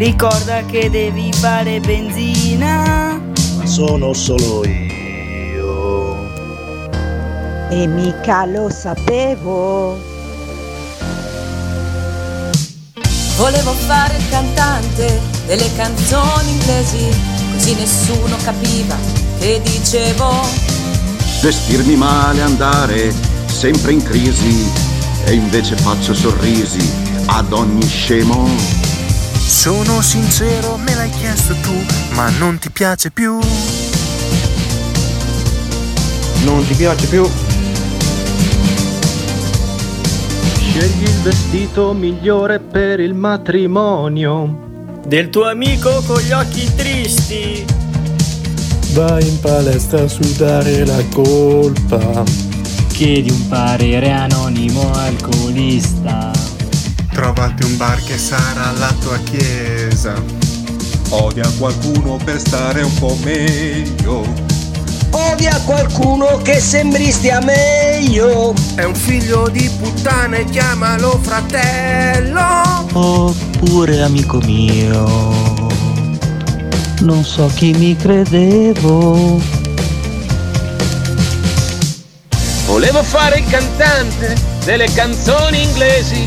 Ricorda 0.00 0.64
che 0.64 0.88
devi 0.88 1.30
fare 1.30 1.78
benzina. 1.80 3.20
Ma 3.56 3.66
sono 3.66 4.14
solo 4.14 4.64
io. 4.64 6.16
E 7.68 7.86
mica 7.86 8.46
lo 8.46 8.70
sapevo. 8.70 9.98
Volevo 13.36 13.72
fare 13.72 14.16
il 14.16 14.28
cantante 14.30 15.20
delle 15.46 15.70
canzoni 15.74 16.50
inglesi, 16.50 17.06
così 17.52 17.74
nessuno 17.74 18.36
capiva 18.42 18.96
che 19.38 19.60
dicevo. 19.62 20.30
Vestirmi 21.42 21.96
male, 21.96 22.40
andare 22.40 23.14
sempre 23.46 23.92
in 23.92 24.02
crisi 24.02 24.70
e 25.24 25.34
invece 25.34 25.76
faccio 25.76 26.14
sorrisi 26.14 27.09
ad 27.26 27.52
ogni 27.52 27.86
scemo. 27.86 28.48
Sono 29.36 30.00
sincero, 30.00 30.76
me 30.76 30.94
l'hai 30.94 31.10
chiesto 31.10 31.54
tu, 31.62 31.74
ma 32.14 32.30
non 32.38 32.58
ti 32.58 32.70
piace 32.70 33.10
più. 33.10 33.38
Non 36.44 36.66
ti 36.66 36.74
piace 36.74 37.06
più? 37.06 37.28
Scegli 40.54 41.02
il 41.02 41.20
vestito 41.22 41.92
migliore 41.92 42.60
per 42.60 43.00
il 43.00 43.12
matrimonio. 43.12 44.68
Del 45.06 45.28
tuo 45.28 45.48
amico 45.48 46.02
con 46.06 46.20
gli 46.20 46.30
occhi 46.30 46.72
tristi. 46.74 47.64
Vai 48.92 49.26
in 49.26 49.40
palestra 49.40 50.02
a 50.02 50.08
sudare 50.08 50.86
la 50.86 51.04
colpa. 51.12 52.22
Chiedi 52.88 53.30
un 53.30 53.48
parere 53.48 54.10
anonimo 54.10 54.90
alcolista. 54.92 56.39
Trovati 57.20 57.64
un 57.64 57.76
bar 57.76 58.02
che 58.02 58.16
sarà 58.16 58.72
la 58.78 58.94
tua 58.98 59.18
chiesa. 59.18 60.14
Odia 61.10 61.46
qualcuno 61.58 62.16
per 62.16 62.40
stare 62.40 62.80
un 62.80 62.94
po' 62.94 63.14
meglio. 63.22 64.24
Odia 65.10 65.60
qualcuno 65.66 66.38
che 66.38 66.58
sembri 66.58 67.10
stia 67.10 67.40
meglio. 67.40 68.54
È 68.74 68.84
un 68.84 68.94
figlio 68.94 69.50
di 69.50 69.68
puttana 69.78 70.38
e 70.38 70.46
chiamalo 70.46 71.20
fratello. 71.20 72.86
Oppure 72.94 74.00
amico 74.00 74.38
mio. 74.38 75.68
Non 77.00 77.22
so 77.22 77.50
chi 77.54 77.72
mi 77.74 77.94
credevo. 77.96 79.38
Volevo 82.64 83.02
fare 83.02 83.40
il 83.40 83.46
cantante 83.46 84.34
delle 84.64 84.90
canzoni 84.94 85.62
inglesi, 85.62 86.26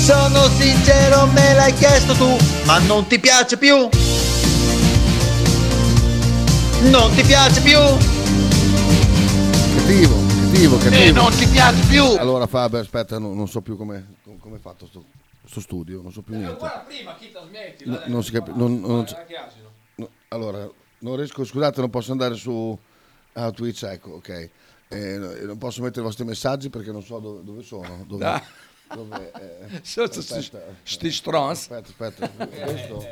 Sono 0.00 0.48
sincero, 0.48 1.26
me 1.26 1.52
l'hai 1.54 1.74
chiesto 1.74 2.14
tu, 2.14 2.36
ma 2.64 2.78
non 2.78 3.06
ti 3.06 3.18
piace 3.18 3.58
più? 3.58 3.76
Non 6.90 7.14
ti 7.14 7.22
piace 7.22 7.60
più? 7.60 7.78
Cattivo, 9.76 10.14
cattivo, 10.26 10.78
cattivo. 10.78 11.02
E 11.02 11.12
non 11.12 11.30
ti 11.32 11.46
piace 11.46 11.86
più? 11.86 12.02
Allora 12.18 12.46
Faber, 12.46 12.80
aspetta, 12.80 13.18
no- 13.18 13.34
non 13.34 13.46
so 13.46 13.60
più 13.60 13.76
come 13.76 14.16
come 14.40 14.56
è 14.56 14.58
fatto 14.60 14.86
sto, 14.86 15.04
sto 15.46 15.60
studio, 15.60 16.00
non 16.00 16.12
so 16.12 16.22
più 16.22 16.34
niente. 16.34 16.66
prima, 16.86 17.14
chi 17.16 17.30
trasmetti? 17.30 17.84
No, 17.86 18.00
non 18.06 18.24
si 18.24 18.32
capisce. 18.32 18.58
Non, 18.58 18.80
non- 18.80 19.06
no, 19.96 20.08
allora, 20.28 20.66
non 21.00 21.16
riesco, 21.16 21.44
scusate, 21.44 21.80
non 21.80 21.90
posso 21.90 22.12
andare 22.12 22.34
su 22.34 22.76
ah, 23.34 23.50
Twitch, 23.50 23.82
ecco, 23.82 24.12
ok. 24.12 24.50
Eh, 24.88 25.18
no, 25.18 25.32
non 25.44 25.58
posso 25.58 25.82
mettere 25.82 26.00
i 26.00 26.04
vostri 26.04 26.24
messaggi 26.24 26.68
perché 26.68 26.90
non 26.90 27.02
so 27.02 27.18
dove, 27.18 27.44
dove 27.44 27.62
sono. 27.62 28.04
Dove, 28.08 28.42
Dove, 28.94 29.30
eh, 29.70 29.80
So- 29.82 30.10
so- 30.10 30.18
aspetta, 30.36 30.58
sti 30.82 31.10
stronzi. 31.12 31.72
Aspetta, 31.72 32.24
aspetta. 32.24 32.46
Questo. 32.46 33.06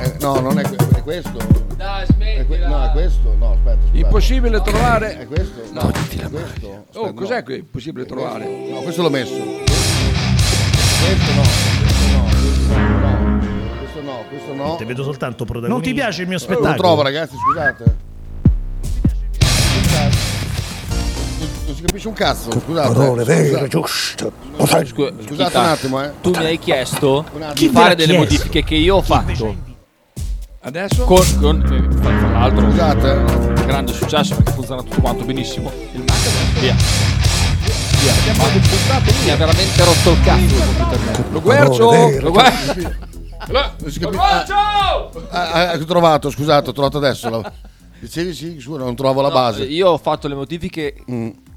Eh, 0.00 0.16
No, 0.20 0.38
non 0.40 0.58
è, 0.58 0.62
è 0.62 1.02
questo. 1.02 1.36
Dai, 1.76 2.06
È 2.06 2.46
que- 2.46 2.58
no, 2.66 2.84
è 2.84 2.90
questo. 2.92 3.34
No, 3.38 3.52
aspetta. 3.52 3.78
scusate. 3.80 3.98
Impossibile 3.98 4.62
trovare. 4.62 5.18
È 5.18 5.26
questo? 5.26 5.62
No. 5.72 5.88
È 5.90 5.92
questo. 6.28 6.66
Oh, 6.66 6.84
Aspetta, 6.88 7.12
cos'è 7.12 7.36
no. 7.38 7.42
qui? 7.42 7.54
Impossibile 7.56 8.06
trovare. 8.06 8.46
No, 8.70 8.80
questo 8.82 9.02
l'ho 9.02 9.10
messo. 9.10 9.34
Questo 9.34 11.32
no, 11.32 11.42
questo 11.82 12.06
no, 12.12 12.22
questo 12.30 12.80
no, 13.00 13.18
questo 13.78 14.00
no, 14.02 14.24
questo 14.28 14.54
no. 14.54 14.76
Te 14.76 14.84
vedo 14.84 15.02
soltanto 15.02 15.44
protagonista. 15.44 15.72
Non 15.74 15.82
ti 15.82 15.92
piace 15.92 16.22
il 16.22 16.28
mio 16.28 16.36
Eh, 16.36 16.40
spettacolo? 16.40 16.68
Lo 16.70 16.76
trovo 16.76 17.02
ragazzi, 17.02 17.34
scusate. 17.36 18.10
Non- 21.72 21.80
si 21.80 21.82
capisce 21.82 22.08
un 22.08 22.14
cazzo, 22.14 22.50
scusate. 22.50 22.92
Parole 22.92 23.24
vere, 23.24 23.68
Scusate. 23.70 25.24
Scusate 25.26 25.56
un 25.58 25.64
attimo, 25.64 26.04
eh. 26.04 26.10
Tu 26.20 26.30
mi 26.30 26.44
hai 26.44 26.58
chiesto 26.58 27.24
di 27.32 27.40
Chi 27.54 27.68
fare 27.68 27.94
delle 27.94 28.14
chiesto? 28.14 28.34
modifiche 28.34 28.62
che 28.64 28.74
io 28.74 28.96
ho 28.96 29.02
fatto. 29.02 29.70
Adesso? 30.64 31.04
Con, 31.04 31.24
con- 31.40 31.60
eh, 31.62 31.96
fra 31.96 32.18
fra 32.18 32.30
l'altro, 32.38 32.70
Scusate. 32.70 33.64
grande 33.66 33.92
successo 33.92 34.34
perché 34.36 34.52
funziona 34.52 34.82
tutto 34.82 35.00
quanto 35.00 35.24
benissimo. 35.24 35.72
Il 35.92 36.00
Mac 36.06 36.60
via. 36.60 36.76
Via. 38.00 38.12
Mi 39.24 39.30
ha 39.30 39.36
veramente 39.36 39.84
rotto 39.84 40.10
il 40.10 40.20
cazzo 40.22 40.54
il 40.54 40.62
computer. 40.76 41.24
Lo 41.32 41.40
guercio! 41.40 42.20
Lo 42.20 42.30
guercio! 42.30 42.74
Non 43.50 43.90
si 43.90 43.98
capisce- 43.98 44.52
Ah, 45.30 45.50
ah, 45.70 45.72
ho 45.74 45.84
trovato, 45.84 46.30
scusate, 46.30 46.68
ho 46.70 46.72
trovato 46.72 46.98
adesso. 46.98 47.28
la- 47.30 47.52
Dicevi 47.98 48.34
sì, 48.34 48.58
su, 48.58 48.74
non 48.74 48.96
trovo 48.96 49.20
la 49.20 49.28
No, 49.28 49.34
base. 49.34 49.62
Io 49.62 49.90
ho 49.90 49.98
fatto 49.98 50.26
le 50.26 50.34
modifiche 50.34 50.94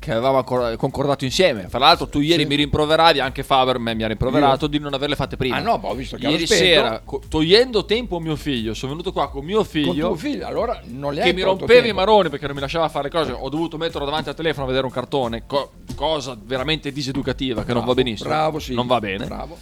che 0.06 0.12
avevamo 0.12 0.44
concordato 0.44 1.26
insieme. 1.26 1.68
Fra 1.68 1.80
l'altro, 1.80 2.08
tu 2.08 2.20
ieri 2.20 2.44
Sì. 2.44 2.48
mi 2.48 2.56
rimproveravi, 2.56 3.20
anche 3.20 3.42
Faber 3.44 3.80
me 3.80 3.96
mi 3.96 4.04
ha 4.04 4.08
rimproverato 4.08 4.68
di 4.68 4.78
non 4.78 4.94
averle 4.94 5.16
fatte 5.16 5.36
prima. 5.36 5.56
Ah, 5.56 5.60
no, 5.62 5.80
ho 5.82 5.94
visto 5.96 6.16
che 6.16 6.28
Ieri 6.28 6.46
sera, 6.46 7.02
co- 7.04 7.22
togliendo 7.28 7.86
tempo 7.86 8.18
a 8.18 8.22
mio 8.22 8.36
figlio, 8.36 8.74
sono 8.76 8.92
venuto 8.92 9.12
qua 9.12 9.30
con 9.30 9.44
mio 9.44 9.58
Con 9.58 9.66
figlio. 9.66 10.08
tuo 10.08 10.16
figlio, 10.16 10.46
allora 10.46 10.80
non 10.86 11.14
le 11.14 11.24
che 11.24 11.34
mi 11.34 11.42
rompeva 11.42 11.88
i 11.88 11.92
maroni 11.94 12.30
perché 12.30 12.46
non 12.46 12.54
mi 12.56 12.62
lasciava 12.62 12.88
fare 12.88 13.10
cose. 13.10 13.32
Ho 13.32 13.50
dovuto 13.50 13.78
metterlo 13.78 14.06
davanti 14.06 14.30
al 14.30 14.36
telefono 14.36 14.66
a 14.66 14.68
vedere 14.68 14.86
un 14.86 14.92
cartone, 14.92 15.44
co- 15.48 15.72
cosa 15.96 16.38
veramente 16.40 16.92
diseducativa 16.92 17.62
che 17.64 17.74
non 17.74 17.84
Bravo, 17.84 17.88
va 17.96 18.02
benissimo. 18.04 18.30
bravo, 18.30 18.60
sì. 18.60 18.74
Non 18.76 18.86
va 18.86 19.00
bene. 19.00 19.26
Bravo. 19.26 19.58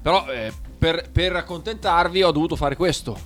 Però 0.00 0.26
eh, 0.30 0.52
per, 0.78 1.10
per 1.12 1.34
accontentarvi 1.34 2.22
ho 2.22 2.30
dovuto 2.30 2.54
fare 2.54 2.76
questo. 2.76 3.18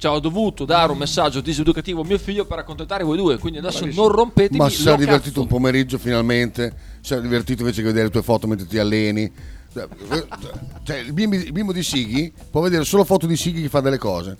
Cioè 0.00 0.12
ho 0.12 0.18
dovuto 0.18 0.64
dare 0.64 0.90
un 0.90 0.96
messaggio 0.96 1.42
diseducativo 1.42 2.00
a 2.00 2.04
mio 2.06 2.16
figlio 2.16 2.46
per 2.46 2.58
accontentare 2.60 3.04
voi 3.04 3.18
due. 3.18 3.36
Quindi 3.36 3.58
adesso 3.58 3.80
Bravissimo. 3.80 4.06
non 4.06 4.14
rompetemi 4.16 4.56
Ma 4.58 4.70
si 4.70 4.88
è 4.88 4.96
divertito 4.96 5.28
cazzo. 5.28 5.40
un 5.42 5.46
pomeriggio 5.46 5.98
finalmente. 5.98 6.74
Si 7.02 7.12
è 7.12 7.20
divertito 7.20 7.60
invece 7.60 7.82
che 7.82 7.88
vedere 7.88 8.06
le 8.06 8.10
tue 8.10 8.22
foto 8.22 8.46
mentre 8.46 8.66
ti 8.66 8.78
alleni. 8.78 9.30
Cioè, 9.70 9.86
cioè, 10.84 10.96
il, 11.00 11.12
bimbo, 11.12 11.36
il 11.36 11.52
bimbo 11.52 11.74
di 11.74 11.82
Sighi 11.82 12.32
può 12.50 12.62
vedere 12.62 12.84
solo 12.84 13.04
foto 13.04 13.26
di 13.26 13.36
Sighi 13.36 13.60
che 13.60 13.68
fa 13.68 13.80
delle 13.80 13.98
cose. 13.98 14.38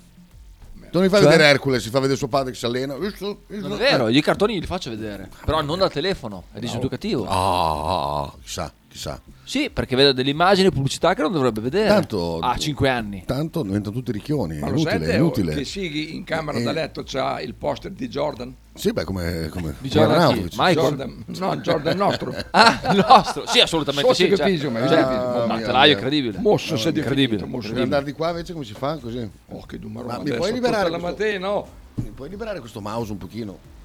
Non 0.92 1.02
mi 1.02 1.10
fa 1.10 1.18
Cioè? 1.18 1.28
vedere 1.28 1.44
Hercules, 1.50 1.82
si 1.82 1.90
fa 1.90 2.00
vedere 2.00 2.16
suo 2.16 2.28
padre 2.28 2.52
che 2.52 2.56
si 2.56 2.64
allena. 2.64 2.96
Non 2.96 3.72
è 3.74 3.76
vero, 3.76 4.08
io 4.08 4.18
i 4.18 4.22
cartoni 4.22 4.58
li 4.58 4.64
faccio 4.64 4.88
vedere. 4.88 5.28
Però 5.44 5.60
non 5.60 5.78
dal 5.78 5.92
telefono, 5.92 6.44
è 6.52 6.58
diseducativo. 6.58 7.26
Ah, 7.28 8.22
ah, 8.22 8.32
chissà, 8.42 8.72
chissà. 8.90 9.20
Sì, 9.44 9.70
perché 9.70 9.96
vedo 9.96 10.12
delle 10.12 10.30
immagini 10.30 10.66
e 10.66 10.70
pubblicità 10.70 11.14
che 11.14 11.22
non 11.22 11.32
dovrebbe 11.32 11.60
vedere. 11.60 11.88
Tanto, 11.88 12.38
a 12.40 12.56
5 12.56 12.88
anni. 12.88 13.22
Tanto 13.24 13.62
diventano 13.62 13.94
tutti 13.96 14.12
ricchioni. 14.12 14.56
È 14.56 14.60
Ma 14.60 14.68
inutile, 14.68 14.90
sente 14.90 15.10
è 15.12 15.16
inutile. 15.16 15.54
che 15.54 15.64
Sighi 15.64 16.14
in 16.14 16.24
camera 16.24 16.58
Eh. 16.58 16.62
da 16.62 16.72
letto 16.72 17.02
c'ha 17.04 17.40
il 17.40 17.54
poster 17.54 17.92
di 17.92 18.08
Jordan? 18.08 18.54
Sì, 18.74 18.92
beh, 18.92 19.04
come, 19.04 19.48
come, 19.50 19.74
Di 19.78 19.88
Jordan. 19.88 20.48
Michael? 20.56 20.74
Jordan- 20.74 21.24
no, 21.26 21.56
Jordan 21.56 21.96
nostro. 21.96 22.34
Ah, 22.50 22.80
il 22.92 23.04
nostro. 23.08 23.46
Sì, 23.46 23.60
assolutamente 23.60 24.12
Sotto 24.14 24.28
sì. 24.28 24.36
cioè, 24.36 24.46
piso, 24.46 24.70
ma 24.70 24.86
cioè, 24.86 25.06
che 25.06 25.14
un 25.14 25.44
mantellaio 25.46 25.92
incredibile. 25.92 26.38
Mosso 26.38 26.74
è 26.74 26.86
incredibile. 26.88 27.46
Devi 27.46 27.80
andare 27.80 28.04
di 28.04 28.12
qua 28.12 28.30
invece 28.30 28.52
come 28.52 28.64
si 28.64 28.74
fa 28.74 28.96
così? 28.96 29.28
Oh, 29.48 29.66
che 29.66 29.76
Ma 29.76 29.82
dumarone 29.82 30.30
mi 30.30 30.36
puoi 30.36 30.52
liberare 30.52 30.90
la 30.90 30.98
mattina, 30.98 31.38
no? 31.38 31.68
Mi 31.94 32.10
puoi 32.10 32.28
liberare 32.28 32.60
questo 32.60 32.80
mouse 32.80 33.12
un 33.12 33.18
pochino? 33.18 33.78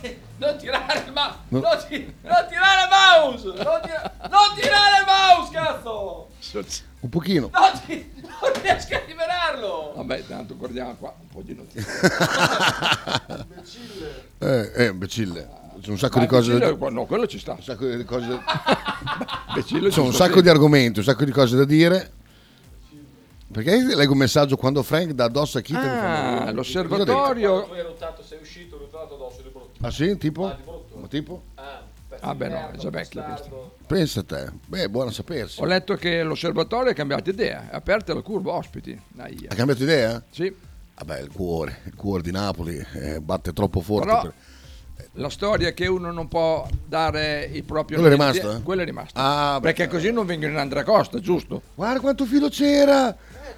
Non 0.38 0.56
tirare 0.58 1.02
il 1.06 1.12
mouse! 1.12 1.38
No. 1.48 1.60
Non, 1.60 1.78
ti- 1.88 2.14
non 2.22 2.46
tirare 2.48 2.82
il 2.82 2.88
mouse! 2.90 3.46
Non, 3.46 3.80
tira- 3.82 4.12
non 4.28 4.54
tirare 4.54 4.98
il 5.00 5.06
mouse, 5.06 5.50
cazzo! 5.52 6.28
Un 7.00 7.08
pochino. 7.08 7.50
Non, 7.52 7.80
ti- 7.86 8.12
non 8.20 8.60
riesco 8.62 8.94
a 8.96 9.00
liberarlo! 9.06 9.92
Vabbè, 9.96 10.26
tanto 10.26 10.56
guardiamo 10.56 10.94
qua 10.96 11.14
un 11.18 11.28
po' 11.28 11.40
di 11.42 11.54
notizie. 11.54 11.84
Eh, 14.38 14.72
eh, 14.74 14.84
imbecille. 14.86 15.48
C'è 15.80 15.90
un 15.90 15.98
sacco 15.98 16.18
di 16.20 16.26
cose. 16.26 16.58
da- 16.58 16.70
no, 16.90 17.04
quello 17.06 17.26
ci 17.26 17.38
sta. 17.38 17.52
Un 17.52 17.62
sacco 17.62 17.86
di 17.86 18.04
cose. 18.04 18.26
da- 18.28 18.42
Imbecille 19.48 19.88
C'è 19.90 20.00
un 20.00 20.06
sta 20.08 20.24
sacco 20.24 20.24
sempre. 20.24 20.42
di 20.42 20.48
argomenti, 20.48 20.98
un 20.98 21.04
sacco 21.04 21.24
di 21.24 21.30
cose 21.32 21.56
da 21.56 21.64
dire. 21.64 22.12
Perché 23.52 23.94
leggo 23.94 24.12
un 24.12 24.18
messaggio 24.18 24.56
quando 24.56 24.82
Frank 24.82 25.12
dà 25.12 25.24
addosso 25.24 25.58
a 25.58 25.62
fa- 25.64 26.44
Ah, 26.46 26.50
l'osservatorio. 26.50 27.64
Tu 27.66 27.72
hai 27.72 27.82
rotato, 27.82 28.22
sei 28.22 28.38
uscito, 28.40 28.76
rotato 28.76 29.14
addosso 29.14 29.40
di 29.42 29.48
brutto. 29.50 29.65
Ah 29.80 29.90
sì? 29.90 30.16
Tipo? 30.16 30.42
Ma 30.94 31.06
tipo? 31.08 31.42
Ah, 32.20 32.34
beh, 32.34 32.48
no, 32.48 32.70
è 32.70 32.76
già 32.76 32.90
vecchio 32.90 33.22
questo. 33.22 33.76
Pensa 33.86 34.20
a 34.20 34.24
te. 34.24 34.50
Beh, 34.66 34.88
buono 34.88 35.10
sapersi. 35.10 35.60
Ho 35.60 35.66
letto 35.66 35.94
che 35.96 36.22
l'osservatorio 36.22 36.90
ha 36.92 36.94
cambiato 36.94 37.28
idea, 37.30 37.68
è 37.70 37.74
aperta 37.76 38.14
la 38.14 38.22
curva 38.22 38.52
ospiti. 38.52 38.98
Aia. 39.18 39.48
Ha 39.50 39.54
cambiato 39.54 39.82
idea? 39.82 40.22
Sì. 40.30 40.54
Vabbè, 40.98 41.20
il 41.20 41.30
cuore, 41.30 41.80
il 41.84 41.94
cuore 41.94 42.22
di 42.22 42.30
Napoli 42.30 42.84
eh, 42.94 43.20
batte 43.20 43.52
troppo 43.52 43.80
forte. 43.80 44.06
Però 44.06 44.20
per- 44.22 44.32
la 45.18 45.28
storia 45.28 45.72
che 45.72 45.86
uno 45.86 46.10
non 46.10 46.26
può 46.26 46.66
dare 46.86 47.48
il 47.52 47.64
proprio 47.64 47.98
Quello 47.98 48.14
è 48.14 48.16
volentieri- 48.16 48.46
rimasto, 48.46 48.60
eh? 48.62 48.64
Quello 48.64 48.82
è 48.82 48.84
rimasto. 48.86 49.18
Ah, 49.20 49.54
beh, 49.60 49.72
Perché 49.72 49.88
così 49.88 50.10
non 50.10 50.24
vengono 50.24 50.52
in 50.52 50.58
Andracosta, 50.58 51.20
giusto? 51.20 51.62
Guarda 51.74 52.00
quanto 52.00 52.24
filo 52.24 52.48
c'era! 52.48 53.14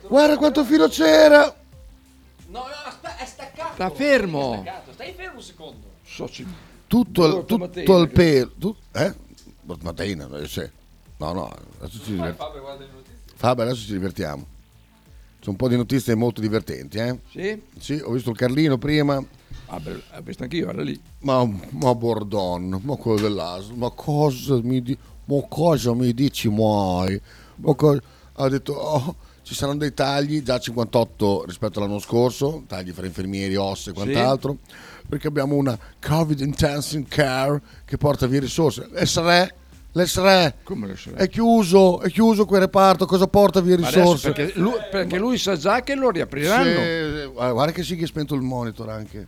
Guarda 0.08 0.36
quanto 0.36 0.64
filo 0.64 0.88
c'era! 0.88 1.42
No, 2.48 2.58
no, 2.60 2.64
aspetta, 2.84 3.18
è 3.18 3.26
staccato. 3.26 3.74
Sta 3.74 3.90
fermo. 3.90 4.52
È 4.54 4.56
staccato. 4.62 4.92
Stai 4.92 5.12
fermo 5.14 5.36
un 5.36 5.42
secondo. 5.42 5.86
Soci- 6.18 6.46
Tutto 6.88 7.24
il, 7.26 7.32
Porta 7.44 7.68
tutto 7.68 8.00
che- 8.06 8.12
pelo. 8.12 8.50
Tu, 8.58 8.74
eh? 8.92 9.14
Mattina, 9.82 10.28
eh, 10.40 10.48
sì. 10.48 10.68
No, 11.18 11.32
no, 11.32 11.54
adesso 11.80 11.98
ci 12.02 12.12
divertiamo. 12.14 12.36
Fabio, 12.36 12.60
guarda 12.62 12.84
le 12.84 12.90
notizie. 12.92 13.14
Fabio, 13.36 13.62
adesso 13.64 13.80
ci 13.86 13.92
divertiamo. 13.92 14.46
C'è 15.40 15.48
un 15.50 15.56
po' 15.56 15.68
di 15.68 15.76
notizie 15.76 16.14
molto 16.16 16.40
divertenti, 16.40 16.98
eh? 16.98 17.18
Sì? 17.30 17.62
Sì, 17.78 18.00
ho 18.02 18.10
visto 18.10 18.30
il 18.30 18.36
Carlino 18.36 18.78
prima. 18.78 19.22
Ah, 19.66 19.78
beh, 19.78 19.92
ho 19.92 20.20
visto 20.22 20.42
anch'io, 20.42 20.70
era 20.70 20.82
lì. 20.82 20.98
Ma, 21.20 21.44
ma 21.70 21.94
Bordon, 21.94 22.80
ma 22.82 22.96
quello 22.96 23.20
dell'ASL, 23.20 23.74
ma 23.76 23.90
cosa 23.90 24.58
mi, 24.62 24.82
di- 24.82 24.98
ma 25.26 25.40
cosa 25.48 25.94
mi 25.94 26.12
dici 26.14 26.48
mai? 26.48 27.20
Ma 27.56 27.74
co- 27.74 28.00
ha 28.32 28.48
detto, 28.48 28.72
oh, 28.72 29.14
ci 29.48 29.54
saranno 29.54 29.78
dei 29.78 29.94
tagli, 29.94 30.42
già 30.42 30.58
58 30.58 31.44
rispetto 31.46 31.78
all'anno 31.78 32.00
scorso, 32.00 32.64
tagli 32.66 32.90
fra 32.90 33.06
infermieri, 33.06 33.56
ossa 33.56 33.88
e 33.88 33.94
quant'altro, 33.94 34.58
perché 35.08 35.26
abbiamo 35.26 35.54
una 35.54 35.76
Covid 36.06 36.38
Intensive 36.40 37.06
Care 37.08 37.58
che 37.86 37.96
porta 37.96 38.26
via 38.26 38.40
risorse. 38.40 38.86
L'SRE, 38.92 39.54
l'SRE, 39.92 40.54
è 41.14 41.28
chiuso, 41.30 42.02
è 42.02 42.10
chiuso 42.10 42.44
quel 42.44 42.60
reparto, 42.60 43.06
cosa 43.06 43.26
porta 43.26 43.62
via 43.62 43.76
risorse? 43.76 44.32
perché, 44.32 44.52
lui, 44.58 44.74
perché 44.90 45.16
lui 45.16 45.38
sa 45.38 45.56
già 45.56 45.80
che 45.80 45.94
lo 45.94 46.10
riapriranno. 46.10 46.80
Sì, 46.80 47.30
guarda 47.32 47.52
guarda 47.52 47.72
che 47.72 47.82
sì 47.82 47.96
che 47.96 48.04
è 48.04 48.06
spento 48.06 48.34
il 48.34 48.42
monitor 48.42 48.90
anche. 48.90 49.26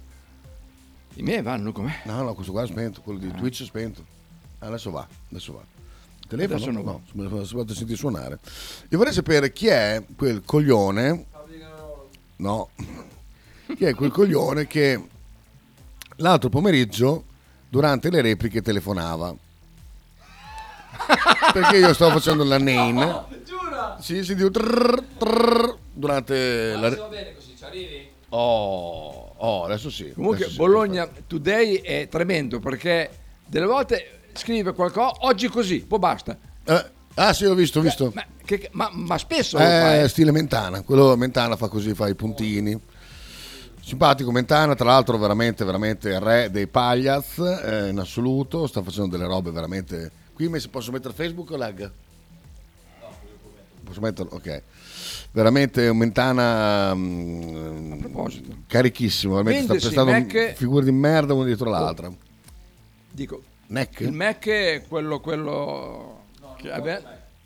I 1.15 1.23
miei 1.23 1.41
vanno 1.41 1.73
com'è? 1.73 2.01
No, 2.05 2.21
no, 2.21 2.35
questo 2.35 2.53
qua 2.53 2.65
è 2.65 2.67
spento, 2.67 3.01
quello 3.01 3.19
di 3.19 3.33
Twitch 3.33 3.63
è 3.63 3.65
spento. 3.65 4.05
Adesso 4.59 4.91
va, 4.91 5.09
adesso 5.31 5.55
va. 5.55 5.80
Telefono? 6.31 6.83
No, 6.83 7.03
me 7.15 7.29
lo 7.29 7.45
fatto 7.45 7.75
sentire 7.75 7.99
suonare. 7.99 8.39
Io 8.89 8.99
vorrei 8.99 9.13
sapere 9.13 9.53
chi 9.53 9.67
è 9.67 10.01
quel 10.17 10.43
coglione. 10.45 11.25
No. 12.37 12.69
Chi 13.77 13.85
è 13.85 13.95
quel 13.97 14.13
coglione 14.13 14.69
che 14.69 15.03
l'altro 16.17 16.49
pomeriggio, 16.49 17.25
durante 17.69 18.11
le 18.11 18.21
repliche, 18.21 18.63
telefonava. 18.63 19.35
Perché 21.53 21.79
io 21.79 21.93
stavo 21.95 22.13
facendo 22.13 22.45
la 22.45 22.59
name. 22.59 23.25
Giura! 23.45 23.99
Sì, 24.01 24.23
sentivo 24.23 24.53
trrr, 24.53 25.03
trrr, 25.19 25.77
durante 25.93 26.73
la 26.75 26.81
Ma 26.81 26.89
re- 26.91 26.95
va 26.97 27.07
bene 27.09 27.35
così, 27.35 27.57
ci 27.57 27.65
arrivi? 27.65 28.09
Oh, 28.29 29.33
oh, 29.37 29.65
adesso 29.65 29.91
sì. 29.91 30.13
Comunque 30.13 30.45
adesso 30.45 30.53
sì. 30.53 30.59
Bologna 30.59 31.09
Today 31.27 31.81
è 31.81 32.07
tremendo 32.09 32.61
perché 32.61 33.11
delle 33.47 33.67
volte 33.67 34.20
scrive 34.35 34.73
qualcosa, 34.73 35.15
oggi 35.21 35.49
così, 35.49 35.81
poi 35.81 35.99
basta. 35.99 36.37
Eh, 36.65 36.85
ah 37.15 37.33
sì, 37.33 37.45
ho 37.45 37.55
visto, 37.55 37.79
ho 37.79 37.83
visto. 37.83 38.13
Ma, 38.15 38.25
che- 38.45 38.69
ma- 38.73 38.91
ma 38.93 39.19
spesso 39.19 39.59
Eh, 39.59 40.07
stile 40.09 40.31
Mentana, 40.33 40.83
quello 40.83 41.17
Mentana 41.17 41.57
fa 41.57 41.69
così, 41.69 41.95
fa 41.95 42.09
i 42.09 42.15
puntini. 42.15 42.79
Simpatico 43.83 44.31
Mentana, 44.31 44.75
tra 44.75 44.87
l'altro 44.91 45.17
veramente, 45.19 45.65
veramente 45.65 46.19
re 46.19 46.49
dei 46.51 46.67
pagliaz 46.67 47.39
eh, 47.39 47.89
in 47.89 47.99
assoluto, 47.99 48.67
sta 48.67 48.83
facendo 48.83 49.17
delle 49.17 49.27
robe 49.29 49.51
veramente... 49.51 50.11
Qui 50.35 50.49
mi 50.49 50.61
posso 50.69 50.93
mettere 50.93 51.13
Facebook 51.15 51.51
o 51.51 51.57
lag? 51.57 51.91
Posso 53.83 54.01
metterlo? 54.01 54.35
Ok. 54.35 54.63
Veramente 55.33 55.89
un 55.89 55.97
Mentana 55.97 56.95
mm, 56.95 58.03
carichissimo, 58.67 59.35
veramente 59.35 59.65
sta 59.65 59.73
Vendersi 59.73 59.95
prestando 59.95 60.13
Mac- 60.13 60.55
figure 60.57 60.85
di 60.85 60.93
merda 60.93 61.35
una 61.35 61.45
dietro 61.45 61.71
l'altra. 61.71 62.11
Dico, 63.11 63.43
Neck? 63.71 64.01
il 64.01 64.13
Mac 64.13 64.47
è 64.49 64.83
quello, 64.89 65.21
quello 65.21 66.23
che 66.57 66.71
ave- 66.73 67.03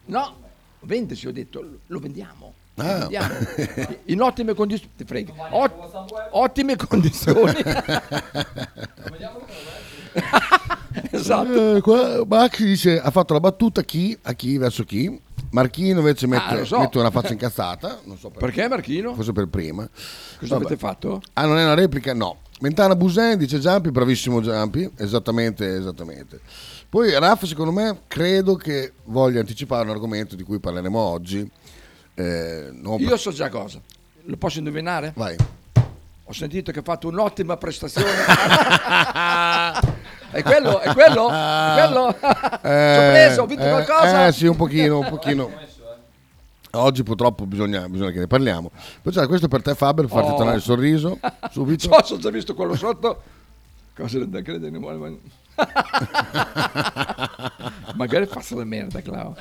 No, 0.07 0.37
vendersi 0.81 1.26
ho 1.26 1.33
detto, 1.33 1.78
lo 1.87 1.99
vendiamo. 1.99 2.52
Ah. 2.76 3.09
In 4.07 4.21
ottime 4.21 4.52
condizioni. 4.54 4.93
Ti 4.97 5.04
frega. 5.04 5.33
Ot- 5.50 6.26
ottime 6.33 6.76
condizioni. 6.76 7.52
esatto. 11.11 11.76
Eh, 11.76 11.81
qua 11.81 12.25
Max 12.26 12.62
dice 12.62 13.00
ha 13.00 13.11
fatto 13.11 13.33
la 13.33 13.40
battuta 13.40 13.83
chi 13.83 14.16
a 14.23 14.33
chi 14.33 14.57
verso 14.59 14.85
chi 14.85 15.21
Marchino 15.50 15.99
invece 16.00 16.26
mette, 16.26 16.61
Ah, 16.61 16.64
so. 16.64 16.78
mette 16.78 16.99
una 16.99 17.11
faccia 17.11 17.33
incazzata 17.33 18.00
non 18.04 18.16
so 18.19 18.31
Perché 18.31 18.66
Marchino? 18.69 19.14
forse 19.14 19.33
per 19.33 19.47
prima 19.49 19.88
Cosa 20.38 20.54
Vabbè. 20.54 20.66
avete 20.66 20.76
fatto? 20.76 21.21
ah 21.35 21.47
non 21.47 21.59
è 21.59 21.64
una 21.64 21.75
replica 21.75 22.12
no 22.14 22.38
Mentana 22.61 22.94
Busen 22.96 23.37
dice 23.37 23.58
Giampi 23.58 23.90
bravissimo 23.90 24.40
Giampi 24.40 24.88
esattamente 24.96 25.76
esattamente 25.76 26.40
poi 26.88 27.11
Raff 27.18 27.44
secondo 27.44 27.73
me 27.73 27.99
credo 28.06 28.54
che 28.54 28.92
voglia 29.04 29.40
anticipare 29.40 29.84
un 29.84 29.90
argomento 29.90 30.37
di 30.37 30.44
cui 30.44 30.61
parleremo 30.61 30.99
oggi 30.99 31.50
Eh, 32.16 32.68
non- 32.70 33.00
Io 33.00 33.16
so 33.16 33.32
già 33.32 33.49
cosa. 33.49 33.80
Lo 34.26 34.37
posso 34.37 34.58
indovinare? 34.58 35.12
vai 35.16 35.37
Ho 36.26 36.32
sentito 36.32 36.70
che 36.70 36.78
ha 36.78 36.82
fatto 36.82 37.08
un'ottima 37.08 37.56
prestazione. 37.56 38.08
è 40.30 40.42
quello? 40.42 40.80
È 40.80 40.92
quello? 40.94 41.28
È 41.28 41.73
quello? 41.75 42.16
Sorpreso, 42.62 43.42
ho 43.42 43.46
vinto 43.46 43.64
eh, 43.64 43.68
qualcosa? 43.68 44.26
Eh 44.28 44.32
sì, 44.32 44.46
un 44.46 44.56
pochino, 44.56 45.00
un 45.00 45.08
pochino. 45.08 45.50
Oggi 46.75 47.02
purtroppo 47.02 47.47
bisogna, 47.47 47.88
bisogna 47.88 48.11
che 48.11 48.19
ne 48.21 48.26
parliamo. 48.26 48.71
Poi 49.02 49.12
c'era 49.12 49.26
questo 49.26 49.49
per 49.49 49.62
te 49.62 49.75
Faber, 49.75 50.07
per 50.07 50.14
farti 50.14 50.31
Oh. 50.33 50.37
tornare 50.37 50.57
il 50.57 50.62
sorriso. 50.62 51.19
Subito. 51.50 51.88
So, 52.04 52.14
ho 52.14 52.19
già 52.19 52.31
visto 52.31 52.54
quello 52.54 52.75
sotto. 52.76 53.23
Cosa 53.95 54.25
da 54.25 54.43
credere? 54.43 54.71
ne 54.71 54.78
vuole- 54.78 54.97
ma- 54.99 55.16
Magari 57.95 58.26
faccio 58.26 58.57
la 58.57 58.64
merda, 58.64 59.00
Clau. 59.00 59.35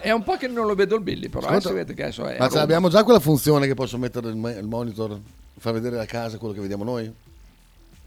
È 0.00 0.10
un 0.10 0.22
po' 0.22 0.36
che 0.36 0.48
non 0.48 0.66
lo 0.66 0.74
vedo 0.74 0.96
il 0.96 1.02
Billy, 1.02 1.28
però 1.28 1.46
Ascolta, 1.46 1.54
adesso 1.56 1.72
vedete 1.72 1.94
che 1.94 2.02
adesso 2.04 2.26
è. 2.26 2.38
Ma 2.38 2.46
abbiamo 2.60 2.88
già 2.88 3.04
quella 3.04 3.20
funzione 3.20 3.66
che 3.66 3.74
posso 3.74 3.98
mettere 3.98 4.28
il, 4.28 4.34
il 4.36 4.66
monitor, 4.66 5.18
far 5.58 5.72
vedere 5.72 6.00
a 6.00 6.06
casa 6.06 6.38
quello 6.38 6.54
che 6.54 6.60
vediamo 6.60 6.84
noi? 6.84 7.12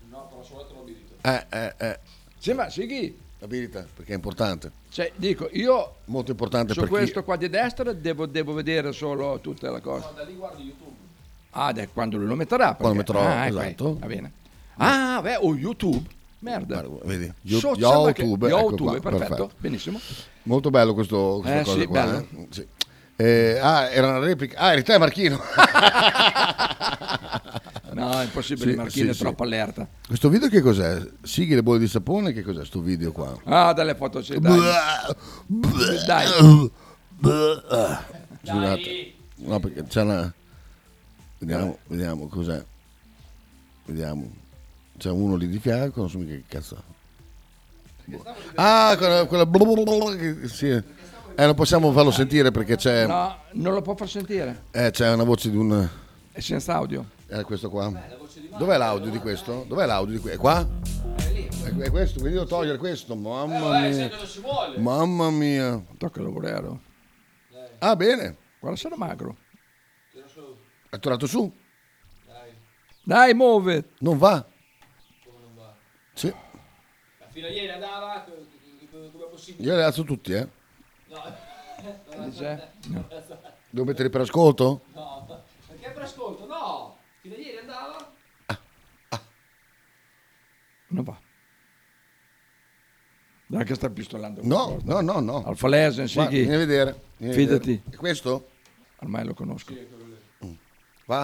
No, 0.10 0.28
però 0.30 0.44
solo 0.44 0.66
te 0.66 0.74
lo 0.74 0.82
abilito. 0.82 1.14
Eh, 1.22 1.46
eh, 1.50 1.74
eh. 1.78 2.00
Sì, 2.38 2.54
ma 2.54 2.70
Sighi, 2.70 3.18
Abilita, 3.46 3.86
perché 3.96 4.12
è 4.12 4.16
importante. 4.16 4.72
cioè, 4.90 5.12
dico, 5.16 5.48
io 5.54 5.96
Molto 6.06 6.32
importante 6.32 6.74
su 6.74 6.80
per 6.82 6.90
questo 6.90 7.20
chi... 7.20 7.26
qua 7.26 7.36
di 7.38 7.50
destra 7.50 7.94
devo, 7.94 8.26
devo 8.26 8.54
vedere 8.54 8.92
solo 8.92 9.40
tutta 9.40 9.70
la 9.72 9.80
cosa. 9.80 10.12
Da 10.16 10.24
lì 10.24 10.34
guardi 10.34 10.64
YouTube. 10.64 10.92
Ah, 11.52 11.72
dai, 11.72 11.88
quando 11.94 12.18
lui 12.18 12.26
lo 12.28 12.36
metterà. 12.36 12.76
perché- 12.76 12.82
Quando 12.82 12.98
metterò, 12.98 13.22
ah, 13.22 13.46
ecco, 13.46 13.60
esatto. 13.62 13.98
Va 14.00 14.08
bene. 14.08 14.32
Ah, 14.78 15.20
beh, 15.22 15.38
o 15.38 15.56
YouTube. 15.56 16.10
Merda. 16.40 16.84
Vedi, 17.04 17.32
Yo- 17.42 17.60
So- 17.60 17.76
sembra 17.76 18.12
che- 18.12 18.22
YouTube, 18.24 18.48
ecco 18.48 18.60
YouTube, 18.60 19.00
qua, 19.00 19.12
perfetto, 19.12 19.36
perfetto. 19.36 19.52
benissimo. 19.58 20.00
Molto 20.44 20.70
bello 20.70 20.94
questo, 20.94 21.40
questa 21.42 21.60
Eh, 21.60 21.64
cosa 21.64 21.80
sì, 21.80 21.86
qua. 21.86 22.04
bello. 22.04 22.18
eh. 22.18 22.48
Sì. 22.50 22.68
Eh, 23.18 23.58
ah, 23.62 23.90
era 23.90 24.10
una 24.10 24.20
replica. 24.20 24.60
Ah, 24.60 24.74
eri 24.74 24.84
te 24.84 24.98
Marchino. 24.98 25.40
No, 27.96 28.20
è 28.20 28.26
impossibile, 28.26 28.72
Sì, 28.72 28.76
Marchino 28.78 29.14
sì, 29.14 29.20
è 29.20 29.22
troppo 29.22 29.46
sì. 29.46 29.54
allerta. 29.54 29.88
Questo 30.06 30.28
video 30.28 30.50
che 30.50 30.60
cos'è? 30.60 31.02
Sighi 31.24 31.56
le 31.56 31.64
bolle 31.64 31.80
di 31.80 31.88
sapone? 31.88 32.34
Che 32.34 32.42
cos'è 32.42 32.66
sto 32.66 32.82
video 32.82 33.14
qua? 33.14 33.38
Ah, 33.46 33.72
dalle 33.72 33.96
foto, 33.96 34.22
sì, 34.22 34.38
dai. 34.38 34.60
Dai. 36.06 36.28
Scusate. 38.44 39.14
No, 39.38 39.60
perché 39.62 39.84
c'è 39.86 40.02
una... 40.02 40.34
Vediamo, 41.38 41.78
vediamo 41.88 42.28
cos'è. 42.28 42.62
Vediamo. 43.86 44.30
C'è 44.98 45.10
uno 45.10 45.36
lì 45.38 45.48
di 45.48 45.60
fianco, 45.60 46.02
non 46.02 46.10
so 46.10 46.18
mica 46.18 46.34
che 46.34 46.44
cazzo. 46.50 46.84
Ah, 48.56 48.94
quella... 48.98 49.24
quella... 49.26 50.16
che- 50.18 50.48
Sì. 50.50 50.68
Eh, 50.68 51.46
non 51.46 51.56
possiamo 51.56 51.94
farlo 51.94 52.12
sentire 52.12 52.52
perché 52.52 52.76
c'è... 52.76 53.08
No, 53.08 53.38
non 53.54 53.74
lo 53.74 53.82
può 53.82 53.96
far 53.96 54.10
sentire. 54.10 54.64
Eh, 54.72 54.92
c'è 54.92 55.14
una 55.14 55.24
voce 55.24 55.50
di 55.50 55.56
un... 55.56 55.88
È 56.34 56.40
senza 56.42 56.74
audio. 56.76 57.14
È 57.40 57.44
questo 57.44 57.70
qua. 57.70 57.92
Dov'è 58.58 58.78
l'audio 58.78 59.12
di 59.12 59.20
questo? 59.20 59.66
Dov'è 59.68 59.86
l'audio 59.86 60.16
di 60.16 60.22
questo? 60.22 60.38
È 60.38 60.42
qua? 60.42 60.66
È, 61.18 61.76
è 61.76 61.90
questo, 61.90 62.20
quindi 62.20 62.38
devo 62.38 62.46
togliere 62.46 62.78
questo. 62.78 63.16
Mamma 63.16 63.80
mia. 63.82 64.10
Mamma 64.78 65.30
mia. 65.32 65.84
Tocca 65.98 66.22
lavorare. 66.22 66.80
Ah, 67.80 67.96
bene. 67.96 68.38
Guarda, 68.60 68.78
sarà 68.78 68.96
magro. 68.96 69.36
È 70.90 70.98
tornato 71.00 71.28
su. 71.28 71.52
Dai, 73.04 73.34
muove. 73.34 73.90
Non 74.00 74.18
va. 74.18 74.46
Sì. 76.14 76.34
Fino 77.32 77.48
a 77.48 77.50
ieri 77.50 77.70
andava, 77.70 78.24
co- 78.26 78.32
co- 78.32 78.88
co- 78.90 79.10
come 79.12 79.26
è 79.26 79.28
possibile? 79.30 79.68
Io 79.70 79.76
le 79.76 79.84
alzo 79.84 80.04
tutti, 80.06 80.32
eh. 80.32 80.48
No. 81.08 81.22
Devo 83.70 83.86
mettere 83.86 84.10
per 84.10 84.22
ascolto? 84.22 84.84
No, 84.94 85.44
perché 85.68 85.90
per 85.92 86.04
ascolto? 86.04 86.46
No, 86.46 86.98
fino 87.20 87.36
a 87.36 87.38
ieri 87.38 87.58
andava. 87.58 88.14
Non 90.96 91.04
va. 91.04 91.20
Dai 93.48 93.66
che 93.66 93.76
sta 93.76 93.90
pistolando. 93.90 94.40
No, 94.44 94.80
no, 94.86 95.02
no, 95.02 95.20
no. 95.20 95.42
Guarda, 95.42 96.08
Sighi. 96.08 96.28
Vieni 96.30 96.54
a 96.54 96.58
vedere. 96.58 97.02
vieni 97.18 97.34
a 97.34 97.36
vedere. 97.38 97.60
Fidati. 97.62 97.82
È 97.92 97.96
questo? 97.98 98.50
Ormai 99.00 99.26
lo 99.26 99.34
conosco. 99.34 99.74
Va? 101.06 101.24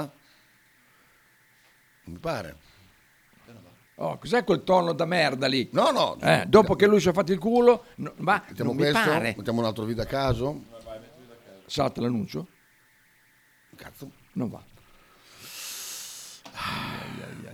Non 2.04 2.14
mi 2.14 2.20
pare. 2.20 2.58
Oh, 3.96 4.18
cos'è 4.18 4.44
quel 4.44 4.64
tono 4.64 4.92
da 4.94 5.06
merda 5.06 5.48
lì? 5.48 5.70
No, 5.72 5.92
no. 5.92 6.20
Eh, 6.20 6.46
dopo 6.48 6.76
che 6.76 6.86
lui 6.88 7.00
si 7.00 7.08
è 7.10 7.14
fatto 7.14 7.32
il 7.32 7.40
culo, 7.40 7.86
no, 7.96 8.14
ma 8.18 8.44
Mettiamo 8.48 8.74
non 8.74 8.80
mi 8.84 8.92
questo, 8.92 9.10
pare. 9.10 9.34
mettiamo 9.38 9.60
un 9.60 9.66
altro 9.66 9.86
video 9.86 10.04
a 10.04 10.08
caso. 10.08 10.64
Salta 11.66 12.02
l'annuncio? 12.02 12.48
Cazzo. 13.76 14.12
Non 14.34 14.50
va. 14.50 14.64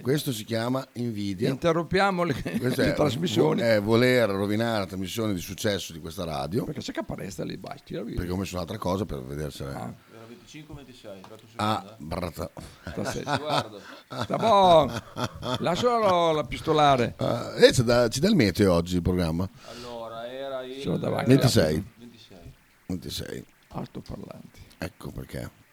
Questo 0.07 0.31
si 0.31 0.45
chiama 0.45 0.87
invidia. 0.93 1.49
Interrompiamo 1.49 2.23
le, 2.23 2.33
Questo 2.57 2.79
le 2.81 2.91
è, 2.91 2.93
trasmissioni. 2.93 3.59
è 3.59 3.81
voler 3.81 4.29
rovinare 4.29 4.79
la 4.79 4.85
trasmissione 4.85 5.33
di 5.33 5.41
successo 5.41 5.91
di 5.91 5.99
questa 5.99 6.23
radio. 6.23 6.63
Perché 6.63 6.79
c'è 6.79 6.93
caparesta 6.93 7.43
lì, 7.43 7.57
vai, 7.59 7.77
tira 7.83 8.03
via. 8.03 8.15
Perché 8.15 8.31
ho 8.31 8.37
messo 8.37 8.55
un'altra 8.55 8.77
cosa 8.77 9.03
per 9.03 9.21
vedere 9.21 9.51
se. 9.51 9.65
Ah. 9.65 9.93
Era 10.13 10.25
25 10.29 10.73
o 10.73 10.77
26? 10.77 11.21
Tratto 11.21 11.43
su 11.45 11.53
Ah, 11.57 11.95
brata. 11.97 12.49
Stasera. 12.89 13.35
Guarda. 13.37 13.77
Sta 14.23 14.35
buono. 14.37 14.93
Lascialo 15.59 16.31
la 16.31 16.43
pistolare. 16.45 17.15
Ah, 17.17 17.51
eh, 17.57 17.71
c'è 17.73 17.83
da- 17.83 18.07
ci 18.07 18.21
dà 18.21 18.29
il 18.29 18.35
meteo 18.35 18.71
oggi 18.75 18.95
il 18.95 19.01
programma. 19.01 19.45
Allora, 19.71 20.25
era 20.31 20.61
il 20.63 20.79
Ce 20.79 20.87
l'ho 20.87 20.95
davanti. 20.97 21.31
26. 21.31 21.83
26. 21.97 22.37
26. 22.87 23.45
Altoparlanti. 23.73 24.61
Ecco 24.77 25.11
perché. 25.11 25.65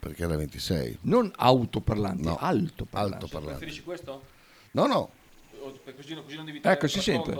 Perché 0.00 0.22
era 0.24 0.34
26. 0.36 0.98
Non 1.02 1.30
autoparlanti, 1.36 2.22
No, 2.24 2.36
altoparlanti. 2.38 3.14
altoparlanti. 3.24 3.58
Preferisci 3.58 3.82
questo? 3.82 4.22
No, 4.72 4.86
no. 4.86 5.10
Così, 5.94 6.14
così 6.14 6.36
non 6.36 6.44
devi 6.46 6.60
Ecco, 6.62 6.86
si 6.88 6.96
il 6.96 7.02
sente. 7.02 7.30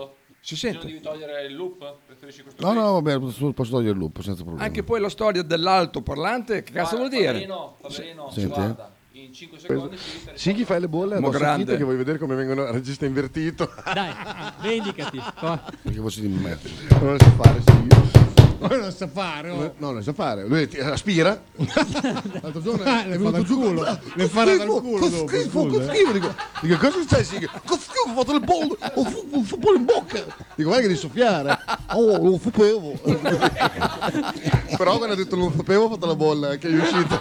Si 0.42 0.54
Così 0.54 0.66
non 0.66 0.72
sente. 0.82 0.86
devi 0.86 1.00
togliere 1.00 1.46
il 1.46 1.54
loop? 1.56 1.94
Preferisci 2.06 2.42
questo 2.42 2.62
No, 2.62 2.72
qui? 2.72 2.78
no, 2.80 2.92
vabbè, 3.00 3.18
posso 3.18 3.52
posso 3.52 3.70
togliere 3.72 3.92
il 3.92 3.98
loop 3.98 4.20
senza 4.20 4.42
problema. 4.42 4.62
Anche 4.66 4.82
poi 4.82 5.00
la 5.00 5.08
storia 5.08 5.42
dell'altoparlante, 5.42 6.62
che 6.62 6.72
cazzo 6.72 6.96
vuol 6.96 7.08
dire? 7.08 7.26
Paperino, 7.32 7.76
Paperino, 7.80 8.30
Senti, 8.30 8.48
guarda, 8.54 8.92
in 9.12 9.32
5 9.32 9.58
secondi 9.58 9.96
Sì, 10.34 10.52
chi 10.52 10.64
fai 10.66 10.80
le 10.80 10.88
bolle 10.88 11.18
Mo 11.18 11.30
grande. 11.30 11.76
Che 11.78 11.82
vuoi 11.84 11.96
vedere 11.96 12.18
come 12.18 12.34
vengono 12.34 12.62
a 12.64 12.70
regista 12.70 13.06
invertito. 13.06 13.72
Dai, 13.84 14.12
vendicati. 14.60 15.18
Perché 15.82 15.98
voce 15.98 16.20
di 16.20 16.28
me. 16.28 16.58
Non 17.00 17.12
lo 17.12 17.18
sa 17.18 17.30
fare, 17.30 17.60
sì. 17.62 18.29
Non 18.68 18.78
lo 18.78 18.90
sa 18.90 19.08
fare, 19.08 19.50
oh. 19.50 19.56
No, 19.56 19.72
non 19.78 19.94
lo 19.94 20.02
sa 20.02 20.12
fare. 20.12 20.46
Lui 20.46 20.68
ti- 20.68 20.78
aspira. 20.78 21.40
L'altro 22.42 22.60
giorno 22.60 22.82
Ah, 22.84 23.04
le 23.06 23.18
fa 23.18 23.30
dal 23.30 23.46
culo. 23.46 23.98
Le 24.14 24.28
farà 24.28 24.56
dal 24.56 24.66
culo 24.68 24.98
Che 24.98 25.10
dopo, 25.10 25.28
schifo, 25.28 25.66
che 25.66 25.72
scusa, 25.76 25.92
eh. 25.92 25.94
schifo. 25.96 26.12
Dico, 26.12 26.34
dico, 26.60 26.76
cosa 26.76 26.90
succede? 27.00 27.24
Sì, 27.24 27.38
Che 27.38 27.48
schifo, 27.48 28.10
ho 28.10 28.14
fatto 28.14 28.32
le 28.32 28.40
bolle. 28.40 28.76
Ho 28.94 29.04
fu- 29.04 29.28
ho 29.32 29.42
fu- 29.42 29.58
in 29.74 29.84
bocca. 29.86 30.18
Dico, 30.54 30.68
guarda 30.68 30.80
che 30.80 30.88
devi 30.88 30.98
soffiare. 30.98 31.58
Oh, 31.94 32.18
non 32.22 32.38
sapevo. 32.38 32.92
Però 34.76 34.96
quando 34.96 35.14
ha 35.14 35.16
detto 35.16 35.36
non 35.36 35.52
sapevo, 35.56 35.84
ho 35.84 35.90
fatto 35.90 36.06
la 36.06 36.14
bolla 36.16 36.56
che 36.56 36.68
è 36.68 36.78
uscita. 36.78 37.18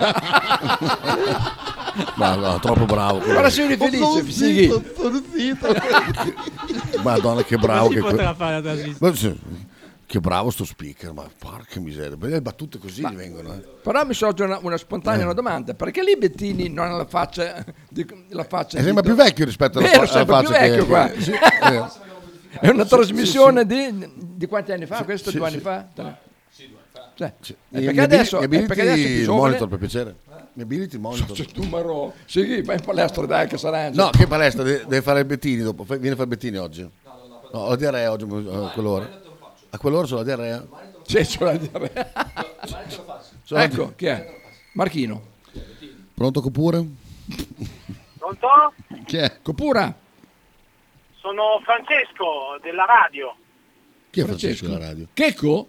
Ma 2.15 2.35
no, 2.35 2.59
troppo 2.59 2.85
bravo. 2.85 3.19
Guarda 3.19 3.49
sei 3.49 3.75
felice, 3.77 3.97
Sono 4.03 4.23
zitto, 4.29 4.83
sono 4.95 5.21
zitto. 5.33 5.67
Madonna, 7.03 7.43
che 7.43 7.57
bravo 7.57 7.87
Così 7.87 7.95
che 7.95 8.01
potrà 8.01 8.33
fare 8.33 8.53
la 8.55 8.61
trasmissione. 8.61 8.97
Ma 8.99 9.15
sì, 9.15 9.39
Che 10.09 10.19
bravo 10.19 10.49
sto 10.49 10.65
speaker, 10.65 11.13
ma 11.13 11.29
porca 11.37 11.79
miseria. 11.79 12.17
Perché 12.17 12.33
le 12.33 12.41
battute 12.41 12.79
così 12.79 13.07
gli 13.07 13.13
vengono. 13.15 13.53
eh. 13.53 13.63
Però 13.83 14.03
mi 14.05 14.15
sorge 14.15 14.43
una, 14.43 14.57
una 14.59 14.75
spontanea 14.77 15.23
una 15.23 15.33
domanda: 15.35 15.75
perché 15.75 16.01
lì 16.03 16.17
Bettini 16.17 16.67
non 16.67 16.87
ha 16.87 16.95
la 16.97 17.05
faccia 17.05 17.63
di, 17.87 18.03
la 18.29 18.43
faccia 18.43 18.79
È 18.79 18.81
sempre 18.81 19.03
di- 19.03 19.07
più 19.09 19.15
vecchio 19.15 19.45
rispetto 19.45 19.77
alla, 19.77 19.87
Vero, 19.87 20.07
fa- 20.07 20.13
alla 20.13 20.25
più 20.25 20.33
faccia 20.33 20.59
vecchio 20.59 20.81
che, 20.83 20.89
qua. 20.89 21.07
che- 21.09 21.21
sì, 21.21 21.31
eh. 21.37 21.83
È 22.59 22.69
una 22.69 22.83
Sì, 22.85 22.89
trasmissione 22.89 23.61
sì, 23.61 23.67
Di, 23.67 24.11
di 24.35 24.45
quanti 24.47 24.71
anni 24.71 24.87
fa? 24.87 24.97
Sì, 24.97 25.03
Questo 25.03 25.29
sì, 25.29 25.37
due 25.37 25.47
sì. 25.47 25.53
anni 25.53 25.61
fa? 25.63 25.87
Cioè, 27.13 27.33
sì. 27.39 27.51
eh, 27.51 27.55
Mi- 27.67 27.79
perché 27.83 27.91
mi 27.93 27.99
adesso, 27.99 28.37
abili- 28.37 28.55
eh, 28.55 28.57
mi 28.59 28.63
abiliti 28.63 28.67
perché 28.67 28.81
adesso 28.91 29.07
il 29.07 29.23
giovane. 29.23 29.41
monitor 29.43 29.67
per 29.67 29.77
piacere. 29.77 30.15
Mi 30.53 30.61
abiliti 30.63 30.95
il 30.95 31.01
monitor. 31.01 31.35
C'è 31.35 31.45
tu 31.45 31.63
Marò. 31.67 32.11
Sì, 32.25 32.61
vai 32.63 32.77
in 32.77 32.83
palestra, 32.83 33.25
dai, 33.27 33.47
che 33.47 33.57
sarà. 33.59 33.89
No, 33.91 34.09
che 34.09 34.25
palestra, 34.25 34.63
deve, 34.63 34.79
deve 34.87 35.01
fare 35.03 35.19
il 35.19 35.25
Bettini 35.25 35.61
dopo. 35.61 35.83
Vieni 35.83 36.07
a 36.07 36.11
fare 36.11 36.23
il 36.23 36.27
Bettini 36.29 36.57
oggi. 36.57 36.81
No, 36.81 37.59
ho 37.59 37.69
la 37.69 37.75
diarrea 37.75 38.11
oggi 38.11 38.23
a 38.23 38.71
quell'ora. 38.73 39.27
A 39.71 39.77
quell'ora 39.77 40.07
c'ho 40.07 40.15
la 40.15 40.23
diarrea. 40.23 40.65
Sì, 41.05 41.17
c'ho 41.19 41.45
la 41.45 41.57
diarrea. 41.57 42.11
Ecco, 43.51 43.93
chi 43.95 44.05
è? 44.05 44.41
Marchino. 44.73 45.21
Pronto 46.13 46.41
Copure? 46.41 46.85
Pronto? 48.17 48.47
Chi 49.05 49.17
è? 49.17 49.39
Copura. 49.41 49.95
Sono 51.19 51.61
Francesco 51.63 52.59
della 52.61 52.85
radio. 52.85 53.35
Chi 54.09 54.21
è 54.21 54.25
Francesco 54.25 54.67
della 54.67 54.79
radio? 54.79 55.07
Checco? 55.13 55.67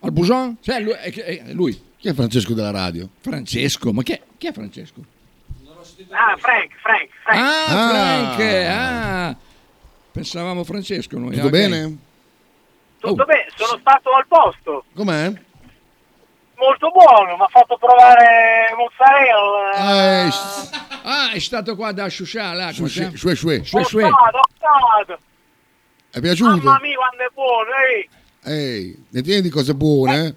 Al 0.00 0.12
Buson? 0.12 0.58
Cioè, 0.60 0.80
lui, 0.80 0.92
è, 0.92 1.12
è 1.12 1.52
lui. 1.52 1.86
Chi 1.96 2.08
è 2.08 2.14
Francesco 2.14 2.54
della 2.54 2.70
radio? 2.70 3.08
Francesco, 3.20 3.92
ma 3.92 4.02
chi 4.02 4.12
è, 4.12 4.22
chi 4.36 4.46
è 4.46 4.52
Francesco? 4.52 5.02
Ah, 6.10 6.36
Frank, 6.36 6.72
Frank, 6.80 7.08
Frank. 7.22 7.38
Ah, 7.38 7.64
Ah. 7.66 7.88
Frank, 8.36 8.66
ah. 8.68 9.36
Pensavamo 10.12 10.62
Francesco 10.64 11.18
noi. 11.18 11.32
Tutto 11.34 11.46
ok. 11.46 11.50
bene? 11.50 11.98
Tutto 13.00 13.24
bene, 13.24 13.46
sono 13.54 13.78
stato 13.80 14.10
al 14.12 14.26
posto. 14.26 14.84
Com'è? 14.94 15.32
Molto 16.56 16.90
buono, 16.90 17.36
mi 17.36 17.42
ha 17.42 17.48
fatto 17.48 17.76
provare 17.78 18.74
mozzarella. 18.76 20.24
Eh, 20.26 20.30
Ah, 21.10 21.30
è 21.32 21.38
stato 21.38 21.74
qua 21.76 21.92
da 21.92 22.08
Shusha, 22.10 22.52
là, 22.52 22.72
shue, 22.72 22.88
shue. 22.88 23.12
Shue, 23.16 23.62
Ho 23.80 23.84
shue. 23.84 24.02
stato, 24.02 24.38
ho 24.38 24.48
stato. 24.56 25.18
È 26.10 26.20
piaciuto? 26.20 26.56
Mamma 26.56 26.78
mia, 26.80 26.96
quando 26.96 27.22
è 27.22 27.28
buono, 27.32 27.68
ehi. 27.88 28.08
Ehi, 28.44 29.06
ne 29.10 29.22
tieni 29.22 29.40
di 29.42 29.48
cose 29.50 29.74
buone? 29.74 30.26
eh? 30.26 30.34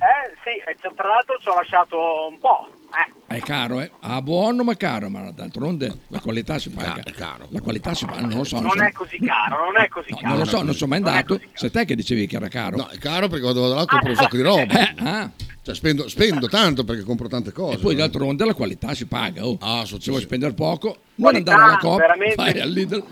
Eh, 0.00 0.32
sì, 0.42 0.56
e 0.66 0.76
tra 0.94 1.08
l'altro 1.08 1.36
ci 1.40 1.48
ho 1.48 1.54
lasciato 1.54 2.28
un 2.30 2.38
po'. 2.38 2.68
Eh. 2.90 3.36
È 3.36 3.40
caro, 3.40 3.80
eh? 3.80 3.90
Ah, 4.00 4.22
buono 4.22 4.64
ma 4.64 4.74
caro, 4.74 5.10
ma 5.10 5.30
d'altronde 5.30 5.92
la 6.08 6.20
qualità 6.20 6.58
si 6.58 6.70
paga. 6.70 7.02
È 7.02 7.12
caro. 7.12 7.46
La 7.50 7.60
qualità 7.60 7.92
si 7.94 8.06
paga, 8.06 8.22
non 8.22 8.38
lo 8.38 8.44
so. 8.44 8.60
Non 8.60 8.70
so. 8.70 8.82
è 8.82 8.92
così 8.92 9.18
caro, 9.18 9.64
non 9.66 9.76
è 9.76 9.88
così 9.88 10.10
No, 10.10 10.16
caro. 10.16 10.28
non 10.30 10.38
lo 10.38 10.44
so, 10.46 10.62
non 10.62 10.74
sono 10.74 10.90
mai 10.90 10.98
andato. 10.98 11.40
Sei 11.52 11.70
te 11.70 11.84
che 11.84 11.94
dicevi 11.94 12.26
che 12.26 12.36
era 12.36 12.48
caro. 12.48 12.76
No, 12.78 12.88
è 12.88 12.98
caro 12.98 13.28
perché 13.28 13.42
quando 13.42 13.60
vado 13.60 13.74
là 13.74 13.84
compro 13.84 14.10
un 14.10 14.16
sacco 14.16 14.36
di 14.36 14.42
roba. 14.42 14.62
Eh, 14.80 14.94
ah. 15.04 15.30
Cioè, 15.62 15.74
spendo, 15.74 16.08
spendo 16.08 16.48
tanto 16.48 16.84
perché 16.84 17.02
compro 17.02 17.28
tante 17.28 17.52
cose. 17.52 17.76
E 17.76 17.78
poi 17.80 17.94
d'altronde 17.94 18.46
la 18.46 18.54
qualità 18.54 18.94
si 18.94 19.04
paga. 19.06 19.46
Oh. 19.46 19.58
Ah, 19.60 19.84
Se 19.84 19.98
vuoi 20.06 20.22
spendere 20.22 20.54
poco, 20.54 20.96
non 21.16 21.34
andare 21.34 21.62
alla 21.62 21.76
Coop, 21.76 22.00
vai 22.36 22.58
al 22.58 22.70
Lidl. 22.70 23.04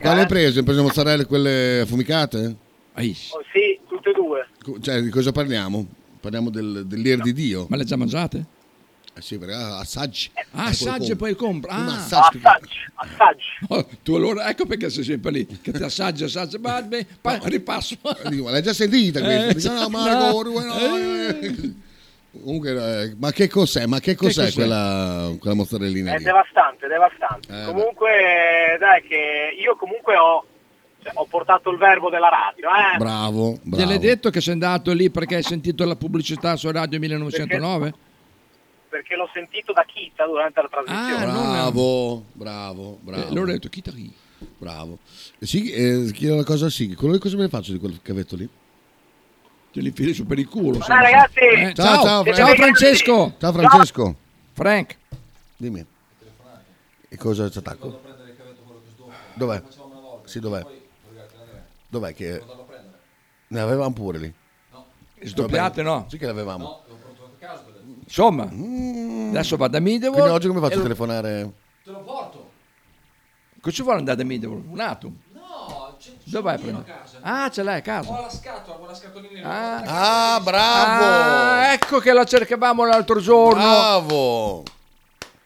Quale 0.00 0.20
hai 0.20 0.26
preso? 0.26 0.58
Hai 0.58 0.64
preso 0.64 0.80
le 0.80 0.86
mozzarelle 0.86 1.26
quelle 1.26 1.80
affumicate? 1.80 2.56
Oh, 2.94 3.02
sì, 3.52 3.78
tutte 3.86 4.10
e 4.10 4.12
due. 4.14 4.48
Cioè, 4.80 5.02
di 5.02 5.10
cosa 5.10 5.30
parliamo? 5.30 5.86
Parliamo 6.20 6.50
del, 6.50 6.84
dell'ir 6.86 7.20
di 7.20 7.32
Dio. 7.32 7.66
Ma 7.68 7.76
le 7.76 7.84
già 7.84 7.96
mangiate? 7.96 8.44
Eh 9.18 9.22
sì, 9.22 9.38
perché 9.38 9.54
ah, 9.54 9.78
assaggi. 9.78 10.30
Ah, 10.52 10.66
Eh, 10.66 10.68
assaggi 10.68 11.12
e 11.12 11.16
poi 11.16 11.34
compra. 11.34 11.72
Ah. 11.72 11.96
assaggio. 11.96 12.38
Assaggi. 12.96 13.46
Oh, 13.68 13.86
tu 14.02 14.14
allora, 14.14 14.48
ecco 14.48 14.66
perché 14.66 14.90
sei 14.90 15.04
sempre 15.04 15.30
lì, 15.30 15.46
che 15.62 15.72
ti 15.72 15.82
assaggi, 15.82 16.24
assaggi, 16.24 16.58
ma 16.58 16.82
beh, 16.82 17.06
poi 17.22 17.38
ripasso. 17.44 17.96
Dico, 18.28 18.44
ma 18.44 18.50
l'hai 18.50 18.62
già 18.62 18.74
sentita 18.74 19.20
questa? 19.20 19.48
Eh, 19.48 19.54
Dico, 19.54 19.72
no, 19.72 19.80
no. 19.88 19.88
Marco, 19.88 20.42
due, 20.42 20.64
no, 20.64 20.96
eh. 20.96 21.74
Comunque, 22.38 22.70
eh, 23.04 23.14
ma 23.18 23.32
che 23.32 23.48
cos'è? 23.48 23.86
Ma 23.86 23.98
che 24.00 24.14
cos'è, 24.14 24.44
cos'è? 24.44 24.52
quella, 24.54 25.34
quella 25.38 25.54
mozzarellina 25.56 26.12
È 26.12 26.18
lì? 26.18 26.24
devastante, 26.24 26.86
devastante. 26.86 27.62
Eh, 27.62 27.64
comunque, 27.64 28.76
dai, 28.78 29.00
che 29.02 29.56
io 29.58 29.74
comunque 29.76 30.14
ho, 30.16 30.44
ho 31.14 31.24
portato 31.26 31.70
il 31.70 31.78
verbo 31.78 32.10
della 32.10 32.28
radio, 32.28 32.68
eh. 32.68 32.96
Bravo, 32.98 33.58
bravo. 33.62 33.82
Gliel'hai 33.82 33.98
detto 33.98 34.30
che 34.30 34.40
sei 34.40 34.52
andato 34.54 34.92
lì 34.92 35.10
perché 35.10 35.36
hai 35.36 35.42
sentito 35.42 35.84
la 35.84 35.96
pubblicità 35.96 36.56
su 36.56 36.70
Radio 36.70 36.98
1909? 36.98 37.94
Perché 38.88 39.16
l'ho 39.16 39.28
sentito 39.32 39.72
da 39.72 39.84
Kita 39.84 40.24
durante 40.26 40.62
la 40.62 40.68
trasmissione. 40.68 41.24
Ah, 41.24 41.50
Bravo, 41.50 42.24
bravo, 42.32 42.98
bravo. 43.00 43.22
Eh, 43.22 43.26
allora 43.28 43.42
ho 43.50 43.52
detto, 43.54 43.68
chi 43.68 43.82
ti 43.82 43.90
ri? 43.90 44.12
Bravo. 44.58 44.98
Sì, 45.40 45.70
eh, 45.70 46.10
chiedo 46.12 46.34
una 46.34 46.44
cosa 46.44 46.66
a 46.66 46.70
Sighi. 46.70 46.94
Quello 46.94 47.14
lì 47.14 47.18
cosa 47.20 47.36
me 47.36 47.42
ne 47.42 47.48
faccio 47.48 47.72
di 47.72 47.78
quel 47.78 48.00
cavetto 48.02 48.36
lì? 48.36 48.48
Te 49.72 49.80
li 49.80 49.88
infili 49.88 50.14
su 50.14 50.24
per 50.26 50.38
il 50.38 50.48
culo. 50.48 50.80
Ciao, 50.80 51.00
ragazzi. 51.00 51.38
Eh, 51.40 51.74
Ciao, 51.74 52.02
ciao, 52.02 52.24
ciao, 52.24 52.34
ciao. 52.34 52.54
Francesco. 52.54 53.34
Ciao 53.38 53.52
Francesco. 53.52 54.14
Frank. 54.52 54.96
Dimmi. 55.56 55.84
E 57.08 57.16
cosa 57.18 57.50
ci 57.50 57.58
attacco? 57.58 58.00
Dov'è? 59.34 59.62
Sì, 60.24 60.40
dov'è? 60.40 60.64
Dov'è 61.98 62.14
che... 62.14 62.42
Ne 63.48 63.60
avevamo 63.60 63.92
pure 63.92 64.18
lì. 64.18 64.34
Sdoppiate, 65.22 65.82
no? 65.82 66.04
Sì 66.10 66.18
che 66.18 66.26
le 66.26 66.30
avevamo. 66.32 66.82
Insomma, 68.04 68.42
adesso 68.44 69.56
vado 69.56 69.72
da 69.72 69.80
Midevol. 69.80 70.14
Quindi 70.18 70.32
oggi 70.34 70.46
come 70.48 70.60
faccio 70.60 70.74
a 70.74 70.76
lo- 70.76 70.82
telefonare? 70.82 71.52
Te 71.82 71.90
lo 71.90 72.00
porto. 72.00 72.50
Cosa 73.60 73.74
ci 73.74 73.82
vuole 73.82 73.98
andare 73.98 74.16
da 74.18 74.24
Midevol? 74.24 74.62
Un 74.68 74.78
attimo. 74.80 75.14
No, 75.32 75.96
c'è 75.98 76.10
Dove 76.24 76.42
vai 76.44 76.54
a 76.54 76.58
prendere? 76.58 76.94
Ah, 77.22 77.48
ce 77.50 77.62
l'hai 77.62 77.78
a 77.78 77.80
casa. 77.80 78.10
Ho 78.10 78.20
la 78.20 78.30
scatola, 78.30 78.76
quella 78.76 78.94
scatolina. 78.94 79.48
Ah, 79.48 80.34
Ah, 80.34 80.40
bravo! 80.40 81.04
Ah, 81.04 81.72
ecco 81.72 81.98
che 81.98 82.12
la 82.12 82.24
cercavamo 82.24 82.84
l'altro 82.84 83.18
giorno. 83.20 83.54
Bravo! 83.62 84.62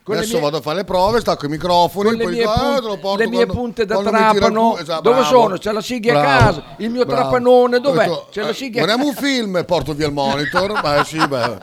Adesso 0.03 0.33
mie- 0.33 0.41
vado 0.41 0.57
a 0.57 0.61
fare 0.61 0.77
le 0.79 0.85
prove, 0.85 1.21
stacco 1.21 1.47
i 1.47 1.49
microfoni, 1.49 2.17
poi 2.17 2.33
mie, 2.33 2.45
punte, 2.45 2.81
lo 2.81 2.99
porto 2.99 3.17
le 3.23 3.29
mie 3.29 3.45
quando- 3.45 3.53
punte 3.55 3.87
da 3.87 3.99
trapano. 4.03 4.79
esatto, 4.79 5.03
dove 5.03 5.21
bravo. 5.21 5.29
sono? 5.31 5.57
C'è 5.59 5.73
la 5.73 5.81
Sighi 5.81 6.11
a 6.11 6.15
casa. 6.15 6.65
Il 6.79 6.91
mio 6.91 7.05
bravo. 7.05 7.21
trapanone, 7.21 7.79
dov'è? 7.79 8.07
Detto, 8.07 8.27
C'è 8.31 8.43
la 8.43 8.49
eh, 8.49 8.55
Sighi 8.55 8.79
a 8.79 8.85
Guardiamo 8.85 9.11
un 9.11 9.15
film 9.15 9.57
e 9.59 9.65
porto 9.65 9.95
via 9.95 10.07
il 10.07 10.13
monitor. 10.13 10.73
Beh, 10.81 11.05
sì, 11.05 11.19
beh. 11.19 11.59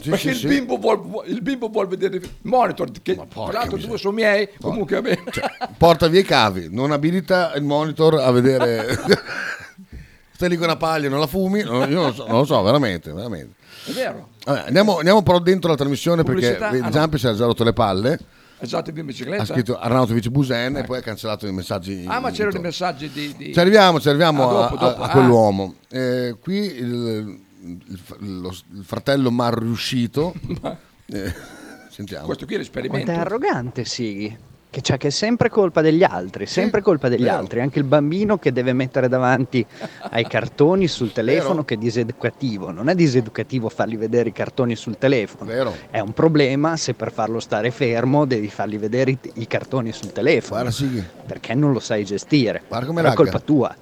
Sì, 0.00 0.10
Perché 0.10 0.16
sì, 0.18 0.28
il, 0.28 0.36
sì. 0.36 0.46
Bimbo 0.46 0.76
vuol, 0.76 1.24
il 1.26 1.42
bimbo 1.42 1.68
vuol 1.68 1.88
vedere 1.88 2.16
il 2.16 2.30
monitor, 2.42 2.90
che 3.02 3.14
tra 3.16 3.50
l'altro 3.52 3.76
due 3.78 3.98
sono 3.98 4.14
miei, 4.14 4.48
comunque 4.60 4.96
va 4.96 5.02
bene. 5.02 5.22
Cioè, 5.30 5.50
Porta 5.76 6.06
via 6.08 6.20
i 6.20 6.24
cavi, 6.24 6.68
non 6.70 6.92
abilita 6.92 7.52
il 7.54 7.62
monitor 7.64 8.14
a 8.14 8.30
vedere. 8.30 8.96
Stai 10.34 10.48
lì 10.48 10.56
con 10.56 10.66
una 10.66 10.76
paglia, 10.76 11.08
non 11.08 11.20
la 11.20 11.26
fumi? 11.26 11.60
Io 11.60 11.70
non 11.70 11.88
lo 11.88 12.12
so, 12.12 12.26
non 12.26 12.38
lo 12.38 12.44
so, 12.44 12.60
veramente, 12.62 13.12
veramente. 13.12 13.54
È 13.84 13.90
vero. 13.92 14.28
Vabbè, 14.44 14.64
andiamo, 14.66 14.98
andiamo 14.98 15.22
però 15.22 15.38
dentro 15.38 15.70
la 15.70 15.76
trasmissione 15.76 16.22
Pubblicità? 16.22 16.68
perché 16.70 16.78
Ah, 16.78 16.84
no. 16.86 16.90
Giampi 16.90 17.18
si 17.18 17.26
è 17.26 17.32
già 17.34 17.44
rotto 17.46 17.64
le 17.64 17.72
palle. 17.72 18.18
Esatto, 18.58 18.90
in 18.90 19.04
bicicletta. 19.06 19.42
Ha 19.42 19.46
scritto 19.46 19.76
Arnautovic 19.78 20.28
Busen 20.28 20.76
e 20.76 20.84
poi 20.84 20.98
ha 20.98 21.00
cancellato 21.00 21.48
i 21.48 21.52
messaggi. 21.52 22.04
Ah, 22.06 22.20
ma 22.20 22.30
c'erano 22.30 22.52
dei 22.52 22.60
messaggi 22.60 23.10
di... 23.10 23.34
di- 23.36 23.52
Ci 23.52 23.58
arriviamo, 23.58 23.98
ci 23.98 24.08
arriviamo 24.08 24.44
Ah, 24.44 24.46
a- 24.66 24.68
dopo, 24.70 24.74
a, 24.84 24.88
dopo. 24.88 25.02
a 25.02 25.06
Ah. 25.06 25.10
quell'uomo. 25.10 25.74
Eh, 25.88 26.36
qui 26.40 26.56
il, 26.76 27.40
il- 27.64 28.40
lo- 28.40 28.54
il 28.74 28.84
fratello 28.84 29.30
mal 29.30 29.52
riuscito. 29.52 30.32
Eh, 31.12 31.34
sentiamo. 31.90 32.24
Questo 32.26 32.46
qui 32.46 32.54
è 32.54 32.58
Quanto 32.58 32.78
è 32.78 32.82
l'esperimento. 32.88 33.10
arrogante 33.20 33.84
Sighi. 33.84 34.34
Che 34.72 34.80
c'è 34.80 34.96
che 34.96 35.08
è 35.08 35.10
sempre 35.10 35.50
colpa 35.50 35.82
degli 35.82 36.02
altri, 36.02 36.46
sempre 36.46 36.80
colpa 36.80 37.10
degli 37.10 37.24
vero. 37.24 37.36
altri. 37.36 37.60
Anche 37.60 37.78
il 37.78 37.84
bambino 37.84 38.38
che 38.38 38.52
deve 38.52 38.72
mettere 38.72 39.06
davanti 39.06 39.62
ai 40.12 40.26
cartoni 40.26 40.88
sul 40.88 41.12
telefono 41.12 41.50
Vero. 41.56 41.64
che 41.66 41.74
è 41.74 41.76
diseducativo. 41.76 42.70
Non 42.70 42.88
è 42.88 42.94
diseducativo 42.94 43.68
fargli 43.68 43.98
vedere 43.98 44.30
i 44.30 44.32
cartoni 44.32 44.74
sul 44.74 44.96
telefono. 44.96 45.50
Vero. 45.50 45.74
È 45.90 45.98
un 45.98 46.14
problema 46.14 46.78
se 46.78 46.94
per 46.94 47.12
farlo 47.12 47.38
stare 47.38 47.70
fermo 47.70 48.24
devi 48.24 48.48
fargli 48.48 48.78
vedere 48.78 49.10
i, 49.10 49.18
i 49.34 49.46
cartoni 49.46 49.92
sul 49.92 50.10
telefono. 50.10 50.62
Guarda, 50.62 50.70
Sighi. 50.70 51.04
Perché 51.26 51.52
non 51.52 51.72
lo 51.74 51.78
sai 51.78 52.06
gestire. 52.06 52.62
È 52.66 53.12
colpa 53.12 53.40
tua. 53.40 53.76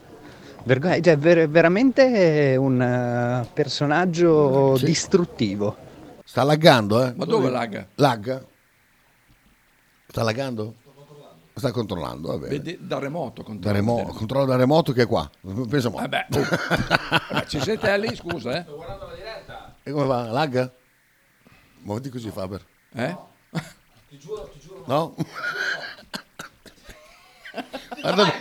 Vergo- 0.65 1.01
cioè, 1.01 1.17
ver- 1.17 1.49
veramente 1.49 2.57
un 2.59 2.83
eh, 2.83 3.49
personaggio 3.53 4.75
Sì. 4.77 4.87
distruttivo. 4.87 5.77
Sta 6.25 6.43
laggando, 6.43 7.07
eh? 7.07 7.13
Ma 7.15 7.25
dove 7.27 7.49
lagga? 7.49 7.87
Lagga? 7.95 8.45
Sta 10.11 10.25
laggando? 10.25 10.75
Sta 11.61 11.73
controllando, 11.73 12.29
vabbè. 12.29 12.49
Vedi 12.49 12.79
da 12.81 12.99
remoto. 12.99 13.43
Da 13.43 13.49
controllo. 13.49 13.77
remoto, 13.77 14.13
controllo 14.15 14.47
da 14.47 14.57
remoto 14.57 14.93
che 14.93 15.03
è 15.03 15.07
qua. 15.07 15.31
Pensa 15.69 15.91
mo. 15.91 15.99
Vabbè, 15.99 16.27
oh. 16.33 16.41
Vabbè, 17.29 17.45
ci 17.45 17.61
sei 17.61 17.79
te 17.79 17.99
lì, 17.99 18.17
scusa, 18.17 18.57
eh? 18.57 18.65
E 19.83 19.91
come 19.91 20.07
va? 20.07 20.31
Lagga? 20.31 20.73
Muoviti 21.81 22.09
così, 22.09 22.31
Faber. 22.31 22.65
Eh? 22.95 23.15
Ti 24.09 24.19
giuro, 24.19 24.49
ti 24.51 24.59
giuro. 24.59 24.85
No? 24.87 25.15
Guarda, 28.01 28.33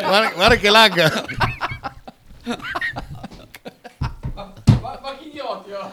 guarda, 0.00 0.30
guarda 0.32 0.56
che 0.56 0.70
lagga. 0.70 1.24
Ma, 4.34 4.54
ma 5.02 5.18
che 5.18 5.24
idioti, 5.24 5.72
oh. 5.72 5.92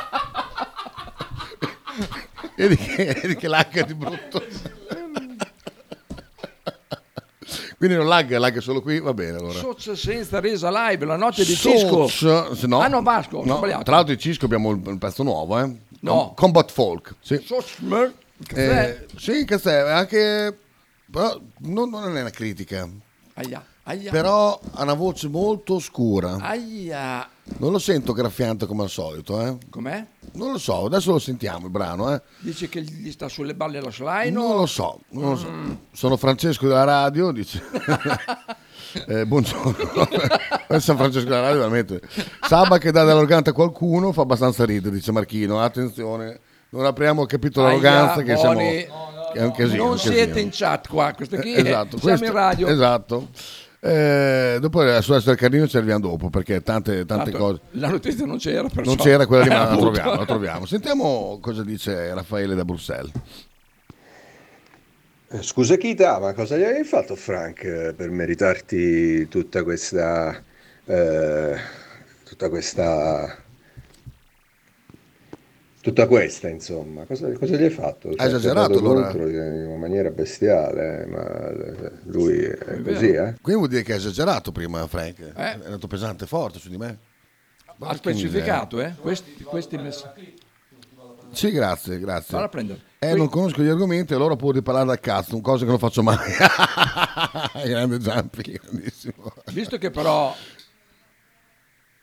Vedi 2.56 2.76
che, 2.76 3.18
vedi 3.20 3.36
che 3.36 3.48
lagga 3.48 3.82
di 3.82 3.94
brutto. 3.94 4.42
Quindi 7.76 7.96
non 7.96 8.06
lagga, 8.08 8.38
lagga 8.38 8.60
solo 8.62 8.80
qui, 8.80 9.00
va 9.00 9.12
bene 9.12 9.36
allora. 9.36 9.58
Socia 9.58 9.94
senza 9.94 10.40
resa 10.40 10.70
live, 10.88 11.04
la 11.04 11.16
notte 11.16 11.44
di 11.44 11.54
Cisco. 11.54 12.06
Soc- 12.08 12.56
se 12.56 12.66
no, 12.66 12.80
Ah 12.80 12.88
no, 12.88 13.02
Vasco, 13.02 13.44
no. 13.44 13.60
Tra 13.60 13.96
l'altro 13.96 14.14
di 14.14 14.18
Cisco 14.18 14.46
abbiamo 14.46 14.70
il, 14.70 14.98
pezzo 14.98 15.22
nuovo, 15.22 15.58
eh? 15.60 15.70
No. 16.00 16.32
Combat 16.34 16.70
Folk. 16.70 17.16
Sì. 17.20 17.44
Caffè. 18.44 19.06
Eh, 19.06 19.06
sì, 19.18 19.44
che 19.44 19.56
è 19.56 19.90
anche... 19.90 20.58
Però 21.10 21.38
non, 21.58 21.90
non 21.90 22.16
è 22.16 22.20
una 22.20 22.30
critica. 22.30 22.88
Aia, 23.34 23.64
aia. 23.84 24.10
Però 24.10 24.58
ha 24.72 24.82
una 24.82 24.94
voce 24.94 25.28
molto 25.28 25.78
scura. 25.78 26.36
Aia. 26.40 27.28
Non 27.58 27.72
lo 27.72 27.78
sento 27.78 28.12
graffiante 28.12 28.66
come 28.66 28.82
al 28.82 28.90
solito, 28.90 29.40
eh? 29.40 29.56
Com'è? 29.70 30.04
Non 30.36 30.52
lo 30.52 30.58
so, 30.58 30.84
adesso 30.86 31.12
lo 31.12 31.18
sentiamo 31.18 31.66
il 31.66 31.70
brano, 31.72 32.12
eh? 32.14 32.20
Dice 32.38 32.68
che 32.68 32.82
gli 32.82 33.10
sta 33.10 33.28
sulle 33.28 33.54
balle 33.54 33.80
la 33.80 33.90
slime? 33.90 34.30
Non 34.30 34.56
lo 34.56 34.66
so, 34.66 35.00
non 35.10 35.30
lo 35.30 35.36
so. 35.36 35.48
Sono 35.92 36.16
Francesco 36.16 36.66
della 36.68 36.84
radio, 36.84 37.30
dice. 37.32 37.62
Eh, 39.08 39.26
buongiorno. 39.26 39.74
San 40.78 40.96
Francesco 40.96 41.28
della 41.28 41.42
Radio, 41.42 41.58
veramente. 41.58 42.00
Saba 42.48 42.78
che 42.78 42.90
dà 42.92 43.04
dell'arroganza 43.04 43.50
a 43.50 43.52
qualcuno 43.52 44.10
fa 44.12 44.22
abbastanza 44.22 44.64
ridere, 44.64 44.94
dice 44.94 45.12
Marchino. 45.12 45.60
Attenzione, 45.60 46.40
non 46.70 46.86
apriamo 46.86 47.20
il 47.22 47.28
capitolo 47.28 47.66
arroganza 47.66 48.22
che 48.22 48.36
siamo... 48.38 48.58
Che 48.58 48.88
è 49.34 49.42
un 49.42 49.52
casino. 49.52 49.84
Non 49.84 49.98
siete 49.98 50.40
in 50.40 50.48
chat 50.50 50.88
qua, 50.88 51.12
questo 51.14 51.36
qui 51.36 51.52
Eh, 51.52 51.56
è- 51.56 51.66
esatto, 51.66 51.98
siamo 51.98 52.16
questo- 52.16 52.24
in 52.24 52.32
radio. 52.32 52.66
Esatto. 52.68 53.28
Eh, 53.78 54.58
dopo 54.60 54.82
la 54.82 55.00
sulla 55.00 55.20
del 55.20 55.36
Carlino 55.36 55.68
ci 55.68 55.76
arriviamo 55.76 56.00
dopo 56.00 56.28
perché 56.30 56.62
tante, 56.62 57.04
tante 57.04 57.30
Tanto 57.30 57.38
cose. 57.38 57.60
La 57.72 57.88
notizia 57.88 58.24
non 58.26 58.38
c'era, 58.38 58.62
perciò- 58.68 58.82
Non 58.94 58.96
c'era 58.96 59.26
quella 59.26 59.42
lì, 59.44 59.48
ma 59.50 59.70
la 59.70 59.76
troviamo, 59.78 60.14
la 60.14 60.24
troviamo. 60.24 60.66
Sentiamo 60.66 61.38
cosa 61.40 61.62
dice 61.62 62.12
Raffaele 62.14 62.54
da 62.54 62.64
Bruxelles. 62.64 63.12
Eh, 65.28 65.42
Scusa 65.42 65.76
Chita, 65.76 66.18
ma 66.20 66.32
cosa 66.34 66.56
gli 66.56 66.62
hai 66.62 66.84
fatto 66.84 67.16
Frank 67.16 67.62
eh, 67.64 67.94
per 67.96 68.10
meritarti 68.10 69.28
tutta 69.28 69.62
questa... 69.62 70.40
eh, 70.84 71.56
tutta 72.24 72.48
questa... 72.48 73.36
tutta 75.86 76.08
questa, 76.08 76.48
insomma? 76.48 77.04
Cosa, 77.04 77.30
cosa 77.32 77.54
gli 77.56 77.62
hai 77.62 77.70
fatto? 77.70 78.10
Ci 78.10 78.18
Ha 78.18 78.24
esagerato, 78.24 78.78
allora. 78.78 79.02
contro 79.02 79.28
in 79.28 79.66
una 79.68 79.76
maniera 79.76 80.10
bestiale, 80.10 81.06
ma 81.06 81.48
eh, 81.50 81.92
lui 82.06 82.38
è 82.40 82.82
così, 82.82 83.10
eh? 83.10 83.34
Quindi 83.40 83.54
vuol 83.54 83.68
dire 83.68 83.82
che 83.82 83.92
ha 83.92 83.96
esagerato 83.96 84.50
prima 84.50 84.84
Frank. 84.88 85.20
Eh. 85.20 85.32
È 85.32 85.64
andato 85.64 85.86
pesante 85.86 86.24
e 86.24 86.26
forte 86.26 86.58
su 86.58 86.68
di 86.70 86.76
me. 86.76 86.98
Ha 87.78 87.94
specificato, 87.94 88.80
eh? 88.80 88.94
Questi, 89.00 89.44
questi 89.44 89.76
messaggi. 89.76 90.34
Sì, 91.30 91.52
grazie, 91.52 92.00
grazie. 92.00 92.34
Falla 92.34 92.48
prendere. 92.48 92.80
Eh, 92.98 93.14
non 93.14 93.28
conosco 93.28 93.62
gli 93.62 93.68
argomenti, 93.68 94.12
allora 94.12 94.34
può 94.34 94.50
riparare 94.50 94.86
dal 94.86 94.98
cazzo, 94.98 95.36
un 95.36 95.40
cosa 95.40 95.64
che 95.64 95.70
non 95.70 95.78
faccio 95.78 96.02
mai. 96.02 96.16
Grande 97.64 98.00
Zampi, 98.00 98.58
grandissimo. 98.60 99.32
Visto 99.52 99.78
che 99.78 99.90
però 99.90 100.34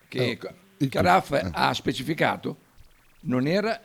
che, 0.08 0.39
Eh, 0.78 0.88
che 0.88 1.02
Raff 1.02 1.38
ha 1.52 1.74
specificato, 1.74 2.58
non 3.23 3.47
era, 3.47 3.79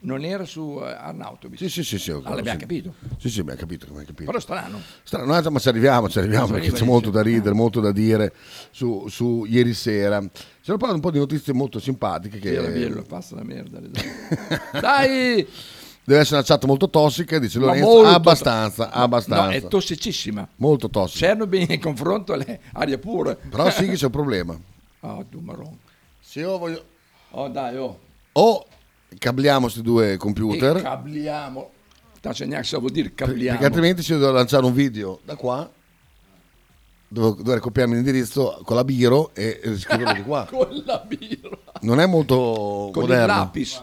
non 0.00 0.24
era 0.24 0.44
su 0.44 0.80
eh, 0.82 0.90
Arnautovic. 0.90 1.58
Sì, 1.58 1.68
sì, 1.68 1.84
sì, 1.84 1.98
sì. 1.98 2.10
Ah, 2.10 2.34
l'abbiamo 2.34 2.58
capito. 2.58 2.94
Sì, 3.18 3.28
sì, 3.28 3.40
abbiamo 3.40 3.58
capito, 3.58 3.84
abbiamo 3.86 4.04
capito. 4.04 4.24
Però 4.24 4.38
strano. 4.38 4.80
Strano, 5.02 5.40
no, 5.40 5.50
ma 5.50 5.58
ci 5.58 5.68
arriviamo, 5.68 6.08
ci 6.08 6.18
arriviamo 6.18 6.46
Ci 6.46 6.52
perché 6.52 6.72
c'è 6.72 6.84
molto 6.84 7.10
da 7.10 7.22
ridere, 7.22 7.54
molto 7.54 7.80
da 7.80 7.92
dire 7.92 8.32
su, 8.70 9.06
su 9.08 9.44
ieri 9.46 9.74
sera. 9.74 10.20
Ci 10.20 10.70
hanno 10.70 10.78
parlato 10.78 10.94
un 10.94 11.00
po' 11.00 11.10
di 11.10 11.18
notizie 11.18 11.52
molto 11.52 11.78
simpatiche 11.78 12.38
che 12.38 12.52
Era 12.54 12.68
bello, 12.68 13.02
passa 13.02 13.34
la 13.36 13.44
merda. 13.44 13.80
Dai! 14.80 15.46
deve 16.02 16.22
essere 16.22 16.36
una 16.38 16.44
chat 16.44 16.64
molto 16.64 16.90
tossica, 16.90 17.38
dice 17.38 17.58
Ma 17.60 17.66
Lorenzo. 17.66 18.02
abbastanza, 18.02 18.86
No, 18.86 18.90
abbastanza. 18.92 19.44
No, 19.44 19.50
è 19.50 19.68
tossicissima. 19.68 20.48
Molto 20.56 20.90
tossica. 20.90 21.26
Chernobyl 21.26 21.70
in 21.70 21.80
confronto 21.80 22.32
alle 22.32 22.60
aria 22.72 22.98
pure. 22.98 23.36
Però 23.36 23.70
sì 23.70 23.86
che 23.86 23.94
c'è 23.94 24.06
un 24.06 24.10
problema. 24.10 24.58
Oh, 25.00 25.24
tu 25.30 25.38
marron. 25.38 25.76
Se 26.20 26.40
io 26.40 26.58
voglio... 26.58 26.84
Oh, 27.30 27.48
dai, 27.48 27.76
oh. 27.76 27.98
O 28.32 28.66
cabliamo 29.18 29.62
questi 29.62 29.82
due 29.82 30.16
computer, 30.16 30.76
E 30.76 30.82
cabliamo. 30.82 31.70
Tace 32.20 32.44
neanche 32.44 32.66
se 32.66 32.76
vuol 32.78 32.90
dire 32.90 33.14
cabliamo. 33.14 33.50
perché 33.58 33.64
altrimenti 33.64 34.02
ci 34.02 34.12
devo 34.12 34.30
lanciare 34.30 34.64
un 34.66 34.74
video 34.74 35.20
da 35.24 35.36
qua, 35.36 35.68
devo, 37.08 37.30
dovrei 37.32 37.60
copiarmi 37.60 37.94
l'indirizzo 37.94 38.60
con 38.64 38.76
la 38.76 38.84
biro 38.84 39.34
e 39.34 39.58
scriverlo 39.78 40.12
di 40.12 40.22
qua. 40.22 40.44
Con 40.50 40.82
la 40.84 40.98
birra. 40.98 41.56
Non 41.80 41.98
è 41.98 42.04
molto 42.06 42.90
Con 42.92 43.02
moderno. 43.02 43.22
il 43.32 43.38
lapis. 43.38 43.82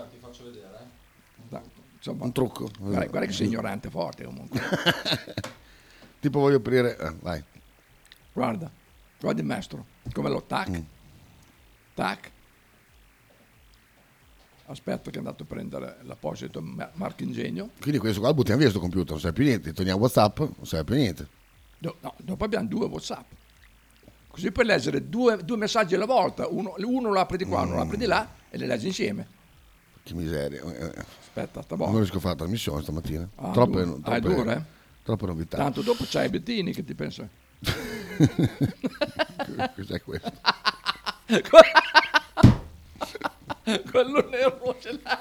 Dai, 1.50 1.62
insomma, 1.96 2.26
Un 2.26 2.32
trucco. 2.32 2.70
Guarda, 2.78 3.06
guarda 3.08 3.26
che 3.28 3.34
sei 3.34 3.48
ignorante 3.48 3.90
forte 3.90 4.24
comunque. 4.24 4.62
tipo 6.20 6.40
voglio 6.40 6.58
aprire... 6.58 6.96
eh, 6.96 7.14
vai. 7.22 7.44
Guarda, 8.34 8.70
guarda 9.20 9.42
il 9.42 9.48
maestro. 9.48 9.84
Come 10.14 10.30
lo 10.30 10.44
tac. 10.44 10.70
Mm. 10.70 10.82
Tac. 11.96 12.32
Aspetta 14.70 15.10
che 15.10 15.16
è 15.16 15.20
andato 15.20 15.44
a 15.44 15.46
prendere 15.46 15.98
l'apposito 16.04 16.62
ma- 16.62 16.90
marchingegno. 16.94 17.70
Quindi 17.80 18.00
questo 18.00 18.20
qua 18.20 18.30
lo 18.30 18.36
buttiamo 18.36 18.60
via 18.60 18.70
sto 18.70 18.80
computer, 18.80 19.12
non 19.12 19.20
serve 19.20 19.36
più 19.36 19.46
niente. 19.46 19.74
Torniamo 19.74 20.00
WhatsApp, 20.02 20.40
non 20.40 20.56
serve 20.64 20.84
più 20.84 20.96
niente. 20.96 21.28
Do- 21.78 21.96
no, 22.02 22.14
dopo 22.18 22.44
abbiamo 22.44 22.68
due 22.68 22.86
WhatsApp. 22.88 23.32
Così 24.28 24.52
puoi 24.52 24.66
leggere 24.66 25.08
due, 25.10 25.38
due 25.44 25.58
messaggi 25.58 25.96
alla 25.96 26.06
volta. 26.06 26.48
Uno, 26.48 26.76
uno 26.80 27.12
lo 27.12 27.20
apri 27.20 27.38
di 27.38 27.46
qua, 27.46 27.62
uno 27.62 27.76
lo 27.76 27.82
apri 27.82 27.98
di 27.98 28.06
là 28.06 28.28
e 28.50 28.58
le 28.58 28.68
leggi 28.68 28.88
insieme. 28.88 29.28
Che 30.04 30.14
miseria. 30.14 30.62
Eh, 30.62 30.94
Aspetta, 31.20 31.62
sta 31.62 31.76
Non 31.76 31.86
buono. 31.86 31.98
riesco 32.00 32.18
a 32.18 32.20
fare 32.20 32.34
la 32.34 32.40
trasmissione 32.42 32.82
stamattina. 32.82 33.28
Ah, 33.36 33.52
troppe, 33.52 33.84
dura. 33.84 33.92
troppe, 34.02 34.10
Ah, 34.12 34.16
è 34.16 34.20
dura, 34.20 34.56
eh? 34.58 34.62
troppe 35.04 35.26
novità. 35.28 35.58
Tanto 35.58 35.82
dopo 35.82 36.04
c'hai 36.08 36.30
Bettini 36.30 36.74
che 36.74 36.84
ti 36.84 36.94
pensa. 36.94 37.28
Cos'è 39.76 40.02
questo? 40.02 40.32
Quello 43.92 44.28
nero 44.30 44.76
ce 44.80 45.00
l'ha. 45.04 45.20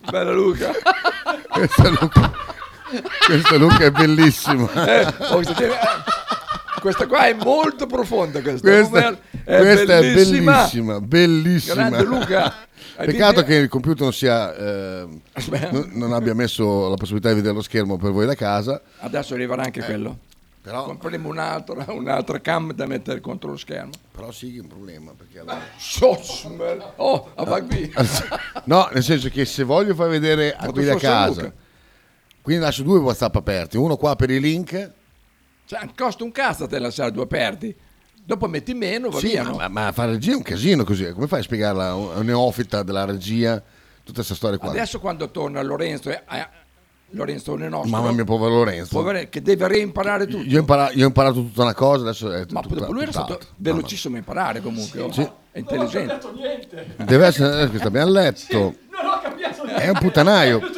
Bella 0.10 0.32
Luca. 0.32 0.72
Questa 1.48 1.88
Luca, 1.88 2.32
questa 3.26 3.56
Luca 3.56 3.84
è 3.84 3.90
bellissima. 3.90 4.70
Eh, 4.86 5.06
oh, 5.06 5.34
questa, 5.36 5.64
eh, 5.64 5.70
questa 6.80 7.06
qua 7.06 7.26
è 7.26 7.34
molto 7.34 7.86
profonda. 7.86 8.40
Questa, 8.42 8.68
Questa, 8.68 9.18
è, 9.44 9.58
questa 9.58 9.98
è 9.98 10.00
bellissima. 10.00 10.52
bellissima, 10.52 11.00
bellissima. 11.00 11.74
Grande 11.74 12.04
Luca. 12.04 12.54
Peccato 12.96 13.42
che 13.44 13.54
il 13.54 13.68
computer 13.68 14.02
non 14.02 14.12
sia 14.12 14.54
eh, 14.56 15.06
non, 15.70 15.90
non 15.92 16.12
abbia 16.12 16.34
messo 16.34 16.88
la 16.88 16.96
possibilità 16.96 17.28
di 17.28 17.36
vedere 17.36 17.54
lo 17.54 17.62
schermo 17.62 17.96
per 17.96 18.10
voi 18.10 18.26
da 18.26 18.34
casa. 18.34 18.80
Adesso 18.98 19.34
arriverà 19.34 19.62
anche 19.62 19.82
quello. 19.82 20.18
Però- 20.70 20.84
Compreremo 20.84 21.28
un'altra, 21.28 21.84
un'altra 21.92 22.40
cam 22.40 22.72
da 22.72 22.86
mettere 22.86 23.20
contro 23.20 23.50
lo 23.50 23.56
schermo. 23.56 23.90
Però 24.12 24.30
sì 24.30 24.56
è 24.56 24.60
un 24.60 24.66
problema 24.66 25.12
perché 25.16 25.38
allora- 25.40 25.60
Sosmer. 25.76 26.92
Oh, 26.96 27.30
ah, 27.34 27.44
va 27.44 27.62
qui. 27.62 27.92
No, 28.64 28.88
nel 28.92 29.02
senso 29.02 29.28
che 29.30 29.44
se 29.44 29.62
voglio 29.64 29.94
far 29.94 30.08
vedere 30.08 30.52
a 30.52 30.56
Quanto 30.56 30.72
quelli 30.74 30.88
a 30.90 30.92
fosse 30.92 31.06
casa, 31.06 31.40
Luca. 31.42 31.52
quindi 32.42 32.62
lascio 32.62 32.82
due 32.82 32.98
WhatsApp 32.98 33.34
aperti, 33.36 33.76
uno 33.78 33.96
qua 33.96 34.14
per 34.16 34.30
i 34.30 34.38
link. 34.40 34.90
Cioè, 35.64 35.88
costa 35.96 36.24
un 36.24 36.32
cazzo 36.32 36.64
a 36.64 36.66
te 36.66 36.78
lasciare 36.78 37.10
due 37.12 37.22
aperti. 37.24 37.74
Dopo 38.22 38.46
metti 38.46 38.74
meno, 38.74 39.08
va 39.08 39.18
Sì, 39.20 39.28
via. 39.28 39.42
ma, 39.42 39.48
no? 39.50 39.56
ma, 39.56 39.68
ma 39.68 39.92
fare 39.92 40.12
regia 40.12 40.32
è 40.32 40.36
un 40.36 40.42
casino 40.42 40.84
così. 40.84 41.10
Come 41.12 41.26
fai 41.26 41.40
a 41.40 41.42
spiegarla 41.42 41.88
a 41.88 41.94
un 41.94 42.26
neofita 42.26 42.82
della 42.82 43.06
regia 43.06 43.54
tutta 44.02 44.16
questa 44.16 44.34
storia 44.34 44.58
qua? 44.58 44.68
Adesso 44.68 45.00
quando 45.00 45.30
torna 45.30 45.62
Lorenzo, 45.62 46.10
eh, 46.10 46.22
Lorenzo 47.12 47.56
è 47.56 47.68
nostro, 47.68 47.88
Mamma 47.90 48.12
mia, 48.12 48.24
povero 48.24 48.54
Lorenzo. 48.56 48.94
povero- 48.98 49.26
che 49.30 49.40
deve 49.40 49.66
reimparare 49.66 50.26
tutto. 50.26 50.42
Io 50.42 50.56
ho, 50.56 50.60
impara- 50.60 50.90
io 50.92 51.04
ho 51.04 51.06
imparato 51.06 51.34
tutta 51.36 51.62
una 51.62 51.74
cosa, 51.74 52.02
adesso 52.02 52.30
è 52.30 52.44
Ma 52.50 52.60
tutta, 52.60 52.74
dopo 52.74 52.92
lui 52.92 53.02
era 53.02 53.12
stato 53.12 53.38
velocissimo 53.56 54.16
a 54.16 54.18
imparare 54.18 54.60
comunque. 54.60 55.00
oh. 55.00 55.10
Sì. 55.12 55.26
È 55.50 55.58
intelligente. 55.58 56.18
Deve 56.98 57.26
essere, 57.26 57.62
eh, 57.62 57.68
questo 57.68 57.88
abbiamo 57.88 58.10
letto. 58.10 58.56
Non 58.58 59.06
ho 59.06 59.20
capito 59.22 59.64
È 59.64 59.88
un 59.88 59.98
puttanaio. 59.98 60.60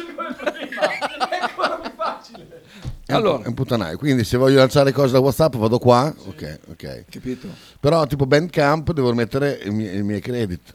Allora. 3.07 3.43
è 3.43 3.47
un 3.47 3.53
puttanaio. 3.53 3.97
Quindi 3.97 4.23
se 4.23 4.37
voglio 4.37 4.57
lanciare 4.59 4.93
cose 4.93 5.11
da 5.11 5.19
WhatsApp 5.19 5.55
vado 5.55 5.79
qua. 5.79 6.13
Ok, 6.27 6.59
ok. 6.69 7.05
Capito? 7.09 7.47
Però 7.79 8.05
tipo 8.07 8.25
Bandcamp 8.25 8.93
devo 8.93 9.13
mettere 9.13 9.59
i 9.65 9.69
miei, 9.69 9.97
i 9.97 10.03
miei 10.03 10.21
credit. 10.21 10.73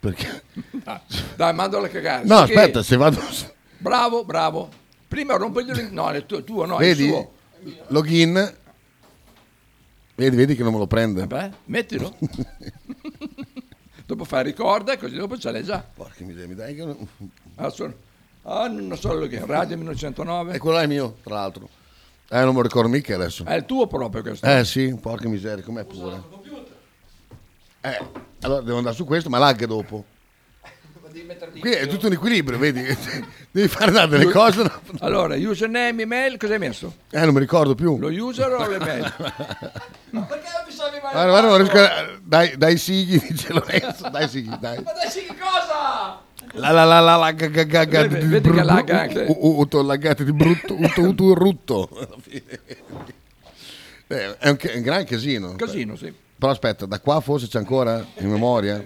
Perché? 0.00 0.42
Dai, 0.82 0.98
dai 1.36 1.52
mandalo 1.54 1.84
a 1.84 1.88
cagare. 1.88 2.24
No, 2.24 2.46
Sì 2.46 2.52
che- 2.52 2.58
aspetta, 2.58 2.82
se 2.82 2.96
vado... 2.96 3.20
Bravo, 3.78 4.24
bravo. 4.24 4.68
Prima 5.06 5.36
rompigli 5.36 5.70
il... 5.70 5.92
No, 5.92 6.10
il 6.14 6.26
tuo, 6.26 6.44
tuo 6.44 6.66
no, 6.66 6.76
vedi? 6.76 7.04
il 7.04 7.08
suo. 7.10 7.32
Login. 7.88 8.54
Vedi, 10.14 10.36
vedi 10.36 10.54
che 10.56 10.62
non 10.62 10.72
me 10.72 10.78
lo 10.78 10.86
prende. 10.86 11.26
Vabbè, 11.26 11.50
mettilo. 11.66 12.16
dopo 14.04 14.24
fai 14.24 14.42
ricorda 14.44 14.96
così 14.98 15.16
dopo 15.16 15.38
ce 15.38 15.50
l'hai 15.52 15.62
già. 15.64 15.84
Porca 15.94 16.24
miseria, 16.24 16.48
mi 16.48 16.54
dai 16.54 16.74
che 16.74 16.84
non- 16.84 17.08
Ah, 17.56 17.70
sono... 17.70 17.94
ah 18.42 18.66
non 18.68 18.96
so 18.98 19.16
che 19.28 19.44
Radio 19.46 19.76
1909. 19.76 20.54
E 20.54 20.58
quello 20.58 20.76
là 20.76 20.82
è 20.82 20.86
mio, 20.86 21.16
tra 21.22 21.34
l'altro. 21.36 21.68
Eh, 22.30 22.38
non 22.40 22.48
me 22.48 22.54
lo 22.54 22.62
ricordo 22.62 22.88
mica 22.88 23.14
adesso. 23.14 23.44
È 23.44 23.54
il 23.54 23.64
tuo 23.64 23.86
proprio 23.86 24.20
questo. 24.22 24.44
Eh 24.44 24.64
sì, 24.64 24.94
porca 25.00 25.28
miseria, 25.28 25.64
com'è 25.64 25.84
pure. 25.84 26.22
Eh, 27.80 27.98
allora 28.40 28.60
devo 28.60 28.78
andare 28.78 28.94
su 28.94 29.04
questo, 29.04 29.30
ma 29.30 29.38
lagga 29.38 29.66
dopo. 29.66 30.04
Qui 31.60 31.70
è 31.72 31.86
tutto 31.86 32.06
un 32.06 32.12
equilibrio, 32.12 32.58
vedi? 32.58 32.82
Devi 33.50 33.68
fare 33.68 33.90
dare 33.90 34.08
delle 34.08 34.30
cose. 34.30 34.62
no? 34.62 34.70
Allora, 35.00 35.34
username, 35.36 36.02
email, 36.02 36.36
cosa 36.36 36.52
hai 36.54 36.58
messo? 36.58 36.94
Eh, 37.10 37.24
non 37.24 37.34
mi 37.34 37.40
ricordo 37.40 37.74
più. 37.74 37.98
Lo 37.98 38.08
user 38.08 38.50
o 38.52 38.66
l'email? 38.68 39.12
Guarda, 40.10 41.26
guarda, 41.30 41.48
non 41.48 41.56
riesco 41.58 41.78
a- 41.78 42.18
Dai, 42.22 42.56
dai 42.56 42.76
sigli, 42.76 43.18
dice 43.28 43.52
Lorenzo. 43.52 44.08
Dai 44.10 44.28
sigli, 44.28 44.54
dai. 44.60 44.82
Ma 44.82 44.92
dai, 44.92 45.10
che 45.10 45.34
cosa? 45.38 46.20
La 46.52 46.70
la 46.70 46.84
la 46.84 47.00
la 47.00 47.16
la 47.16 47.32
ga 47.32 47.46
ga 47.48 47.64
ga 47.64 47.84
ga 47.84 48.02
Vedi- 48.06 48.14
di 48.20 48.26
vedi 48.26 48.48
che 48.48 48.54
brutto- 48.54 48.64
lagga 48.64 49.00
anche. 49.00 49.24
u- 49.28 49.36
u- 49.38 49.58
uto 49.60 49.82
laggate 49.82 50.24
di 50.24 50.32
brutto, 50.32 50.74
uto 50.78 51.00
uto 51.02 51.34
rutto. 51.34 51.88
Eh, 54.06 54.36
È 54.38 54.48
un 54.48 54.56
gran 54.82 55.04
casino. 55.04 55.54
Casino, 55.56 55.96
sì. 55.96 56.12
Però 56.38 56.52
aspetta, 56.52 56.86
da 56.86 57.00
qua 57.00 57.20
forse 57.20 57.48
c'è 57.48 57.58
ancora 57.58 58.04
in 58.18 58.30
memoria? 58.30 58.84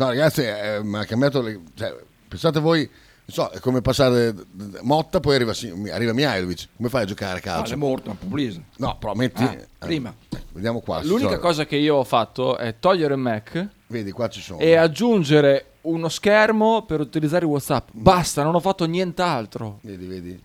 No, 0.00 0.06
ragazzi, 0.06 0.40
eh, 0.42 0.80
mi 0.82 0.96
ha 0.96 1.04
cambiato. 1.04 1.42
le- 1.42 1.60
cioè, 1.74 1.94
pensate 2.26 2.58
voi, 2.58 2.88
so, 3.26 3.50
è 3.50 3.58
come 3.60 3.82
passare 3.82 4.34
Motta, 4.80 5.20
poi 5.20 5.34
arriva, 5.34 5.52
arriva 5.92 6.14
Mihailovic. 6.14 6.68
Come 6.76 6.88
fai 6.88 7.02
a 7.02 7.04
giocare 7.04 7.34
a 7.34 7.36
Ah, 7.36 7.40
calcio? 7.40 7.74
è 7.74 7.76
morto, 7.76 8.08
un 8.08 8.16
pugliese. 8.18 8.62
No, 8.78 8.96
però 8.96 9.12
metti. 9.12 9.42
Ah, 9.42 9.52
eh, 9.52 9.68
prima. 9.78 10.14
Vediamo 10.52 10.80
qua. 10.80 11.02
L'unica 11.02 11.32
so- 11.34 11.38
cosa 11.40 11.66
che 11.66 11.76
io 11.76 11.96
ho 11.96 12.04
fatto 12.04 12.56
è 12.56 12.76
togliere 12.78 13.12
il 13.12 13.20
Mac 13.20 13.68
Vedi, 13.88 14.10
qua 14.10 14.28
ci 14.28 14.40
sono. 14.40 14.58
e 14.58 14.74
aggiungere 14.74 15.66
uno 15.82 16.08
schermo 16.08 16.82
per 16.86 17.00
utilizzare 17.00 17.44
WhatsApp. 17.44 17.88
Basta, 17.92 18.42
non 18.42 18.54
ho 18.54 18.60
fatto 18.60 18.86
nient'altro. 18.86 19.80
Vedi, 19.82 20.06
vedi. 20.06 20.42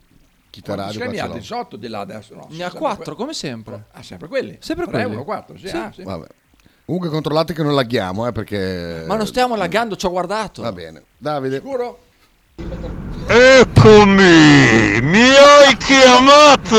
Quanti 0.63 0.81
radio 0.81 0.93
schermi 0.99 1.17
ha 1.19 1.23
ce 1.23 1.27
l'ho. 1.29 1.33
18 1.35 1.75
di 1.77 1.87
là 1.87 1.99
adesso? 1.99 2.33
No, 2.35 2.47
Ne 2.49 2.55
ha 2.57 2.69
sempre 2.69 2.79
quattro, 2.79 3.03
que- 3.03 3.15
come 3.15 3.33
sempre. 3.33 3.85
Ah, 3.91 4.03
sempre 4.03 4.27
quelli? 4.27 4.57
Sempre 4.59 4.85
3, 4.85 4.93
quelli. 5.01 5.15
1, 5.15 5.23
4, 5.23 5.57
sì. 5.57 5.67
Sì. 5.67 5.75
ah, 5.75 5.91
sì. 5.93 6.03
Vabbè. 6.03 6.27
Comunque 6.85 7.09
controllate 7.09 7.53
che 7.53 7.63
non 7.63 7.73
laghiamo, 7.73 8.27
eh, 8.27 8.31
perché... 8.31 9.05
Ma 9.07 9.15
non 9.15 9.25
stiamo 9.25 9.55
laggando, 9.55 9.95
ci 9.95 10.05
ho 10.05 10.11
guardato. 10.11 10.61
Va 10.61 10.71
bene. 10.71 11.03
Davide. 11.17 11.55
Sicuro? 11.55 11.97
Eccomi! 13.27 15.01
Mi 15.01 15.21
hai 15.21 15.75
chiamato! 15.77 16.77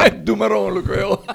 È 0.02 0.10
Dumeron 0.10 0.82
quello. 0.82 1.22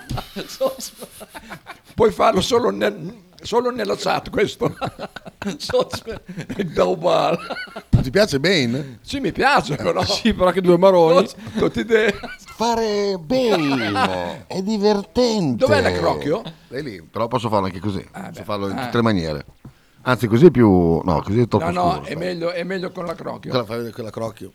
Puoi 1.94 2.12
farlo 2.12 2.42
solo, 2.42 2.72
nel- 2.72 3.14
solo 3.44 3.70
nella 3.72 3.96
chat 3.98 4.30
questo. 4.30 4.76
È 5.42 6.64
da 6.64 6.86
bar. 6.96 7.38
Ti 8.02 8.10
piace 8.12 8.40
Bane? 8.40 9.00
Sì, 9.02 9.20
mi 9.20 9.32
piace 9.32 9.76
però. 9.76 10.04
Sì, 10.06 10.34
però 10.34 10.52
che 10.52 10.62
due 10.62 10.78
maroni. 10.78 11.28
Tutti 11.58 11.80
idee. 11.80 12.14
Fare 12.56 13.18
Bane 13.20 14.46
è 14.48 14.62
divertente. 14.62 15.58
Dov'è 15.66 15.82
l'accrocchio? 15.82 16.44
È 16.68 16.80
lì, 16.82 17.02
però 17.02 17.28
posso 17.28 17.50
farlo 17.50 17.66
anche 17.66 17.80
così. 17.80 18.08
posso 18.12 18.44
farlo 18.44 18.70
in 18.70 18.78
Ah. 18.78 18.84
tutte 18.86 18.98
le 18.98 19.04
maniere. 19.04 19.46
Anzi, 20.04 20.28
così 20.28 20.48
è 20.48 20.52
più... 20.52 21.00
No, 21.04 21.22
così 21.24 21.42
è 21.42 21.48
troppo 21.48 21.66
No, 21.66 21.72
no, 21.72 21.92
scuro. 21.98 22.06
è 22.06 22.16
meglio, 22.16 22.52
è 22.52 22.64
meglio 22.64 22.92
con 22.92 23.06
l'accrocchio. 23.06 23.50
Quella, 23.52 23.66
fai 23.66 23.78
vedere 23.78 23.94
quella 23.94 24.10
crocchio. 24.10 24.52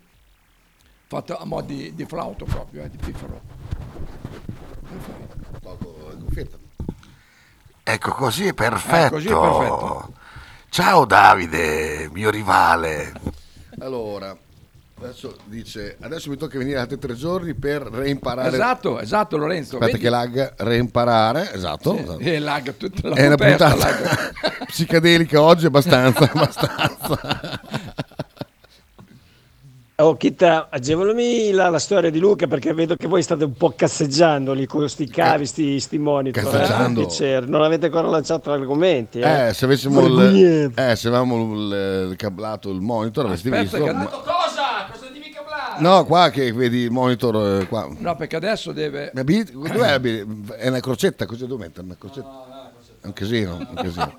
Fatto 1.09 1.37
a 1.37 1.44
mo' 1.44 1.61
di, 1.62 1.94
di 1.94 2.05
flauto 2.05 2.44
proprio, 2.44 2.83
eh, 2.83 2.90
di 2.90 2.96
piffero. 2.96 3.40
Ecco, 7.88 8.11
così 8.11 8.49
è 8.49 8.53
perfetto. 8.53 9.07
Eh, 9.07 9.11
così 9.11 9.29
è 9.29 9.38
perfetto. 9.38 10.12
Ciao 10.70 11.05
Davide, 11.05 12.11
mio 12.12 12.31
rivale. 12.31 13.12
Allora, 13.79 14.37
adesso 15.01 15.37
dice... 15.44 15.96
Adesso 16.01 16.29
mi 16.29 16.37
tocca 16.37 16.59
venire 16.59 16.81
altri 16.81 16.99
tre 16.99 17.14
giorni 17.14 17.55
per 17.55 17.83
reimparare... 17.83 18.49
Esatto, 18.49 18.99
esatto 18.99 19.37
Lorenzo. 19.37 19.77
Aspetta 19.77 19.92
vedi? 19.92 20.03
che 20.03 20.11
lag, 20.11 20.55
reimparare, 20.57 21.55
esatto. 21.55 21.94
Sì, 21.94 22.03
esatto. 22.03 22.18
E 22.18 22.38
lag 22.40 22.77
tutta 22.77 23.09
la 23.09 23.14
È 23.14 23.27
una 23.29 23.37
puntata 23.37 23.77
lag. 23.77 24.66
psicadelica 24.66 25.40
oggi, 25.40 25.66
abbastanza, 25.66 26.25
abbastanza. 26.35 27.61
Oh, 29.99 30.15
Chitta, 30.19 30.69
agevolami 30.71 31.53
la, 31.53 31.71
la 31.71 31.79
storia 31.79 32.11
di 32.11 32.19
Luca 32.19 32.47
perché 32.47 32.75
vedo 32.75 32.97
che 32.97 33.07
voi 33.07 33.23
state 33.23 33.45
un 33.45 33.55
po' 33.55 33.73
casseggiando 33.75 34.53
lì 34.53 34.67
con 34.67 34.87
sti 34.87 35.09
cavi, 35.09 35.47
sti, 35.47 35.81
sti 35.81 35.97
monitor. 35.99 36.43
eh. 37.37 37.41
Non 37.41 37.63
avete 37.63 37.87
ancora 37.87 38.07
lanciato 38.09 38.53
argomenti. 38.53 39.21
Eh, 39.21 39.49
Eh, 39.49 39.55
se 39.55 39.65
avessimo 39.65 40.05
il, 40.05 40.71
eh, 40.77 40.97
se 40.97 41.09
avevamo 41.09 41.55
il, 41.55 42.09
il 42.11 42.17
cablato, 42.17 42.69
il 42.71 42.83
monitor, 42.83 43.25
avresti 43.25 43.49
Aspetta 43.49 43.63
visto. 43.79 43.85
che- 43.85 43.93
ma- 43.95 44.05
Cosa? 44.05 44.87
Cosa 44.93 45.07
devi 45.11 45.31
cablare? 45.31 45.81
No, 45.81 46.05
qua 46.05 46.29
che 46.29 46.53
vedi 46.53 46.81
il 46.81 46.91
monitor 46.91 47.63
eh, 47.63 47.67
qua. 47.67 47.89
No, 47.97 48.17
perché 48.17 48.37
adesso 48.37 48.73
deve... 48.73 49.13
Ma 49.15 49.23
Dov'è 49.23 49.99
la 49.99 50.57
È 50.57 50.69
una 50.69 50.81
crocetta, 50.81 51.25
così 51.25 51.41
devo 51.47 51.57
mettere 51.57 51.87
una 51.87 51.97
crocetta. 51.99 52.71
È 53.01 53.07
un 53.07 53.13
casino, 53.15 53.57
un 53.57 53.75
casino. 53.75 54.15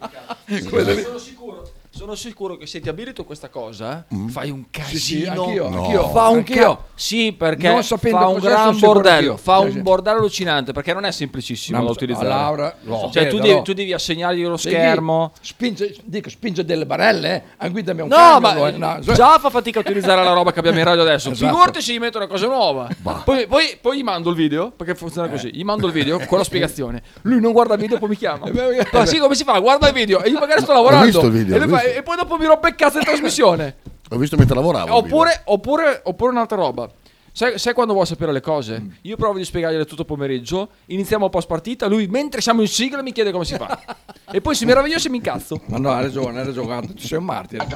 Sono 1.04 1.18
sicuro. 1.20 1.70
Sono 1.98 2.14
sicuro 2.14 2.58
che 2.58 2.68
se 2.68 2.80
ti 2.80 2.90
abilito 2.90 3.24
questa 3.26 3.50
cosa, 3.50 4.06
Mm. 4.14 4.28
fai 4.28 4.52
un 4.52 4.66
Sì, 4.86 4.98
sì, 5.00 5.22
casino. 5.24 5.44
anch'io, 5.46 5.68
No. 5.70 5.82
anch'io, 5.84 6.10
Fa 6.10 6.28
un 6.28 6.38
anch'io. 6.38 6.76
ca- 6.76 6.84
Sì, 6.94 7.34
perché 7.36 7.82
fa 7.82 8.28
un 8.28 8.38
gran 8.40 8.78
bordello. 8.78 9.36
Fa 9.38 9.60
Sì, 9.60 9.66
un 9.66 9.72
sì. 9.72 9.80
bordello 9.82 10.18
allucinante 10.20 10.74
perché 10.74 10.94
non 10.94 11.06
è 11.06 11.12
semplicissimo 11.12 11.80
No, 11.80 11.86
da 11.86 11.92
utilizzare. 11.92 12.28
Laura, 12.28 12.76
cioè, 12.86 12.98
sapete, 13.12 13.28
tu, 13.30 13.38
devi, 13.40 13.54
no? 13.56 13.62
tu 13.64 13.74
devi 13.74 13.94
assegnargli 13.94 14.44
lo 14.46 14.58
Sì, 14.58 14.70
schermo. 14.70 15.32
Spinge, 15.42 15.96
dico, 16.04 16.30
spinge 16.30 16.64
delle 16.66 16.86
barelle, 16.86 17.44
eh? 17.60 17.70
Guidami 17.70 18.02
un 18.02 18.08
No, 18.10 18.16
camion, 18.16 18.42
ma 18.42 18.68
eh, 18.68 18.72
no, 18.98 19.04
cioè- 19.04 19.16
già 19.16 19.40
fa 19.40 19.50
fatica 19.50 19.80
a 19.80 19.82
utilizzare 19.82 20.24
la 20.24 20.34
roba 20.34 20.52
che 20.54 20.60
abbiamo 20.60 20.78
in 20.78 20.86
radio 20.86 21.02
adesso. 21.02 21.30
Esatto. 21.38 21.52
Figurati 21.52 21.82
se 21.82 21.94
gli 21.94 22.00
metto 22.00 22.18
una 22.18 22.28
cosa 22.28 22.46
nuova. 22.48 22.88
Poi, 23.24 23.48
poi, 23.48 23.78
poi 23.82 23.98
gli 23.98 24.04
mando 24.04 24.30
il 24.30 24.36
video, 24.36 24.70
perché 24.72 24.94
funziona 24.96 25.28
così. 25.30 25.50
Gli 25.52 25.64
mando 25.64 25.88
il 25.88 25.94
video 25.94 26.20
con 26.28 26.38
la 26.38 26.44
spiegazione. 26.44 27.02
Lui 27.24 27.40
non 27.42 27.52
guarda 27.54 27.74
il 27.74 27.80
video, 27.80 27.98
poi 27.98 28.10
mi 28.10 28.18
chiama. 28.18 28.46
Ma 28.94 29.06
sì, 29.08 29.18
come 29.18 29.34
si 29.36 29.44
fa? 29.44 29.58
Guarda 29.60 29.88
il 29.88 29.94
video. 29.94 30.22
E 30.22 30.30
io 30.30 30.38
magari 30.40 30.62
sto 30.62 30.74
lavorando. 30.74 31.06
visto 31.06 31.26
il 31.26 31.32
video, 31.32 31.56
e, 31.56 31.60
l'ho 31.60 31.68
fa- 31.68 31.84
e 31.95 32.04
poi 32.04 32.15
dopo 32.15 32.38
mi 32.38 32.45
rompe 32.45 32.69
il 32.69 32.76
cazzo 32.76 32.97
in 32.97 33.04
trasmissione. 33.04 33.76
Ho 34.10 34.17
visto 34.17 34.38
mentre 34.38 34.56
lavoravo. 34.56 34.95
Oppure, 34.95 35.41
oppure, 35.45 36.02
oppure 36.04 36.32
un'altra 36.32 36.58
roba. 36.58 36.89
Sai, 37.38 37.60
sai 37.60 37.76
quando 37.76 37.93
vuoi 37.93 38.08
sapere 38.08 38.32
le 38.32 38.41
cose? 38.41 38.84
Io 39.04 39.15
provo 39.15 39.38
di 39.38 39.45
spiegargliele 39.45 39.86
tutto 39.86 40.06
pomeriggio. 40.06 40.69
Iniziamo 40.88 41.30
post 41.30 41.47
partita. 41.47 41.86
Lui, 41.86 42.08
mentre 42.08 42.41
siamo 42.41 42.62
in 42.62 42.67
sigla, 42.67 43.04
mi 43.04 43.12
chiede 43.12 43.32
come 43.32 43.45
si 43.45 43.54
fa. 43.54 43.80
e 44.34 44.41
poi 44.41 44.56
si 44.56 44.65
meraviglia 44.65 44.97
se 44.97 45.08
mi 45.10 45.17
incazzo. 45.17 45.62
Ma 45.67 45.78
no, 45.78 45.91
hai 45.91 46.02
ragione, 46.02 46.39
hai 46.39 46.45
ragione, 46.47 46.93
tu 46.95 46.97
sei 46.97 47.19
un 47.19 47.26
martire. 47.26 47.67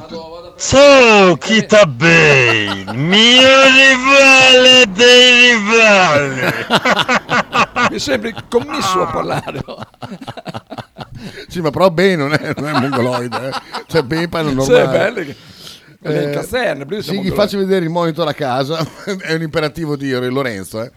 Ciao 0.58 1.36
Kita 1.36 1.86
Bane, 1.86 2.86
mio 2.96 3.62
rivale 3.68 4.90
dei 4.90 5.52
rivali. 5.52 6.42
Mi 7.92 8.00
sembri 8.00 8.34
commisso 8.50 9.04
a 9.04 9.12
parlare. 9.12 9.64
Sì, 11.48 11.62
ma 11.62 11.70
però 11.70 11.90
Ben 11.92 12.18
non 12.20 12.34
è, 12.34 12.54
non 12.58 12.68
è 12.68 12.80
mongoloide. 12.80 13.48
Eh. 13.48 13.52
Cioè, 13.88 14.04
Ben 14.04 14.28
è 14.48 14.50
Sì, 14.50 14.56
normale. 14.56 14.84
è 14.84 14.88
bello 14.88 15.26
che- 15.26 15.36
in 16.04 16.32
caserna, 16.34 16.86
sì, 17.02 17.22
gli 17.22 17.30
faccio 17.30 17.60
vedere 17.60 17.86
il 17.86 17.92
monitor 17.92 18.28
a 18.28 18.34
casa. 18.34 18.80
è 19.22 19.34
un 19.34 19.42
imperativo 19.42 19.96
di 19.96 20.12
Lorenzo, 20.30 20.82
eh. 20.82 20.92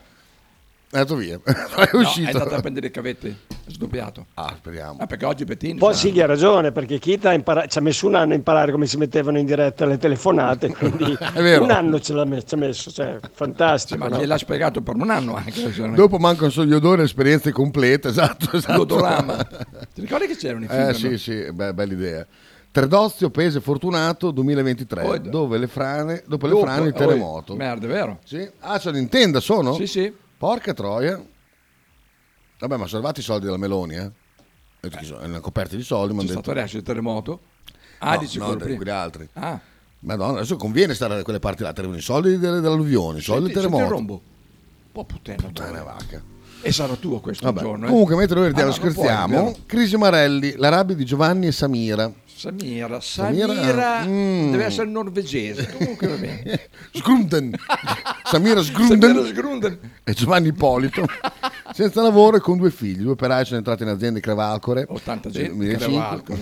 È 0.94 0.98
andato 0.98 1.16
via. 1.16 1.40
è 1.44 1.88
No, 1.92 1.98
uscito. 1.98 2.28
è 2.28 2.32
andato 2.32 2.54
a 2.54 2.60
prendere 2.60 2.86
i 2.86 2.90
cavetti, 2.92 3.26
è 3.26 3.68
sdoppiato. 3.70 4.26
Ah, 4.34 4.54
speriamo. 4.56 4.98
Ah, 5.00 5.06
perché 5.06 5.24
oggi 5.24 5.44
Bettini... 5.44 5.72
Un 5.72 5.78
po' 5.78 5.92
Silvia 5.92 6.22
ha 6.22 6.26
ragione 6.28 6.70
perché 6.70 7.00
Kita 7.00 7.30
ha 7.30 7.32
impara- 7.32 7.66
ci 7.66 7.78
ha 7.78 7.80
messo 7.80 8.06
un 8.06 8.14
anno 8.14 8.32
a 8.32 8.36
imparare 8.36 8.70
come 8.70 8.86
si 8.86 8.96
mettevano 8.96 9.38
in 9.40 9.44
diretta 9.44 9.86
le 9.86 9.98
telefonate, 9.98 10.68
quindi 10.72 11.18
vero. 11.34 11.64
un 11.64 11.72
anno 11.72 11.98
ce 11.98 12.12
l'ha 12.12 12.24
messo, 12.24 12.46
ci 12.46 12.54
ha 12.54 12.58
messo, 12.58 12.90
cioè, 12.92 13.18
fantastico. 13.32 13.98
Ma 13.98 14.08
no? 14.08 14.18
gliel'ha 14.20 14.38
spiegato 14.38 14.82
per 14.82 14.94
un 14.94 15.10
anno 15.10 15.34
anche. 15.34 15.68
Dopo 15.94 16.18
mancano 16.18 16.50
solo 16.50 16.68
gli 16.68 16.74
odori 16.74 17.00
e 17.00 17.04
esperienze 17.06 17.50
complete. 17.50 18.02
Esatto, 18.14 18.56
esatto. 18.56 18.76
L'odorama. 18.78 19.36
Ti 19.92 20.00
ricordi 20.00 20.26
che 20.28 20.36
c'erano 20.36 20.66
i 20.66 20.68
film? 20.68 20.80
Eh 20.80 20.86
no? 20.86 20.92
sì, 20.92 21.18
sì, 21.18 21.52
beh, 21.52 21.74
bella 21.74 21.92
idea. 21.92 22.26
Tredozio, 22.70 23.30
Pese 23.30 23.60
Fortunato 23.60 24.30
2023, 24.30 25.02
Oh, 25.02 25.18
dove 25.18 25.58
le 25.58 25.66
frane, 25.66 26.22
dopo, 26.26 26.46
Dopo, 26.46 26.60
le 26.60 26.66
frane 26.70 26.86
il 26.88 26.94
oh, 26.94 26.96
terremoto. 26.98 27.56
merda, 27.56 27.86
è 27.86 27.88
vero? 27.88 28.18
Sì. 28.24 28.48
Ah, 28.60 28.78
c'è 28.78 28.92
Nintendo, 28.92 29.40
sono? 29.40 29.74
Sì, 29.74 29.86
sì. 29.88 30.12
Porca 30.44 30.74
troia. 30.74 31.24
Vabbè, 32.58 32.76
ma 32.76 32.84
sono 32.84 32.98
arrivati 32.98 33.20
i 33.20 33.22
soldi 33.22 33.46
della 33.46 33.56
Meloni, 33.56 33.94
eh? 33.94 34.10
Detto 34.78 35.02
sono- 35.02 35.20
Erano 35.20 35.40
coperti 35.40 35.74
di 35.74 35.82
soldi, 35.82 36.12
ma 36.12 36.18
C'è 36.20 36.24
hanno 36.28 36.32
stato 36.32 36.48
detto... 36.50 36.60
adesso 36.60 36.76
il 36.76 36.82
terremoto? 36.82 37.40
Ah, 38.00 38.12
no, 38.12 38.18
dici 38.20 38.38
no, 38.38 38.44
quello 38.54 38.58
prima. 38.76 39.00
altri. 39.00 39.26
Ah. 39.32 39.58
Madonna, 40.00 40.36
adesso 40.40 40.56
conviene 40.56 40.92
stare 40.92 41.14
da 41.16 41.22
quelle 41.22 41.38
parti 41.38 41.62
là, 41.62 41.70
arrivano 41.70 41.96
i 41.96 42.02
soldi 42.02 42.36
delle, 42.36 42.60
dell'alluvione, 42.60 43.20
i 43.20 43.22
soldi 43.22 43.46
Senti, 43.46 43.52
del 43.54 43.62
senti 43.62 43.76
terremoto. 43.78 43.88
rombo. 43.88 44.22
Po' 44.92 45.04
puttana. 45.04 45.36
Puttana 45.40 45.82
vacca. 45.82 46.22
E 46.60 46.72
sarà 46.72 46.94
tuo 46.96 47.20
questo 47.20 47.46
Vabbè, 47.46 47.60
giorno. 47.60 47.86
eh? 47.86 47.88
Comunque, 47.88 48.14
mentre 48.16 48.38
noi 48.38 48.48
Ah, 48.48 48.50
no, 48.50 48.60
puoi, 48.60 48.72
scherziamo, 48.74 49.44
vero? 49.44 49.56
Crisi 49.64 49.96
Marelli, 49.96 50.56
la 50.56 50.68
rabbia 50.68 50.94
di 50.94 51.06
Giovanni 51.06 51.46
e 51.46 51.52
Samira. 51.52 52.12
Samira, 52.44 53.00
Samira, 53.00 53.54
Samira, 53.54 54.04
mm. 54.04 54.50
deve 54.50 54.64
essere 54.64 54.88
norvegese. 54.88 55.72
Comunque 55.78 56.06
va 56.08 56.16
bene. 56.16 56.60
Sgrunden. 56.92 57.54
Samira 58.24 58.62
Sgrunden. 58.62 59.14
Samira 59.24 59.78
e 60.04 60.12
Giovanni 60.12 60.48
Ippolito, 60.48 61.06
senza 61.72 62.02
lavoro 62.02 62.36
e 62.36 62.40
con 62.40 62.58
due 62.58 62.70
figli. 62.70 63.02
Due 63.02 63.12
operai 63.12 63.46
sono 63.46 63.58
entrati 63.58 63.82
in 63.82 63.88
azienda 63.88 64.16
di 64.16 64.20
Crevalcore. 64.20 64.84
80 64.86 65.28
nel 65.30 65.36
gente, 65.36 65.54
2005. 65.56 66.38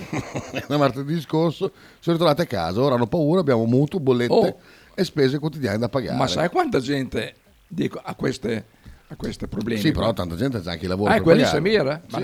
Da 0.66 0.76
martedì 0.76 1.20
scorso 1.20 1.70
sono 2.00 2.16
ritornati 2.16 2.40
a 2.40 2.46
casa. 2.46 2.80
Ora 2.80 2.96
hanno 2.96 3.06
paura, 3.06 3.40
abbiamo 3.40 3.64
mutuo, 3.64 4.00
bollette 4.00 4.30
Oh. 4.32 4.58
e 4.94 5.04
spese 5.04 5.38
quotidiane 5.38 5.78
da 5.78 5.88
pagare. 5.88 6.16
Ma 6.16 6.26
sai 6.26 6.48
quanta 6.48 6.80
gente 6.80 7.34
dico, 7.68 8.00
ha 8.02 8.14
queste, 8.16 8.64
ha 9.06 9.14
questi 9.14 9.46
problemi? 9.46 9.80
Sì, 9.80 9.92
però 9.92 10.12
tanta 10.12 10.34
gente 10.34 10.56
ha 10.56 10.62
anche 10.64 10.84
i 10.84 10.88
lavori 10.88 11.12
Ah, 11.12 11.20
quelli. 11.20 11.44
Samira? 11.44 12.02
Sì. 12.08 12.16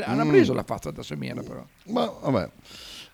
Hanno 0.00 0.26
preso 0.26 0.52
la 0.52 0.64
faccia 0.64 0.90
da 0.90 1.04
Samira 1.04 1.42
però. 1.42 1.64
Ma 1.84 2.12
vabbè. 2.22 2.48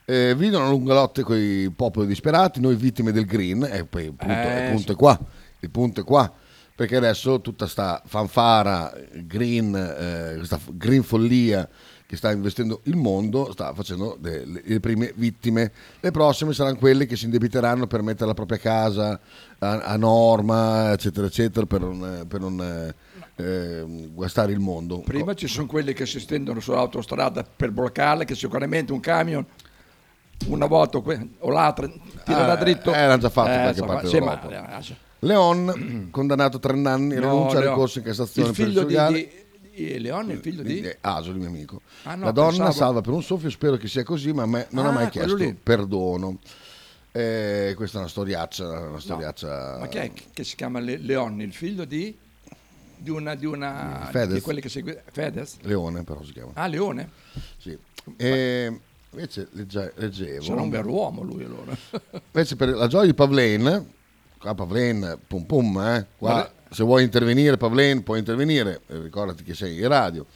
Eh, 0.08 0.36
videono 0.36 0.70
lunga 0.70 0.94
lotte 0.94 1.24
con 1.24 1.36
i 1.36 1.68
popoli 1.74 2.06
disperati, 2.06 2.60
noi 2.60 2.76
vittime 2.76 3.10
del 3.10 3.24
green, 3.24 3.64
e 3.64 3.84
poi 3.84 4.04
il 4.04 4.12
punto, 4.12 4.32
Eh, 4.32 4.64
il 4.66 4.70
punto 4.70 4.86
sì. 4.86 4.92
è 4.92 4.94
qua, 4.94 5.20
il 5.58 5.70
punto 5.70 6.00
è 6.02 6.04
qua, 6.04 6.32
perché 6.76 6.94
adesso 6.94 7.40
tutta 7.40 7.66
sta 7.66 8.00
fanfara 8.06 8.92
green, 9.24 9.74
eh, 9.74 10.36
questa 10.36 10.60
green 10.74 11.02
follia 11.02 11.68
che 12.06 12.16
sta 12.16 12.30
investendo 12.30 12.82
il 12.84 12.94
mondo, 12.94 13.50
sta 13.50 13.74
facendo 13.74 14.16
delle- 14.20 14.62
le 14.64 14.78
prime 14.78 15.12
vittime, 15.16 15.72
le 15.98 16.12
prossime 16.12 16.52
saranno 16.52 16.76
quelle 16.76 17.04
che 17.04 17.16
si 17.16 17.24
indebiteranno 17.24 17.88
per 17.88 18.02
mettere 18.02 18.26
la 18.26 18.34
propria 18.34 18.58
casa 18.58 19.18
a, 19.58 19.80
a 19.80 19.96
norma, 19.96 20.92
eccetera, 20.92 21.26
eccetera, 21.26 21.66
per 21.66 21.80
non, 21.80 22.24
per 22.28 22.38
non 22.38 22.60
eh, 22.60 22.94
eh, 23.42 24.08
guastare 24.12 24.52
il 24.52 24.60
mondo. 24.60 25.00
Prima 25.00 25.34
ci 25.34 25.48
sono 25.48 25.66
quelli 25.66 25.94
che 25.94 26.06
si 26.06 26.20
stendono 26.20 26.60
sull'autostrada 26.60 27.42
per 27.42 27.72
bloccarla, 27.72 28.22
che 28.22 28.36
sicuramente 28.36 28.92
un 28.92 29.00
camion 29.00 29.44
una 30.48 30.66
volta 30.66 30.98
o 30.98 31.50
l'altra 31.50 31.86
tira 32.24 32.44
Ah, 32.44 32.46
da 32.46 32.56
dritto. 32.56 32.92
eh, 32.94 33.06
l'hanno 33.06 33.18
già 33.18 33.30
fatto 33.30 33.50
Eh, 33.50 33.60
qualche 33.60 33.82
parte 33.82 34.08
sì, 34.08 34.18
ma- 34.20 34.78
eh. 34.78 34.96
Leon, 35.20 36.08
condannato 36.10 36.58
a 36.58 36.60
tre 36.60 36.72
anni, 36.86 37.14
No, 37.14 37.20
rinuncia 37.20 37.56
al 37.58 37.64
ricorso 37.64 37.98
in 37.98 38.04
Cassazione 38.04 38.50
il 38.50 38.54
per 38.54 38.66
figlio 38.66 38.80
il 38.82 38.86
di, 38.86 39.28
di, 39.72 39.90
di 39.92 39.98
Leon, 40.00 40.30
il 40.30 40.38
figlio 40.38 40.62
di... 40.62 40.80
Eh, 40.80 40.98
Aso, 41.00 41.30
il 41.30 41.36
mio 41.36 41.48
amico. 41.48 41.80
Ah, 42.04 42.14
no, 42.14 42.26
la 42.26 42.30
donna 42.32 42.50
pensavo- 42.50 42.72
salva 42.72 43.00
per 43.00 43.12
un 43.14 43.22
soffio, 43.22 43.50
spero 43.50 43.76
che 43.76 43.88
sia 43.88 44.04
così, 44.04 44.32
ma 44.32 44.46
me 44.46 44.66
non 44.70 44.84
ha 44.84 44.90
Ah, 44.90 44.92
mai 44.92 45.10
quello 45.10 45.34
chiesto 45.34 45.44
lì. 45.50 45.54
perdono. 45.60 46.38
Eh, 47.12 47.72
questa 47.76 47.96
è 47.96 48.00
una 48.02 48.10
storiaccia, 48.10 48.68
una 48.68 48.88
No, 48.90 48.98
storiaccia. 48.98 49.78
Ma 49.80 49.86
chi 49.88 49.96
è 49.98 50.10
che 50.32 50.44
si 50.44 50.54
chiama 50.54 50.80
Le- 50.80 50.98
Leon, 50.98 51.40
il 51.40 51.52
figlio 51.54 51.86
di, 51.86 52.14
di 52.98 53.10
una 53.10 53.34
di 53.34 53.46
una 53.46 54.06
Fedez. 54.10 54.34
di 54.34 54.40
quelle 54.42 54.60
che 54.60 54.68
segue 54.68 55.02
Fedez? 55.10 55.56
Leone, 55.62 56.04
però 56.04 56.22
si 56.22 56.32
chiama. 56.32 56.50
Ah, 56.54 56.66
Leone? 56.66 57.08
Sì. 57.56 57.76
E 58.16 58.80
invece 59.10 59.48
legge- 59.52 59.92
leggevo. 59.96 60.42
Sarà 60.42 60.60
un 60.60 60.70
vero 60.70 60.90
uomo 60.90 61.22
lui 61.22 61.44
allora. 61.44 61.76
Invece 62.32 62.56
per 62.56 62.68
la 62.70 62.86
gioia 62.86 63.06
di 63.06 63.14
Pavlen, 63.14 63.90
qua 64.38 64.54
Pavlen, 64.54 65.18
pum 65.26 65.44
pum, 65.44 65.78
eh, 65.80 66.06
qua 66.18 66.30
Guarda- 66.32 66.52
se 66.70 66.82
vuoi 66.84 67.02
intervenire 67.04 67.56
Pavlen 67.56 68.02
puoi 68.02 68.18
intervenire, 68.18 68.82
eh, 68.88 69.00
ricordati 69.00 69.42
che 69.42 69.54
sei 69.54 69.78
in 69.78 69.88
radio. 69.88 70.26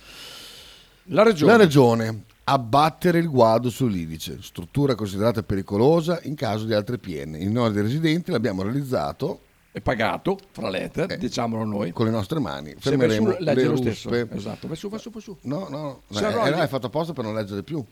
La 1.05 1.23
regione. 1.25 1.53
La 1.53 1.59
regione, 1.59 2.23
abbattere 2.45 3.19
il 3.19 3.29
guado 3.29 3.69
sull'Idice, 3.69 4.39
struttura 4.43 4.95
considerata 4.95 5.43
pericolosa 5.43 6.21
in 6.23 6.35
caso 6.37 6.65
di 6.65 6.73
altre 6.73 6.99
piene. 6.99 7.39
In 7.39 7.51
onore 7.57 7.73
dei 7.73 7.83
residenti 7.83 8.31
l'abbiamo 8.31 8.63
realizzato 8.63 9.41
È 9.73 9.81
pagato, 9.81 10.39
fra 10.53 10.69
lettere, 10.71 11.17
diciamolo 11.19 11.65
noi. 11.65 11.91
con 11.93 12.07
le 12.07 12.13
nostre 12.13 12.39
mani. 12.39 12.73
Su, 12.73 12.89
Fermeremo 12.91 13.37
leggi 13.41 13.61
le 13.61 13.67
lo 13.67 13.77
stesso. 13.77 14.09
ruspe. 14.09 14.37
Esatto, 14.37 14.69
vai 14.69 14.77
su, 14.77 14.89
vai 14.89 14.99
su, 15.01 15.11
vai 15.11 15.23
su. 15.23 15.37
No, 15.43 15.67
no, 15.69 16.03
no, 16.07 16.19
arrogli- 16.19 16.47
eh, 16.47 16.51
l'hai 16.51 16.69
fatto 16.69 16.87
apposta 16.87 17.13
per 17.13 17.25
non 17.25 17.35
leggere 17.35 17.63
più. 17.65 17.85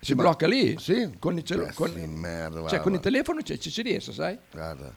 Si 0.00 0.14
ma- 0.14 0.22
blocca 0.22 0.46
lì? 0.46 0.76
Sì. 0.78 1.10
Con 1.18 1.36
il, 1.36 1.42
celu- 1.42 1.64
Pezzi 1.66 1.76
con, 1.76 1.92
merda, 1.92 2.68
cioè, 2.68 2.80
con 2.80 2.92
il 2.94 3.00
telefono 3.00 3.42
ci, 3.42 3.58
ci 3.58 3.70
si 3.70 3.82
riesce, 3.82 4.12
sai? 4.12 4.38
Guarda. 4.52 4.94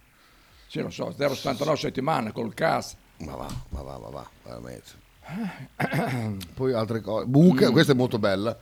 Sì, 0.67 0.79
non 0.81 0.91
so, 0.91 1.09
0,79 1.17 1.73
settimane 1.75 2.31
col 2.31 2.53
CAS. 2.53 2.95
Ma 3.19 3.35
va, 3.35 3.47
ma 3.69 3.81
va, 3.81 3.97
ma 3.97 4.09
va, 4.09 4.29
veramente. 4.43 5.07
Poi 6.53 6.73
altre 6.73 7.01
cose. 7.01 7.25
Buca, 7.25 7.71
questa 7.71 7.93
è 7.93 7.95
molto 7.95 8.19
bella. 8.19 8.57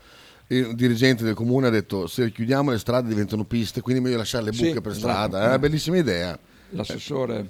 Il 0.48 0.76
dirigente 0.76 1.26
del 1.26 1.34
comune 1.34 1.68
ha 1.68 1.70
detto 1.70 2.08
se 2.08 2.32
chiudiamo 2.32 2.72
le 2.72 2.78
strade 2.78 3.10
diventano 3.10 3.44
piste, 3.44 3.82
quindi 3.82 4.02
è 4.02 4.06
meglio 4.06 4.18
lasciare 4.18 4.46
le 4.46 4.52
buche 4.52 4.72
Sì, 4.74 4.82
per 4.82 4.92
esatto. 4.94 4.98
strada. 5.10 5.44
È 5.44 5.48
una 5.48 5.60
bellissima 5.60 5.98
idea. 5.98 6.40
L'assessore 6.70 7.50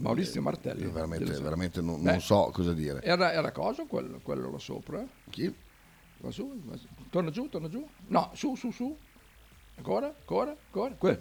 Maurizio 0.00 0.42
Martelli. 0.42 0.86
Veramente, 0.90 1.38
veramente 1.40 1.80
non, 1.80 2.00
non 2.02 2.20
so 2.20 2.50
cosa 2.52 2.72
dire. 2.72 3.00
Era, 3.02 3.32
era 3.32 3.52
cosa 3.52 3.84
quello, 3.86 4.18
quello 4.22 4.50
là 4.50 4.58
sopra? 4.58 5.04
Chi? 5.30 5.54
Va 6.18 6.30
su, 6.30 6.60
va 6.64 6.76
su. 6.76 6.86
Torna 7.10 7.30
giù, 7.30 7.48
torna 7.48 7.68
giù. 7.68 7.86
No, 8.08 8.30
su, 8.34 8.54
su, 8.56 8.70
su. 8.70 8.96
Ancora, 9.76 10.06
ancora, 10.06 10.50
ancora. 10.50 10.94
Que- 10.94 11.20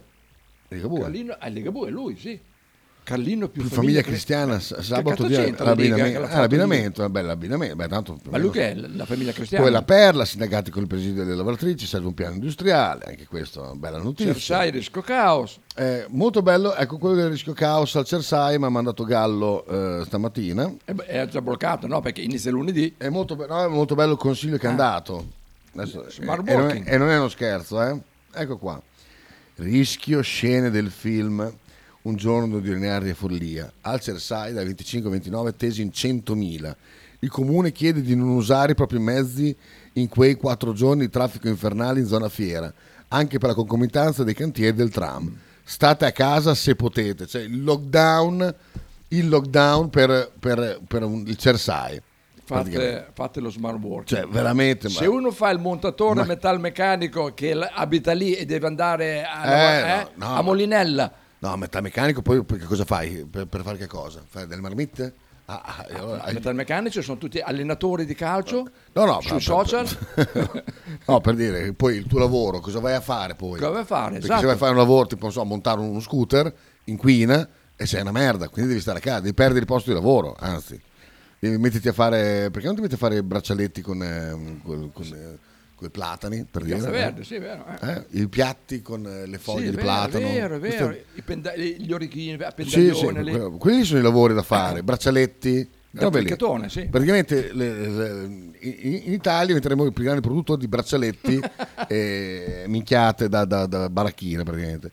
Ligabue. 0.70 1.02
Carlino, 1.02 1.36
ah, 1.38 1.48
Ligabue, 1.48 1.90
lui, 1.92 2.18
sì. 2.18 2.40
Carlino 3.06 3.48
più, 3.50 3.62
Più 3.62 3.70
famiglia 3.70 4.02
cri- 4.02 4.10
cristiana, 4.12 4.58
Che 4.58 4.82
sabato 4.82 5.28
Liga 5.28 5.44
che 5.46 6.20
l'abbinamento, 6.20 7.04
eh, 7.04 7.06
un 7.06 7.12
bel 7.12 7.30
abbinamento. 7.30 7.76
Beh, 7.76 7.88
tanto, 7.88 8.20
Ma 8.30 8.40
lui 8.40 8.50
che 8.50 8.72
è? 8.72 8.74
La 8.74 9.06
famiglia 9.06 9.32
cristiana? 9.32 9.64
Poi 9.64 9.72
la 9.72 9.84
Perla, 9.84 10.26
sindacati 10.26 10.72
con 10.72 10.82
il 10.82 10.88
presidio 10.88 11.24
delle 11.24 11.36
lavoratrici, 11.36 11.86
serve 11.86 12.08
un 12.08 12.16
piano 12.16 12.34
industriale, 12.34 13.04
anche 13.06 13.28
questa 13.28 13.60
è 13.60 13.64
una 13.66 13.76
bella 13.76 14.00
notizia. 14.00 14.34
Cersai, 14.34 14.72
rischio 14.72 15.02
caos. 15.04 15.60
Eh, 15.76 16.06
molto 16.10 16.42
bello, 16.42 16.74
ecco 16.74 16.98
quello 16.98 17.14
del 17.16 17.30
rischio 17.30 17.54
caos 17.54 17.96
al 17.96 18.06
Cersai 18.06 18.58
mi 18.58 18.66
ha 18.66 18.70
mandato 18.70 19.04
Gallo 19.04 19.64
eh, 19.68 20.04
stamattina. 20.06 20.74
Eh 20.86 20.94
beh, 20.96 21.06
È 21.06 21.28
già 21.28 21.42
bloccato, 21.42 21.86
no? 21.86 22.02
Perché 22.02 22.22
inizia 22.22 22.50
lunedì. 22.50 22.96
È 22.98 23.10
molto, 23.10 23.36
be- 23.36 23.46
no, 23.46 23.64
è 23.64 23.68
molto 23.68 23.94
bello 23.94 24.14
il 24.14 24.18
consiglio 24.18 24.58
che 24.58 24.66
è 24.66 24.68
Ah. 24.68 24.72
andato. 24.72 25.28
Adesso- 25.76 26.10
Smart 26.10 26.48
e, 26.48 26.52
e 26.52 26.56
non 26.56 26.70
è, 26.70 26.82
e 26.86 26.98
non 26.98 27.10
è 27.10 27.18
uno 27.20 27.30
scherzo, 27.30 27.84
eh? 27.84 27.96
Ecco 28.34 28.58
qua. 28.58 28.82
Rischio 29.58 30.22
scene 30.22 30.70
del 30.70 30.90
film 30.90 31.54
Un 32.06 32.16
giorno 32.18 32.60
di 32.60 32.70
ordinaria 32.70 33.16
follia. 33.16 33.72
Al 33.82 34.00
Cersai 34.00 34.54
dal 34.54 34.66
25 34.66 35.08
al 35.10 35.16
29 35.16 35.56
tesi 35.56 35.82
in 35.82 35.90
100.000. 35.92 36.76
Il 37.20 37.30
comune 37.30 37.72
chiede 37.72 38.02
di 38.04 38.16
non 38.16 38.30
usare 38.30 38.74
i 38.74 38.76
propri 38.76 39.00
mezzi 39.00 39.56
in 39.94 40.08
quei 40.08 40.36
quattro 40.36 40.74
giorni 40.74 41.02
di 41.06 41.10
traffico 41.10 41.48
infernale 41.48 42.00
in 42.00 42.06
zona 42.06 42.30
fiera, 42.30 42.72
anche 43.08 43.40
per 43.40 43.50
la 43.50 43.56
concomitanza 43.56 44.24
dei 44.24 44.36
cantieri 44.36 44.76
del 44.76 44.92
tram. 44.92 45.36
State 45.64 46.06
a 46.06 46.12
casa 46.12 46.54
se 46.54 46.76
potete. 46.76 47.26
Cioè 47.26 47.42
il 47.42 47.64
lockdown, 47.64 48.54
il 49.08 49.28
lockdown 49.28 49.90
per, 49.90 50.32
per- 50.40 50.82
per 50.88 51.02
un- 51.04 51.24
il 51.26 51.38
Cersai. 51.38 52.00
Fate, 52.44 53.08
fate 53.14 53.40
lo 53.40 53.50
smart 53.50 53.80
working. 53.82 54.22
Cioè, 54.22 54.32
veramente. 54.32 54.90
Se 54.90 55.08
ma- 55.08 55.16
uno 55.16 55.32
fa 55.32 55.50
il 55.50 55.58
montatore 55.58 56.20
Ma- 56.20 56.26
metalmeccanico 56.28 57.34
che 57.34 57.54
abita 57.54 58.12
lì 58.14 58.36
e 58.36 58.46
deve 58.46 58.68
andare 58.68 59.24
a, 59.24 59.44
Eh, 59.44 59.50
lavorare, 59.82 60.12
no, 60.18 60.28
no, 60.28 60.36
a 60.36 60.42
Molinella, 60.44 61.12
No, 61.40 61.56
metalmeccanico, 61.58 62.22
poi 62.22 62.44
poi 62.44 62.58
che 62.60 62.66
cosa 62.66 62.86
fai? 62.86 63.26
Per, 63.30 63.46
per 63.48 63.62
fare 63.62 63.78
che 63.78 63.88
cosa? 63.88 64.22
Fai 64.28 64.48
delle 64.48 64.62
marmitte? 64.62 65.14
Ah, 65.48 65.62
ah, 65.64 65.86
allora- 65.96 66.30
i 66.32 66.34
metalmeccanici 66.34 67.02
sono 67.04 67.20
tutti 67.20 67.40
allenatori 67.40 68.06
di 68.06 68.16
calcio 68.16 68.68
No, 68.94 69.06
no, 69.06 69.22
sui 69.22 69.32
per- 69.34 69.42
social. 69.44 69.86
no, 71.06 71.22
per 71.22 71.36
dire, 71.36 71.72
poi 71.74 71.98
il 71.98 72.08
tuo 72.08 72.18
lavoro, 72.20 72.60
cosa 72.60 72.80
vai 72.80 72.96
a 72.96 73.02
fare 73.02 73.36
poi? 73.36 73.60
Cosa 73.60 73.70
vai 73.70 73.82
a 73.82 73.86
fare? 73.86 74.12
Perché 74.14 74.26
Esatto. 74.26 74.40
se 74.40 74.46
vai 74.48 74.56
a 74.56 74.58
fare 74.58 74.72
un 74.72 74.78
lavoro, 74.78 75.06
tipo, 75.08 75.24
non 75.24 75.32
so, 75.32 75.44
montare 75.44 75.80
uno 75.82 76.00
scooter, 76.00 76.52
inquina 76.86 77.48
e 77.76 77.86
sei 77.86 78.02
una 78.02 78.12
merda, 78.12 78.50
quindi 78.50 78.70
devi 78.72 78.82
stare 78.82 78.98
a 78.98 79.02
casa, 79.02 79.20
devi 79.20 79.34
perdere 79.36 79.60
il 79.60 79.66
posto 79.68 79.90
di 79.90 79.96
lavoro, 79.96 80.36
anzi. 80.40 80.82
Devi 81.38 81.58
metterti 81.58 81.90
a 81.90 81.94
fare, 81.94 82.50
perché 82.50 82.66
non 82.66 82.76
ti 82.76 82.82
metti 82.82 82.96
a 82.96 82.98
fare 82.98 83.22
braccialetti 83.22 83.82
con, 83.82 84.02
eh, 84.02 84.60
col- 84.64 85.38
con, 85.86 85.88
eh, 85.88 85.90
platani, 85.90 86.46
per 86.50 86.64
dire? 86.64 86.78
Eh? 86.78 86.92
Verde, 86.92 87.24
sì, 87.24 87.36
è 87.36 87.40
vero. 87.40 87.66
eh. 87.82 87.92
Eh, 87.92 88.06
I 88.22 88.28
piatti 88.28 88.82
con 88.82 89.06
eh, 89.06 89.26
le 89.26 89.38
foglie 89.38 89.62
Sì, 89.62 89.68
è 89.68 89.70
di 89.72 89.76
vero, 89.76 89.88
platano. 89.88 90.28
È 90.28 90.32
vero, 90.34 90.56
è 90.56 90.60
vero. 90.60 90.96
I 91.16 91.22
penda- 91.22 91.56
gli 91.56 91.92
orecchini 91.94 92.34
a 92.34 92.54
Sì, 92.58 92.94
sì, 92.94 93.06
que- 93.06 93.58
quelli 93.58 93.84
sono 93.84 94.00
i 94.00 94.04
lavori 94.04 94.34
da 94.34 94.44
fare, 94.44 94.84
braccialetti. 94.84 95.70
Da 95.96 96.12
sì. 96.68 96.88
Praticamente 96.88 97.54
le- 97.54 97.88
le- 97.88 98.24
in, 98.60 99.02
in 99.06 99.14
Italia 99.14 99.46
diventeremo 99.48 99.86
il 99.86 99.94
più 99.94 100.04
grande 100.04 100.20
produttore 100.20 100.60
di 100.60 100.68
braccialetti 100.68 101.40
e 101.88 102.66
minchiate 102.68 103.30
da, 103.30 103.46
da, 103.46 103.66
da 103.66 103.90
baracchine 103.90 104.44
praticamente. 104.44 104.92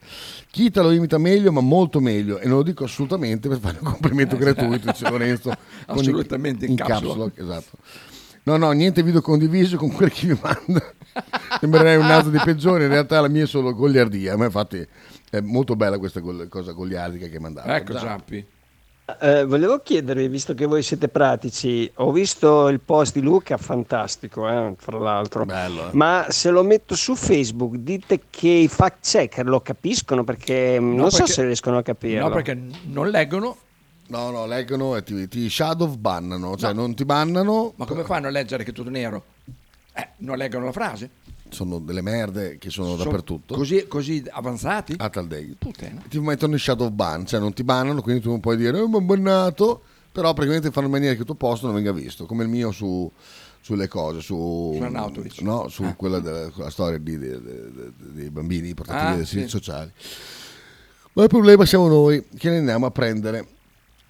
Chita 0.49 0.81
lo 0.81 0.93
imita 0.93 1.19
meglio, 1.19 1.51
ma 1.51 1.61
molto 1.61 1.99
meglio, 1.99 2.39
e 2.39 2.47
non 2.47 2.59
lo 2.59 2.63
dico 2.63 2.85
assolutamente 2.85 3.49
per 3.49 3.59
fare 3.59 3.79
un 3.81 3.91
complimento 3.91 4.37
gratuito, 4.37 4.93
dice 4.93 5.11
Lorenzo. 5.11 5.53
Assolutamente 5.87 6.67
in 6.67 6.77
capsula. 6.77 6.99
capsula, 7.27 7.33
esatto. 7.35 7.77
No, 8.45 8.57
no, 8.57 8.71
niente 8.73 9.03
video 9.03 9.21
condiviso 9.21 9.77
con 9.77 9.91
quelli 9.93 10.11
che 10.11 10.27
mi 10.27 10.39
manda. 10.41 10.93
Sembrerei 11.61 11.97
un 11.97 12.07
naso 12.07 12.31
di 12.31 12.39
peggiore, 12.43 12.85
in 12.85 12.91
realtà 12.91 13.21
la 13.21 13.29
mia 13.29 13.45
è 13.45 13.47
solo 13.47 13.75
goliardia. 13.75 14.35
A 14.35 14.37
me 14.37 14.47
infatti 14.47 14.85
è 15.31 15.41
molto 15.41 15.77
bella 15.77 15.99
questa 15.99 16.21
cosa 16.49 16.73
goliardica 16.73 17.27
che 17.27 17.37
hai 17.37 17.41
mandato. 17.41 17.69
Ecco. 17.69 17.95
Giampi. 17.95 18.47
Eh, 19.21 19.45
volevo 19.45 19.81
chiedervi, 19.81 20.29
visto 20.29 20.55
che 20.55 20.65
voi 20.65 20.83
siete 20.83 21.09
pratici, 21.09 21.91
ho 21.97 22.13
visto 22.13 22.69
il 22.69 22.81
post 22.81 23.15
di 23.15 23.21
Luca, 23.21 23.57
fantastico, 23.57 24.49
eh, 24.49 24.75
fra 24.77 24.99
l'altro. 24.99 25.45
Bello, 25.45 25.89
eh. 25.89 25.91
Ma 25.93 26.27
se 26.29 26.51
lo 26.51 26.63
metto 26.63 26.95
su 26.95 27.15
Facebook, 27.15 27.77
dite 27.77 28.21
che 28.31 28.49
i 28.49 28.69
fact 28.69 28.99
checker 29.03 29.47
lo 29.47 29.61
capiscono 29.61 30.25
perché 30.25 30.81
mm, 30.81 30.95
non 30.95 31.11
so 31.11 31.19
perché- 31.19 31.33
se 31.33 31.45
riescono 31.45 31.79
a 31.79 31.83
capirlo. 31.83 32.29
No, 32.29 32.35
perché 32.35 32.59
non 32.85 33.11
leggono. 33.11 33.57
No, 34.13 34.31
no, 34.31 34.45
leggono 34.45 34.95
e 34.97 35.03
ti, 35.03 35.27
ti 35.27 35.49
shadow 35.49 35.97
bannano, 35.97 36.55
cioè 36.59 36.75
non 36.75 36.95
ti 36.95 37.07
bannano, 37.07 37.73
Ma 37.77 37.87
come 37.87 38.05
fanno 38.05 38.27
a 38.27 38.31
leggere 38.31 38.63
che 38.63 38.71
è 38.71 38.73
tutto 38.75 38.91
nero? 38.91 39.25
Eh, 39.95 40.09
non 40.19 40.37
leggono 40.37 40.67
la 40.67 40.73
frase? 40.73 41.09
sono 41.49 41.79
delle 41.81 42.01
merde 42.01 42.57
che 42.59 42.71
sono, 42.71 42.97
Sono 42.97 43.05
dappertutto. 43.05 43.55
Così, 43.55 43.87
così 43.87 44.23
avanzati? 44.31 44.95
A 44.99 45.11
tal 45.11 45.27
day. 45.27 45.55
Puttana. 45.59 46.03
Ti 46.09 46.19
mettono 46.21 46.53
in 46.55 46.59
shadow 46.59 46.89
ban, 46.91 47.27
cioè 47.27 47.41
non 47.41 47.53
ti 47.55 47.63
bannano, 47.63 48.01
quindi 48.03 48.23
tu 48.23 48.29
non 48.31 48.41
puoi 48.41 48.57
dire, 48.57 48.87
mi 48.87 48.95
ho 48.95 49.01
bannato, 49.03 49.83
però 50.13 50.33
praticamente 50.35 50.71
fanno 50.71 50.87
in 50.87 50.93
maniera 50.93 51.13
che 51.15 51.21
il 51.21 51.27
tuo 51.27 51.35
posto 51.35 51.67
non 51.67 51.75
venga 51.75 51.93
visto, 51.93 52.25
come 52.27 52.43
il 52.45 52.49
mio 52.51 52.71
su, 52.71 53.11
sulle 53.63 53.87
cose, 53.89 54.21
su, 54.21 54.73
Su 54.77 54.83
Arnautovic. 54.83 55.41
no, 55.41 55.69
su 55.69 55.85
Ah. 55.85 55.95
quella 55.95 56.21
della 56.21 56.49
quella 56.51 56.71
storia 56.71 56.99
di- 56.99 57.19
de- 57.19 57.43
de- 57.43 57.71
de- 57.73 57.93
dei 58.13 58.31
bambini 58.31 58.73
portati 58.75 58.99
Ah, 58.99 59.07
via 59.09 59.17
dai 59.17 59.25
sì. 59.27 59.31
servizi 59.33 59.51
sociali. 59.51 59.93
Ma 61.15 61.23
il 61.23 61.29
problema 61.29 61.65
siamo 61.67 61.87
noi 61.89 62.27
che 62.39 62.49
li 62.51 62.57
andiamo 62.57 62.87
a 62.87 62.91
prendere, 62.91 63.47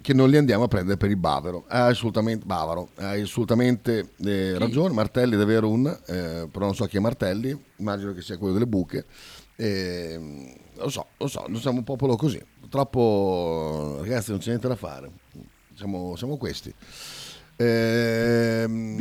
che 0.02 0.12
non 0.12 0.28
li 0.28 0.36
andiamo 0.36 0.64
a 0.64 0.68
prendere 0.68 0.98
per 0.98 1.08
il 1.08 1.16
bavero. 1.16 1.64
Ha 1.68 1.86
assolutamente, 1.86 2.44
bavaro, 2.44 2.90
hai 2.96 3.22
assolutamente 3.22 4.10
eh, 4.22 4.58
ragione. 4.58 4.92
Martelli 4.92 5.34
è 5.34 5.38
davvero 5.38 5.70
un, 5.70 5.86
eh, 5.86 6.48
però 6.50 6.66
non 6.66 6.74
so 6.74 6.84
chi 6.84 6.98
è 6.98 7.00
Martelli, 7.00 7.58
immagino 7.76 8.12
che 8.12 8.20
sia 8.20 8.36
quello 8.36 8.52
delle 8.52 8.66
buche. 8.66 9.06
Eh, 9.56 10.58
lo 10.74 10.88
so, 10.90 11.06
lo 11.16 11.26
so, 11.28 11.44
noi 11.48 11.60
siamo 11.60 11.78
un 11.78 11.84
popolo 11.84 12.16
così. 12.16 12.42
Purtroppo, 12.60 13.98
ragazzi, 14.00 14.30
non 14.30 14.40
c'è 14.40 14.48
niente 14.48 14.68
da 14.68 14.76
fare. 14.76 15.10
Siamo, 15.74 16.16
siamo 16.16 16.36
questi. 16.36 16.74
Ehm, 17.56 18.96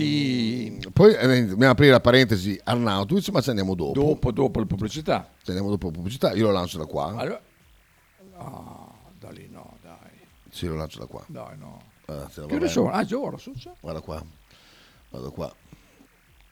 poi 0.93 1.14
eh, 1.14 1.45
dobbiamo 1.45 1.72
aprire 1.72 1.91
la 1.91 1.99
parentesi 1.99 2.60
Arnautovic, 2.64 3.30
ma 3.30 3.41
ci 3.41 3.49
andiamo 3.49 3.74
dopo. 3.76 3.93
Dopo, 3.93 4.32
dopo 4.32 4.60
le 4.60 4.66
pubblicità. 4.66 5.30
Ci 5.41 5.49
andiamo 5.49 5.70
dopo 5.72 5.88
la 5.88 5.93
pubblicità. 5.93 6.32
Io 6.34 6.45
lo 6.45 6.52
lancio 6.52 6.78
da 6.78 6.86
qua. 6.86 7.16
Allora, 7.16 7.41
no, 8.34 8.97
da 9.20 9.30
lì 9.32 9.47
no, 9.49 9.78
dai. 9.82 9.97
Sì, 10.62 10.68
lo 10.68 10.76
lancio 10.76 10.99
da 10.99 11.07
qua. 11.07 11.24
Dai, 11.26 11.57
no. 11.57 11.82
Ah, 12.05 12.30
Che 12.32 12.41
ore 12.41 12.68
sono? 12.68 12.91
Ah, 12.91 13.03
già 13.03 13.18
ora, 13.18 13.36
su, 13.39 13.51
su. 13.55 13.74
Guarda 13.80 13.99
qua. 13.99 14.24
Vado 15.09 15.32
qua. 15.32 15.51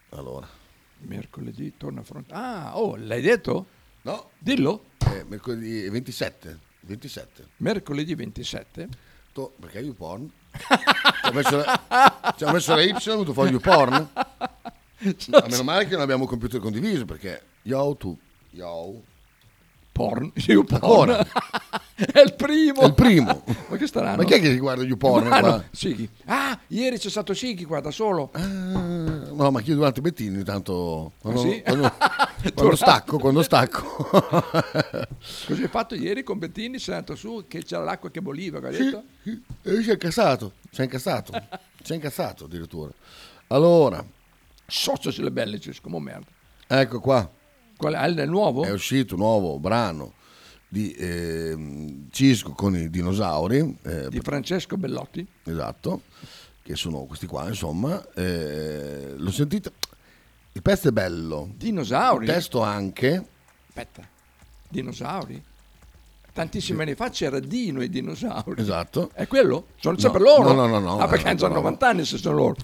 Allora. 0.09 0.47
Mercoledì 1.01 1.77
torna 1.77 1.99
a 2.01 2.03
fronte. 2.03 2.33
Ah, 2.33 2.75
oh, 2.75 2.95
l'hai 2.95 3.21
detto? 3.21 3.67
No. 4.01 4.31
Dillo. 4.39 4.85
Eh, 4.97 5.25
mercoledì 5.27 5.87
27. 5.87 6.59
27. 6.79 7.47
Mercoledì 7.57 8.15
27. 8.15 8.89
To- 9.31 9.53
perché 9.59 9.77
YouPorn? 9.77 10.27
ci, 10.57 11.27
ho 11.29 11.31
messo 11.31 11.57
la, 11.57 12.33
ci 12.35 12.43
ho 12.45 12.51
messo 12.51 12.73
la 12.73 12.81
Y, 12.81 12.89
ho 12.91 12.99
venuto 13.11 13.33
fuori 13.33 13.51
YouPorn. 13.51 14.09
Ma 15.29 15.45
meno 15.47 15.63
male 15.63 15.85
che 15.85 15.91
non 15.91 16.01
abbiamo 16.01 16.25
computer 16.25 16.59
condiviso 16.59 17.05
perché 17.05 17.43
yo 17.61 17.95
tu, 17.95 18.17
yo. 18.49 19.03
Porn, 19.99 20.31
YouPorn. 20.47 20.75
Ancora. 20.81 21.27
È 21.99 22.21
il 22.21 22.33
primo. 22.35 22.79
È 22.79 22.85
il 22.85 22.93
primo. 22.93 23.43
Ma 23.67 23.75
che 23.75 23.85
strano. 23.85 24.15
Ma 24.15 24.23
chi 24.23 24.31
è 24.35 24.39
che 24.39 24.57
guarda 24.57 24.83
YouPorn? 24.83 25.29
Ah, 25.33 25.39
qua? 25.41 25.63
Sighi. 25.71 26.09
Ah, 26.27 26.57
ieri 26.67 26.97
c'è 26.97 27.09
stato 27.09 27.33
Sighi 27.33 27.65
qua 27.65 27.81
da 27.81 27.91
solo. 27.91 28.31
No, 28.33 29.51
ma 29.51 29.59
chi 29.59 29.73
durante 29.73 29.99
Bettini 29.99 30.35
ogni 30.35 30.45
tanto 30.45 31.11
quando, 31.19 31.41
Ah, 31.41 31.43
sì? 31.43 31.61
quando- 31.61 31.93
quando 32.55 32.75
stacco, 32.77 33.17
quando 33.19 33.43
stacco. 33.43 34.07
Cosa 34.09 35.61
hai 35.61 35.67
fatto 35.67 35.95
ieri 35.95 36.23
con 36.23 36.37
Bettini? 36.39 36.79
Sei 36.79 36.93
andato 36.93 37.15
su 37.17 37.43
che 37.49 37.65
c'era 37.65 37.83
l'acqua 37.83 38.09
che 38.09 38.21
bolliva, 38.21 38.59
hai 38.65 38.77
detto? 38.77 39.03
sì. 39.23 39.43
E 39.63 39.81
si 39.83 39.89
è 39.89 39.93
incassato, 39.93 40.53
si 40.71 40.79
è 40.79 40.83
incassato, 40.85 41.33
si 41.83 41.91
è 41.91 41.95
incassato 41.95 42.45
addirittura. 42.45 42.91
Allora, 43.47 44.01
Socio 44.65 45.11
sulle 45.11 45.31
belle, 45.31 45.59
cioè, 45.59 45.73
come 45.81 45.99
merda. 45.99 46.27
ecco 46.67 47.01
qua. 47.01 47.29
Qual 47.79 47.93
è? 47.93 47.97
È 47.97 48.07
il 48.23 48.29
nuovo? 48.29 48.65
È 48.65 48.71
uscito 48.71 49.13
un 49.13 49.21
nuovo 49.21 49.57
brano 49.57 50.11
di 50.67 50.93
ehm, 50.99 52.07
Cisco 52.11 52.51
con 52.51 52.75
i 52.75 52.89
dinosauri. 52.89 53.77
eh, 53.83 54.09
Di 54.09 54.19
Francesco 54.19 54.75
Bellotti. 54.75 55.25
Esatto, 55.45 56.01
che 56.61 56.75
sono 56.75 57.05
questi 57.05 57.25
qua, 57.25 57.47
insomma. 57.47 58.05
eh, 58.15 59.13
l'ho 59.15 59.31
sentito. 59.31 59.71
Il 60.51 60.61
pezzo 60.61 60.89
è 60.89 60.91
bello. 60.91 61.51
Dinosauri? 61.55 62.25
Il 62.25 62.31
testo 62.33 62.61
anche. 62.61 63.25
Aspetta. 63.69 64.05
Dinosauri? 64.67 65.41
Tantissimi 66.33 66.81
anni 66.81 66.95
fa 66.95 67.09
c'era 67.09 67.39
Dino 67.39 67.79
e 67.79 67.85
i 67.85 67.89
dinosauri. 67.89 68.61
Esatto. 68.61 69.09
È 69.13 69.25
quello? 69.25 69.67
Sono 69.79 69.93
No, 69.95 70.01
sempre 70.01 70.21
loro? 70.21 70.51
no, 70.51 70.53
no, 70.53 70.67
no, 70.67 70.79
no, 70.79 70.97
Ah, 70.99 71.07
perché 71.07 71.23
no, 71.23 71.29
hanno 71.29 71.39
già 71.39 71.47
no. 71.47 71.53
90 71.55 71.87
anni 71.87 72.03
se 72.05 72.17
sono 72.17 72.35
loro. 72.35 72.55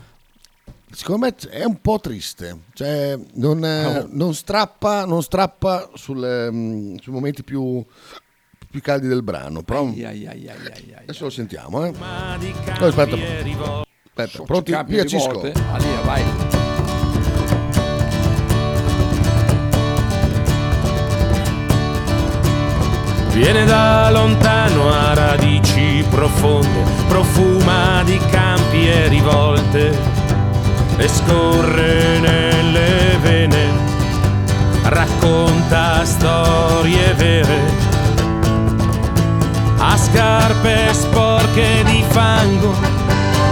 Secondo 0.92 1.26
me 1.26 1.36
è 1.50 1.64
un 1.66 1.82
po' 1.82 2.00
triste, 2.00 2.58
cioè 2.74 3.20
non, 3.34 3.64
eh, 3.66 3.86
Oh. 4.00 4.08
non 4.12 4.34
strappa, 4.34 5.06
non 5.06 5.22
strappa 5.24 5.90
sulle, 5.96 6.50
mm, 6.52 6.96
sui 7.02 7.12
momenti 7.12 7.44
più, 7.44 7.84
più 8.70 8.82
caldi 8.82 9.08
del 9.08 9.24
brano. 9.24 9.62
Però 9.64 9.86
Ai, 9.88 10.06
ai, 10.06 10.26
ai, 10.28 10.48
ai, 10.48 10.58
ai, 10.58 10.94
ai. 10.94 11.04
adesso 11.04 11.26
lo 11.26 11.30
sentiamo. 11.30 11.84
Eh. 11.86 11.90
Oh, 11.90 12.86
aspetta, 12.86 13.16
aspetta, 13.16 14.44
pronti? 14.44 14.78
Via 14.86 15.04
Cisco. 15.06 15.42
lì, 15.42 15.52
vai. 16.06 16.24
Viene 23.34 23.66
da 23.66 24.10
lontano 24.12 24.90
a 24.90 25.14
radici 25.14 26.06
profonde, 26.10 26.84
profuma 27.10 28.02
di 28.06 28.18
campi 28.32 28.88
e 28.88 29.08
rivolte 29.10 29.98
e 30.98 31.08
scorre 31.08 32.20
nelle 32.20 33.18
vene, 33.22 33.70
racconta 34.84 36.06
storie 36.06 37.14
vere, 37.14 37.60
ha 39.78 39.98
scarpe 39.98 40.94
sporche 40.94 41.84
di 41.86 42.04
fango, 42.10 42.74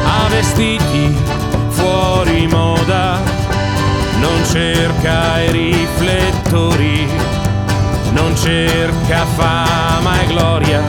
ha 0.06 0.28
vestiti 0.30 1.16
fuori 1.70 2.48
moda, 2.48 3.20
non 4.20 4.46
cerca 4.50 5.42
i 5.42 5.52
riflettori 5.52 7.08
non 8.14 8.36
cerca 8.38 9.26
fama 9.26 10.22
e 10.22 10.28
gloria, 10.28 10.82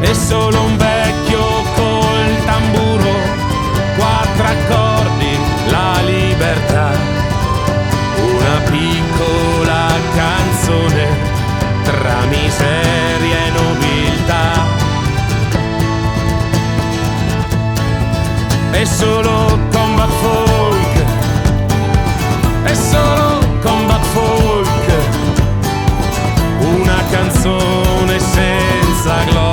è 0.00 0.12
solo 0.12 0.62
un 0.62 0.76
vecchio 0.76 0.97
tra 12.18 12.26
miseria 12.26 13.36
e 13.46 13.50
nobiltà. 13.50 14.66
È 18.70 18.84
solo 18.84 19.58
combat 19.72 20.10
folk, 20.20 21.04
è 22.64 22.74
solo 22.74 23.38
combat 23.60 24.04
folk 24.12 24.66
una 26.60 27.02
canzone 27.10 28.18
senza 28.18 29.24
gloria, 29.24 29.47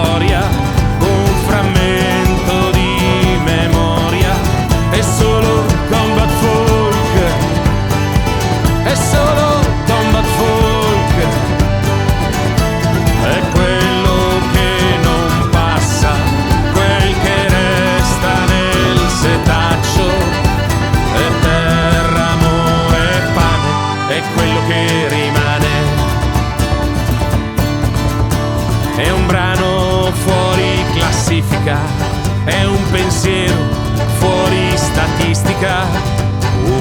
statistica, 35.66 35.88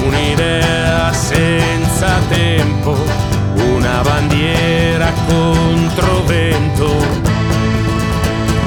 un'idea 0.05 1.11
senza 1.11 2.19
tempo, 2.29 2.95
una 3.55 4.01
bandiera 4.01 5.11
contro 5.27 6.23
vento. 6.25 6.87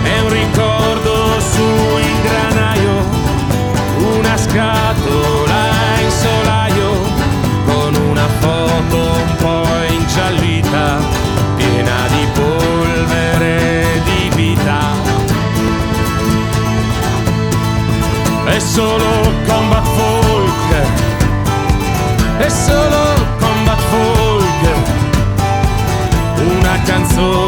È 0.03 0.21
un 0.21 0.31
ricordo 0.31 1.41
su 1.41 1.62
ingranaio, 2.14 3.05
una 4.16 4.37
scatola 4.37 5.62
in 6.01 6.11
solaio, 6.11 6.91
con 7.66 7.95
una 8.11 8.27
foto 8.41 8.97
un 8.97 9.37
po' 9.37 9.66
ingiallita, 9.89 10.99
piena 11.57 12.07
di 12.09 12.27
polvere 12.35 14.03
di 14.05 14.31
vita. 14.35 14.97
È 18.45 18.59
solo 18.59 19.31
combat 19.47 19.88
solo 27.19 27.48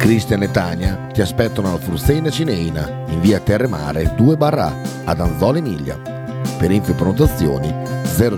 Cristian 0.00 0.42
e 0.42 0.50
Tania 0.50 1.08
ti 1.12 1.20
aspettano 1.20 1.68
alla 1.68 1.78
Frusteina 1.78 2.30
Cineina 2.30 3.04
in 3.08 3.20
via 3.20 3.38
Terremare 3.38 4.14
2 4.16 4.36
barra 4.38 4.74
ad 5.04 5.20
Anzola 5.20 5.58
Emilia. 5.58 5.94
Per 6.56 6.70
info 6.70 6.92
e 6.92 6.94
prenotazioni 6.94 7.70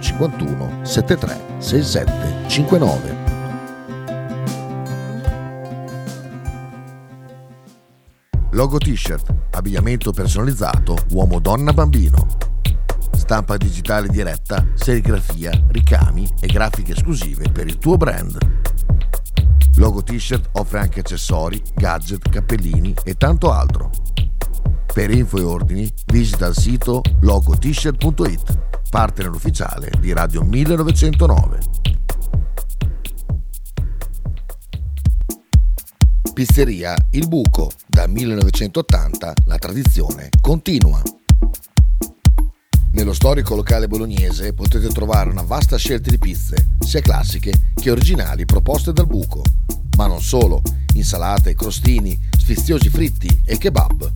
051 0.00 0.80
73 0.82 1.40
67 1.58 2.48
59. 2.48 3.16
Logo 8.50 8.78
t-shirt, 8.78 9.32
abbigliamento 9.52 10.10
personalizzato 10.10 10.96
uomo 11.12 11.38
donna 11.38 11.72
bambino. 11.72 12.26
Stampa 13.14 13.56
digitale 13.56 14.08
diretta, 14.08 14.66
serigrafia, 14.74 15.52
ricami 15.68 16.28
e 16.40 16.48
grafiche 16.48 16.90
esclusive 16.90 17.50
per 17.52 17.68
il 17.68 17.78
tuo 17.78 17.96
brand. 17.96 18.36
Logo 19.82 20.00
T-shirt 20.04 20.50
offre 20.52 20.78
anche 20.78 21.00
accessori, 21.00 21.60
gadget, 21.74 22.28
cappellini 22.28 22.94
e 23.02 23.16
tanto 23.16 23.50
altro. 23.50 23.90
Per 24.94 25.10
info 25.10 25.38
e 25.38 25.42
ordini 25.42 25.92
visita 26.06 26.46
il 26.46 26.54
sito 26.54 27.02
logotshirt.it, 27.22 28.58
partner 28.90 29.30
ufficiale 29.30 29.90
di 29.98 30.12
Radio 30.12 30.44
1909. 30.44 31.58
Pizzeria 36.32 36.94
Il 37.10 37.26
Buco, 37.26 37.72
da 37.84 38.06
1980 38.06 39.32
la 39.46 39.58
tradizione 39.58 40.28
continua. 40.40 41.02
Nello 42.94 43.14
storico 43.14 43.54
locale 43.54 43.88
bolognese 43.88 44.52
potete 44.52 44.88
trovare 44.88 45.30
una 45.30 45.40
vasta 45.40 45.78
scelta 45.78 46.10
di 46.10 46.18
pizze, 46.18 46.68
sia 46.78 47.00
classiche 47.00 47.70
che 47.74 47.90
originali 47.90 48.44
proposte 48.44 48.92
dal 48.92 49.06
buco. 49.06 49.42
Ma 49.96 50.06
non 50.06 50.20
solo, 50.20 50.60
insalate, 50.92 51.54
crostini, 51.54 52.20
sfiziosi 52.38 52.90
fritti 52.90 53.40
e 53.46 53.56
kebab. 53.56 54.12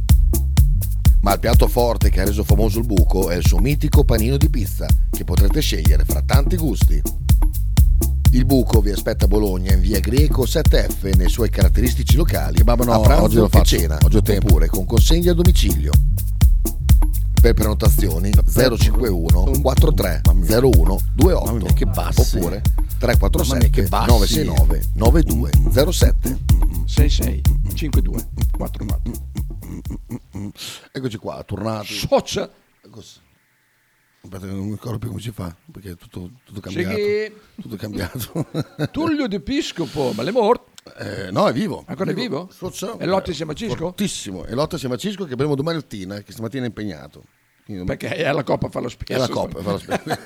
Ma 1.23 1.33
il 1.33 1.39
piatto 1.41 1.69
forte 1.69 2.11
che 2.11 2.21
ha 2.21 2.25
reso 2.27 2.45
famoso 2.45 2.79
il 2.81 2.85
buco 2.85 3.31
è 3.31 3.37
il 3.37 3.47
suo 3.47 3.61
mitico 3.61 4.05
panino 4.05 4.37
di 4.37 4.51
pizza, 4.51 4.87
che 5.11 5.25
potrete 5.25 5.61
scegliere 5.61 6.05
fra 6.05 6.21
tanti 6.21 6.57
gusti. 6.57 7.01
Il 8.33 8.45
buco 8.45 8.83
vi 8.83 8.91
aspetta 8.91 9.25
a 9.25 9.29
Bologna 9.29 9.73
in 9.73 9.81
via 9.81 10.01
Greco 10.01 10.45
7F 10.45 11.17
nei 11.17 11.31
suoi 11.31 11.49
caratteristici 11.49 12.17
locali 12.17 12.57
Kebab 12.57 12.85
no, 12.85 12.93
a 12.93 13.01
pranzo 13.01 13.25
oggi 13.25 13.37
lo 13.37 13.49
faccio, 13.49 13.79
cena, 13.79 13.97
oggi 14.03 14.17
ho 14.17 14.23
tempo. 14.23 14.49
oppure 14.49 14.69
con 14.69 14.85
consegna 14.85 15.31
a 15.31 15.35
domicilio. 15.35 15.93
Per 17.47 17.55
prenotazioni 17.55 18.33
051 18.33 19.61
43 19.63 20.23
01 20.25 20.99
28 21.15 21.73
che 21.75 21.85
bassi. 21.87 22.37
oppure 22.39 22.61
Mamma 22.75 22.81
mia, 22.81 22.97
347 22.99 23.71
che 23.71 23.83
bassi. 23.87 24.45
969 24.45 24.85
9207 24.95 26.39
66 26.87 27.43
52 27.73 28.29
44 28.51 29.13
Eccoci 30.91 31.17
qua, 31.19 31.41
tornati. 31.45 31.95
Socia. 31.95 32.51
Aspetta, 34.23 34.47
non 34.47 34.65
mi 34.65 34.71
ricordo 34.73 34.99
più 34.99 35.09
come 35.11 35.21
si 35.21 35.31
fa, 35.31 35.55
perché 35.71 35.93
è 35.93 35.97
tutto, 35.97 36.29
tutto 36.43 36.59
cambiato. 36.59 36.97
Seghi- 36.97 37.33
Tutto 37.63 37.77
cambiato. 37.77 38.47
Tullio 38.91 39.29
di 39.29 39.39
Piscopo, 39.39 40.11
ma 40.17 40.25
l'è 40.25 40.33
morto? 40.33 40.71
Eh, 40.99 41.31
no, 41.31 41.47
è 41.47 41.53
vivo. 41.53 41.85
Ancora 41.87 42.11
è 42.11 42.15
vivo? 42.15 42.49
Socia- 42.53 42.97
E 42.99 43.07
Lotti 43.07 43.31
assieme 43.31 43.53
a 43.53 43.55
Cisco? 43.55 43.77
Fortissimo. 43.77 44.45
E 44.47 44.55
Lotta 44.55 44.75
assieme 44.75 44.97
a 44.97 44.99
Cisco 44.99 45.25
che 45.27 45.35
avremo 45.35 45.55
domani 45.55 45.77
mattina, 45.77 46.19
che 46.23 46.33
stamattina 46.33 46.65
è 46.65 46.67
impegnato. 46.67 47.23
Perché 47.67 48.15
è 48.15 48.25
alla 48.27 48.45
Coppa 48.45 48.67
a 48.67 48.71
farlo 48.71 48.89
spesso. 48.89 49.13
È 49.13 49.17
la 49.19 49.29
coppa, 49.29 49.61
fa 49.61 49.73
lo 49.73 49.79
specchio. 49.79 50.17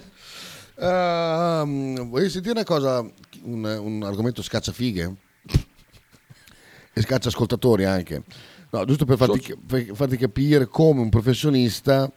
Ehm, 0.82 2.08
volevi 2.08 2.30
sentire 2.30 2.54
una 2.54 2.64
cosa, 2.64 3.00
un, 3.42 3.64
un 3.64 4.02
argomento 4.02 4.42
scacciafighe? 4.42 5.14
E 6.92 7.02
scaccia 7.02 7.28
ascoltatori 7.28 7.84
anche. 7.84 8.22
No, 8.70 8.84
giusto 8.86 9.04
per 9.04 9.18
farti, 9.18 9.54
per 9.66 9.90
farti 9.92 10.16
capire 10.16 10.66
come 10.66 11.00
un 11.00 11.10
professionista 11.10 12.10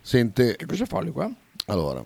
sente... 0.00 0.56
Che 0.56 0.64
cosa 0.64 0.86
fa 0.86 1.00
lui 1.00 1.12
qua? 1.12 1.30
Allora, 1.66 2.04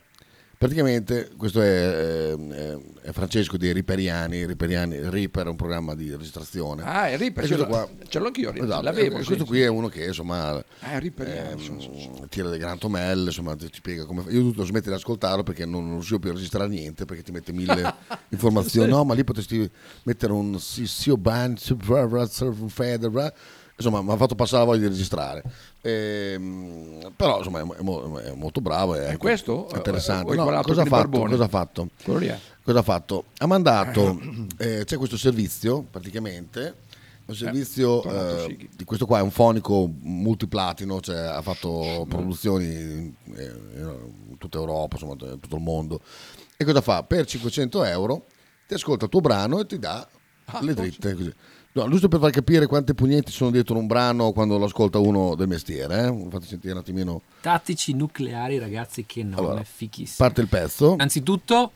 praticamente 0.62 1.30
questo 1.36 1.60
è, 1.60 2.36
eh, 2.38 2.80
è 3.02 3.10
Francesco 3.10 3.56
di 3.56 3.72
Riperiani, 3.72 4.46
Riperiani, 4.46 5.10
Reaper 5.10 5.46
è 5.46 5.48
un 5.48 5.56
programma 5.56 5.96
di 5.96 6.08
registrazione. 6.08 6.84
Ah, 6.84 7.08
è 7.08 7.16
Reaper, 7.16 7.42
E 7.42 7.46
ce 7.48 7.56
l'ho- 7.56 7.88
ce 8.06 8.18
l'ho 8.20 8.26
anch'io, 8.26 8.52
Esatto, 8.54 8.80
l'avevo, 8.82 9.16
questo 9.16 9.38
sì. 9.38 9.44
qui 9.44 9.60
è 9.60 9.66
uno 9.66 9.88
che 9.88 10.04
insomma 10.06 10.50
Ah, 10.80 10.92
ehm, 10.92 12.28
tira 12.28 12.46
delle 12.46 12.58
grantomelle, 12.58 13.24
insomma 13.24 13.56
ti 13.56 13.68
spiega 13.72 14.04
come 14.04 14.22
io 14.28 14.38
ho 14.38 14.42
dovuto 14.42 14.64
smettere 14.64 14.90
di 14.92 14.96
ascoltarlo 14.98 15.42
perché 15.42 15.66
non, 15.66 15.82
non 15.84 15.94
riuscivo 15.94 16.20
più 16.20 16.30
a 16.30 16.34
registrare 16.34 16.68
niente 16.68 17.06
perché 17.06 17.24
ti 17.24 17.32
mette 17.32 17.52
mille 17.52 17.94
informazioni. 18.30 18.88
No, 18.88 19.02
ma 19.04 19.14
lì 19.14 19.24
potresti 19.24 19.68
mettere 20.04 20.32
un 20.32 20.60
Sio 20.60 21.16
Ban, 21.16 21.56
Federer, 21.56 23.34
insomma 23.76 24.02
mi 24.02 24.10
ha 24.12 24.16
fatto 24.16 24.34
passare 24.34 24.58
la 24.60 24.64
voglia 24.64 24.82
di 24.82 24.88
registrare. 24.88 25.42
Ehm, 25.80 27.12
però 27.16 27.38
insomma 27.38 27.60
è, 27.60 27.64
mo- 27.64 27.74
è 27.74 27.80
mo- 27.82 28.18
è 28.18 28.32
molto 28.34 28.60
bravo. 28.60 28.94
È, 28.94 29.16
questo? 29.16 29.68
È 29.68 29.76
interessante. 29.76 30.24
O- 30.24 30.28
o- 30.28 30.32
o 30.32 30.50
No, 30.50 30.62
cosa, 30.62 30.82
ha 30.82 30.84
fatto? 30.84 31.18
Cosa 31.30 31.44
ha 31.44 31.48
fatto? 31.48 31.88
Cosa 32.62 32.78
ha 32.78 32.82
fatto? 32.82 33.24
Ha 33.38 33.46
mandato, 33.46 34.20
eh, 34.58 34.82
c'è 34.84 34.96
questo 34.96 35.16
servizio 35.16 35.82
praticamente, 35.90 36.74
un 37.24 37.34
servizio 37.34 38.00
tornato 38.00 38.46
eh, 38.48 38.68
di 38.76 38.84
questo 38.84 39.06
qua 39.06 39.18
è 39.18 39.22
un 39.22 39.30
fonico 39.30 39.88
multiplatino, 40.00 41.00
cioè 41.00 41.18
ha 41.18 41.42
fatto 41.42 42.04
produzioni 42.08 42.64
in, 42.66 43.12
eh, 43.34 43.44
in 44.28 44.36
tutta 44.38 44.58
Europa, 44.58 44.94
insomma 44.96 45.12
in 45.32 45.40
tutto 45.40 45.56
il 45.56 45.62
mondo. 45.62 46.00
E 46.56 46.64
cosa 46.64 46.80
fa? 46.80 47.02
Per 47.02 47.24
500 47.26 47.84
euro 47.84 48.26
ti 48.68 48.74
ascolta 48.74 49.04
il 49.06 49.10
tuo 49.10 49.20
brano 49.20 49.58
e 49.60 49.66
ti 49.66 49.78
dà 49.78 50.06
le 50.60 50.74
dritte. 50.74 51.14
Così. 51.14 51.32
No, 51.74 51.88
giusto 51.88 52.08
per 52.08 52.20
far 52.20 52.30
capire 52.30 52.66
quante 52.66 52.92
pugnette 52.92 53.30
sono 53.30 53.50
dietro 53.50 53.78
un 53.78 53.86
brano 53.86 54.32
quando 54.32 54.58
lo 54.58 54.66
ascolta 54.66 54.98
uno 54.98 55.34
del 55.34 55.48
mestiere, 55.48 56.06
eh? 56.06 56.26
fate 56.30 56.44
sentire 56.46 56.74
un 56.74 56.80
attimino. 56.80 57.22
Tattici 57.40 57.94
nucleari, 57.94 58.58
ragazzi, 58.58 59.06
che 59.06 59.22
non 59.22 59.38
Allora, 59.38 59.60
è 59.60 59.64
fichissimo. 59.64 60.16
Parte 60.18 60.42
il 60.42 60.48
pezzo. 60.48 60.92
Innanzitutto 60.92 61.72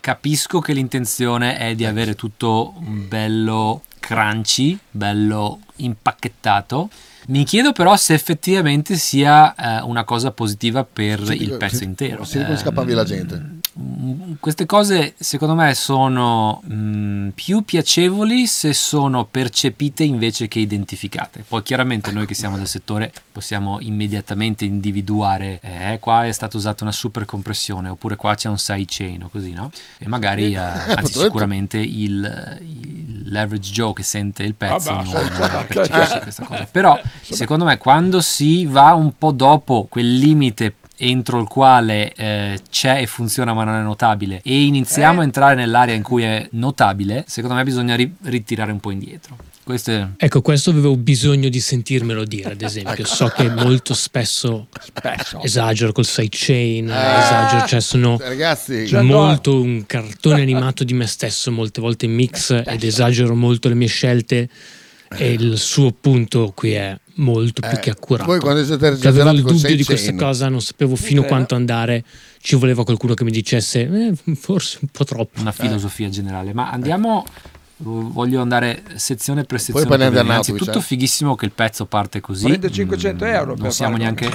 capisco 0.00 0.60
che 0.60 0.72
l'intenzione 0.72 1.58
è 1.58 1.74
di 1.74 1.84
avere 1.84 2.14
tutto 2.14 2.72
un 2.78 3.06
bello 3.06 3.82
crunchy, 4.00 4.78
bello 4.90 5.60
impacchettato. 5.76 6.88
Mi 7.28 7.44
chiedo 7.44 7.72
però 7.72 7.96
se 7.96 8.14
effettivamente 8.14 8.96
sia 8.96 9.54
eh, 9.54 9.82
una 9.82 10.04
cosa 10.04 10.30
positiva 10.30 10.84
per 10.84 11.22
Senti 11.24 11.42
il 11.42 11.56
pezzo 11.56 11.84
intero. 11.84 12.24
senti 12.24 12.46
come 12.46 12.58
scappa 12.58 12.82
via 12.82 12.96
la 12.96 13.04
gente. 13.04 13.60
Mm, 13.76 14.34
Queste 14.38 14.66
cose 14.66 15.14
secondo 15.18 15.54
me 15.54 15.74
sono 15.74 16.62
mm, 16.70 17.30
più 17.30 17.64
piacevoli 17.64 18.46
se 18.46 18.72
sono 18.72 19.24
percepite 19.24 20.04
invece 20.04 20.46
che 20.46 20.60
identificate. 20.60 21.44
Poi 21.46 21.62
chiaramente 21.62 22.12
noi 22.12 22.26
che 22.26 22.34
siamo 22.34 22.56
del 22.56 22.68
settore 22.68 23.12
possiamo 23.32 23.78
immediatamente 23.80 24.64
individuare 24.64 25.58
eh, 25.60 25.98
qua 26.00 26.24
è 26.26 26.32
stata 26.32 26.56
usata 26.56 26.84
una 26.84 26.92
super 26.92 27.24
compressione 27.24 27.88
oppure 27.88 28.14
qua 28.16 28.34
c'è 28.34 28.48
un 28.48 28.58
sidechain 28.58 29.24
o 29.24 29.28
così, 29.28 29.52
no? 29.52 29.70
E 29.98 30.06
magari, 30.06 30.52
eh, 30.54 30.58
anzi 30.94 31.18
sicuramente 31.18 31.78
il, 31.78 32.58
il 32.60 33.14
l'average 33.34 33.72
Joe 33.72 33.92
che 33.92 34.02
sente 34.02 34.42
il 34.44 34.54
pezzo 34.54 34.90
Ah, 34.90 35.02
non, 35.02 35.12
beh, 35.12 35.18
non 35.38 35.66
sì, 35.66 35.66
percepisce 35.66 36.06
sì. 36.12 36.18
questa 36.20 36.44
cosa. 36.44 36.68
Però 36.70 37.00
secondo 37.22 37.64
me 37.64 37.78
quando 37.78 38.20
si 38.20 38.66
va 38.66 38.94
un 38.94 39.16
po' 39.18 39.32
dopo 39.32 39.86
quel 39.88 40.14
limite 40.16 40.74
entro 40.96 41.40
il 41.40 41.48
quale 41.48 42.12
eh, 42.14 42.58
c'è 42.70 43.00
e 43.00 43.06
funziona 43.06 43.52
ma 43.52 43.64
non 43.64 43.74
è 43.74 43.82
notabile 43.82 44.40
e 44.44 44.64
iniziamo 44.64 45.20
a 45.20 45.24
entrare 45.24 45.54
nell'area 45.54 45.94
in 45.94 46.02
cui 46.02 46.22
è 46.22 46.46
notabile, 46.52 47.24
secondo 47.26 47.56
me 47.56 47.64
bisogna 47.64 47.94
ri- 47.96 48.14
ritirare 48.22 48.72
un 48.72 48.80
po' 48.80 48.90
indietro. 48.90 49.36
Questo 49.64 49.90
è... 49.92 50.06
Ecco, 50.18 50.42
questo 50.42 50.70
avevo 50.70 50.94
bisogno 50.94 51.48
di 51.48 51.58
sentirmelo 51.58 52.24
dire, 52.24 52.52
ad 52.52 52.60
esempio. 52.60 53.06
So 53.06 53.28
che 53.28 53.48
molto 53.48 53.94
spesso, 53.94 54.68
esagero 55.42 55.92
col 55.92 56.04
sidechain, 56.04 56.90
esagero, 56.90 57.66
cioè 57.66 57.80
sono 57.80 58.18
Ragazzi, 58.20 58.86
molto 59.00 59.58
un 59.58 59.86
cartone 59.86 60.42
animato 60.42 60.84
di 60.84 60.92
me 60.92 61.06
stesso, 61.06 61.50
molte 61.50 61.80
volte 61.80 62.04
in 62.04 62.12
mix 62.12 62.50
ed 62.50 62.84
esagero 62.84 63.34
molto 63.34 63.68
le 63.68 63.74
mie 63.74 63.88
scelte 63.88 64.50
e 65.16 65.32
il 65.32 65.58
suo 65.58 65.92
punto 65.92 66.52
qui 66.54 66.72
è 66.72 66.98
molto 67.16 67.60
più 67.60 67.76
Eh, 67.76 67.80
che 67.80 67.90
accurato. 67.90 68.28
voi 68.28 68.40
quando 68.40 68.64
siete 68.64 68.96
Cioè, 68.98 69.06
avevo 69.08 69.30
il 69.30 69.42
dubbio 69.42 69.76
di 69.76 69.84
questa 69.84 70.14
cosa, 70.14 70.48
non 70.48 70.60
sapevo 70.60 70.96
fino 70.96 71.22
a 71.22 71.24
quanto 71.24 71.54
andare, 71.54 72.04
ci 72.40 72.56
voleva 72.56 72.84
qualcuno 72.84 73.14
che 73.14 73.24
mi 73.24 73.30
dicesse 73.30 73.80
"Eh, 73.82 74.34
forse 74.36 74.78
un 74.82 74.88
po' 74.92 75.04
troppo. 75.04 75.40
una 75.40 75.52
filosofia 75.52 76.08
generale. 76.08 76.52
Ma 76.52 76.70
andiamo. 76.70 77.24
Voglio 77.76 78.40
andare 78.40 78.82
sezione 78.94 79.40
per 79.40 79.56
Poi 79.56 79.58
sezione. 79.58 79.86
parliamo 79.88 80.12
vedere. 80.12 80.28
Arnautovic, 80.28 80.60
Innanzitutto, 80.62 80.78
eh. 80.78 80.88
fighissimo 80.88 81.34
che 81.34 81.44
il 81.44 81.50
pezzo 81.52 81.86
parte 81.86 82.20
così. 82.20 82.46
Prende 82.46 82.70
500 82.70 83.24
euro 83.24 83.46
Non 83.54 83.62
per 83.62 83.72
siamo 83.72 83.96
neanche, 83.96 84.30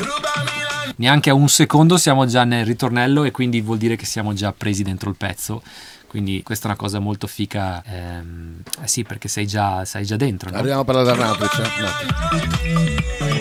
neanche 0.97 1.29
a 1.29 1.33
un 1.33 1.47
secondo, 1.47 1.97
siamo 1.97 2.25
già 2.25 2.43
nel 2.43 2.65
ritornello, 2.65 3.23
e 3.23 3.31
quindi 3.31 3.61
vuol 3.61 3.77
dire 3.77 3.95
che 3.95 4.05
siamo 4.05 4.33
già 4.33 4.51
presi 4.51 4.83
dentro 4.83 5.09
il 5.09 5.15
pezzo. 5.15 5.61
Quindi 6.09 6.41
questa 6.43 6.65
è 6.65 6.71
una 6.71 6.77
cosa 6.79 6.97
molto 6.99 7.27
fica. 7.27 7.83
ehm, 7.85 8.61
eh 8.83 8.87
sì, 8.87 9.03
perché 9.03 9.27
sei 9.27 9.45
già, 9.45 9.85
sei 9.85 10.03
già 10.05 10.15
dentro. 10.15 10.49
no? 10.49 10.57
Arriviamo 10.57 10.81
a 10.81 10.83
parlare 10.83 11.05
di 11.15 11.21
Arnautovic. 11.21 11.59
eh? 11.59 11.81
No. 11.81 13.39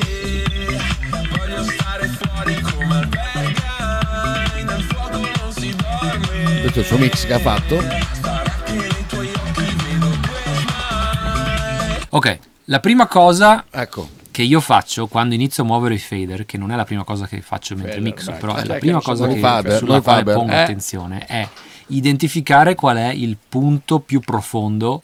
Questo 6.60 6.78
è 6.78 6.82
il 6.82 6.84
suo 6.86 6.98
mix 6.98 7.26
che 7.26 7.32
ha 7.32 7.38
fatto. 7.38 7.80
Ok, 12.10 12.38
la 12.64 12.80
prima 12.80 13.06
cosa 13.06 13.64
Ecco. 13.70 14.08
che 14.30 14.42
io 14.42 14.60
faccio 14.60 15.06
quando 15.06 15.34
inizio 15.34 15.62
a 15.62 15.66
muovere 15.66 15.94
i 15.94 15.98
fader, 15.98 16.44
che 16.46 16.58
non 16.58 16.70
è 16.72 16.76
la 16.76 16.84
prima 16.84 17.04
cosa 17.04 17.26
che 17.26 17.40
faccio 17.40 17.74
mentre 17.74 17.92
Fader, 17.94 18.04
mixo, 18.06 18.30
beh, 18.32 18.36
però 18.38 18.54
è 18.54 18.64
la 18.64 18.74
prima 18.74 19.00
cosa 19.00 19.26
che, 19.26 19.38
fader? 19.38 19.78
sulla 19.78 20.00
quale 20.00 20.18
fader? 20.22 20.34
pongo 20.34 20.52
Eh. 20.52 20.60
attenzione, 20.60 21.24
è 21.26 21.48
identificare 21.88 22.74
qual 22.74 22.96
è 22.96 23.08
il 23.08 23.36
punto 23.48 24.00
più 24.00 24.20
profondo 24.20 25.02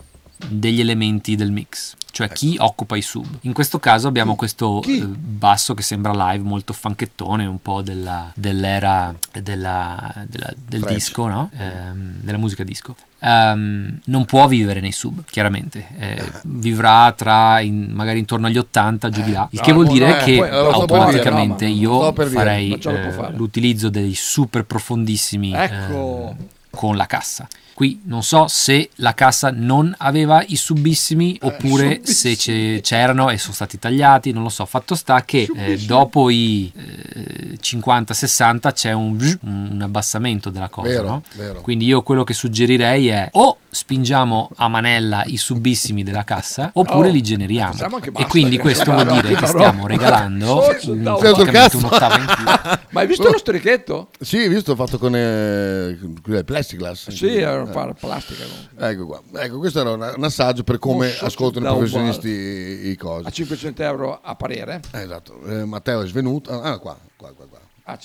degli 0.49 0.81
elementi 0.81 1.37
del 1.37 1.51
mix, 1.53 1.95
cioè 2.11 2.29
chi 2.29 2.57
occupa 2.59 2.97
i 2.97 3.03
sub. 3.03 3.25
In 3.43 3.53
questo 3.55 3.79
caso 3.79 4.09
abbiamo 4.09 4.35
questo 4.35 4.83
eh, 4.83 5.01
basso 5.07 5.73
che 5.75 5.83
sembra 5.83 6.13
live, 6.33 6.45
molto 6.45 6.73
fanchettone, 6.75 7.47
un 7.47 7.63
po' 7.63 7.81
della- 7.83 8.31
dell'era 8.35 9.15
della- 9.33 10.13
della- 10.29 10.53
del 10.67 10.81
Fresh. 10.81 10.93
disco, 10.95 11.27
no? 11.29 11.51
Ehm, 11.57 12.17
della 12.21 12.37
musica 12.37 12.63
disco. 12.63 12.95
Ehm, 13.21 14.01
non 14.07 14.25
può 14.27 14.47
vivere 14.49 14.81
nei 14.81 14.93
sub, 14.93 15.23
chiaramente. 15.31 15.87
Eh, 15.99 16.23
vivrà 16.45 17.11
tra 17.13 17.61
in- 17.61 17.91
magari 17.93 18.19
intorno 18.19 18.49
agli 18.49 18.59
80 18.59 19.09
giù 19.09 19.23
di 19.23 19.33
là. 19.33 19.49
Il 19.51 19.61
che 19.61 19.71
no, 19.73 19.77
vuol 19.77 19.89
dire 19.89 20.21
eh, 20.21 20.25
che 20.25 20.37
poi, 20.39 20.51
automaticamente 20.51 21.65
dire, 21.65 21.87
no, 21.87 22.05
io 22.13 22.13
farei 22.29 22.73
eh, 22.75 23.31
l'utilizzo 23.35 23.89
dei 23.89 24.15
super 24.15 24.65
profondissimi 24.67 25.53
Ecco. 25.55 26.37
Con 26.75 26.97
la 26.97 27.07
cassa. 27.07 27.49
Qui 27.75 28.03
non 28.05 28.23
so 28.23 28.47
se 28.47 28.91
la 28.97 29.15
cassa 29.15 29.51
non 29.53 29.93
aveva 29.99 30.45
i 30.47 30.55
subissimi 30.57 31.35
Eh, 31.35 31.47
oppure 31.49 32.01
se 32.05 32.37
ce- 32.37 32.79
c'erano 32.83 33.31
e 33.31 33.39
sono 33.39 33.53
stati 33.53 33.79
tagliati, 33.81 34.31
non 34.33 34.45
lo 34.45 34.49
so. 34.49 34.65
Fatto 34.65 34.95
sta 34.95 35.25
che 35.25 35.49
eh, 35.57 35.79
dopo 35.79 36.31
i 36.31 36.71
eh, 36.75 37.59
50-60 37.61 38.73
c'è 38.73 38.93
un, 38.93 39.39
un 39.43 39.81
abbassamento 39.83 40.51
della 40.51 40.69
cosa. 40.69 40.89
Vero, 40.89 41.07
no? 41.09 41.23
vero. 41.35 41.61
Quindi 41.63 41.87
io 41.87 42.03
quello 42.03 42.23
che 42.25 42.33
suggerirei 42.35 43.09
è 43.09 43.29
o 43.33 43.59
spingiamo 43.71 44.51
a 44.57 44.69
manella 44.69 45.25
i 45.27 45.37
subissimi 45.37 46.05
della 46.05 46.23
cassa 46.25 46.71
oppure 46.75 47.09
Oh, 47.09 47.11
li 47.13 47.23
generiamo. 47.23 47.75
anche 47.81 48.09
E 48.09 48.13
basta, 48.13 48.29
quindi 48.29 48.57
questo 48.59 48.93
vuol 48.93 49.21
dire 49.21 49.35
che 49.37 49.47
stiamo 49.47 49.87
regalando 49.89 50.43
Oh, 50.65 50.71
un, 50.93 51.49
cazzo. 51.51 51.79
un'ottava 51.79 52.19
in 52.19 52.25
più. 52.25 52.45
Ma 52.91 53.01
hai 53.01 53.07
visto 53.09 53.29
lo 53.29 53.37
strichetto? 53.39 54.11
Sì, 54.21 54.47
visto, 54.49 54.75
fatto 54.77 54.97
con 54.99 55.15
eh, 55.17 55.99
con 56.23 56.35
il 56.35 56.45
plexiglass. 56.45 57.11
Sì, 57.11 57.37
era 57.39 57.64
una 57.73 57.95
plastica. 57.95 58.45
comunque. 58.45 58.89
Ecco 58.91 59.07
qua. 59.07 59.23
Ecco, 59.43 59.59
questo 59.59 59.81
era 59.81 59.91
un, 59.93 60.13
un 60.17 60.25
assaggio 60.25 60.63
per 60.63 60.79
come 60.79 61.11
sotto 61.11 61.27
ascoltano 61.27 61.67
i 61.67 61.73
professionisti 61.77 62.29
i, 62.29 62.97
cosi. 62.97 63.27
A 63.27 63.31
500 63.31 63.83
euro 63.83 64.21
a 64.21 64.35
parere. 64.35 64.81
Eh, 64.93 65.03
esatto. 65.03 65.41
Eh, 65.45 65.65
Matteo 65.65 66.03
è 66.03 66.07
svenuto. 66.07 66.51
Ah, 66.61 66.79
qua, 66.79 66.99
qua, 67.17 67.33
qua. 67.33 67.47
qua. 67.47 67.59
Ah. 67.87 67.99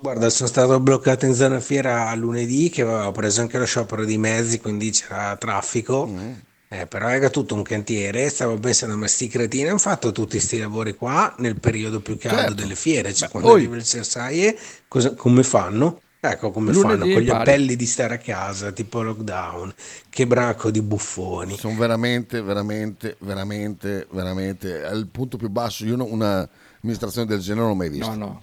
Guarda, 0.00 0.28
sono 0.30 0.48
stato 0.48 0.80
bloccato 0.80 1.26
in 1.26 1.34
zona 1.34 1.60
fiera 1.60 2.12
lunedì 2.16 2.70
che 2.70 2.82
avevo 2.82 3.12
preso 3.12 3.40
anche 3.40 3.56
lo 3.56 3.64
sciopero 3.64 4.04
di 4.04 4.18
mezzi, 4.18 4.58
quindi 4.58 4.90
c'era 4.90 5.36
traffico. 5.36 6.10
Eh, 6.68 6.86
però 6.86 7.08
era 7.08 7.28
tutto 7.28 7.54
un 7.54 7.62
cantiere, 7.62 8.30
stavo 8.30 8.56
pensando, 8.58 8.96
ma 8.96 9.06
sti 9.06 9.28
cretini 9.28 9.68
hanno 9.68 9.76
fatto 9.78 10.10
tutti 10.10 10.38
questi 10.38 10.58
lavori 10.58 10.94
qua 10.96 11.34
nel 11.38 11.60
periodo 11.60 12.00
più 12.00 12.16
caldo 12.16 12.36
Certo. 12.38 12.54
delle 12.54 12.74
fiere, 12.74 13.12
cioè 13.12 13.26
Beh, 13.26 13.30
quando 13.32 13.48
poi- 13.50 13.58
arriva 13.60 13.76
il 13.76 13.84
Cersaie, 13.84 14.58
cosa- 14.88 15.14
come 15.14 15.42
fanno? 15.42 16.00
Ecco 16.24 16.52
come 16.52 16.70
Lunedì 16.70 16.88
fanno 17.00 17.12
con 17.14 17.20
gli 17.20 17.26
impari. 17.26 17.50
appelli 17.50 17.74
di 17.74 17.84
stare 17.84 18.14
a 18.14 18.18
casa, 18.18 18.70
tipo 18.70 19.02
lockdown, 19.02 19.74
che 20.08 20.24
branco 20.24 20.70
di 20.70 20.80
buffoni. 20.80 21.56
Sono 21.58 21.76
veramente, 21.76 22.40
veramente, 22.40 23.16
veramente, 23.18 24.06
veramente 24.08 24.84
al 24.84 25.08
punto 25.08 25.36
più 25.36 25.48
basso. 25.48 25.84
Io 25.84 25.96
no- 25.96 26.04
una 26.04 26.48
amministrazione 26.80 27.26
del 27.26 27.40
genere 27.40 27.62
non 27.62 27.70
l'ho 27.70 27.74
mai 27.76 27.88
vista. 27.88 28.14
No, 28.14 28.24
no. 28.24 28.42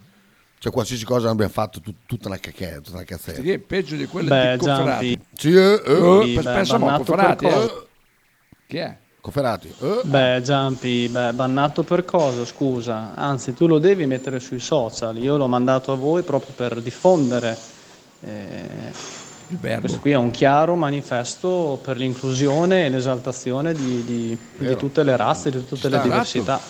Cioè, 0.58 0.74
qualsiasi 0.74 1.06
cosa 1.06 1.30
abbiamo 1.30 1.50
fatto, 1.54 1.80
tut- 1.80 2.06
tutta 2.06 2.28
una 2.28 2.38
cacchetta, 2.38 2.82
tutta 2.82 2.98
una 2.98 3.06
cazzetta. 3.06 3.42
Che 3.42 3.54
è 3.54 3.60
peggio 3.60 3.96
di 3.96 4.06
quelle 4.08 4.28
Beh, 4.28 4.58
di. 4.58 4.66
Giampi. 4.66 5.20
Sì, 5.36 5.54
eh, 5.54 5.82
eh. 5.86 6.22
Sì, 6.26 6.40
pensa 6.44 6.78
per 6.80 6.96
Cofferati. 6.98 7.46
eh. 7.46 7.88
Chi 8.68 8.78
è? 8.78 8.98
Cofferati. 9.30 9.74
eh. 9.80 10.02
Beh, 10.04 10.42
Giampi, 10.42 11.08
beh, 11.08 11.34
bannato 11.34 11.84
per 11.84 12.04
cosa, 12.04 12.44
scusa? 12.46 13.14
Anzi, 13.16 13.54
tu 13.54 13.68
lo 13.68 13.78
devi 13.78 14.06
mettere 14.08 14.40
sui 14.40 14.60
social. 14.60 15.18
Io 15.18 15.38
l'ho 15.38 15.48
mandato 15.48 15.92
a 15.92 15.96
voi 15.96 16.24
proprio 16.24 16.54
per 16.54 16.82
diffondere. 16.82 17.62
eh, 18.22 18.92
questo 19.80 20.00
qui 20.00 20.12
è 20.12 20.16
un 20.16 20.30
chiaro 20.32 20.76
manifesto 20.76 21.80
per 21.82 21.98
l'inclusione 21.98 22.86
e 22.86 22.90
l'esaltazione 22.90 23.74
di, 23.76 24.04
di- 24.04 24.38
di 24.58 24.76
tutte 24.76 25.04
le 25.04 25.16
razze, 25.16 25.50
di 25.50 25.64
tutte 25.66 25.90
le 25.90 25.98
Sta. 25.98 26.04
diversità. 26.04 26.62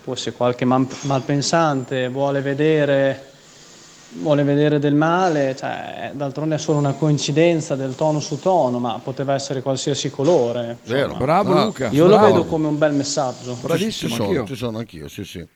Poi 0.00 0.16
se 0.16 0.32
qualche 0.32 0.64
man- 0.64 0.88
malpensante 1.02 2.08
vuole 2.08 2.40
vedere, 2.40 3.29
vuole 4.14 4.42
vedere 4.42 4.78
del 4.78 4.94
male, 4.94 5.54
cioè, 5.56 6.10
d'altronde 6.14 6.56
è 6.56 6.58
solo 6.58 6.78
una 6.78 6.92
coincidenza 6.94 7.76
del 7.76 7.94
tono 7.94 8.20
su 8.20 8.38
tono, 8.40 8.78
ma 8.78 8.98
poteva 9.02 9.34
essere 9.34 9.62
qualsiasi 9.62 10.10
colore. 10.10 10.78
Vero. 10.86 11.14
Bravo 11.16 11.54
No, 11.54 11.64
Luca. 11.66 11.88
Io 11.90 12.06
lo 12.06 12.16
bravo. 12.16 12.26
vedo 12.26 12.44
come 12.46 12.66
un 12.66 12.78
bel 12.78 12.92
messaggio. 12.94 13.54
Ci 13.54 13.60
Bravissimo, 13.62 14.14
sono, 14.14 14.28
anch'io. 14.28 14.46
ci 14.46 14.54
sono 14.56 14.78
anch'io, 14.78 15.08
sì, 15.08 15.24
sì. 15.24 15.46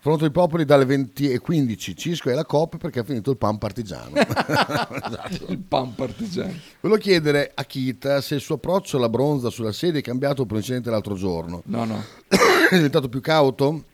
Fronte 0.00 0.22
dei 0.22 0.30
popoli 0.30 0.64
dalle 0.64 0.84
20 0.84 1.30
e 1.32 1.38
15, 1.40 1.96
Cisco 1.96 2.30
e 2.30 2.34
la 2.34 2.44
Coppa 2.44 2.76
perché 2.78 3.00
ha 3.00 3.04
finito 3.04 3.30
il 3.32 3.36
pan 3.36 3.58
partigiano. 3.58 4.10
Esatto. 4.14 5.44
Il 5.48 5.58
pan 5.58 5.94
partigiano. 5.94 6.52
Volevo 6.80 7.00
chiedere 7.00 7.50
a 7.52 7.64
Kita 7.64 8.20
se 8.20 8.36
il 8.36 8.40
suo 8.40 8.54
approccio 8.56 8.96
alla 8.96 9.08
bronza 9.08 9.50
sulla 9.50 9.72
sedia 9.72 9.98
è 9.98 10.02
cambiato 10.02 10.46
per 10.46 10.54
l'incidente 10.56 10.88
l'altro 10.90 11.14
giorno. 11.14 11.62
No, 11.66 11.84
no. 11.84 12.02
È 12.70 12.74
diventato 12.76 13.08
più 13.08 13.20
cauto? 13.20 13.84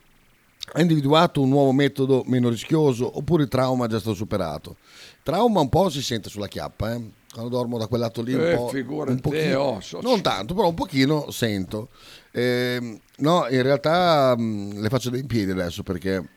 Ha 0.72 0.80
individuato 0.80 1.40
un 1.42 1.50
nuovo 1.50 1.72
metodo 1.72 2.22
meno 2.26 2.48
rischioso 2.48 3.18
oppure 3.18 3.42
il 3.44 3.48
trauma 3.48 3.84
è 3.84 3.88
già 3.88 3.98
stato 4.00 4.14
superato? 4.16 4.76
Trauma 5.22 5.60
un 5.60 5.68
po' 5.68 5.88
si 5.90 6.02
sente 6.02 6.28
sulla 6.30 6.48
chiappa, 6.48 6.94
eh? 6.94 7.10
quando 7.32 7.50
dormo 7.50 7.78
da 7.78 7.86
quel 7.86 8.00
lato 8.00 8.22
lì 8.22 8.32
un 8.32 8.40
Eh, 8.40 8.54
po', 8.56 8.70
un 8.72 9.20
pochino, 9.20 9.58
oh, 9.60 9.80
so- 9.80 10.00
non 10.00 10.22
tanto, 10.22 10.54
però 10.54 10.68
un 10.68 10.74
pochino 10.74 11.30
sento. 11.30 11.90
Ehm, 12.32 12.98
no, 13.18 13.46
in 13.48 13.62
realtà 13.62 14.34
mh, 14.36 14.80
le 14.80 14.88
faccio 14.88 15.10
dei 15.10 15.24
piedi 15.24 15.50
adesso 15.50 15.82
perché 15.82 16.28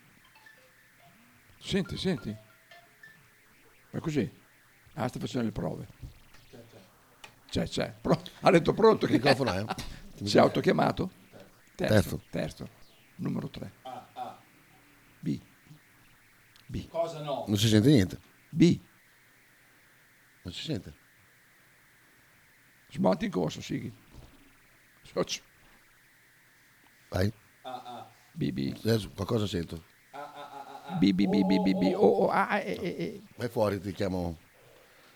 Senti, 1.59 1.97
senti. 1.97 2.34
È 3.91 3.99
così. 3.99 4.30
Ah, 4.93 5.07
sta 5.07 5.19
facendo 5.19 5.45
le 5.47 5.51
prove. 5.51 5.88
C'è, 7.49 7.67
c'è. 7.67 7.93
Pro- 8.01 8.21
ha 8.41 8.51
detto 8.51 8.73
pronto. 8.73 9.05
Che 9.05 9.13
microfono 9.13 9.51
è? 9.53 9.65
Si 10.23 10.36
è 10.38 10.39
autochiamato? 10.39 11.11
Terzo. 11.75 11.93
Terzo. 11.93 12.21
Terzo. 12.32 12.67
Numero 13.17 13.49
3. 13.49 13.71
B. 16.68 16.88
Cosa 16.89 17.22
no? 17.22 17.45
non 17.47 17.57
si 17.57 17.68
sente 17.68 17.89
niente. 17.89 18.20
B. 18.49 18.80
Non 20.43 20.53
si 20.53 20.63
sente. 20.63 20.93
Smonti 22.91 23.26
in 23.26 23.32
corso, 23.32 23.61
Sighi. 23.61 23.93
Socio. 25.03 25.41
Vai. 27.09 27.32
B, 28.34 28.51
B. 28.51 28.74
Adesso 28.78 29.09
qualcosa 29.11 29.47
sento. 29.47 29.84
B, 30.99 31.11
B, 31.11 31.28
B, 31.28 31.43
B, 31.43 31.59
B, 31.61 31.74
B. 31.74 31.93
O, 31.95 32.24
O, 32.26 32.30
A, 32.30 32.59
E, 32.59 32.78
E, 32.82 32.95
E. 32.97 33.22
Vai 33.36 33.49
fuori, 33.49 33.80
ti 33.80 33.91
chiamo, 33.91 34.38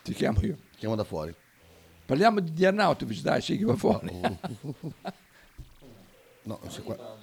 Ti 0.02 0.12
chiamo 0.12 0.40
io. 0.40 0.56
ti 0.72 0.78
chiamo 0.78 0.94
da 0.94 1.04
fuori. 1.04 1.34
Parliamo 2.04 2.40
di, 2.40 2.52
di 2.52 2.64
Arnautovic, 2.66 3.20
dai, 3.20 3.40
Sighi, 3.40 3.64
va 3.64 3.76
fuori. 3.76 4.10
No, 6.44 6.60
sei 6.68 6.82
qua. 6.82 7.16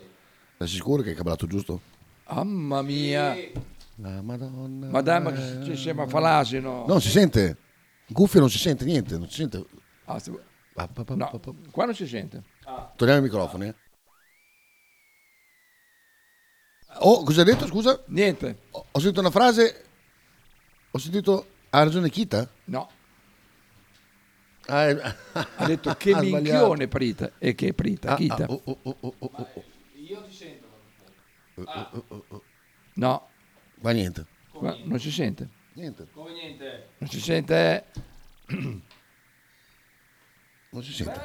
Sei 0.58 0.68
sicuro 0.68 1.02
che 1.04 1.10
hai 1.10 1.16
cablato 1.16 1.46
giusto? 1.46 1.82
Mamma 2.28 2.82
mia. 2.82 3.36
La 4.02 4.22
Madonna. 4.22 4.88
Ma 4.90 5.02
dai, 5.02 5.22
ma 5.22 5.32
che 5.32 5.64
ci 5.64 5.76
sembra 5.76 6.08
falasino. 6.08 6.86
Non 6.88 7.02
si 7.02 7.10
sente. 7.10 7.58
Cuffia 8.14 8.40
non 8.40 8.50
si 8.50 8.58
sente 8.58 8.86
niente, 8.86 9.18
non 9.18 9.28
si 9.30 9.36
sente. 9.36 9.66
Ah, 10.06 10.20
No, 11.16 11.40
qua 11.72 11.86
non 11.86 11.94
si 11.94 12.08
sente. 12.08 12.44
Togliamo 12.96 13.20
i 13.20 13.22
microfoni. 13.24 13.68
eh. 13.68 13.76
Oh, 17.02 17.24
cosa 17.24 17.42
hai 17.42 17.46
detto, 17.46 17.68
scusa? 17.68 18.02
Niente. 18.08 18.60
Ho, 18.72 18.86
ho 18.92 19.00
sentito 19.00 19.20
una 19.20 19.30
frase. 19.32 19.86
Ho 20.92 20.98
sentito. 20.98 21.48
Ha 21.70 21.84
ragione 21.84 22.10
Kita? 22.10 22.50
No. 22.66 22.90
Ah, 24.68 24.88
è- 24.88 25.16
Ha 25.34 25.66
detto 25.66 25.94
che 26.00 26.12
ha 26.14 26.18
sbagliato. 26.24 26.36
minchione 26.42 26.88
Prita. 26.88 27.32
E 27.38 27.54
che 27.54 27.74
Prita, 27.74 28.14
Ah, 28.14 28.16
Chita. 28.16 28.44
ah, 28.46 28.52
oh, 28.52 28.62
oh, 28.64 28.78
oh, 28.82 28.98
oh, 29.02 29.16
oh, 29.20 29.32
oh. 29.54 29.64
Io 29.96 30.22
ti 30.24 30.34
sento. 30.34 30.68
Oh, 31.56 31.64
oh, 31.92 32.04
oh, 32.08 32.26
oh. 32.30 32.44
No. 32.96 33.29
Ma 33.82 33.92
niente. 33.92 34.26
Qua 34.52 34.78
non 34.84 35.00
si 35.00 35.12
sente. 35.12 35.48
Niente. 35.74 36.08
Come 36.14 36.34
niente. 36.34 36.88
Non 36.98 37.10
si 37.10 37.20
sente. 37.20 37.86
Non 40.72 40.84
si 40.84 40.94
sente. 40.94 41.20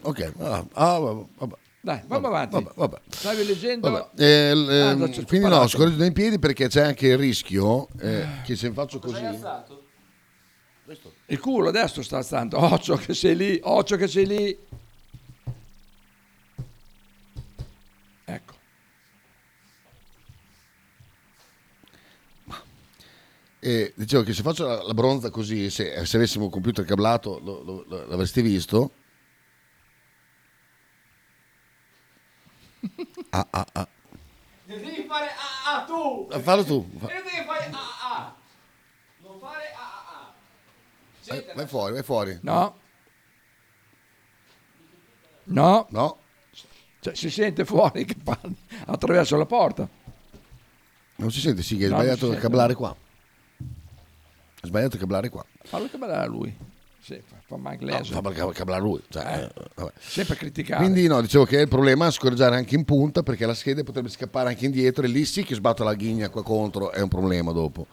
Ok, 0.00 0.32
ah, 0.38 0.66
ah, 0.72 0.98
vabbè, 0.98 1.26
vabbè. 1.36 1.54
Dai, 1.82 2.00
vamo 2.06 2.28
avanti. 2.28 2.54
Vabbè, 2.54 2.70
vabbè. 2.74 3.00
Stavi 3.08 3.44
leggendo. 3.44 3.90
Vabbè, 3.90 4.22
eh, 4.22 4.54
l- 4.54 4.68
Ah, 4.70 4.90
ehm, 4.92 5.24
quindi 5.26 5.46
no, 5.46 5.66
scorreggio 5.66 6.02
in 6.04 6.12
piedi 6.14 6.38
perché 6.38 6.68
c'è 6.68 6.80
anche 6.80 7.08
il 7.08 7.18
rischio 7.18 7.88
eh, 7.98 8.26
che 8.42 8.56
se 8.56 8.72
faccio 8.72 8.98
così... 8.98 9.22
Il 11.26 11.38
culo 11.38 11.68
adesso 11.68 12.00
sta 12.02 12.16
alzando. 12.16 12.58
Occhio 12.64 12.96
che 12.96 13.12
sei 13.12 13.36
lì. 13.36 13.60
Occhio 13.62 13.96
che 13.98 14.08
sei 14.08 14.26
lì. 14.26 14.58
Ecco. 18.24 18.54
E 23.62 23.92
dicevo 23.94 24.22
che 24.22 24.32
se 24.32 24.42
faccio 24.42 24.66
la, 24.66 24.82
la 24.82 24.94
bronza 24.94 25.28
così, 25.30 25.68
se, 25.70 26.04
se 26.06 26.16
avessimo 26.16 26.44
un 26.44 26.50
computer 26.50 26.84
cablato 26.84 27.38
lo- 27.40 27.62
lo- 27.62 27.84
lo- 27.86 28.06
l'avreste 28.06 28.40
visto. 28.42 28.92
Ah, 33.32 33.46
ah, 33.50 33.66
ah. 33.74 33.88
Devi 34.64 35.04
fare 35.06 35.26
ah 35.28 35.76
ah 35.76 35.84
tu. 35.84 36.26
Ah, 36.32 36.40
fallo 36.40 36.64
tu. 36.64 36.88
Fa- 36.98 37.08
E 37.08 37.22
devi 37.22 37.46
fare 37.46 37.70
ah 37.70 38.16
ah. 38.16 38.36
Non 39.22 39.38
fare 39.38 39.72
ah 39.76 40.04
ah 40.06 40.28
ah. 40.28 40.34
Vai, 41.26 41.44
vai 41.54 41.66
fuori, 41.66 41.92
vai 41.92 42.02
fuori. 42.02 42.38
No. 42.42 42.78
No. 45.44 45.86
No. 45.90 46.18
Cioè, 47.00 47.14
si 47.14 47.30
sente 47.30 47.64
fuori 47.64 48.04
che 48.04 48.16
parli 48.22 48.56
attraverso 48.86 49.36
la 49.36 49.46
porta. 49.46 49.88
Non 51.16 51.30
si 51.30 51.40
sente, 51.40 51.62
sì, 51.62 51.76
che 51.76 51.84
hai 51.84 51.90
No, 51.90 51.96
sbagliato 51.96 52.30
a 52.32 52.36
cablare 52.36 52.74
qua. 52.74 52.96
Sbagliato 54.62 54.96
a 54.96 54.98
cablare 54.98 55.28
qua. 55.28 55.44
Fallo 55.62 55.88
cablare 55.90 56.24
a 56.24 56.26
lui. 56.26 56.54
Sì, 57.02 57.20
fa, 57.46 57.56
mai 57.56 57.78
No, 57.80 58.04
fa 58.04 58.52
cablare 58.52 58.82
lui. 58.82 59.00
Cioè, 59.08 59.50
Eh, 59.54 59.82
eh. 59.82 59.92
Sempre 59.98 60.36
criticare. 60.36 60.82
Quindi 60.82 61.06
no, 61.06 61.20
dicevo 61.22 61.44
che 61.44 61.60
il 61.60 61.68
problema 61.68 62.06
è 62.06 62.10
scorreggiare 62.10 62.56
anche 62.56 62.74
in 62.74 62.84
punta 62.84 63.22
perché 63.22 63.46
la 63.46 63.54
scheda 63.54 63.82
potrebbe 63.82 64.10
scappare 64.10 64.50
anche 64.50 64.66
indietro 64.66 65.04
e 65.04 65.08
lì 65.08 65.24
sì 65.24 65.42
che 65.42 65.54
sbatto 65.54 65.82
la 65.82 65.94
ghigna 65.94 66.28
qua 66.28 66.42
contro, 66.42 66.92
è 66.92 67.00
un 67.00 67.08
problema 67.08 67.52
dopo. 67.52 67.86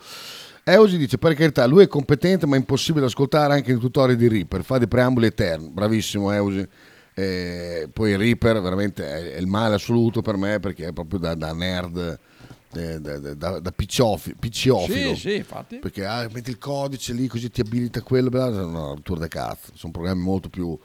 Eusi 0.66 0.98
dice, 0.98 1.18
per 1.18 1.34
carità, 1.34 1.66
lui 1.66 1.84
è 1.84 1.88
competente 1.88 2.46
ma 2.46 2.56
è 2.56 2.60
impossibile 2.60 3.06
ascoltare 3.06 3.54
anche 3.54 3.72
nei 3.72 3.80
tutorial 3.80 4.18
di 4.18 4.28
Reaper, 4.28 4.64
fa 4.64 4.78
dei 4.78 4.90
preamboli 4.90 5.28
eterni, 5.28 5.70
bravissimo 5.70 6.30
Eusi. 6.34 6.68
Eh, 7.14 7.90
poi 7.92 8.18
Reaper 8.18 8.62
veramente 8.62 9.08
è, 9.08 9.36
è 9.36 9.38
il 9.40 9.48
male 9.48 9.76
assoluto 9.76 10.22
per 10.22 10.36
me 10.36 10.60
perché 10.60 10.88
è 10.88 10.92
proprio 10.94 11.18
da, 11.18 11.34
da 11.34 11.54
nerd, 11.54 12.20
eh, 12.74 13.00
da, 13.00 13.20
da, 13.20 13.34
da, 13.34 13.60
da 13.60 13.72
picciofi- 13.72 14.36
picciofilo. 14.38 15.16
Sì, 15.16 15.30
sì, 15.30 15.36
infatti. 15.36 15.78
Perché 15.78 16.06
ah, 16.06 16.28
metti 16.32 16.50
il 16.50 16.58
codice 16.58 17.14
lì 17.14 17.28
così 17.28 17.50
ti 17.50 17.62
abilita 17.62 18.02
quello, 18.02 18.30
bla, 18.30 18.50
bla, 18.50 18.66
no, 18.66 19.00
tour 19.02 19.20
de 19.20 19.28
cazzo. 19.28 19.72
Sono 19.74 19.92
programmi 19.92 20.22
molto 20.22 20.50
più 20.50 20.78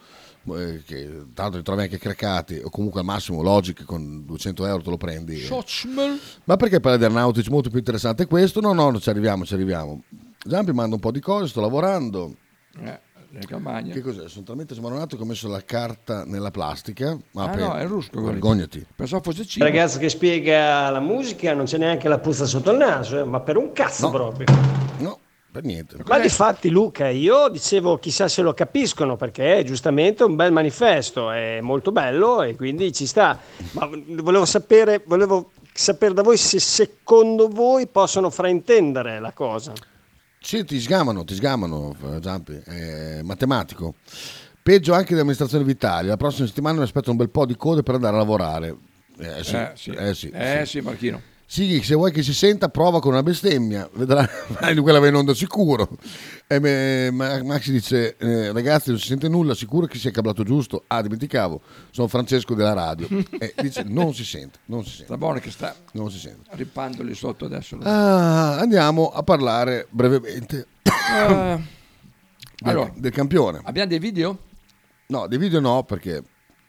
eh, 0.45 0.83
che 0.85 1.27
tanto 1.35 1.57
li 1.57 1.63
trovi 1.63 1.83
anche 1.83 1.99
craccati 1.99 2.61
o 2.65 2.71
comunque 2.71 3.01
al 3.01 3.07
massimo 3.07 3.43
Logic 3.43 3.85
con 3.85 4.25
200 4.25 4.67
euro 4.67 4.83
te 4.83 4.91
lo 4.91 4.97
prendi. 4.97 5.39
Schotzmel. 5.39 6.19
Ma 6.45 6.57
perché 6.57 6.81
parla 6.81 6.99
di 6.99 7.05
Arnautic 7.05 7.49
molto 7.49 7.69
più 7.69 7.79
interessante 7.79 8.27
questo? 8.27 8.61
No, 8.61 8.73
no, 8.73 8.99
ci 9.01 9.11
arriviamo, 9.11 9.45
ci 9.45 9.55
arriviamo. 9.55 10.03
Giampi 10.45 10.73
manda 10.73 10.95
un 10.95 11.01
po' 11.01 11.13
di 11.13 11.21
cose, 11.21 11.49
sto 11.49 11.61
lavorando. 11.61 12.35
Eh, 12.81 13.01
le 13.33 13.47
campagne. 13.47 13.93
Che 13.93 14.01
cos'è? 14.01 14.29
Sono 14.29 14.45
talmente 14.45 14.75
smaronato 14.75 15.17
che 15.17 15.23
ho 15.23 15.27
messo 15.27 15.49
la 15.49 15.63
carta 15.65 16.25
nella 16.25 16.51
plastica. 16.51 17.17
Ma 17.33 17.45
Ah, 17.45 17.49
per- 17.49 17.59
no, 17.61 17.75
è 17.75 17.87
rusco. 17.87 18.21
Vergognati. 18.23 18.85
Pensavo 18.95 19.23
fosse 19.23 19.43
Il 19.43 19.47
cibo. 19.49 19.65
ragazzo 19.65 19.99
che 19.99 20.09
spiega 20.09 20.91
la 20.91 21.01
musica 21.01 21.55
non 21.55 21.65
c'è 21.65 21.79
neanche 21.79 22.09
la 22.09 22.19
puzza 22.19 22.45
sotto 22.45 22.71
il 22.71 22.77
naso, 22.79 23.19
eh, 23.19 23.25
ma 23.25 23.41
per 23.41 23.57
un 23.57 23.73
cazzo 23.73 24.11
proprio. 24.11 24.47
No, 24.99 25.19
per 25.51 25.65
niente. 25.65 25.97
Ma 26.07 26.19
difatti 26.19 26.69
Luca, 26.69 27.09
io 27.09 27.49
dicevo 27.49 27.99
chissà 27.99 28.29
se 28.29 28.43
lo 28.43 28.53
capiscono 28.53 29.17
perché 29.17 29.57
è 29.59 29.65
giustamente 29.65 30.25
un 30.25 30.37
bel 30.37 30.53
manifesto, 30.53 31.31
è 31.31 31.61
molto 31.63 31.91
bello 31.91 32.43
e 32.43 32.55
quindi 32.55 32.93
ci 32.93 33.07
sta. 33.07 33.39
Ma 33.73 33.89
volevo 34.21 34.45
sapere, 34.45 35.03
volevo 35.07 35.53
sapere 35.73 36.13
da 36.13 36.23
voi 36.23 36.37
se 36.37 36.61
secondo 36.61 37.49
voi 37.49 37.87
possono 37.87 38.29
fraintendere 38.29 39.21
la 39.21 39.33
cosa. 39.33 39.73
Sì, 40.43 40.65
ti 40.65 40.81
sgamano, 40.81 41.25
ti 41.25 41.35
sgamano, 41.35 41.95
eh, 42.15 42.19
Giampi, 42.21 42.61
è 42.65 43.21
matematico. 43.23 43.95
Peggio 44.63 44.93
anche 44.93 45.15
di 45.15 45.21
amministrazione 45.21 45.65
vitale. 45.65 46.09
La 46.09 46.17
prossima 46.17 46.47
settimana 46.47 46.79
mi 46.79 46.85
aspetto 46.85 47.11
un 47.11 47.17
bel 47.17 47.31
po' 47.31 47.47
di 47.47 47.57
code 47.57 47.83
per 47.83 47.95
andare 47.95 48.15
a 48.15 48.19
lavorare. 48.19 48.77
Eh 49.19 49.43
sì, 49.45 49.55
Eh, 49.57 49.73
sì. 49.75 49.91
eh 49.91 50.15
sì, 50.15 50.31
Eh, 50.33 50.63
sì. 50.65 50.71
sì, 50.79 50.81
Marchino. 50.81 51.21
Sì, 51.53 51.83
se 51.83 51.95
vuoi 51.95 52.13
che 52.13 52.23
si 52.23 52.33
senta, 52.33 52.71
prova 52.71 52.99
con 52.99 53.13
una 53.13 53.23
bestemmia, 53.23 53.87
vedrai 53.93 54.27
quella 54.81 54.99
va 54.99 55.09
in 55.09 55.17
onda 55.17 55.35
sicuro. 55.35 55.87
E 56.47 56.59
me- 56.59 57.11
Ma- 57.11 57.43
Maxi 57.43 57.73
dice: 57.73 58.17
eh, 58.17 58.53
Ragazzi, 58.53 58.89
non 58.89 58.99
si 58.99 59.09
sente 59.09 59.29
nulla, 59.29 59.55
sicuro 59.55 59.85
che 59.87 59.99
sia 59.99 60.11
cablato 60.11 60.45
giusto. 60.45 60.85
Ah, 60.87 61.03
dimenticavo, 61.03 61.61
sono 61.91 62.09
Francesco 62.09 62.55
della 62.55 62.73
radio. 62.73 63.07
E 63.39 63.53
dice: 63.61 63.83
Non 63.83 64.15
si 64.15 64.25
sente, 64.25 64.61
non 64.65 64.83
si 64.83 64.89
sente. 64.93 65.05
Sta 65.05 65.19
buono 65.19 65.41
che 65.41 65.51
sta 65.51 65.75
Non 65.93 66.11
si 66.11 66.19
sente. 66.19 66.49
rippandoli 66.53 67.15
sotto 67.15 67.45
adesso. 67.45 67.77
Ah, 67.83 68.59
andiamo 68.59 69.11
a 69.11 69.23
parlare 69.23 69.87
brevemente 69.91 70.69
Eh, 70.89 71.27
del, 71.29 71.63
allora, 72.63 72.91
del 72.97 73.13
campione. 73.13 73.61
abbiamo 73.65 73.89
dei 73.91 73.99
video? 73.99 74.39
No, 75.09 75.27
dei 75.27 75.37
video 75.37 75.61
no, 75.61 75.83
perché 75.85 76.23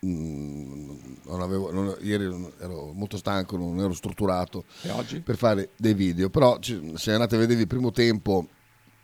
mm, 0.05 0.92
non 1.33 1.41
avevo, 1.41 1.71
non- 1.71 1.95
ieri 2.01 2.25
ero 2.59 2.91
molto 2.93 3.17
stanco, 3.17 3.57
non 3.57 3.79
ero 3.79 3.93
strutturato 3.93 4.63
E 4.81 4.89
oggi? 4.91 5.19
per 5.21 5.35
fare 5.37 5.69
dei 5.77 5.93
video. 5.93 6.29
Però 6.29 6.59
ci- 6.59 6.93
se 6.95 7.11
andate 7.11 7.35
a 7.35 7.39
vedere 7.39 7.59
il 7.61 7.67
primo 7.67 7.91
tempo 7.91 8.47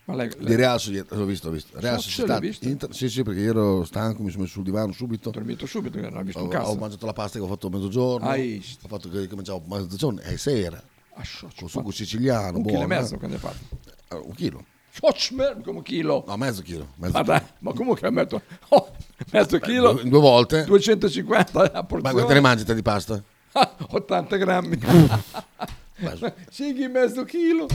Ma 0.06 0.16
lei- 0.16 0.30
di 0.30 0.44
lei- 0.46 0.56
Real 0.56 0.80
Società, 0.80 1.16
l'ho 1.16 1.26
visto, 1.26 1.48
l'ho 1.48 1.54
visto. 1.54 1.80
Real 1.80 2.00
So- 2.00 2.10
Società? 2.10 2.40
Inter- 2.68 2.92
sì, 2.94 3.10
sì, 3.10 3.24
perché 3.24 3.42
io 3.42 3.50
ero 3.52 3.84
stanco, 3.84 4.24
mi 4.24 4.30
sono 4.32 4.44
messo 4.44 4.56
sul 4.56 4.64
divano 4.64 4.92
subito. 4.92 5.30
Ho 5.30 5.32
dormito 5.32 5.66
subito, 5.66 6.00
non 6.00 6.16
ho 6.18 6.24
visto 6.24 6.40
ho, 6.40 6.44
un 6.44 6.50
cazzo. 6.50 6.70
ho 6.70 6.76
mangiato 6.76 7.06
la 7.06 7.14
pasta 7.14 7.38
che 7.40 7.46
ho 7.46 7.48
fatto 7.48 7.68
a 7.68 7.70
mezzogiorno. 7.70 8.28
Hai 8.28 8.64
Ho 8.84 8.88
fatto 8.88 9.10
che 9.10 9.28
che 9.28 9.36
mangiavo 9.36 9.62
a 9.70 9.80
mezzogiorno 9.80 10.20
e 10.22 10.38
sera. 10.38 10.82
Ah, 11.16 11.24
so- 11.24 11.50
Con 11.60 11.68
sugo 11.70 11.92
siciliano, 11.92 12.58
Un 12.58 12.64
chilo 12.64 12.82
e 12.82 12.86
buono. 12.86 12.88
mezzo 12.88 13.16
eh. 13.16 13.18
quando 13.18 13.36
hai 13.36 13.42
fatto. 13.42 13.78
Eh, 14.10 14.16
Un 14.16 14.34
chilo. 14.36 14.66
Come 15.64 15.78
un 15.78 15.82
chilo. 15.84 16.24
No, 16.28 16.36
mezzo 16.36 16.62
chilo. 16.62 16.90
Mezzo 16.96 17.14
Ma, 17.14 17.22
chilo. 17.24 17.38
dai, 17.38 17.44
ma 17.60 17.74
comunque 17.74 18.10
metto 18.10 18.42
mezzo 19.32 19.60
chilo. 19.60 19.94
due- 19.94 20.10
due 20.10 20.20
volte. 20.20 20.64
250 20.66 21.60
la 21.62 21.70
Ma 21.74 21.84
porzione. 21.84 22.14
quante 22.14 22.34
ne 22.34 22.40
mangi 22.40 22.64
te 22.64 22.74
di 22.76 22.82
pasta? 22.82 23.22
80 23.92 24.36
grammi. 24.38 24.80
Sighi 26.50 26.88
mezzo 26.88 27.24
chilo. 27.26 27.68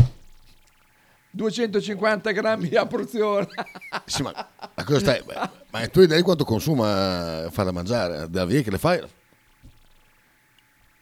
250 1.31 2.31
grammi 2.33 2.75
a 2.75 2.87
porzione. 2.87 3.47
Sì, 4.07 4.23
ma, 4.23 4.33
ma 4.75 4.85
cosa 4.85 4.99
stai? 4.99 5.23
Ma, 5.27 5.51
ma 5.71 5.87
tu 5.89 5.99
hai 6.01 6.05
idea 6.05 6.17
di 6.17 6.23
quanto 6.23 6.45
consuma 6.45 7.45
eh, 7.45 7.51
fa 7.51 7.63
da 7.65 7.73
mangiare? 7.73 8.29
Da 8.29 8.45
via 8.45 8.61
che 8.63 8.71
le 8.71 8.79
fai? 8.79 9.01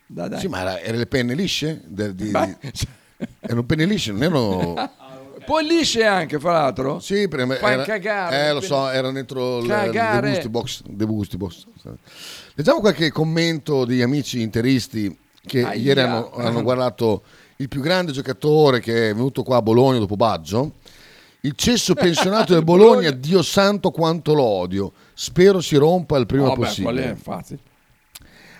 Dai, 0.06 0.28
dai. 0.28 0.38
Sì, 0.40 0.46
ma 0.48 0.60
era- 0.60 0.78
erano 0.80 0.98
le 0.98 1.06
penne 1.06 1.34
lisce? 1.34 1.80
De- 1.84 2.14
di- 2.14 2.30
di- 2.30 2.56
erano 3.40 3.64
penne 3.64 3.84
lisce, 3.86 4.12
non 4.12 4.22
erano... 4.22 4.74
Poi 5.52 5.66
lisce 5.66 6.02
anche, 6.04 6.40
fra 6.40 6.52
l'altro. 6.52 6.98
Sì, 6.98 7.28
prima 7.28 7.54
Fai 7.56 7.74
era- 7.74 7.82
cagare. 7.84 8.46
Eh, 8.48 8.52
lo 8.54 8.62
so, 8.62 8.88
era 8.88 9.10
dentro 9.10 9.58
il 9.58 9.66
Cagare. 9.68 10.30
The 10.30 10.48
Gusti 10.48 10.48
Box. 10.48 10.82
The 10.88 11.04
Gusti 11.04 11.36
Box. 11.36 11.66
Leggiamo 12.54 12.80
qualche 12.80 13.10
commento 13.10 13.84
di 13.84 14.00
amici 14.00 14.40
interisti 14.40 15.14
che 15.44 15.62
Aia. 15.62 15.74
ieri 15.78 16.00
hanno, 16.00 16.32
hanno 16.32 16.62
guardato 16.62 17.22
il 17.56 17.68
più 17.68 17.82
grande 17.82 18.12
giocatore 18.12 18.80
che 18.80 19.10
è 19.10 19.14
venuto 19.14 19.42
qua 19.42 19.58
a 19.58 19.62
Bologna 19.62 19.98
dopo 19.98 20.16
Baggio. 20.16 20.72
Il 21.42 21.52
cesso 21.54 21.92
pensionato 21.92 22.54
del 22.54 22.64
Bologna, 22.64 23.10
Dio 23.10 23.42
santo 23.42 23.90
quanto 23.90 24.32
lo 24.32 24.44
odio. 24.44 24.90
Spero 25.12 25.60
si 25.60 25.76
rompa 25.76 26.16
il 26.16 26.24
prima 26.24 26.44
Vabbè, 26.46 26.56
possibile. 26.60 26.92
qual 26.92 27.04
è? 27.04 27.08
Infatti. 27.10 27.58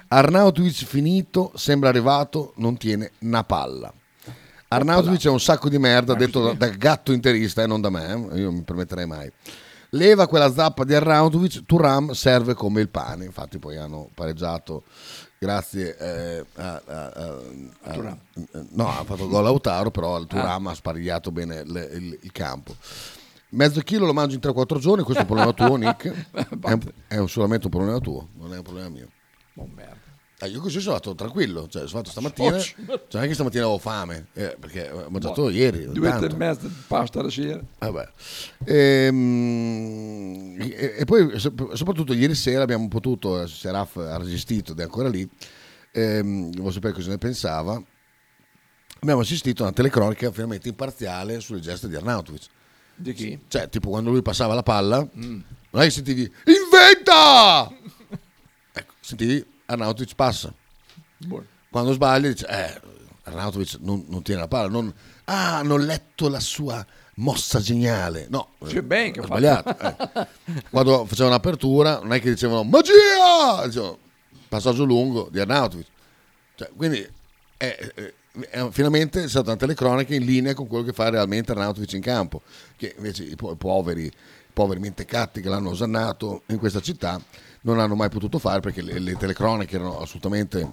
Arnautovic 0.09 0.85
finito, 0.85 1.53
sembra 1.55 1.89
arrivato, 1.89 2.53
non 2.57 2.77
tiene 2.77 3.13
una 3.21 3.45
palla. 3.45 3.91
Arnautovic 4.75 5.25
è 5.27 5.31
un 5.31 5.41
sacco 5.41 5.69
di 5.69 5.79
merda, 5.79 6.15
detto 6.15 6.43
da, 6.45 6.53
da 6.55 6.69
gatto 6.69 7.13
interista 7.13 7.63
e 7.63 7.67
non 7.67 7.81
da 7.81 7.91
me, 7.91 8.11
eh, 8.33 8.39
io 8.39 8.45
non 8.47 8.55
mi 8.57 8.63
permetterei 8.63 9.07
mai. 9.07 9.31
Leva 9.91 10.27
quella 10.27 10.51
zappa 10.53 10.85
di 10.85 10.95
Arnautovic, 10.95 11.65
Turam 11.67 12.13
serve 12.13 12.55
come 12.55 12.81
il 12.81 12.89
pane, 12.89 13.25
infatti 13.27 13.59
poi 13.59 13.77
hanno 13.77 14.09
pareggiato 14.15 14.85
grazie 15.39 15.97
eh, 15.99 16.45
a, 16.55 16.83
a- 16.87 17.07
a- 17.09 17.39
a- 17.83 18.17
no, 18.71 18.89
ha 18.89 19.05
fatto 19.05 19.29
gol 19.29 19.43
Lautaro, 19.43 19.91
però 19.91 20.19
il 20.19 20.27
Turam 20.27 20.67
Ah. 20.67 20.71
ha 20.71 20.75
sparigliato 20.75 21.31
bene 21.31 21.63
le- 21.65 21.91
il, 21.93 22.19
il 22.23 22.33
campo. 22.33 22.75
Mezzo 23.51 23.81
chilo 23.81 24.07
lo 24.07 24.15
mangio 24.15 24.35
in 24.37 24.41
3-4 24.41 24.79
giorni, 24.79 25.03
questo 25.03 25.25
è 25.25 25.27
un 25.29 25.35
problema 25.35 25.53
tuo, 25.53 25.77
Nick. 25.77 26.07
È, 26.63 26.73
un- 26.73 26.81
è 27.07 27.27
solamente 27.27 27.67
un 27.67 27.73
problema 27.73 27.99
tuo, 27.99 28.29
non 28.39 28.55
è 28.55 28.57
un 28.57 28.63
problema 28.63 28.89
mio. 28.89 29.09
Oh, 29.57 29.69
merda. 29.75 30.02
Eh, 30.43 30.49
io 30.49 30.61
così 30.61 30.81
sono 30.81 30.95
andato 30.97 31.15
tranquillo, 31.15 31.69
cioè 31.69 31.87
sono 31.87 32.03
fatto 32.03 32.11
stamattina, 32.11 32.59
cioè 32.59 32.75
non 33.13 33.23
è 33.23 33.27
che 33.29 33.35
stamattina 33.35 33.63
avevo 33.63 33.79
fame, 33.79 34.27
eh, 34.33 34.57
perché 34.59 34.91
ho 34.91 35.07
mangiato 35.09 35.43
Boh, 35.43 35.51
ieri. 35.51 35.85
Due 35.93 36.09
tanto. 36.09 36.27
e 36.27 36.35
mezza 36.35 36.67
di 36.67 36.75
pasta 36.89 37.23
la 37.23 37.31
sera. 37.31 37.61
Vabbè. 37.79 38.09
Ehm, 38.65 40.57
E, 40.61 40.95
e 40.99 41.05
poi 41.05 41.39
sop- 41.39 41.73
soprattutto 41.75 42.13
ieri 42.13 42.35
sera 42.35 42.63
abbiamo 42.63 42.89
potuto, 42.89 43.41
eh, 43.43 43.47
Seraf 43.47 43.97
ha 43.97 44.17
resistito 44.19 44.73
ed 44.73 44.81
è 44.81 44.83
ancora 44.83 45.09
lì, 45.09 45.29
ehm, 45.93 46.51
volevo 46.51 46.71
sapere 46.73 46.93
cosa 46.93 47.11
ne 47.11 47.19
pensava, 47.19 47.81
abbiamo 49.01 49.21
assistito 49.21 49.63
a 49.63 49.67
una 49.67 49.75
telecronica 49.75 50.31
finalmente 50.33 50.69
imparziale 50.69 51.41
sulle 51.41 51.61
gesta 51.61 51.87
di 51.87 51.95
Arnautovic. 51.97 52.47
Di 52.95 53.13
chi? 53.13 53.39
Cioè, 53.49 53.69
tipo 53.69 53.91
quando 53.91 54.11
lui 54.11 54.23
passava 54.23 54.55
la 54.55 54.63
palla, 54.63 55.01
Mm. 55.17 55.41
non 55.71 55.83
è 55.83 55.85
che 55.85 55.91
sentivi 55.91 56.23
inventa! 56.45 57.69
ecco, 58.73 58.93
sentivi 59.01 59.45
Arnautovic 59.73 60.15
passa. 60.15 60.53
Buono. 61.19 61.47
Quando 61.71 61.93
sbaglia 61.93 62.29
dice, 62.29 62.47
eh, 62.49 62.81
Arnautovic 63.25 63.77
non, 63.81 64.05
non 64.09 64.23
tiene 64.23 64.41
la 64.41 64.49
palla, 64.49 64.69
non, 64.69 64.93
ah, 65.25 65.59
hanno 65.59 65.77
letto 65.77 66.29
la 66.29 66.41
sua 66.41 66.85
mossa 67.17 67.61
geniale. 67.61 68.27
No, 68.31 68.51
Sì, 68.67 68.81
ben 68.83 69.13
che 69.13 69.21
ho 69.21 69.25
sbagliato. 69.25 69.77
eh. 69.79 70.27
Quando 70.71 71.05
facevano 71.07 71.35
l'apertura, 71.35 71.99
non 72.01 72.13
è 72.13 72.21
che 72.21 72.31
dicevano 72.31 72.65
magia! 72.65 73.65
Dicevano, 73.67 73.99
passaggio 74.49 74.85
lungo 74.85 75.29
di 75.31 75.41
Arnautovic. 75.41 75.87
Cioè, 76.57 76.71
quindi 76.77 77.07
è, 77.57 77.67
è- 77.67 77.93
è- 77.95 78.69
finalmente 78.71 79.25
è 79.25 79.29
stata 79.29 79.51
una 79.51 79.59
telecronaca 79.59 80.15
in 80.15 80.25
linea 80.25 80.55
con 80.55 80.67
quello 80.67 80.85
che 80.85 80.93
fa 80.93 81.09
realmente 81.11 81.53
Arnautovic 81.53 81.93
in 81.93 82.01
campo, 82.01 82.43
che 82.77 82.95
invece 82.97 83.25
i, 83.25 83.37
po- 83.37 83.53
i 83.53 83.57
poveri, 83.57 84.05
i 84.07 84.13
poveri 84.53 84.81
mentecatti 84.81 85.41
che 85.41 85.49
l'hanno 85.49 85.71
osannato 85.71 86.43
in 86.47 86.59
questa 86.59 86.81
città 86.81 87.21
non 87.63 87.79
hanno 87.79 87.95
mai 87.95 88.09
potuto 88.09 88.39
fare 88.39 88.61
perché 88.61 88.83
le, 88.83 88.99
le 88.99 89.17
telecronache 89.17 89.75
erano 89.75 90.01
assolutamente 90.01 90.71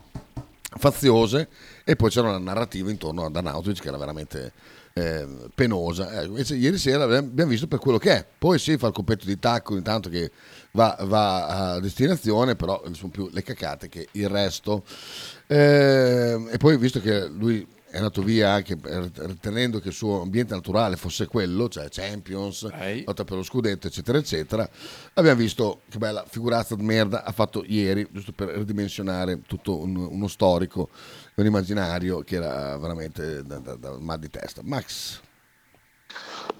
faziose 0.77 1.47
e 1.83 1.95
poi 1.95 2.09
c'era 2.09 2.29
una 2.29 2.37
narrativa 2.37 2.91
intorno 2.91 3.25
ad 3.25 3.35
Arnautovic 3.35 3.81
che 3.81 3.87
era 3.87 3.97
veramente 3.97 4.51
eh, 4.93 5.27
penosa. 5.55 6.21
Eh, 6.21 6.25
invece 6.25 6.55
ieri 6.55 6.77
sera 6.77 7.03
abbiamo 7.03 7.49
visto 7.49 7.67
per 7.67 7.79
quello 7.79 7.97
che 7.97 8.11
è. 8.11 8.25
Poi 8.37 8.59
sì, 8.59 8.77
fa 8.77 8.87
il 8.87 8.93
competto 8.93 9.25
di 9.25 9.39
tacco 9.39 9.75
intanto 9.75 10.09
che 10.09 10.31
va, 10.71 10.95
va 11.01 11.45
a 11.45 11.79
destinazione, 11.79 12.55
però 12.55 12.81
sono 12.91 13.11
più 13.11 13.29
le 13.31 13.43
cacate 13.43 13.89
che 13.89 14.07
il 14.11 14.29
resto. 14.29 14.83
Eh, 15.47 16.47
e 16.51 16.57
poi 16.57 16.77
visto 16.77 16.99
che 17.01 17.27
lui 17.27 17.65
è 17.91 17.97
andato 17.97 18.21
via 18.21 18.51
anche 18.51 18.77
ritenendo 19.15 19.79
che 19.79 19.87
il 19.89 19.93
suo 19.93 20.21
ambiente 20.21 20.53
naturale 20.53 20.95
fosse 20.95 21.25
quello, 21.25 21.67
cioè 21.69 21.87
Champions, 21.89 22.63
lotta 23.05 23.23
per 23.23 23.37
lo 23.37 23.43
scudetto, 23.43 23.87
eccetera, 23.87 24.17
eccetera, 24.17 24.69
abbiamo 25.15 25.39
visto 25.39 25.81
che 25.89 25.97
bella 25.97 26.23
figurazza 26.27 26.75
di 26.75 26.83
merda 26.83 27.23
ha 27.23 27.31
fatto 27.31 27.63
ieri, 27.65 28.07
giusto 28.11 28.31
per 28.31 28.49
ridimensionare 28.49 29.41
tutto 29.47 29.77
un- 29.77 29.95
uno 29.95 30.27
storico, 30.27 30.89
un 31.35 31.45
immaginario 31.45 32.21
che 32.21 32.35
era 32.35 32.77
veramente 32.77 33.43
da, 33.43 33.57
da- 33.57 33.75
da 33.75 33.97
mal 33.99 34.19
di 34.19 34.29
testa. 34.29 34.61
Max. 34.63 35.21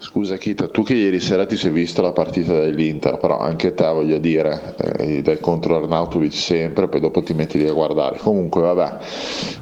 Scusa 0.02 0.38
Kita, 0.38 0.68
tu 0.68 0.82
che 0.82 0.94
ieri 0.94 1.20
sera 1.20 1.44
ti 1.44 1.58
sei 1.58 1.70
visto 1.70 2.00
la 2.00 2.12
partita 2.12 2.54
dell'Inter, 2.54 3.18
però 3.18 3.38
anche 3.38 3.74
te 3.74 3.86
voglio 3.86 4.16
dire, 4.16 4.74
eh, 4.96 5.20
del 5.20 5.40
contro 5.40 5.76
Arnautovic 5.76 6.32
sempre, 6.32 6.88
poi 6.88 7.00
dopo 7.00 7.22
ti 7.22 7.34
metti 7.34 7.58
lì 7.58 7.68
a 7.68 7.72
guardare. 7.74 8.16
Comunque 8.16 8.62
vabbè, 8.62 8.98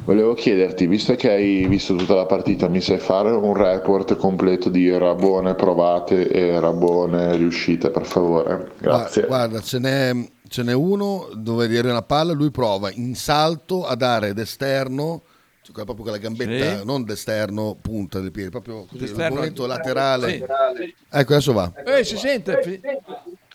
volevo 0.05 0.35
chiederti, 0.35 0.87
visto 0.87 1.17
che 1.17 1.33
hai 1.33 1.67
visto 1.67 1.97
tutta 1.97 2.15
la 2.15 2.27
partita, 2.27 2.69
mi 2.69 2.81
sai 2.81 2.99
fare 2.99 3.33
un 3.33 3.53
report 3.53 4.15
completo 4.15 4.69
di 4.69 4.89
rabone 4.97 5.57
provate 5.57 6.29
e 6.29 6.61
rabone 6.61 7.35
riuscite, 7.35 7.91
per 7.91 8.07
favore? 8.07 8.71
Grazie. 8.79 9.27
Guarda, 9.27 9.61
ce 9.61 9.81
n'è, 9.81 10.13
ce 10.47 10.63
n'è 10.63 10.73
uno 10.73 11.31
dove 11.35 11.67
viene 11.67 11.91
una 11.91 12.03
palla, 12.03 12.33
lui 12.33 12.53
prova 12.53 12.93
in 12.93 13.17
salto 13.17 13.85
a 13.85 13.97
dare 13.97 14.35
d'esterno, 14.35 15.23
cioè 15.69 15.85
quella- 15.85 15.85
proprio 15.95 16.05
con 16.05 16.13
la 16.15 16.19
gambetta, 16.19 16.79
Sì. 16.79 16.85
non 16.85 17.05
d'esterno 17.05 17.75
punta 17.81 18.21
del 18.21 18.31
piede, 18.31 18.49
proprio 18.51 18.85
così, 18.87 19.05
il 19.05 19.15
movimento 19.15 19.67
laterale. 19.67 20.31
Sì. 20.31 20.95
Ecco, 21.11 21.33
adesso 21.33 21.53
va. 21.53 21.73
Eh, 21.85 22.05
si 22.05 22.17
sente? 22.17 22.63
Fi- 22.63 22.81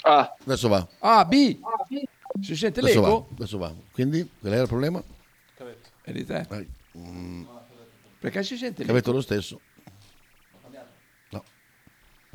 Adesso 0.05 0.67
va. 0.67 0.85
Ah, 0.99 1.25
B. 1.25 1.59
Si 2.41 2.55
sente 2.55 2.81
Adesso 2.81 2.99
l'eco? 3.01 3.27
va. 3.29 3.35
Adesso 3.35 3.57
va. 3.57 3.73
Quindi, 3.91 4.29
qual 4.39 4.53
era 4.53 4.61
il 4.63 4.67
problema? 4.67 5.01
È 6.01 6.11
di 6.11 6.25
te. 6.25 6.45
Mm, 6.97 7.43
Perché 8.19 8.43
si 8.43 8.57
sente 8.57 8.83
l'eco? 8.83 9.11
lo 9.11 9.21
stesso. 9.21 9.59
No. 11.29 11.43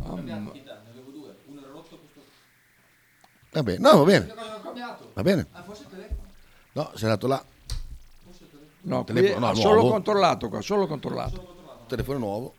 Ah, 0.03 0.15
ma- 0.17 0.53
Va 3.51 3.63
bene. 3.63 3.79
No, 3.79 3.99
va 3.99 4.05
bene. 4.05 4.35
Va 5.15 5.23
bene. 5.23 5.47
No, 6.73 6.91
sei 6.95 7.05
andato 7.05 7.27
là. 7.27 7.45
No, 8.81 9.05
Telefono- 9.05 9.47
no, 9.49 9.55
solo 9.55 9.75
nuovo. 9.75 9.91
controllato 9.91 10.49
qua, 10.49 10.61
solo 10.61 10.87
controllato. 10.87 11.57
Telefono 11.89 12.19
nuovo. 12.19 12.55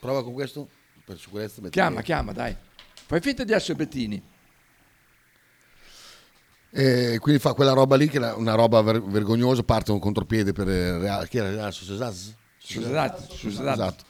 Prova 0.00 0.22
con 0.24 0.32
questo. 0.32 0.68
Per 1.04 1.18
sicurezza. 1.18 1.60
Chiama, 1.68 1.98
lì. 1.98 2.04
chiama, 2.04 2.32
dai. 2.32 2.56
Fai 3.06 3.20
finta 3.20 3.44
di 3.44 3.52
essere 3.52 3.74
Bettini. 3.74 4.22
E 6.74 7.18
quindi 7.20 7.40
fa 7.40 7.52
quella 7.52 7.72
roba 7.72 7.96
lì 7.96 8.08
che 8.08 8.18
è 8.18 8.32
una 8.32 8.54
roba 8.54 8.80
ver- 8.80 9.02
vergognosa, 9.02 9.62
parte 9.62 9.92
un 9.92 9.98
contropiede 9.98 10.52
per 10.52 10.66
il 10.68 10.98
Real, 10.98 11.28
chi 11.28 11.36
era 11.38 11.50
Real 11.50 11.72
Sociedad? 11.72 12.14
Esatto. 12.64 14.04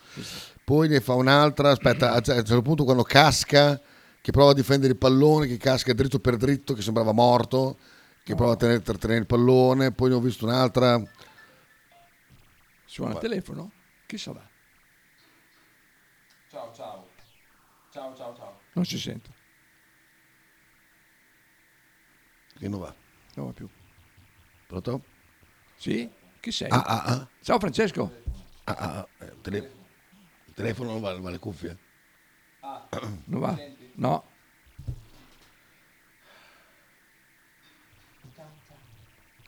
Poi 0.65 0.89
ne 0.89 1.01
fa 1.01 1.15
un'altra, 1.15 1.71
aspetta, 1.71 2.13
a 2.13 2.17
un 2.17 2.23
certo 2.25 2.63
punto 2.63 2.85
quando 2.85 3.03
casca, 3.03 3.81
che 4.21 4.31
prova 4.31 4.53
a 4.53 4.55
difendere 4.55 4.93
il 4.93 4.99
pallone, 4.99 5.49
che 5.49 5.57
casca 5.57 5.93
dritto 5.93 6.21
per 6.21 6.37
dritto, 6.37 6.75
che 6.75 6.83
sembrava 6.83 7.11
morto, 7.13 7.79
che 8.23 8.35
prova 8.35 8.53
a 8.53 8.57
tenere, 8.57 8.83
a 8.85 8.99
tenere 8.99 9.21
il 9.21 9.27
pallone, 9.27 9.93
poi 9.93 10.09
ne 10.11 10.15
ho 10.15 10.21
visto 10.21 10.45
un'altra, 10.45 11.03
Suona 12.85 13.15
il 13.15 13.19
telefono? 13.21 13.71
Chi 14.07 14.19
sarà? 14.19 14.47
Ciao, 16.51 16.73
ciao. 16.75 17.09
Ciao, 17.91 18.15
ciao, 18.15 18.37
ciao. 18.37 18.61
Non 18.75 18.85
si 18.85 18.99
sente. 18.99 19.41
che 22.63 22.69
non 22.69 22.79
va. 22.79 22.95
Non 23.35 23.47
va 23.47 23.53
più. 23.53 23.69
Pronto? 24.69 25.03
Sì? 25.77 26.09
Chi 26.39 26.53
sei? 26.53 26.69
Ah, 26.71 26.83
ah, 26.83 27.03
ah. 27.05 27.29
Ciao 27.41 27.59
Francesco. 27.59 28.13
Ah, 28.65 28.77
ah, 28.79 29.09
ah, 29.19 29.27
tele- 29.41 29.73
il 30.45 30.55
telefono 30.55 30.93
non 30.93 31.01
va, 31.01 31.19
va 31.19 31.31
le 31.31 31.39
cuffie. 31.39 31.77
Non 33.25 33.41
va? 33.41 33.59
No. 33.95 34.25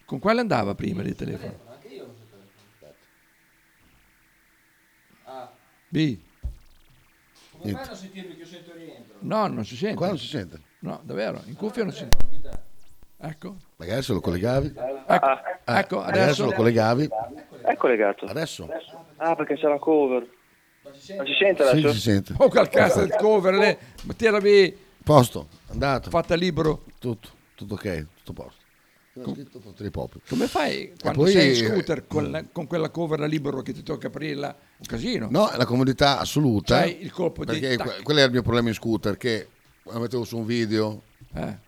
Con 0.05 0.19
quale 0.19 0.41
andava 0.41 0.75
prima 0.75 1.03
il 1.03 1.15
telefono? 1.15 1.73
B. 5.89 6.19
Come 7.61 7.73
fai 7.73 7.83
a 7.83 7.87
non 7.87 7.97
sentirmi 7.97 8.35
che 8.35 8.41
io 8.41 8.47
sento 8.47 8.73
rientro? 8.75 9.15
No, 9.21 9.47
non 9.47 9.65
si 9.65 9.77
sente. 9.77 9.97
Qua 9.97 10.09
non 10.09 10.19
si 10.19 10.27
sente. 10.27 10.61
No, 10.81 11.01
davvero, 11.05 11.41
in 11.47 11.55
cuffia 11.57 11.85
non 11.85 11.93
si 11.93 11.99
sente. 12.01 12.17
Ecco. 13.17 13.57
Magari 13.77 14.03
se 14.03 14.13
lo 14.13 14.21
collegavi. 14.21 14.75
Ecco, 14.77 15.31
Eh, 15.65 15.79
ecco, 15.79 15.97
magari 15.99 16.19
adesso. 16.21 16.35
se 16.35 16.43
lo 16.45 16.53
collegavi. 16.53 17.09
È 17.63 17.77
collegato. 17.77 18.27
Adesso? 18.27 18.69
Ah, 19.17 19.35
perché 19.35 19.55
c'è 19.55 19.69
la 19.69 19.79
cover. 19.79 20.29
Ma 20.83 20.91
si 20.93 21.33
sente 21.39 21.63
Sì, 21.65 21.71
adesso? 21.71 21.93
si 21.93 22.01
sente. 22.01 22.35
Oh, 22.37 22.49
quel 22.49 22.69
cazzo 22.69 23.01
del 23.01 23.15
cover 23.17 23.55
lì. 23.55 23.77
Ma 24.03 24.13
tira 24.15 24.41
B. 24.41 24.75
Posto, 25.03 25.49
andato. 25.69 26.11
Fatta 26.11 26.35
libero. 26.35 26.83
Tutto, 26.99 27.29
tutto 27.55 27.75
ok, 27.75 28.07
tutto 28.17 28.33
posto. 28.33 28.64
Ho 29.17 29.33
scritto 29.33 29.61
proprio. 29.91 30.21
Come 30.29 30.49
fai 30.49 30.93
quando 31.01 31.23
poi- 31.23 31.33
sei 31.33 31.59
in 31.59 31.67
scooter 31.67 32.07
con, 32.07 32.31
la- 32.31 32.45
con 32.51 32.67
quella 32.67 32.89
cover 32.91 33.21
da 33.21 33.27
libero 33.27 33.63
che 33.63 33.73
ti 33.73 33.83
tocca 33.85 34.09
aprirla? 34.09 34.49
Un 34.79 34.87
casino. 34.87 35.29
No, 35.31 35.51
è 35.51 35.57
la 35.57 35.67
comodità 35.67 36.19
assoluta. 36.19 36.79
C'hai 36.81 37.01
il 37.03 37.13
colpo 37.13 37.45
di 37.45 37.59
Perché 37.59 38.03
quello 38.03 38.19
era 38.19 38.27
il 38.27 38.33
mio 38.33 38.43
problema 38.43 38.69
in 38.69 38.75
scooter, 38.75 39.17
che 39.17 39.49
mettevo 39.85 40.25
su 40.25 40.37
un 40.39 40.47
video. 40.47 41.03
Eh. 41.33 41.59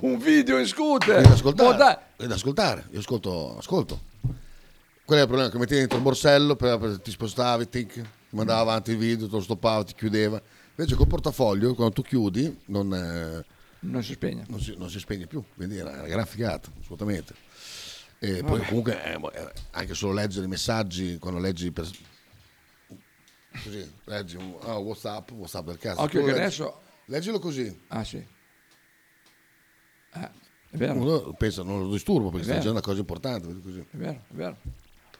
Un 0.00 0.18
video 0.18 0.58
in 0.58 0.66
scooter. 0.66 1.20
Devi 1.20 1.32
ascoltare. 1.32 1.68
Oh, 1.68 1.76
dai. 1.76 1.96
Devi 2.16 2.32
ascoltare. 2.32 2.86
Io 2.90 2.98
ascolto, 2.98 3.56
ascolto. 3.56 4.00
Quello 5.04 5.20
è 5.20 5.24
il 5.24 5.28
problema, 5.28 5.48
che 5.50 5.58
mettevi 5.58 5.78
dentro 5.80 5.98
il 5.98 6.02
borsello, 6.02 6.56
poi 6.56 7.00
ti 7.02 7.10
spostavi, 7.10 7.68
tic, 7.68 7.92
ti 7.92 8.02
mandava 8.30 8.60
avanti 8.62 8.92
il 8.92 8.96
video, 8.96 9.26
te 9.26 9.32
lo 9.34 9.40
stoppava, 9.42 9.84
ti 9.84 9.94
chiudeva. 9.94 10.40
Invece 10.74 10.96
col 10.96 11.06
portafoglio, 11.06 11.74
quando 11.74 11.92
tu 11.94 12.02
chiudi, 12.02 12.62
non, 12.66 12.92
eh, 12.94 13.44
non 13.82 14.02
si 14.02 14.12
spegne. 14.12 14.44
Non 14.48 14.60
si, 14.60 14.74
non 14.76 14.90
si 14.90 14.98
spegne 14.98 15.26
più, 15.26 15.42
quindi 15.54 15.76
era 15.78 15.90
una 15.90 16.06
gran 16.06 16.26
figata, 16.26 16.70
assolutamente. 16.80 17.34
E 18.18 18.42
poi 18.42 18.58
Vabbè. 18.58 18.68
comunque 18.68 19.02
eh, 19.04 19.52
anche 19.72 19.94
solo 19.94 20.12
leggere 20.12 20.44
i 20.46 20.48
messaggi, 20.48 21.18
quando 21.18 21.40
leggi 21.40 21.70
per... 21.72 21.88
Così, 23.64 23.92
leggi 24.04 24.36
un 24.36 24.56
ah, 24.62 24.76
Whatsapp, 24.78 25.30
Whatsapp 25.32 25.66
del 25.66 25.78
cazzo. 25.78 26.00
Occhio 26.02 26.20
che 26.20 26.26
leggi- 26.26 26.38
adesso- 26.40 26.80
Leggilo 27.06 27.38
così. 27.38 27.80
Ah, 27.88 28.04
sì. 28.04 28.24
Eh. 30.14 30.30
vero. 30.70 30.94
uno 30.94 31.32
pensa 31.34 31.62
non 31.62 31.82
lo 31.82 31.90
disturbo 31.90 32.26
perché 32.30 32.40
È 32.40 32.44
sta 32.44 32.52
facendo 32.54 32.72
una 32.78 32.80
cosa 32.80 33.00
importante. 33.00 33.60
così. 33.60 33.80
È 33.80 33.96
vero, 33.96 34.12
è 34.12 34.34
vero. 34.34 34.56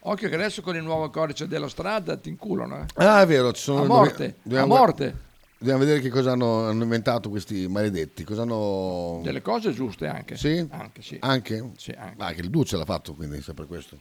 Occhio 0.05 0.29
che 0.29 0.35
adesso 0.35 0.63
con 0.63 0.77
il 0.77 0.83
nuovo 0.83 1.11
codice 1.11 1.47
della 1.47 1.69
strada 1.69 2.17
ti 2.17 2.29
inculano. 2.29 2.83
Eh. 2.83 2.87
Ah, 3.05 3.21
è 3.23 3.27
vero, 3.27 3.53
ci 3.53 3.63
sono 3.63 3.83
A 3.83 3.87
morte, 3.87 4.37
dobbiamo- 4.43 4.75
a 4.75 4.79
morte. 4.79 5.31
Dobbiamo 5.63 5.85
vedere 5.85 6.01
che 6.01 6.09
cosa 6.09 6.33
hanno, 6.33 6.67
hanno 6.67 6.83
inventato 6.83 7.31
questi 7.31 7.69
maledetti. 7.69 8.25
Cosa 8.25 8.43
hanno. 8.43 9.21
Delle 9.23 9.43
cose 9.43 9.73
giuste 9.73 10.09
anche. 10.09 10.37
Sì? 10.37 10.67
Anche, 10.69 11.03
sì. 11.03 11.17
Anche? 11.21 11.71
Sì, 11.77 11.93
anche. 11.93 12.21
Ah, 12.21 12.33
che 12.33 12.41
il 12.41 12.51
Duce 12.51 12.77
l'ha 12.77 12.85
fatto, 12.85 13.15
quindi 13.15 13.41
sempre 13.43 13.67
questo. 13.67 13.97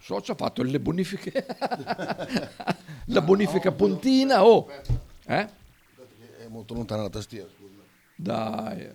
Socio 0.00 0.32
ha 0.32 0.34
fatto 0.34 0.62
le 0.62 0.80
bonifiche. 0.80 1.44
la 3.04 3.20
bonifica 3.20 3.70
puntina, 3.72 4.46
oh. 4.46 4.66
Eh? 5.26 5.46
È 6.38 6.48
molto 6.48 6.72
lontana 6.72 7.02
la 7.02 7.10
tastiera, 7.10 7.48
scusa. 7.54 7.82
Dai, 8.16 8.88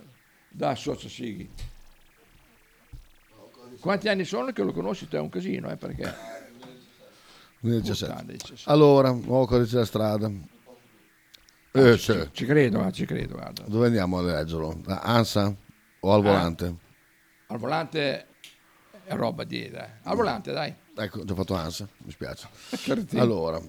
dai, 0.49 0.76
socio 0.76 1.07
Sighi. 1.07 1.47
Quanti 3.80 4.07
anni 4.10 4.26
sono 4.26 4.51
che 4.51 4.64
lo 4.64 4.74
conosci? 4.74 5.07
Te 5.07 5.18
è 5.18 5.22
un 5.22 5.30
casino, 5.30 5.70
eh, 5.70 5.76
perché... 5.76 6.12
2017. 7.60 8.05
Puttana, 8.07 8.32
17. 8.32 8.70
Allora, 8.72 9.12
nuovo 9.12 9.45
codice 9.45 9.74
della 9.74 9.86
strada. 9.86 10.57
Eh, 11.72 11.97
ci, 11.97 12.11
c'è. 12.13 12.30
ci 12.32 12.45
credo, 12.45 12.86
eh, 12.86 12.91
ci 12.91 13.05
credo, 13.05 13.36
guarda. 13.36 13.63
Dove 13.67 13.88
andiamo 13.88 14.17
a 14.17 14.22
leggerlo? 14.24 14.80
Da 14.84 14.99
Ansa 15.01 15.53
o 15.99 16.13
al 16.13 16.20
Ah. 16.20 16.24
volante? 16.24 16.76
Al 17.47 17.57
volante 17.57 18.28
è 19.05 19.13
roba 19.15 19.43
di... 19.43 19.70
Dai. 19.70 19.88
Al 20.03 20.15
volante, 20.15 20.51
dai. 20.51 20.74
Ecco, 20.95 21.20
ho 21.20 21.24
già 21.24 21.34
fatto 21.36 21.53
Ansa, 21.55 21.88
mi 22.03 22.11
spiace. 22.11 22.47
Cretino. 22.84 23.22
Allora, 23.22 23.61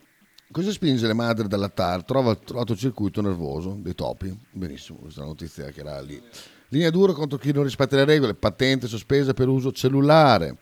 cosa 0.50 0.70
spinge 0.72 1.06
le 1.06 1.12
madri 1.14 1.46
dall'attare? 1.48 2.02
Trova 2.04 2.34
trovato 2.36 2.72
il 2.72 2.78
circuito 2.78 3.20
nervoso 3.20 3.76
dei 3.78 3.94
topi. 3.94 4.36
Benissimo, 4.50 4.98
questa 4.98 5.22
notizia 5.22 5.66
che 5.70 5.80
era 5.80 6.00
lì. 6.00 6.20
Linea 6.68 6.90
dura 6.90 7.12
contro 7.12 7.36
chi 7.36 7.52
non 7.52 7.64
rispetta 7.64 7.96
le 7.96 8.04
regole, 8.04 8.34
patente 8.34 8.86
sospesa 8.86 9.34
per 9.34 9.48
uso 9.48 9.72
cellulare. 9.72 10.56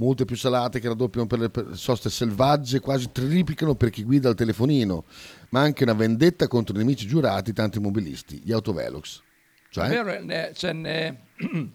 Multe 0.00 0.24
più 0.24 0.34
salate 0.34 0.80
che 0.80 0.88
raddoppiano 0.88 1.26
per 1.26 1.38
le 1.38 1.50
soste 1.76 2.08
selvagge, 2.08 2.80
quasi 2.80 3.12
triplicano 3.12 3.74
per 3.74 3.90
chi 3.90 4.02
guida 4.02 4.30
il 4.30 4.34
telefonino, 4.34 5.04
ma 5.50 5.60
anche 5.60 5.82
una 5.82 5.92
vendetta 5.92 6.48
contro 6.48 6.74
i 6.74 6.78
nemici 6.78 7.06
giurati, 7.06 7.52
tanti 7.52 7.76
immobilisti, 7.76 8.40
gli 8.42 8.50
autovelox. 8.50 9.20
Cioè, 9.68 9.84
È 9.84 9.88
vero, 9.90 10.24
ne- 10.24 10.52
ce 10.54 10.72
ne- 10.72 11.20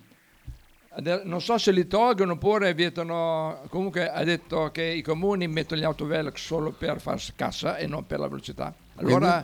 non 1.24 1.40
so 1.40 1.60
se 1.60 1.72
li 1.72 1.86
tolgono 1.86 2.32
oppure 2.32 2.74
vietano. 2.74 3.62
Comunque 3.70 4.10
ha 4.10 4.24
detto 4.24 4.72
che 4.72 4.82
i 4.82 5.04
comuni 5.04 5.48
mettono 5.48 5.82
gli 5.82 5.84
autovelox 5.84 6.44
solo 6.44 6.72
per 6.72 7.00
far 7.00 7.22
cassa 7.36 7.78
e 7.78 7.86
non 7.86 8.08
per 8.08 8.18
la 8.18 8.28
velocità. 8.28 8.74
Allora, 8.96 9.44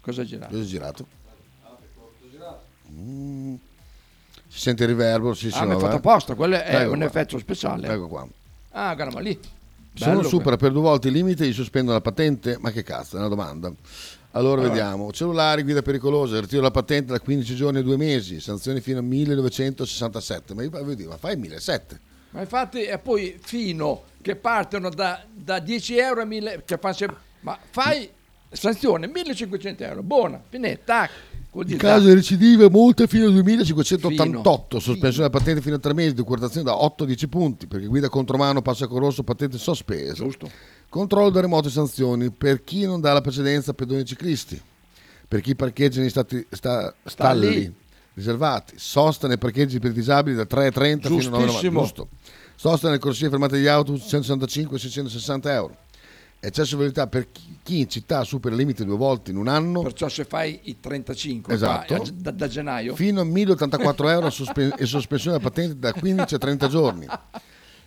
cosa 0.00 0.22
ha 0.22 0.24
girato? 0.24 0.52
cosa 0.52 0.62
è 0.62 0.64
girato? 0.64 1.06
Mm. 2.92 3.54
Si 4.58 4.64
sente 4.64 4.82
il 4.82 4.88
riverbero, 4.88 5.34
sì, 5.34 5.52
sì. 5.52 5.56
Ah, 5.56 5.66
ma 5.66 5.74
è 5.74 5.76
vabbè. 5.76 5.84
fatto 5.84 5.96
apposta, 5.98 6.34
quello 6.34 6.56
è 6.56 6.80
Ecco 6.82 6.90
un 6.90 6.96
qua. 6.96 7.06
effetto 7.06 7.38
speciale. 7.38 7.86
Ecco 7.86 8.08
qua. 8.08 8.26
Ah, 8.72 8.92
guarda, 8.96 9.14
ma 9.14 9.20
lì. 9.20 9.38
Se 9.94 10.04
uno 10.08 10.16
Bello 10.16 10.28
supera 10.28 10.56
per 10.56 10.72
due 10.72 10.80
volte 10.82 11.06
il 11.08 11.14
limite 11.14 11.46
gli 11.46 11.52
sospendono 11.52 11.94
la 11.94 12.00
patente, 12.00 12.56
ma 12.58 12.72
che 12.72 12.82
cazzo, 12.82 13.14
è 13.14 13.18
una 13.20 13.28
domanda. 13.28 13.72
Allora, 14.32 14.60
Allora. 14.62 14.68
vediamo, 14.68 15.12
cellulari, 15.12 15.62
guida 15.62 15.80
pericolosa, 15.82 16.40
ritiro 16.40 16.60
la 16.62 16.72
patente 16.72 17.12
da 17.12 17.20
15 17.20 17.54
giorni 17.54 17.78
a 17.78 17.82
2 17.82 17.96
mesi, 17.96 18.40
sanzioni 18.40 18.80
fino 18.80 18.98
a 18.98 19.02
1967, 19.02 20.54
ma 20.54 20.62
io 20.64 20.70
ma 21.08 21.16
fai 21.16 21.36
1700. 21.36 21.96
Ma 22.30 22.40
infatti 22.40 22.82
è 22.82 22.98
poi 22.98 23.38
fino 23.40 24.02
che 24.20 24.34
partono 24.34 24.90
da, 24.90 25.22
da 25.32 25.60
10 25.60 25.96
euro 25.98 26.22
a 26.22 26.24
1000, 26.24 26.62
che 26.64 26.78
fa 26.78 26.92
sempre- 26.92 27.18
ma 27.40 27.56
fai 27.70 28.10
sanzione 28.50 29.06
1500 29.06 29.84
euro, 29.84 30.02
buona, 30.02 30.40
finita, 30.48 30.80
tac. 30.84 31.10
In 31.66 31.76
caso 31.76 32.06
di 32.06 32.14
recidive, 32.14 32.70
multe 32.70 33.06
fino 33.06 33.26
a 33.26 33.30
2588, 33.30 34.78
sospensione 34.78 35.28
della 35.28 35.30
patente 35.30 35.60
fino 35.60 35.76
a 35.76 35.78
3 35.78 35.92
mesi, 35.94 36.14
decurtazione 36.14 36.64
da 36.64 36.82
8 36.82 37.04
a 37.04 37.06
10 37.06 37.28
punti, 37.28 37.66
perché 37.66 37.86
guida 37.86 38.08
contromano, 38.08 38.62
passa 38.62 38.86
con 38.86 39.00
rosso, 39.00 39.22
patente 39.22 39.58
sospesa. 39.58 40.24
Controllo 40.88 41.30
da 41.30 41.40
remoto 41.40 41.68
e 41.68 41.70
sanzioni 41.70 42.30
per 42.30 42.62
chi 42.64 42.84
non 42.84 43.00
dà 43.00 43.12
la 43.12 43.20
precedenza 43.20 43.72
a 43.72 43.74
pedoni 43.74 44.04
ciclisti, 44.04 44.60
per 45.26 45.40
chi 45.40 45.54
parcheggia 45.54 46.00
in 46.02 46.08
stati, 46.10 46.46
sta- 46.50 46.94
stalli 47.04 47.50
lì. 47.50 47.74
riservati, 48.14 48.74
sosta 48.76 49.26
nei 49.26 49.38
parcheggi 49.38 49.78
per 49.80 49.92
disabili 49.92 50.36
da 50.36 50.44
3,30 50.44 51.08
fino 51.08 51.36
a 51.36 51.40
9,90 51.40 51.44
Giustissimo. 51.44 51.80
giusto. 51.80 52.08
Sosta 52.54 52.88
nel 52.90 52.98
corsie 52.98 53.28
fermate 53.28 53.56
degli 53.56 53.66
autobus 53.66 54.00
165 54.08 54.78
660 54.78 55.52
euro. 55.54 55.76
Accessibilità 56.40 57.06
per 57.08 57.30
chi, 57.32 57.58
chi 57.62 57.78
in 57.80 57.88
città 57.88 58.22
supera 58.22 58.54
il 58.54 58.60
limite 58.60 58.84
due 58.84 58.96
volte 58.96 59.30
in 59.32 59.36
un 59.36 59.48
anno. 59.48 59.82
Perciò 59.82 60.08
se 60.08 60.24
fai 60.24 60.60
i 60.64 60.78
35 60.78 61.52
Esatto. 61.52 61.96
qua, 61.96 62.04
eh, 62.04 62.12
da, 62.14 62.30
da 62.30 62.46
gennaio, 62.48 62.94
Fino 62.94 63.20
a 63.20 63.24
1084 63.24 64.08
euro 64.08 64.30
sospe- 64.30 64.72
e 64.76 64.86
sospensione 64.86 65.36
della 65.38 65.48
patente 65.50 65.78
da 65.78 65.92
15 65.92 66.34
a 66.34 66.38
30 66.38 66.68
giorni. 66.68 67.06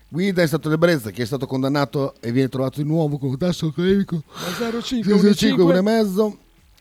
Guida 0.09 0.41
in 0.41 0.47
stato 0.47 0.67
di 0.67 0.73
ebbrezza 0.73 1.09
che 1.11 1.21
è 1.21 1.25
stato 1.25 1.47
condannato 1.47 2.15
e 2.19 2.33
viene 2.33 2.49
trovato 2.49 2.81
di 2.81 2.87
nuovo 2.87 3.17
con 3.17 3.37
tasso 3.37 3.67
accademico 3.67 4.21
da 4.59 4.67
0,5 4.69 4.81
5, 4.83 5.13
1 5.13 5.21
e 5.21 5.31
1,5 5.31 5.81
mezzo. 5.81 6.37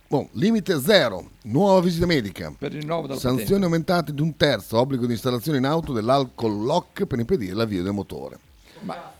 Boh, 0.08 0.28
limite 0.32 0.80
zero, 0.80 1.30
nuova 1.42 1.80
visita 1.80 2.04
medica. 2.04 2.52
per 2.58 2.74
il 2.74 2.84
della 3.06 3.20
Sanzioni 3.20 3.62
aumentate 3.62 4.12
di 4.12 4.20
un 4.20 4.36
terzo, 4.36 4.76
obbligo 4.76 5.06
di 5.06 5.12
installazione 5.12 5.58
in 5.58 5.64
auto 5.64 5.92
dell'alcol 5.92 6.64
lock 6.64 7.04
per 7.04 7.20
impedire 7.20 7.54
l'avvio 7.54 7.84
del 7.84 7.92
motore. 7.92 8.36
patente. 8.36 8.86
Ma, 8.86 9.12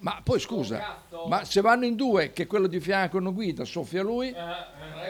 ma 0.00 0.20
poi 0.22 0.40
scusa, 0.40 1.02
ma 1.26 1.44
se 1.44 1.60
vanno 1.60 1.84
in 1.84 1.94
due 1.96 2.32
che 2.32 2.46
quello 2.46 2.66
di 2.66 2.80
fianco 2.80 3.18
non 3.18 3.32
guida, 3.34 3.64
soffia 3.64 4.02
lui, 4.02 4.28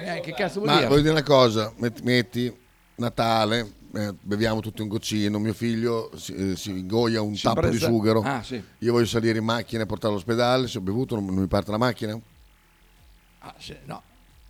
eh, 0.04 0.20
che 0.20 0.34
cazzo 0.34 0.60
vuol 0.60 0.70
Ma 0.70 0.76
dire? 0.76 0.88
voglio 0.88 1.00
dire 1.02 1.12
una 1.12 1.22
cosa, 1.22 1.72
metti, 1.76 2.02
metti 2.02 2.58
Natale, 2.96 3.72
eh, 3.94 4.14
beviamo 4.20 4.60
tutti 4.60 4.82
un 4.82 4.88
goccino, 4.88 5.38
mio 5.38 5.54
figlio 5.54 6.10
si, 6.16 6.34
eh, 6.34 6.56
si 6.56 6.70
ingoia 6.70 7.22
un 7.22 7.34
Si 7.34 7.42
tappo 7.44 7.60
di 7.62 7.66
imprezza- 7.68 7.86
sughero, 7.86 8.20
Ah, 8.22 8.42
sì. 8.42 8.62
io 8.78 8.92
voglio 8.92 9.06
salire 9.06 9.38
in 9.38 9.44
macchina 9.44 9.82
e 9.82 9.86
portarlo 9.86 10.16
all'ospedale, 10.16 10.68
se 10.68 10.78
ho 10.78 10.82
bevuto 10.82 11.14
non, 11.14 11.24
non 11.26 11.36
mi 11.36 11.46
parte 11.46 11.70
la 11.70 11.78
macchina? 11.78 12.18
Ah, 13.38 13.54
sì, 13.58 13.74
no. 13.86 14.02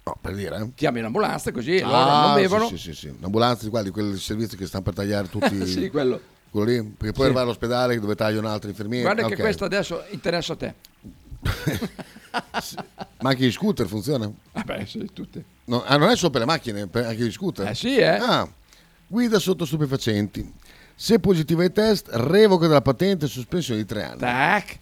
No, 0.02 0.16
per 0.20 0.34
dire, 0.34 0.56
eh. 0.56 0.70
Chiami 0.74 1.00
l'ambulanza 1.00 1.52
così 1.52 1.78
loro 1.80 2.10
Ah, 2.10 2.22
non 2.22 2.34
bevono. 2.34 2.66
Sì, 2.68 2.76
sì, 2.78 2.92
sì, 2.92 2.94
sì. 2.94 3.14
Un'ambulanza 3.16 3.64
di 3.64 3.70
quelli, 3.70 3.90
quel 3.90 4.18
servizio 4.18 4.56
che 4.56 4.66
stanno 4.66 4.82
per 4.82 4.94
tagliare 4.94 5.28
tutti. 5.28 5.64
Sì, 5.66 5.90
quello. 5.90 6.20
Quello 6.50 6.66
lì, 6.66 6.82
perché 6.82 7.12
poi 7.12 7.28
Sì. 7.28 7.32
vai 7.32 7.42
all'ospedale 7.42 7.98
dove 8.00 8.14
taglio 8.14 8.40
un 8.40 8.46
altro 8.46 8.68
infermiere. 8.68 9.04
Guarda 9.04 9.26
che 9.26 9.34
ok. 9.34 9.40
questo 9.40 9.64
adesso 9.64 10.04
interessa 10.10 10.52
a 10.52 10.56
te. 10.56 10.74
Ma 13.20 13.30
anche 13.30 13.46
gli 13.46 13.52
scooter 13.52 13.86
funziona? 13.86 14.30
Vabbè, 14.52 14.84
sì, 14.84 15.08
tutte. 15.12 15.44
No, 15.64 15.82
ah, 15.84 15.96
non 15.96 16.10
è 16.10 16.16
solo 16.16 16.30
per 16.30 16.40
le 16.40 16.46
macchine, 16.46 16.86
per 16.86 17.06
anche 17.06 17.24
gli 17.24 17.30
scooter? 17.30 17.68
Eh 17.68 17.74
sì, 17.74 17.96
eh. 17.96 18.06
Ah, 18.06 18.48
guida 19.06 19.38
sotto 19.38 19.64
stupefacenti. 19.64 20.52
Se 20.94 21.18
positiva 21.18 21.62
ai 21.62 21.72
test, 21.72 22.08
revoca 22.12 22.66
della 22.66 22.82
patente 22.82 23.24
e 23.24 23.28
sospensione 23.28 23.80
di 23.80 23.86
tre 23.86 24.04
anni. 24.04 24.18
Tac. 24.18 24.78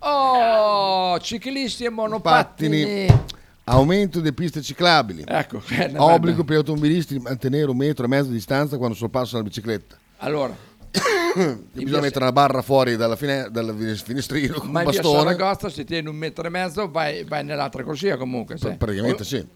Oh, 0.00 1.18
ciclisti 1.18 1.84
e 1.84 1.90
monopattini. 1.90 2.82
Pattini. 3.06 3.26
Aumento 3.64 4.20
delle 4.20 4.32
piste 4.32 4.62
ciclabili. 4.62 5.24
Ecco, 5.26 5.60
Obbligo 5.96 6.44
per 6.44 6.54
gli 6.54 6.58
automobilisti 6.58 7.14
di 7.14 7.20
mantenere 7.20 7.70
un 7.70 7.76
metro 7.76 8.04
e 8.04 8.08
mezzo 8.08 8.28
di 8.28 8.34
distanza 8.34 8.78
quando 8.78 8.96
sorpassano 8.96 9.42
la 9.42 9.48
bicicletta. 9.48 9.98
Allora, 10.18 10.56
Bisogna 11.72 12.00
mettere 12.00 12.24
una 12.24 12.32
barra 12.32 12.62
fuori 12.62 12.96
dalla 12.96 13.16
fine- 13.16 13.48
dal 13.50 13.74
finestrino 14.02 14.54
con 14.54 14.66
un 14.66 14.72
ma 14.72 14.80
via 14.82 14.90
bastone. 14.90 15.18
Saragozza 15.18 15.68
si 15.68 15.84
tiene 15.84 16.08
un 16.08 16.16
metro 16.16 16.46
e 16.46 16.50
mezzo, 16.50 16.90
vai, 16.90 17.24
vai 17.24 17.44
nell'altra 17.44 17.82
corsia 17.84 18.16
comunque. 18.16 18.56
sai. 18.56 18.76
Praticamente 18.76 19.24
sì. 19.24 19.46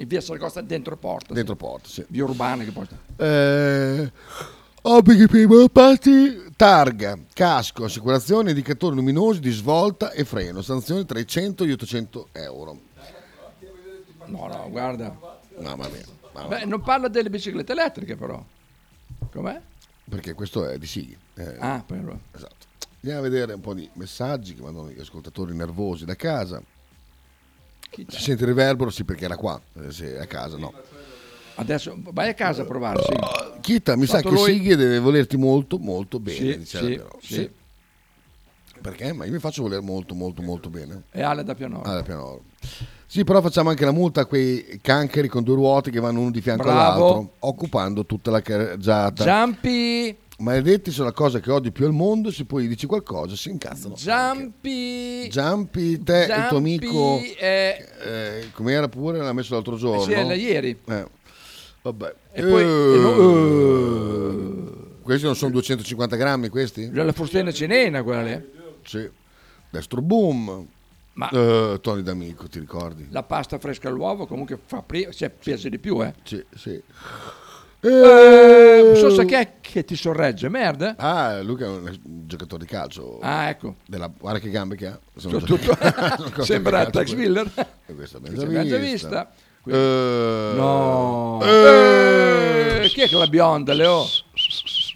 In 0.00 0.06
via 0.06 0.20
Saragozza 0.20 0.60
dentro 0.60 0.96
porta. 0.96 1.34
Dentro 1.34 1.56
porta, 1.56 1.88
sì. 1.88 2.04
Via 2.08 2.24
Urbana 2.24 2.64
che 2.64 2.70
porta. 2.70 2.96
Eh, 3.16 4.12
obblighi 4.82 5.26
per 5.26 5.40
i 5.40 5.46
monopatti, 5.46 6.44
targa, 6.56 7.18
casco, 7.32 7.84
assicurazione, 7.84 8.50
indicatori 8.50 8.94
luminosi 8.94 9.40
di 9.40 9.50
svolta 9.50 10.12
e 10.12 10.24
freno, 10.24 10.62
sanzioni 10.62 11.04
tra 11.04 11.18
i 11.18 11.26
100 11.26 11.64
e 11.64 11.66
gli 11.66 11.72
800 11.72 12.28
euro. 12.32 12.78
No, 14.26 14.46
no, 14.46 14.66
guarda. 14.70 15.16
Mamma 15.60 15.88
mia. 15.88 16.04
mamma 16.32 16.48
Beh, 16.48 16.64
non 16.64 16.80
parla 16.82 17.08
delle 17.08 17.30
biciclette 17.30 17.72
elettriche 17.72 18.14
però. 18.14 18.42
Com'è? 19.32 19.60
Perché 20.08 20.32
questo 20.34 20.66
è 20.68 20.78
di 20.78 20.86
Sighi. 20.86 21.16
eh, 21.34 21.56
Ah, 21.58 21.84
allora. 21.88 22.18
Esatto. 22.34 22.66
Andiamo 23.00 23.18
a 23.20 23.22
vedere 23.22 23.52
un 23.52 23.60
po' 23.60 23.74
di 23.74 23.88
messaggi 23.94 24.54
che 24.54 24.62
mandano 24.62 24.90
gli 24.90 24.98
ascoltatori 25.00 25.54
nervosi 25.54 26.04
da 26.04 26.16
casa. 26.16 26.60
Si 27.90 28.06
sente 28.20 28.42
il 28.42 28.48
riverbero? 28.48 28.90
Sì, 28.90 29.04
perché 29.04 29.24
era 29.24 29.36
qua. 29.36 29.60
eh, 29.74 30.14
è 30.16 30.20
a 30.20 30.26
casa, 30.26 30.56
no. 30.56 30.72
Adesso 31.56 31.96
vai 32.12 32.28
a 32.28 32.34
casa 32.34 32.62
a 32.62 32.64
provare, 32.64 33.02
sì. 33.02 33.60
Chita, 33.60 33.96
mi 33.96 34.06
sa 34.06 34.16
Fatto 34.20 34.28
che 34.28 34.34
lui- 34.34 34.52
Sighi 34.52 34.76
deve 34.76 34.98
volerti 34.98 35.36
molto, 35.36 35.78
molto 35.78 36.18
bene. 36.20 36.36
Sì, 36.52 36.58
diceva 36.58 36.86
sì, 36.86 36.94
però. 36.96 37.08
sì. 37.20 37.50
Perché? 38.80 39.12
Ma 39.12 39.24
io 39.24 39.32
mi 39.32 39.38
faccio 39.40 39.62
volere 39.62 39.80
molto, 39.82 40.14
molto, 40.14 40.40
molto 40.42 40.70
bene. 40.70 41.02
E 41.10 41.20
Ale 41.22 41.42
da 41.44 41.54
Pianoro. 41.54 41.82
Ah, 41.82 41.94
da 41.94 42.02
Pianoro. 42.02 42.44
Sì, 43.10 43.24
però 43.24 43.40
facciamo 43.40 43.70
anche 43.70 43.84
la 43.86 43.90
multa 43.92 44.20
a 44.22 44.26
quei 44.26 44.78
cancheri 44.82 45.28
con 45.28 45.42
due 45.42 45.54
ruote 45.54 45.90
che 45.90 45.98
vanno 45.98 46.20
uno 46.20 46.30
di 46.30 46.42
fianco 46.42 46.64
Bravo. 46.64 46.78
all'altro, 47.06 47.32
occupando 47.40 48.04
tutta 48.04 48.30
la 48.30 48.42
carreggiata. 48.42 49.24
Jumpy, 49.24 50.14
Maledetti 50.40 50.90
sono 50.90 51.06
la 51.06 51.14
cosa 51.14 51.40
che 51.40 51.50
odio 51.50 51.72
più 51.72 51.86
al 51.86 51.92
mondo, 51.92 52.30
se 52.30 52.44
poi 52.44 52.64
gli 52.64 52.68
dici 52.68 52.86
qualcosa 52.86 53.34
si 53.34 53.48
incazzano. 53.48 53.94
Jumpy. 53.94 55.28
Giampi, 55.28 56.02
te 56.02 56.24
e 56.24 56.38
il 56.38 56.46
tuo 56.48 56.58
amico, 56.58 57.20
è- 57.38 57.88
eh, 58.04 58.50
come 58.52 58.72
era 58.72 58.88
pure, 58.88 59.18
l'ha 59.18 59.32
messo 59.32 59.54
l'altro 59.54 59.76
giorno. 59.76 60.02
Eh 60.02 60.04
sì, 60.04 60.12
era 60.12 60.34
ieri. 60.34 60.78
Eh. 60.86 61.06
Vabbè. 61.80 62.14
E 62.32 62.42
poi- 62.42 62.64
no- 63.00 64.76
Questi 65.02 65.24
non 65.24 65.34
sono 65.34 65.52
250 65.52 66.16
grammi 66.16 66.48
questi? 66.50 66.90
La 66.92 67.10
frustena 67.12 67.50
cinena 67.50 68.02
quella 68.02 68.22
lì. 68.22 68.50
Sì. 68.84 69.08
Destro 69.70 70.02
boom. 70.02 70.66
Ma- 71.18 71.30
Eh, 71.30 71.78
Tony 71.82 72.02
D'Amico, 72.02 72.46
ti 72.48 72.60
ricordi? 72.60 73.08
La 73.10 73.24
pasta 73.24 73.58
fresca 73.58 73.88
all'uovo 73.88 74.24
comunque 74.26 74.56
fa 74.64 74.82
pri- 74.82 75.08
cioè, 75.12 75.30
pesa 75.30 75.68
di 75.68 75.80
più, 75.80 76.00
eh. 76.00 76.14
Sì, 76.22 76.44
sì. 76.54 76.80
Eh, 77.80 78.80
non 78.84 78.94
so 78.96 79.10
se 79.10 79.24
chi 79.24 79.34
è 79.34 79.54
che 79.60 79.84
ti 79.84 79.96
sorregge, 79.96 80.48
merda. 80.48 80.94
Ah, 80.96 81.40
Luca 81.42 81.64
è 81.64 81.68
un 81.68 81.98
giocatore 82.26 82.64
di 82.64 82.70
calcio. 82.70 83.18
Ah, 83.20 83.48
ecco. 83.48 83.76
Della, 83.86 84.08
guarda 84.16 84.38
che 84.38 84.50
gambe 84.50 84.76
che 84.76 84.86
ha. 84.86 84.98
Tutto- 85.20 85.40
tutto- 85.40 85.76
Sembra 86.44 86.86
Tex 86.86 87.12
Willer. 87.14 87.50
E 87.86 87.94
questa 87.94 88.20
già 88.22 88.46
vista. 88.46 88.78
vista. 88.78 89.30
Eh, 89.66 90.52
No. 90.54 91.40
eh, 91.42 92.80
Eh, 92.84 92.88
chi 92.88 93.00
è 93.02 93.08
quella 93.08 93.26
bionda, 93.26 93.72
Leo? 93.74 94.04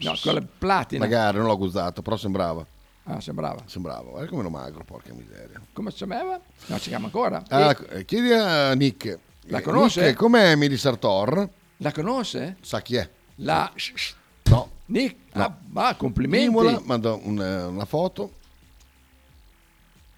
No, 0.02 0.14
quella 0.22 0.42
platina. 0.58 1.00
Magari 1.04 1.38
non 1.38 1.46
l'ho 1.46 1.56
gustato, 1.58 2.00
però 2.00 2.16
sembrava. 2.16 2.64
Ah, 3.04 3.20
sembrava. 3.20 3.62
Sembrava, 3.66 4.08
guarda 4.10 4.28
come 4.28 4.40
ero 4.42 4.50
magro, 4.50 4.84
porca 4.84 5.12
miseria. 5.12 5.60
Come 5.72 5.90
si 5.90 5.96
chiamava? 5.98 6.40
No, 6.66 6.78
si 6.78 6.88
chiama 6.88 7.06
ancora. 7.06 7.42
Ah, 7.48 7.76
eh, 7.90 8.04
chiedi 8.04 8.32
a 8.32 8.72
Nick. 8.74 9.18
La 9.46 9.58
Eh, 9.58 9.62
conosce? 9.62 10.04
Nick, 10.06 10.16
com'è 10.16 10.50
Emily 10.50 10.76
Sartor? 10.76 11.48
La 11.78 11.90
conosce? 11.92 12.56
Sa 12.60 12.80
chi 12.80 12.94
è? 12.96 13.10
La... 13.36 13.72
No. 14.44 14.70
Nick? 14.86 15.34
No. 15.34 15.42
Ah, 15.42 15.56
ma 15.70 15.94
complimenti. 15.96 16.46
Imola, 16.46 16.80
manda 16.84 17.12
un, 17.14 17.40
eh, 17.42 17.62
una 17.64 17.84
foto. 17.86 18.34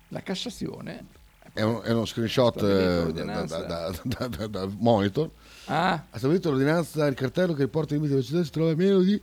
La 0.09 0.20
Cassazione. 0.20 1.07
È, 1.55 1.62
un- 1.62 1.80
è 1.85 1.91
uno 1.93 2.05
screenshot 2.05 2.61
eh, 2.62 3.12
da, 3.12 3.45
da- 4.03 4.26
da- 4.28 4.47
da- 4.47 4.68
monitor. 4.78 5.30
Ah. 5.66 6.05
Ha 6.11 6.18
stabilito 6.18 6.51
l'ordinanza, 6.51 7.07
il 7.07 7.14
cartello 7.14 7.55
che 7.55 7.62
riporta 7.62 7.95
i 7.95 7.97
limiti 7.97 8.12
di 8.14 8.20
velocità 8.20 8.45
si 8.45 8.51
trova 8.51 8.72
a 8.72 8.74
meno 8.74 8.99
di... 9.01 9.20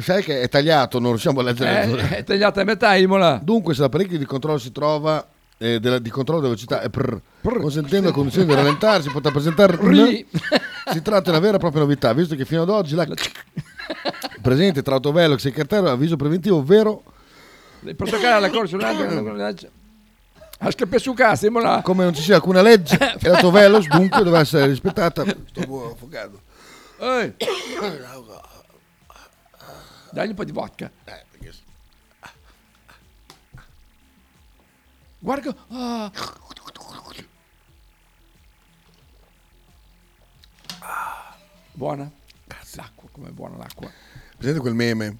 Sai 0.00 0.22
che 0.22 0.40
è 0.40 0.48
tagliato, 0.48 0.98
non 0.98 1.10
riusciamo 1.10 1.40
a 1.40 1.42
leggere. 1.42 1.82
Eh, 1.92 2.16
è 2.18 2.24
tagliata 2.24 2.62
a 2.62 2.64
metà, 2.64 2.94
Imola. 2.96 3.38
Dunque, 3.42 3.74
se 3.74 3.82
l'apparecchio 3.82 4.16
di 4.16 4.24
controllo 4.24 4.58
si 4.58 4.72
trova 4.72 5.26
eh, 5.58 5.78
della- 5.80 5.98
di 5.98 6.08
controllo 6.08 6.40
della 6.40 6.54
velocità 6.54 6.80
è 6.80 6.88
prr, 6.88 7.20
consentendo 7.60 8.08
a 8.08 8.12
condizioni 8.12 8.46
di 8.46 8.54
rallentare, 8.54 9.02
si 9.02 9.10
potrà 9.10 9.30
presentare 9.30 9.76
Ri. 9.78 10.26
si 10.92 11.02
tratta 11.02 11.22
di 11.24 11.30
una 11.30 11.38
vera 11.40 11.56
e 11.56 11.58
propria 11.58 11.82
novità, 11.82 12.12
visto 12.14 12.34
che 12.34 12.44
fino 12.44 12.62
ad 12.62 12.70
oggi 12.70 12.94
la 12.94 13.06
presente 14.40 14.82
tra 14.82 14.94
autovelox 14.94 15.44
e 15.44 15.50
cartello 15.50 15.88
è 15.88 15.90
avviso 15.90 16.16
preventivo, 16.16 16.56
ovvero 16.58 17.02
Il 17.80 17.94
protocollo 17.96 18.36
alla 18.36 18.50
corsa 18.50 18.76
un 18.76 19.56
Ha 20.60 20.70
scappato 20.70 20.98
su 21.02 21.12
cazzo, 21.12 21.46
Imola. 21.46 21.82
come 21.82 22.04
non 22.04 22.14
ci 22.14 22.22
sia 22.22 22.36
alcuna 22.36 22.62
legge 22.62 22.96
e 23.20 23.28
l'autovelox 23.28 23.86
dunque 23.88 24.22
deve 24.22 24.38
essere 24.38 24.66
rispettata. 24.66 25.24
Sto 25.24 25.90
affogando. 25.92 26.40
Ehi. 27.00 27.34
Dagli 30.18 30.30
un 30.30 30.34
po' 30.34 30.42
di 30.42 30.50
vodka. 30.50 30.90
Guarda. 35.20 35.54
ah. 35.68 36.10
Buona? 41.72 42.10
L'acqua, 42.74 43.08
com'è 43.12 43.30
buona 43.30 43.56
l'acqua. 43.58 43.88
Presente 44.36 44.58
quel 44.60 44.74
meme? 44.74 45.18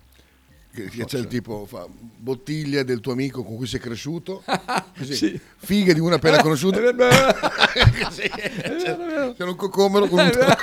Che, 0.74 0.88
che 0.88 1.04
c'è 1.04 1.18
il 1.18 1.28
tipo, 1.28 1.64
fa 1.66 1.86
bottiglia 1.88 2.82
del 2.82 2.98
tuo 3.00 3.12
amico 3.12 3.44
con 3.44 3.54
cui 3.56 3.66
sei 3.68 3.78
cresciuto, 3.80 4.42
così, 4.98 5.14
Sì. 5.14 5.40
figa 5.56 5.92
di 5.92 6.00
una 6.00 6.16
appena 6.16 6.42
conosciuta, 6.42 6.78
Così, 6.82 8.22
è 8.22 8.74
vero, 8.74 9.02
è 9.02 9.06
vero. 9.06 9.32
c'è 9.34 9.44
un 9.44 9.54
cocomero 9.56 10.08
con 10.08 10.18
un 10.18 10.26
È 10.26 10.32
vero. 10.34 10.62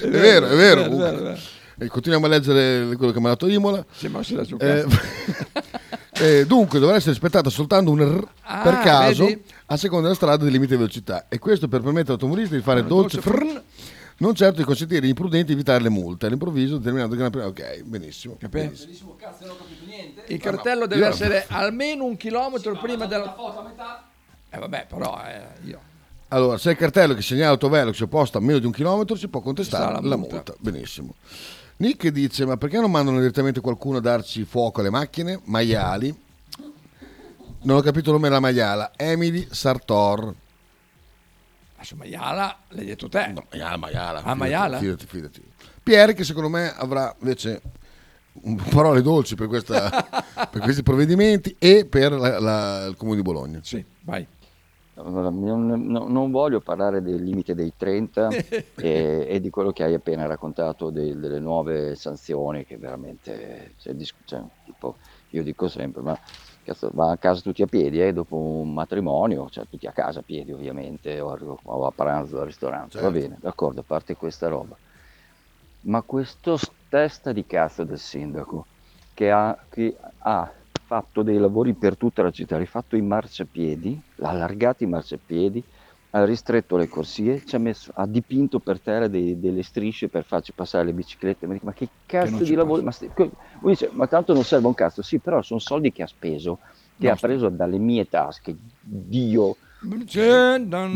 è 0.00 0.08
vero, 0.08 0.10
è 0.10 0.18
vero. 0.18 0.50
È 0.50 0.56
vero, 0.56 0.82
comunque. 0.84 1.08
è 1.08 1.22
vero. 1.22 1.40
E 1.78 1.86
continuiamo 1.88 2.26
a 2.26 2.28
leggere 2.28 2.94
quello 2.96 3.12
che 3.12 3.18
mi 3.20 3.26
ha 3.26 3.30
dato 3.30 3.48
Imola. 3.48 3.84
Sì, 3.92 4.08
ma 4.08 4.22
si 4.22 4.34
dà 4.34 4.44
su 4.44 4.56
Eh, 4.60 4.84
cazzo. 4.86 5.00
eh, 6.24 6.46
dunque 6.46 6.78
dovrà 6.78 6.96
essere 6.96 7.12
rispettata 7.12 7.50
soltanto 7.50 7.90
un 7.90 8.00
R 8.00 8.28
Ah, 8.42 8.60
per 8.62 8.78
caso 8.80 9.24
vedi? 9.24 9.42
a 9.66 9.76
seconda 9.76 10.04
della 10.04 10.14
strada 10.14 10.42
dei 10.42 10.52
limiti 10.52 10.72
di 10.72 10.76
velocità 10.78 11.26
e 11.28 11.38
questo 11.38 11.68
per 11.68 11.80
permettere 11.80 12.08
all'automobilista 12.08 12.54
di 12.54 12.62
fare 12.62 12.84
dolce 12.84 13.20
dolce 13.20 13.30
frn, 13.30 13.62
non 14.18 14.34
certo 14.34 14.58
di 14.58 14.64
consentire 14.64 15.00
agli 15.00 15.08
imprudenti 15.08 15.46
di 15.46 15.52
evitare 15.54 15.82
le 15.82 15.88
multe 15.88 16.26
all'improvviso 16.26 16.76
determinando 16.76 17.16
che 17.16 17.22
una- 17.22 17.46
ok 17.46 17.82
benissimo, 17.84 18.36
benissimo. 18.48 19.16
Il 20.26 20.38
cartello 20.40 20.80
no, 20.80 20.86
deve 20.86 21.00
io- 21.06 21.08
essere 21.10 21.46
almeno 21.48 22.04
un 22.04 22.16
chilometro 22.16 22.76
prima 22.78 23.06
della 23.06 23.34
Eh 24.50 24.58
vabbè, 24.58 24.86
però 24.88 25.18
eh, 25.26 25.66
io. 25.66 25.80
allora 26.28 26.58
se 26.58 26.70
il 26.72 26.76
cartello 26.76 27.14
che 27.14 27.22
segnala 27.22 27.48
l'autovelox 27.48 28.02
è 28.02 28.06
posto 28.06 28.38
a 28.38 28.40
meno 28.40 28.58
di 28.58 28.66
un 28.66 28.72
chilometro 28.72 29.16
si 29.16 29.28
può 29.28 29.40
contestare 29.40 29.92
la 29.94 30.00
la 30.00 30.16
multa. 30.16 30.34
multa. 30.34 30.54
benissimo 30.58 31.14
Nick 31.82 32.08
dice 32.10 32.46
ma 32.46 32.56
perché 32.56 32.78
non 32.78 32.92
mandano 32.92 33.18
direttamente 33.18 33.60
qualcuno 33.60 33.98
a 33.98 34.00
darci 34.00 34.44
fuoco 34.44 34.80
alle 34.80 34.90
macchine 34.90 35.40
maiali 35.46 36.16
non 37.62 37.76
ho 37.76 37.80
capito 37.80 38.10
il 38.10 38.14
nome 38.14 38.28
della 38.28 38.38
maiala 38.40 38.92
Emily 38.96 39.48
Sartor 39.50 40.32
Adesso 41.76 41.96
Maiala 41.96 42.56
l'hai 42.68 42.84
detto 42.84 43.08
te. 43.08 43.26
No, 43.34 43.44
Maiala, 43.50 43.76
Maiala. 43.76 44.18
Ah, 44.18 44.20
fidati, 44.22 44.38
Maiala? 44.38 44.78
Fidati, 44.78 45.06
fidati. 45.06 45.42
Pierre 45.82 46.14
che 46.14 46.22
secondo 46.22 46.48
me 46.48 46.72
avrà 46.72 47.12
invece 47.18 47.60
parole 48.70 49.02
dolci 49.02 49.34
per, 49.34 49.48
questa- 49.48 49.90
per 50.48 50.60
questi 50.60 50.84
provvedimenti 50.84 51.56
e 51.58 51.84
per 51.84 52.12
la- 52.12 52.38
la- 52.38 52.84
il 52.86 52.96
Comune 52.96 53.16
di 53.16 53.22
Bologna. 53.22 53.58
Sì, 53.64 53.84
vai. 54.02 54.24
Non, 55.02 55.84
non- 55.86 56.30
voglio 56.30 56.60
parlare 56.60 57.02
del 57.02 57.22
limite 57.22 57.54
dei 57.54 57.74
30 57.76 58.28
e, 58.76 59.26
e 59.28 59.40
di 59.40 59.50
quello 59.50 59.72
che 59.72 59.82
hai 59.84 59.94
appena 59.94 60.26
raccontato 60.26 60.90
del- 60.90 61.18
delle 61.18 61.40
nuove 61.40 61.94
sanzioni 61.96 62.64
che 62.64 62.78
veramente 62.78 63.74
cioè, 63.78 63.94
cioè, 64.24 64.42
tipo, 64.62 64.98
io 65.30 65.42
dico 65.42 65.68
sempre 65.68 66.02
ma 66.02 66.18
cazzo, 66.62 66.90
va 66.94 67.10
a 67.10 67.18
casa 67.18 67.40
tutti 67.40 67.62
a 67.62 67.66
piedi 67.66 68.00
eh, 68.00 68.12
dopo 68.12 68.36
un 68.36 68.72
matrimonio 68.72 69.48
cioè 69.48 69.66
tutti 69.66 69.86
a 69.86 69.92
casa 69.92 70.20
a 70.20 70.22
piedi 70.22 70.52
ovviamente 70.52 71.20
o, 71.20 71.30
a- 71.32 71.38
o 71.62 71.86
a 71.86 71.92
pranzo 71.92 72.38
al 72.40 72.46
ristorante 72.46 72.98
va 73.00 73.10
Certo. 73.10 73.18
bene 73.18 73.38
d'accordo 73.40 73.80
a 73.80 73.84
parte 73.84 74.14
questa 74.14 74.48
roba 74.48 74.78
ma 75.84 76.02
questo 76.02 76.56
testa 76.88 77.32
di 77.32 77.44
cazzo 77.46 77.84
del 77.84 77.98
sindaco 77.98 78.68
che 79.12 79.30
ha, 79.30 79.66
che 79.68 79.96
ha 80.18 80.52
fatto 80.92 81.22
dei 81.22 81.38
lavori 81.38 81.72
per 81.72 81.96
tutta 81.96 82.22
la 82.22 82.30
città, 82.30 82.56
ha 82.56 82.58
rifatto 82.58 82.96
i 82.96 83.00
marciapiedi, 83.00 83.98
ha 84.20 84.28
allargato 84.28 84.84
i 84.84 84.86
marciapiedi, 84.86 85.64
ha 86.10 86.22
ristretto 86.26 86.76
le 86.76 86.86
corsie, 86.86 87.42
ci 87.46 87.56
ha, 87.56 87.58
messo- 87.58 87.92
ha 87.94 88.06
dipinto 88.06 88.58
per 88.58 88.78
terra 88.78 89.08
dei- 89.08 89.40
delle 89.40 89.62
strisce 89.62 90.10
per 90.10 90.24
farci 90.24 90.52
passare 90.52 90.84
le 90.84 90.92
biciclette. 90.92 91.46
Ma, 91.46 91.54
dico, 91.54 91.64
ma 91.64 91.72
che 91.72 91.88
cazzo 92.04 92.30
non 92.32 92.40
di 92.40 92.44
ci 92.44 92.54
lavori? 92.54 92.82
Ma, 92.82 92.90
sti- 92.90 93.10
dice, 93.64 93.88
ma 93.94 94.06
tanto 94.06 94.34
non 94.34 94.44
serve 94.44 94.66
un 94.66 94.74
cazzo, 94.74 95.00
sì, 95.00 95.18
però 95.18 95.40
sono 95.40 95.60
soldi 95.60 95.90
che 95.92 96.02
ha 96.02 96.06
speso, 96.06 96.58
che 96.98 97.08
ha 97.08 97.16
preso 97.16 97.48
dalle 97.48 97.78
mie 97.78 98.06
tasche, 98.06 98.54
Dio 98.78 99.56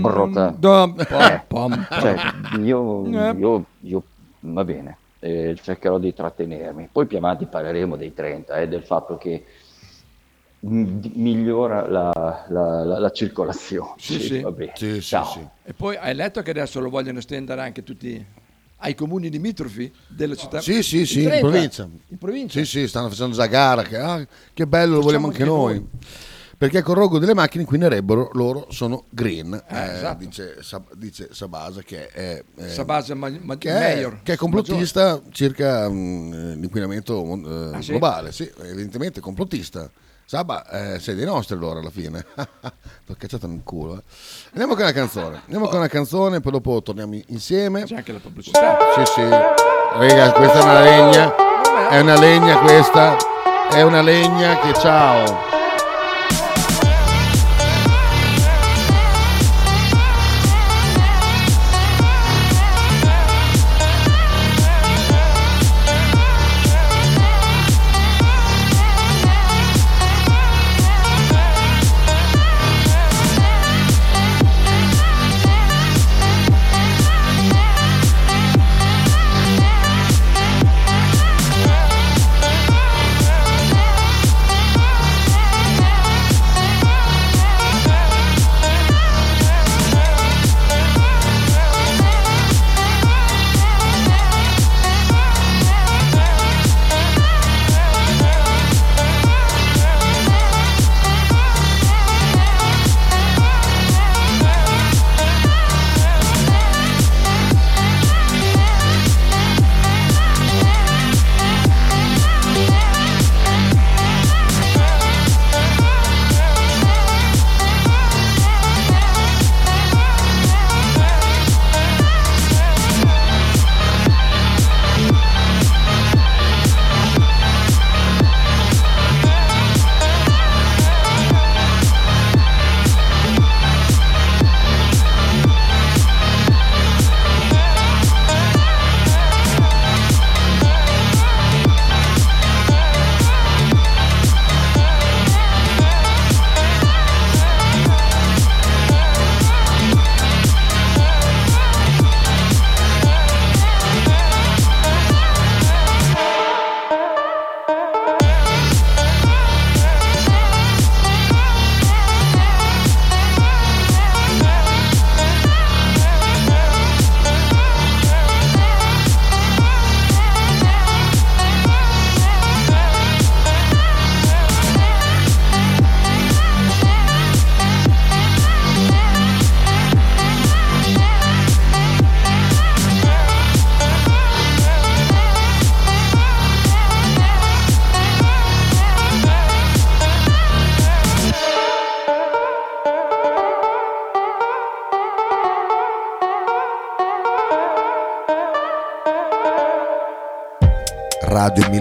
brota. 0.03 0.51
Eh, 1.09 1.41
cioè, 1.89 2.17
io, 2.61 3.07
io- 3.39 3.65
io- 3.81 4.03
va 4.41 4.63
bene, 4.63 4.99
eh, 5.21 5.57
cercherò 5.59 5.99
di 5.99 6.13
trattenermi. 6.13 6.91
Poi 6.93 7.07
più 7.07 7.17
avanti 7.17 7.47
parleremo 7.47 7.97
dei 7.97 8.13
30 8.13 8.59
e 8.59 8.69
del 8.69 8.83
fatto 8.85 9.17
che 9.17 9.43
migliora 10.61 11.89
la, 11.89 12.11
la- 12.49 12.85
la- 12.85 12.99
la 12.99 13.11
circolazione. 13.11 13.95
Sì, 13.99 14.19
sì. 14.21 14.47
bene. 14.53 15.01
Ciao. 15.01 15.53
E 15.65 15.73
poi 15.75 15.97
hai 15.97 16.15
letto 16.15 16.43
che 16.43 16.51
adesso 16.51 16.81
lo 16.81 16.89
vogliono 16.91 17.19
estendere 17.19 17.61
anche 17.61 17.83
tutti 17.83 18.25
ai 18.79 18.95
comuni 18.95 19.31
limitrofi 19.31 19.93
della 20.09 20.35
città? 20.35 20.61
Sì, 20.61 20.83
sì, 20.83 21.07
sì, 21.07 21.23
in 21.23 21.29
30. 21.29 21.49
provincia. 21.49 21.89
In 22.09 22.19
provincia? 22.19 22.59
Sì, 22.59 22.65
sì, 22.67 22.89
stanno 22.89 23.09
facendo 23.09 23.35
già 23.37 23.47
gara. 23.47 23.83
Che, 23.83 23.97
ah, 23.97 24.27
che 24.53 24.67
bello, 24.67 24.97
lo 24.97 25.03
vogliamo 25.03 25.27
anche 25.27 25.39
Facciamo 25.41 25.57
noi. 25.63 25.75
anche 25.77 26.07
Perché 26.59 26.81
col 26.81 26.97
rogo 26.97 27.19
delle 27.19 27.35
macchine 27.35 27.63
inquinerebbero, 27.65 28.31
loro 28.33 28.67
sono 28.71 29.05
green, 29.11 29.53
Eh, 29.69 29.77
eh, 29.77 29.93
esatto. 29.97 30.25
dice, 30.25 30.57
Sab- 30.63 30.95
dice 30.95 31.29
Sabasa 31.31 31.83
che 31.83 32.09
è, 32.09 32.43
eh, 32.57 32.69
Sabasa 32.71 33.15
ma- 33.15 33.31
ma- 33.43 33.59
che 33.59 33.69
è, 33.69 33.95
Mayor. 33.95 34.21
che 34.23 34.33
è 34.33 34.37
complottista 34.37 35.21
circa 35.33 35.87
mm, 35.91 36.55
l'inquinamento 36.59 37.23
eh, 37.45 37.77
Ah, 37.77 37.83
sì? 37.83 37.91
globale, 37.91 38.33
sì, 38.33 38.51
evidentemente 38.63 39.19
è 39.19 39.23
complottista. 39.23 39.91
Saba, 40.29 40.69
eh, 40.69 40.99
sei 40.99 41.15
dei 41.15 41.25
nostri 41.25 41.55
allora 41.55 41.79
alla 41.79 41.91
fine. 41.91 42.27
L'ho 42.35 43.15
cacciato 43.17 43.47
nel 43.47 43.61
culo. 43.63 43.95
eh. 43.95 44.03
Andiamo 44.51 44.75
con 44.75 44.83
una 44.83 44.93
canzone. 44.93 45.41
Andiamo 45.45 45.69
con 45.69 45.79
una 45.79 45.87
canzone, 45.87 46.41
poi 46.41 46.51
dopo 46.51 46.83
torniamo 46.83 47.17
insieme. 47.29 47.85
C'è 47.85 47.95
anche 47.95 48.13
la 48.13 48.19
pubblicità. 48.19 48.77
Sì, 48.97 49.05
sì. 49.13 49.21
Raga, 49.23 50.33
questa 50.33 50.59
è 50.59 50.63
una 50.63 50.81
legna. 50.81 51.35
È 51.91 52.01
una 52.01 52.19
legna 52.19 52.59
questa. 52.59 53.17
È 53.71 53.83
una 53.83 54.03
legna 54.03 54.59
che 54.59 54.73
ciao. 54.75 55.25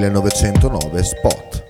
1909 0.09 1.03
Spot. 1.03 1.63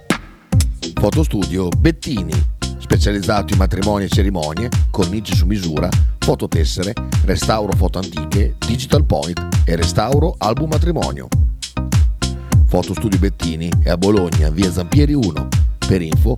Fotostudio 1.00 1.70
Bettini, 1.70 2.34
specializzato 2.80 3.54
in 3.54 3.60
matrimoni 3.60 4.04
e 4.06 4.10
cerimonie, 4.10 4.68
cornici 4.92 5.34
su 5.34 5.46
misura, 5.46 5.88
fototessere, 6.20 6.94
restauro 7.24 7.72
foto 7.78 8.00
antiche, 8.00 8.56
digital 8.66 9.06
point 9.06 9.40
e 9.64 9.76
restauro 9.78 10.36
album 10.38 10.70
matrimonio. 10.70 11.28
Fotostudio 12.68 13.20
Bettini 13.20 13.72
è 13.82 13.90
a 13.90 13.98
Bologna, 13.98 14.50
via 14.50 14.70
Zampieri 14.70 15.14
1. 15.14 15.48
Per 15.88 16.02
info 16.02 16.38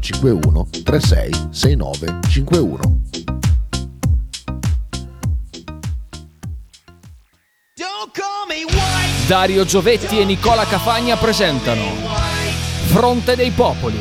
051 0.00 0.68
36 0.82 1.30
69 1.50 2.95
Dario 9.26 9.64
Giovetti 9.64 10.20
e 10.20 10.24
Nicola 10.24 10.64
Cafagna 10.66 11.16
presentano 11.16 11.82
Fronte 12.84 13.34
dei 13.34 13.50
Popoli. 13.50 13.98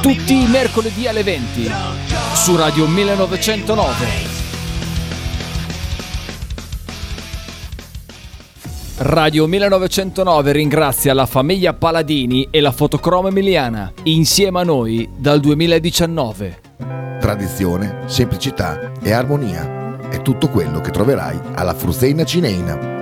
Tutti 0.00 0.44
i 0.44 0.46
mercoledì 0.46 1.08
alle 1.08 1.24
20 1.24 1.68
su 2.32 2.54
Radio 2.54 2.86
1909. 2.86 4.06
Radio 8.98 9.48
1909 9.48 10.52
ringrazia 10.52 11.14
la 11.14 11.26
famiglia 11.26 11.72
Paladini 11.72 12.46
e 12.52 12.60
la 12.60 12.70
fotocromo 12.70 13.26
emiliana, 13.26 13.92
insieme 14.04 14.60
a 14.60 14.62
noi 14.62 15.10
dal 15.16 15.40
2019. 15.40 16.60
Tradizione, 17.18 18.02
semplicità 18.06 18.92
e 19.02 19.10
armonia 19.10 19.98
è 20.08 20.22
tutto 20.22 20.48
quello 20.48 20.80
che 20.80 20.92
troverai 20.92 21.40
alla 21.54 21.74
Fruzeina 21.74 22.22
Cineina. 22.22 23.01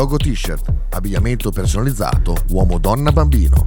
Logo 0.00 0.16
t-shirt, 0.16 0.72
abbigliamento 0.92 1.50
personalizzato 1.50 2.34
uomo 2.52 2.78
donna 2.78 3.12
bambino. 3.12 3.66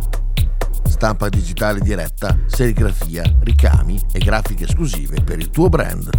Stampa 0.84 1.30
digitale 1.30 1.80
diretta, 1.80 2.36
serigrafia, 2.48 3.38
ricami 3.42 4.02
e 4.12 4.18
grafiche 4.18 4.64
esclusive 4.64 5.22
per 5.22 5.38
il 5.38 5.52
tuo 5.52 5.70
brand. 5.70 6.10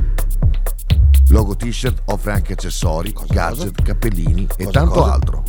Logo 1.31 1.57
t-shirt 1.57 2.03
offre 2.05 2.31
anche 2.31 2.53
accessori, 2.53 3.12
gadget, 3.27 3.82
cappellini 3.82 4.47
e 4.57 4.66
Cosa, 4.66 4.78
tanto 4.78 5.01
cosa? 5.01 5.12
altro. 5.12 5.43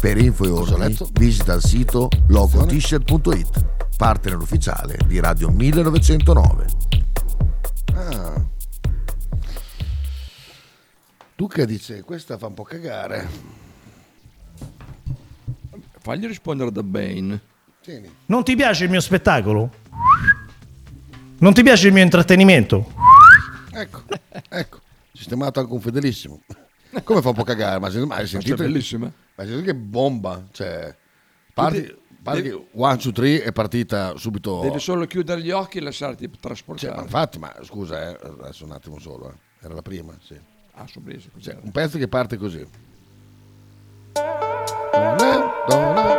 Per 0.00 0.16
info 0.16 0.44
e 0.44 0.48
Cosa 0.48 0.74
ordini 0.74 0.96
visita 1.12 1.52
il 1.52 1.62
sito 1.62 2.08
logot-shirt.it, 2.28 3.66
partner 3.98 4.38
ufficiale 4.38 4.98
di 5.06 5.20
Radio 5.20 5.50
1909. 5.50 6.66
Ah. 7.92 8.56
Duca 11.38 11.64
dice, 11.64 12.02
questa 12.02 12.36
fa 12.36 12.48
un 12.48 12.54
po' 12.54 12.64
cagare. 12.64 13.28
Fagli 16.00 16.26
rispondere 16.26 16.72
da 16.72 16.82
Bane. 16.82 17.40
Tieni. 17.80 18.12
Non 18.26 18.42
ti 18.42 18.56
piace 18.56 18.82
il 18.82 18.90
mio 18.90 19.00
spettacolo? 19.00 19.70
Non 21.38 21.54
ti 21.54 21.62
piace 21.62 21.86
il 21.86 21.92
mio 21.92 22.02
intrattenimento? 22.02 22.92
Ecco, 23.72 24.02
ecco, 24.48 24.80
sistemato 25.12 25.60
anche 25.60 25.72
un 25.72 25.80
fedelissimo. 25.80 26.42
Come 27.04 27.22
fa 27.22 27.28
un 27.28 27.34
po' 27.36 27.44
cagare? 27.44 27.78
Ma, 27.78 27.86
hai 28.16 28.26
sentito? 28.26 28.56
Cioè, 28.56 28.66
bellissima. 28.66 29.06
Ma 29.06 29.12
hai 29.36 29.46
sentito 29.46 29.66
che 29.70 29.76
bomba? 29.76 30.44
Cioè, 30.50 30.92
parti, 31.54 31.96
parti 32.20 32.42
devi- 32.42 32.56
che 32.56 32.66
one, 32.72 32.96
two, 32.96 33.12
three 33.12 33.44
è 33.44 33.52
partita 33.52 34.16
subito. 34.16 34.60
Devi 34.62 34.80
solo 34.80 35.06
chiudere 35.06 35.40
gli 35.40 35.52
occhi 35.52 35.78
e 35.78 35.82
lasciarti 35.82 36.28
Cioè, 36.28 36.40
trasportare. 36.40 36.96
ma 36.96 37.02
infatti, 37.02 37.38
ma 37.38 37.54
scusa, 37.62 38.10
eh, 38.10 38.18
adesso 38.40 38.64
un 38.64 38.72
attimo 38.72 38.98
solo, 38.98 39.30
eh. 39.30 39.64
era 39.66 39.74
la 39.74 39.82
prima, 39.82 40.12
sì. 40.20 40.56
Ah, 40.78 40.86
sorpreso. 40.86 41.28
così. 41.32 41.44
Cioè, 41.44 41.58
un 41.60 41.72
pezzo 41.72 41.98
che 41.98 42.06
parte 42.08 42.36
così. 42.36 42.64
Donna, 45.68 46.18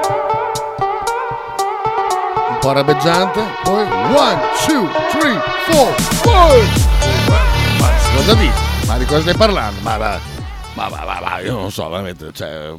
Un 2.50 2.58
po' 2.60 2.72
rabeggiante, 2.74 3.42
poi 3.64 3.84
one, 3.86 4.40
two, 4.66 4.88
three, 5.12 5.40
four, 5.70 5.94
five. 6.22 6.68
Ma 7.80 7.90
cosa 8.16 8.34
dici? 8.36 8.88
Ma 8.88 8.98
di 8.98 9.06
cosa 9.06 9.22
stai 9.22 9.36
parlando? 9.36 9.80
Ma, 9.82 9.98
ma, 9.98 10.20
ma, 10.76 10.90
ma, 10.90 11.20
ma, 11.22 11.40
io 11.40 11.54
non 11.54 11.72
so, 11.72 11.88
veramente, 11.90 12.32
cioè, 12.34 12.74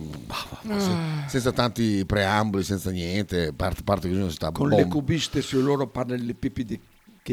se- 0.77 0.97
senza 1.29 1.53
tanti 1.53 2.05
preamboli, 2.05 2.63
senza 2.63 2.91
niente, 2.91 3.53
parte, 3.55 3.83
parte 3.83 4.09
così 4.09 4.21
non 4.21 4.31
sta 4.31 4.51
Con 4.53 4.69
bom. 4.69 4.79
le 4.79 4.87
cubiste 4.87 5.41
su 5.41 5.61
loro 5.63 5.91
le 6.07 6.35
pipi 6.35 6.65
di... 6.65 6.79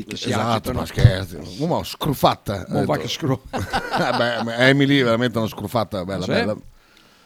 che, 0.04 0.12
che 0.12 0.16
si 0.18 0.30
Esatto, 0.30 0.50
agitano. 0.70 0.80
ma 0.80 0.86
scherzi. 0.86 1.66
Ma 1.66 1.84
scruffatta. 1.84 2.66
Mo 2.70 2.80
Ho 2.82 2.86
va 2.86 2.98
che 2.98 3.08
scru- 3.08 3.40
Eh 3.52 4.18
beh, 4.18 4.44
ma 4.44 4.56
Emily 4.68 5.00
è 5.00 5.04
veramente 5.04 5.38
una 5.38 5.48
scruffata 5.48 6.04
bella, 6.06 6.24
Sì? 6.24 6.32
bella. 6.32 6.56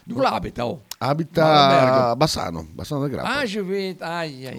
Dove 0.03 0.25
abita? 0.25 0.65
Oh? 0.65 0.81
Abita 0.97 2.09
a 2.09 2.15
Bassano, 2.15 2.67
Bassano 2.71 3.01
del 3.01 3.11
Grappa. 3.11 3.39
Ah, 3.39 3.63
vais... 3.63 3.95
Ai, 3.99 4.47
ai. 4.47 4.55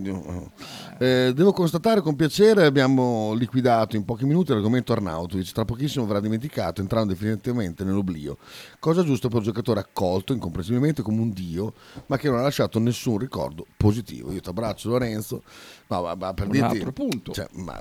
Dio. 0.00 0.52
Eh, 0.98 1.32
devo 1.34 1.52
constatare 1.52 2.00
con 2.02 2.14
piacere 2.16 2.66
abbiamo 2.66 3.32
liquidato 3.32 3.96
in 3.96 4.04
pochi 4.04 4.26
minuti 4.26 4.52
l'argomento 4.52 4.92
Arnautovic, 4.92 5.52
tra 5.52 5.64
pochissimo 5.64 6.04
verrà 6.04 6.20
dimenticato 6.20 6.82
entrando 6.82 7.12
definitivamente 7.12 7.84
nell'oblio, 7.84 8.36
cosa 8.78 9.02
giusta 9.02 9.28
per 9.28 9.38
un 9.38 9.44
giocatore 9.44 9.80
accolto 9.80 10.34
incomprensibilmente 10.34 11.00
come 11.00 11.22
un 11.22 11.30
dio, 11.32 11.72
ma 12.06 12.18
che 12.18 12.28
non 12.28 12.38
ha 12.38 12.42
lasciato 12.42 12.78
nessun 12.78 13.16
ricordo 13.16 13.66
positivo. 13.76 14.30
Io 14.32 14.40
ti 14.40 14.48
abbraccio 14.50 14.90
Lorenzo, 14.90 15.42
ma, 15.86 16.00
ma- 16.00 16.14
ma 16.14 16.34
per 16.34 16.46
Un 16.46 16.52
dirti... 16.52 16.76
altro 16.76 16.92
punto. 16.92 17.32
cioè, 17.32 17.46
ma, 17.52 17.80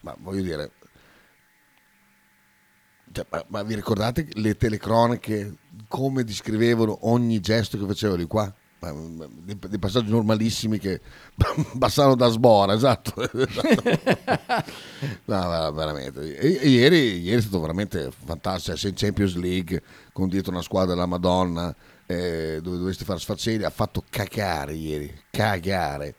ma- 0.00 0.16
voglio 0.20 0.42
dire... 0.42 0.70
cioè, 3.12 3.26
ma, 3.28 3.44
ma 3.48 3.62
vi 3.62 3.74
ricordate 3.74 4.26
le 4.32 4.56
telecronache 4.56 5.56
come 5.88 6.24
descrivevano 6.24 6.98
ogni 7.02 7.40
gesto 7.40 7.78
che 7.78 7.86
faceva 7.86 8.16
di 8.16 8.24
qua? 8.24 8.52
Dei, 8.84 9.78
passaggi 9.78 10.10
normalissimi 10.10 10.78
che 10.78 11.00
passano 11.78 12.14
da 12.14 12.28
sbora, 12.28 12.74
esatto. 12.74 13.12
No, 15.26 15.72
veramente. 15.72 16.36
E 16.36 16.68
ieri, 16.68 17.20
ieri 17.20 17.38
è 17.38 17.40
stato 17.40 17.60
veramente 17.60 18.10
fantastico. 18.24 18.76
Sei 18.76 18.90
in 18.90 18.96
Champions 18.96 19.36
League 19.36 19.82
con 20.12 20.28
dietro 20.28 20.52
una 20.52 20.62
squadra 20.62 20.94
della 20.94 21.06
Madonna 21.06 21.74
eh, 22.06 22.58
dove 22.62 22.76
dovresti 22.76 23.04
fare 23.04 23.18
sfaceli. 23.18 23.64
Ha 23.64 23.70
fatto 23.70 24.04
cagare 24.08 24.74
ieri, 24.74 25.12
cagare. 25.30 26.14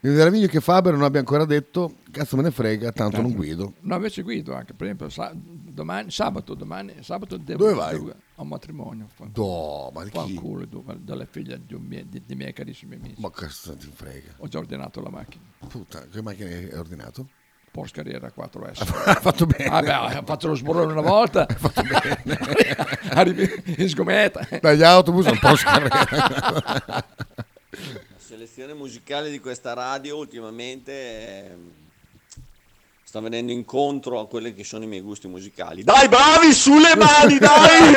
Mi 0.00 0.10
meraviglio 0.10 0.46
che 0.46 0.60
Faber 0.60 0.92
non 0.92 1.02
abbia 1.02 1.18
ancora 1.20 1.44
detto 1.44 1.96
cazzo 2.10 2.36
me 2.36 2.42
ne 2.42 2.50
frega, 2.50 2.92
tanto 2.92 3.20
non 3.20 3.32
guido. 3.32 3.74
No, 3.80 3.96
invece 3.96 4.22
guido 4.22 4.54
anche, 4.54 4.72
per 4.72 4.86
esempio, 4.86 5.08
sa- 5.08 5.32
domani, 5.34 6.10
sabato, 6.10 6.54
domani, 6.54 6.94
sabato 7.00 7.36
devo, 7.36 7.64
Dove 7.64 7.74
vai? 7.74 7.92
devo- 7.98 8.14
a 8.38 8.42
un 8.42 8.48
matrimonio. 8.48 9.08
No, 9.34 9.90
ma 9.92 10.04
di 10.04 10.10
chi? 10.10 10.16
fanculo, 10.16 10.64
dalla 10.98 11.26
figlia 11.26 11.56
di 11.56 11.74
un 11.74 11.82
mie- 11.82 12.06
di- 12.08 12.22
dei 12.24 12.36
miei 12.36 12.52
carissimi 12.52 12.94
amici. 12.94 13.20
Ma 13.20 13.30
cazzo 13.30 13.76
ti 13.76 13.90
frega. 13.92 14.34
Ho 14.38 14.48
già 14.48 14.58
ordinato 14.58 15.00
la 15.00 15.10
macchina. 15.10 15.44
Puttana, 15.66 16.06
che 16.06 16.22
macchina 16.22 16.48
hai 16.48 16.72
ordinato? 16.72 17.28
Porsche 17.70 18.02
Carriera 18.02 18.32
4S. 18.34 18.80
Ha 19.08 19.14
fatto 19.20 19.44
bene. 19.46 19.68
Vabbè, 19.68 19.90
ha 20.16 20.22
fatto 20.24 20.46
lo 20.48 20.54
sborrone 20.54 20.92
una 20.92 21.00
volta. 21.02 21.46
Ha 21.50 21.54
fatto 21.54 21.82
bene. 21.82 22.22
Arrivi 23.10 23.74
in 23.76 23.88
sgometa. 23.88 24.46
Dagli 24.60 24.82
autobus 24.82 25.26
un 25.26 25.38
po' 25.38 25.54
scarrera. 25.56 26.06
La 26.90 27.04
selezione 28.16 28.72
musicale 28.74 29.30
di 29.30 29.40
questa 29.40 29.72
radio 29.74 30.16
ultimamente 30.16 30.92
eh, 30.92 31.56
sta 33.08 33.20
venendo 33.20 33.52
incontro 33.52 34.20
a 34.20 34.28
quelli 34.28 34.52
che 34.52 34.64
sono 34.64 34.84
i 34.84 34.86
miei 34.86 35.00
gusti 35.00 35.28
musicali. 35.28 35.82
Dai, 35.82 36.08
bravi 36.08 36.52
sulle 36.52 36.94
mani, 36.94 37.38
dai! 37.38 37.94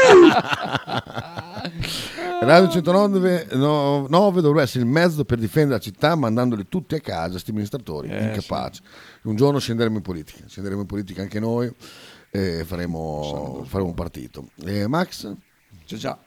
Radio 2.39 2.69
109 2.69 3.47
no- 3.55 4.07
9 4.07 4.39
dovrebbe 4.39 4.61
essere 4.63 4.85
il 4.85 4.89
mezzo 4.89 5.25
per 5.25 5.37
difendere 5.37 5.75
la 5.75 5.81
città 5.81 6.15
mandandoli 6.15 6.69
tutti 6.69 6.95
a 6.95 7.01
casa, 7.01 7.37
sti 7.37 7.49
amministratori 7.49 8.07
Eh, 8.07 8.23
incapaci. 8.23 8.81
Un 9.23 9.35
giorno 9.35 9.59
scenderemo 9.59 9.97
in 9.97 10.01
politica, 10.01 10.45
scenderemo 10.47 10.79
in 10.79 10.87
politica 10.87 11.23
anche 11.23 11.41
noi 11.41 11.69
e 12.29 12.63
faremo, 12.63 13.65
faremo 13.67 13.89
un 13.89 13.95
partito. 13.95 14.47
E 14.63 14.87
Max? 14.87 15.29
C'è 15.91 15.97
già. 15.97 16.17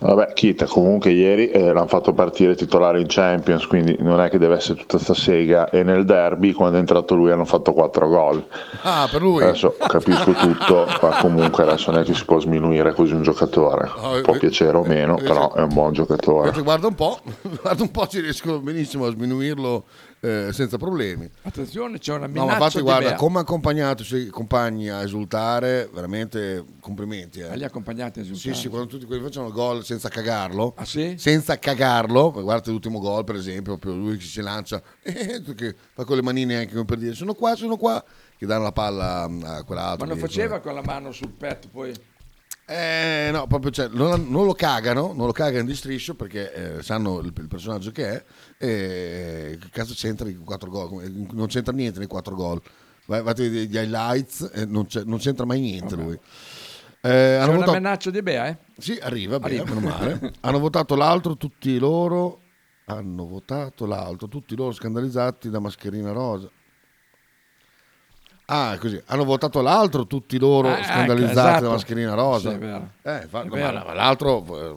Vabbè, 0.00 0.32
Kita, 0.32 0.66
comunque 0.66 1.12
ieri 1.12 1.48
eh, 1.50 1.72
l'hanno 1.72 1.86
fatto 1.86 2.12
partire 2.12 2.56
titolare 2.56 3.00
in 3.00 3.06
Champions, 3.06 3.64
quindi 3.68 3.96
non 4.00 4.20
è 4.20 4.28
che 4.28 4.38
deve 4.38 4.56
essere 4.56 4.80
tutta 4.80 4.98
sta 4.98 5.14
sega. 5.14 5.70
E 5.70 5.84
nel 5.84 6.04
derby, 6.04 6.50
quando 6.50 6.76
è 6.76 6.80
entrato 6.80 7.14
lui, 7.14 7.30
hanno 7.30 7.44
fatto 7.44 7.72
4 7.72 8.08
gol. 8.08 8.44
Ah, 8.82 9.06
per 9.08 9.22
lui. 9.22 9.44
Adesso 9.44 9.76
capisco 9.78 10.32
tutto, 10.32 10.88
ma 11.02 11.18
comunque 11.20 11.62
adesso 11.62 11.92
non 11.92 12.00
è 12.00 12.04
che 12.04 12.14
si 12.14 12.24
può 12.24 12.40
sminuire 12.40 12.92
così 12.92 13.14
un 13.14 13.22
giocatore. 13.22 13.88
Può 14.22 14.34
eh, 14.34 14.38
piacere 14.38 14.76
o 14.76 14.82
meno, 14.82 15.16
eh, 15.16 15.22
però 15.22 15.52
è 15.52 15.62
un 15.62 15.72
buon 15.72 15.92
giocatore. 15.92 16.50
Guarda 16.62 16.88
un 16.88 16.94
po', 16.96 17.20
guarda 17.62 17.82
un 17.84 17.90
po' 17.92 18.08
ci 18.08 18.18
riescono 18.18 18.58
benissimo 18.58 19.06
a 19.06 19.10
sminuirlo 19.10 19.84
eh, 20.20 20.50
senza 20.52 20.76
problemi. 20.76 21.28
Attenzione, 21.42 21.98
c'è 21.98 22.12
una 22.14 22.26
No, 22.26 22.32
minaccia 22.32 22.46
ma 22.46 22.52
infatti 22.64 22.80
guarda, 22.82 23.08
Bea. 23.10 23.16
come 23.16 23.38
ha 23.38 23.40
accompagnato 23.40 24.02
i 24.02 24.04
suoi 24.04 24.26
compagni 24.26 24.88
a 24.90 25.02
esultare, 25.02 25.88
veramente 25.92 26.64
complimenti. 26.80 27.40
Eh. 27.40 27.48
Agli 27.48 27.64
accompagnati 27.64 28.20
a 28.20 28.24
Sì, 28.24 28.30
esultare. 28.32 28.54
sì, 28.56 28.68
quando 28.68 28.86
tutti 28.88 29.06
quelli 29.06 29.22
facciano 29.22 29.50
gol 29.50 29.84
senza 29.84 30.08
cagarlo. 30.08 30.74
Ah, 30.76 30.84
sì? 30.84 31.14
Senza 31.18 31.58
cagarlo, 31.58 32.30
guardate 32.32 32.70
l'ultimo 32.70 32.98
gol 33.00 33.24
per 33.24 33.36
esempio, 33.36 33.78
proprio 33.78 33.94
lui 34.02 34.16
che 34.18 34.24
si 34.24 34.40
lancia, 34.42 34.82
eh, 35.02 35.42
che 35.56 35.74
fa 35.94 36.04
con 36.04 36.16
le 36.16 36.22
manine 36.22 36.56
anche 36.58 36.72
come 36.72 36.84
per 36.84 36.98
dire 36.98 37.14
sono 37.14 37.34
qua, 37.34 37.54
sono 37.56 37.76
qua, 37.76 38.04
che 38.36 38.46
danno 38.46 38.64
la 38.64 38.72
palla 38.72 39.22
a 39.22 39.64
quell'altro. 39.64 40.06
Ma 40.06 40.12
non 40.12 40.20
che- 40.20 40.26
faceva 40.28 40.60
con 40.60 40.74
la 40.74 40.82
mano 40.84 41.12
sul 41.12 41.30
petto 41.30 41.68
poi. 41.72 41.92
Eh, 42.72 43.30
no, 43.32 43.48
proprio 43.48 43.72
cioè, 43.72 43.88
non, 43.88 44.26
non 44.28 44.44
lo 44.44 44.52
cagano, 44.52 45.12
non 45.12 45.26
lo 45.26 45.32
cagano 45.32 45.64
di 45.64 45.74
striscio 45.74 46.14
perché 46.14 46.78
eh, 46.78 46.82
sanno 46.84 47.18
il, 47.18 47.32
il 47.36 47.48
personaggio 47.48 47.90
che 47.90 48.08
è 48.08 48.24
e 48.58 49.58
che 49.60 49.68
cazzo 49.72 49.92
c'entra 49.94 50.28
i 50.28 50.36
quattro 50.36 50.70
gol, 50.70 51.26
non 51.32 51.48
c'entra 51.48 51.72
niente 51.72 51.98
nei 51.98 52.06
quattro 52.06 52.36
gol. 52.36 52.62
Vedere 53.06 53.48
gli 53.66 53.76
highlights 53.76 54.48
e 54.54 54.66
non, 54.66 54.86
non 55.04 55.18
c'entra 55.18 55.44
mai 55.44 55.58
niente 55.58 55.96
lui. 55.96 56.12
Eh, 57.02 57.38
C'è 57.40 57.46
votato- 57.46 57.72
minaccia 57.72 58.10
di 58.10 58.22
Bea, 58.22 58.46
eh? 58.46 58.56
Sì, 58.78 58.96
arriva, 59.02 59.40
bene, 59.40 59.60
Arriva. 59.60 59.74
meno 59.74 59.88
male. 59.88 60.32
hanno 60.40 60.58
votato 60.60 60.94
l'altro 60.94 61.36
tutti 61.36 61.76
loro, 61.78 62.40
hanno 62.84 63.26
votato 63.26 63.84
l'altro 63.84 64.28
tutti 64.28 64.54
loro 64.54 64.70
scandalizzati 64.70 65.50
da 65.50 65.58
mascherina 65.58 66.12
rosa. 66.12 66.48
Ah, 68.52 68.76
così. 68.78 69.00
Hanno 69.06 69.24
votato 69.24 69.60
l'altro 69.60 70.06
tutti 70.06 70.36
loro 70.38 70.68
Ah, 70.68 70.78
ecco, 70.78 70.82
scandalizzati 70.84 71.38
esatto. 71.38 71.64
da 71.64 71.70
mascherina 71.70 72.14
rosa. 72.14 72.50
Sì. 72.50 73.08
Eh, 73.08 73.26
fa- 73.28 73.44
ma- 73.44 73.94
l'altro 73.94 74.38
eh, 74.38 74.74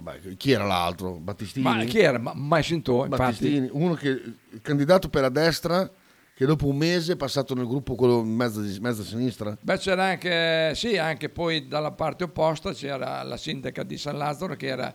vabbè, 0.00 0.36
chi 0.38 0.52
era 0.52 0.64
l'altro? 0.64 1.12
Battistini? 1.12 1.62
Ma 1.64 1.84
chi 1.84 1.98
era? 2.00 2.18
Ma- 2.18 2.32
mai 2.34 2.62
sentito, 2.62 3.04
infatti. 3.04 3.22
Battistini, 3.22 3.68
uno 3.72 3.94
che 3.94 4.20
candidato 4.62 5.10
per 5.10 5.20
la 5.22 5.28
destra 5.28 5.90
che 6.34 6.46
dopo 6.46 6.66
un 6.66 6.76
mese 6.78 7.12
è 7.12 7.16
passato 7.16 7.54
nel 7.54 7.66
gruppo 7.66 7.94
quello 7.94 8.20
in 8.20 8.34
mezzo, 8.34 8.60
mezzo 8.80 9.02
a 9.02 9.04
sinistra. 9.04 9.56
Beh, 9.60 9.76
c'era 9.76 10.04
anche, 10.04 10.72
sì, 10.74 10.96
anche 10.96 11.28
poi 11.28 11.68
dalla 11.68 11.90
parte 11.92 12.24
opposta 12.24 12.72
c'era 12.72 13.22
la 13.22 13.36
sindaca 13.36 13.82
di 13.82 13.98
San 13.98 14.16
Lazzaro 14.16 14.56
che 14.56 14.66
era, 14.68 14.92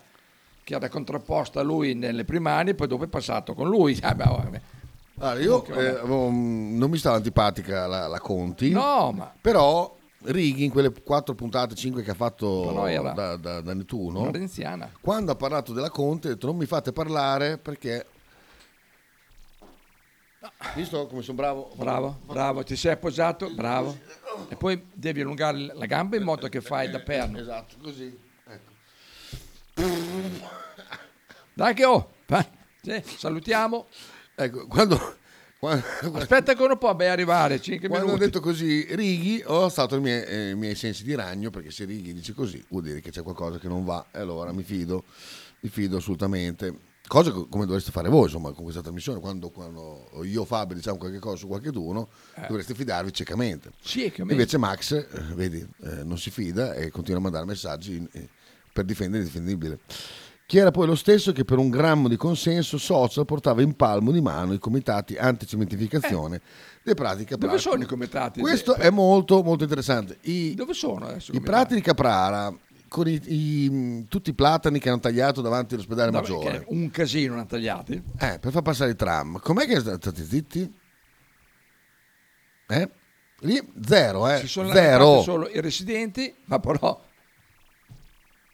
che 0.64 0.74
era 0.74 0.90
contrapposta 0.90 1.60
a 1.60 1.64
lui 1.64 1.94
nelle 1.94 2.26
primarie, 2.26 2.74
poi 2.74 2.88
dopo 2.88 3.04
è 3.04 3.08
passato 3.08 3.54
con 3.54 3.70
lui. 3.70 3.96
Ah, 4.02 4.16
beh, 4.16 4.24
vabbè. 4.24 4.62
Allora, 5.20 5.40
io 5.40 5.66
eh, 5.66 6.02
non 6.06 6.90
mi 6.90 6.98
stava 6.98 7.16
antipatica 7.16 7.88
la, 7.88 8.08
la 8.08 8.20
Conti, 8.20 8.70
No, 8.70 9.12
ma- 9.12 9.34
però 9.40 9.96
Righi 10.20 10.66
in 10.66 10.72
quelle 10.72 10.92
quattro 10.92 11.36
puntate, 11.36 11.76
cinque 11.76 12.02
che 12.04 12.12
ha 12.12 12.16
fatto 12.16 12.72
da, 13.14 13.36
da, 13.36 13.62
da 13.62 13.74
Nettuno, 13.74 14.32
quando 15.00 15.32
ha 15.32 15.36
parlato 15.36 15.74
della 15.74 15.90
Conte 15.90 16.28
ha 16.28 16.32
detto 16.32 16.48
non 16.48 16.58
mi 16.58 16.66
fate 16.66 16.92
parlare 16.92 17.58
perché... 17.58 18.06
Visto 20.76 21.08
come 21.08 21.22
sono 21.22 21.38
bravo? 21.38 21.72
Bravo, 21.76 22.20
bravo, 22.26 22.64
ti 22.64 22.76
sei 22.76 22.94
appoggiato, 22.94 23.50
bravo. 23.54 23.98
E 24.50 24.56
poi 24.56 24.88
devi 24.94 25.22
allungare 25.22 25.72
la 25.74 25.86
gamba 25.86 26.16
in 26.16 26.24
modo 26.24 26.48
che 26.48 26.62
fai 26.62 26.90
da 26.90 27.00
perno. 27.00 27.38
Esatto, 27.40 27.76
così. 27.82 28.18
Ecco. 28.48 28.72
Dai 31.54 31.74
che 31.74 31.86
oh. 31.86 32.12
Sì, 32.82 33.04
salutiamo. 33.04 33.88
Ecco, 34.40 34.68
quando... 34.70 35.16
quando- 35.58 35.84
Aspetta 36.14 36.54
che 36.54 36.62
uno 36.62 36.78
può 36.78 36.94
beh, 36.94 37.10
arrivare, 37.10 37.60
5 37.60 37.88
Quando 37.90 38.12
ho 38.14 38.18
detto 38.18 38.40
così 38.40 38.86
Righi 38.96 39.42
ho 39.44 39.64
alzato 39.64 39.96
i 39.96 40.00
miei, 40.00 40.24
eh, 40.24 40.50
i 40.52 40.56
miei 40.56 40.76
sensi 40.76 41.04
di 41.04 41.16
ragno 41.16 41.50
perché 41.50 41.72
se 41.72 41.86
Righi 41.86 42.14
dice 42.14 42.34
così 42.34 42.64
vuol 42.70 42.84
dire 42.84 43.00
che 43.02 43.10
c'è 43.10 43.24
qualcosa 43.24 43.58
che 43.58 43.68
non 43.68 43.84
va 43.84 44.06
e 44.12 44.20
allora 44.20 44.52
mi 44.52 44.62
fido, 44.62 45.04
mi 45.62 45.70
fido 45.70 45.98
assolutamente. 45.98 46.86
Cosa 47.08 47.32
co- 47.32 47.48
come 47.48 47.66
dovreste 47.66 47.90
fare 47.90 48.10
voi 48.10 48.26
insomma 48.26 48.52
con 48.52 48.64
questa 48.66 48.82
trasmissione 48.82 49.20
quando, 49.20 49.50
quando 49.50 50.10
io 50.24 50.46
Fabio 50.46 50.76
diciamo 50.76 50.98
qualche 50.98 51.20
cosa 51.20 51.38
su 51.38 51.48
qualcuno 51.48 52.10
dovreste 52.48 52.76
fidarvi 52.76 53.12
ciecamente. 53.12 53.72
Ciecamente. 53.82 54.34
Invece 54.34 54.58
Max, 54.60 54.92
eh, 54.92 55.08
vedi, 55.34 55.66
eh, 55.86 56.04
non 56.04 56.20
si 56.20 56.30
fida 56.30 56.74
e 56.76 56.92
continua 56.92 57.20
a 57.20 57.24
mandare 57.24 57.46
messaggi 57.46 57.96
in- 57.96 58.08
eh, 58.12 58.28
per 58.72 58.86
difendere 58.86 59.24
l'indifendibile. 59.24 59.80
Chi 60.48 60.58
era 60.60 60.72
poi 60.72 60.88
lo 60.88 60.96
stesso 60.96 61.34
che 61.34 61.44
per 61.44 61.58
un 61.58 61.70
grammo 61.70 62.08
di 62.08 62.16
consenso 62.16 62.78
social 62.78 63.26
portava 63.26 63.62
in 63.62 63.76
palmo 63.76 64.14
di 64.14 64.22
mano 64.22 64.54
i 64.54 64.60
comitati 64.60 65.18
anticementificazione 65.18 66.40
delle 66.84 66.96
pratiche 66.96 67.36
Dove 67.36 67.54
Caprara. 67.54 67.58
sono 67.58 67.84
i 67.84 67.86
comitati? 67.86 68.40
Questo 68.40 68.76
è 68.76 68.90
molto 68.90 69.44
molto 69.44 69.64
interessante. 69.64 70.20
I, 70.22 70.54
Dove 70.56 70.74
sono 70.74 71.06
adesso? 71.08 71.34
i 71.34 71.42
prati 71.42 71.74
di 71.76 71.82
Caprara 71.82 72.50
con 72.88 73.10
i, 73.10 73.22
i- 73.26 74.06
tutti 74.08 74.30
i 74.30 74.34
platani 74.34 74.80
che 74.80 74.88
hanno 74.88 75.02
tagliato 75.02 75.42
davanti 75.42 75.74
all'ospedale 75.74 76.12
No, 76.12 76.20
maggiore. 76.22 76.64
un 76.70 76.90
casino 76.92 77.34
hanno 77.34 77.46
tagliati. 77.46 78.02
Eh, 78.18 78.40
per 78.40 78.52
far 78.54 78.62
passare 78.62 78.92
i 78.92 78.96
tram. 78.96 79.40
Com'è 79.42 79.66
che 79.68 79.82
state 79.82 80.24
zitti? 80.24 80.74
Eh? 82.70 82.90
Lì 83.42 83.62
zero, 83.86 84.30
eh? 84.30 84.38
Si 84.38 84.48
sono 84.48 84.72
zero. 84.72 85.22
solo 85.24 85.50
i 85.50 85.60
residenti, 85.60 86.34
ma 86.46 86.58
però... 86.60 87.04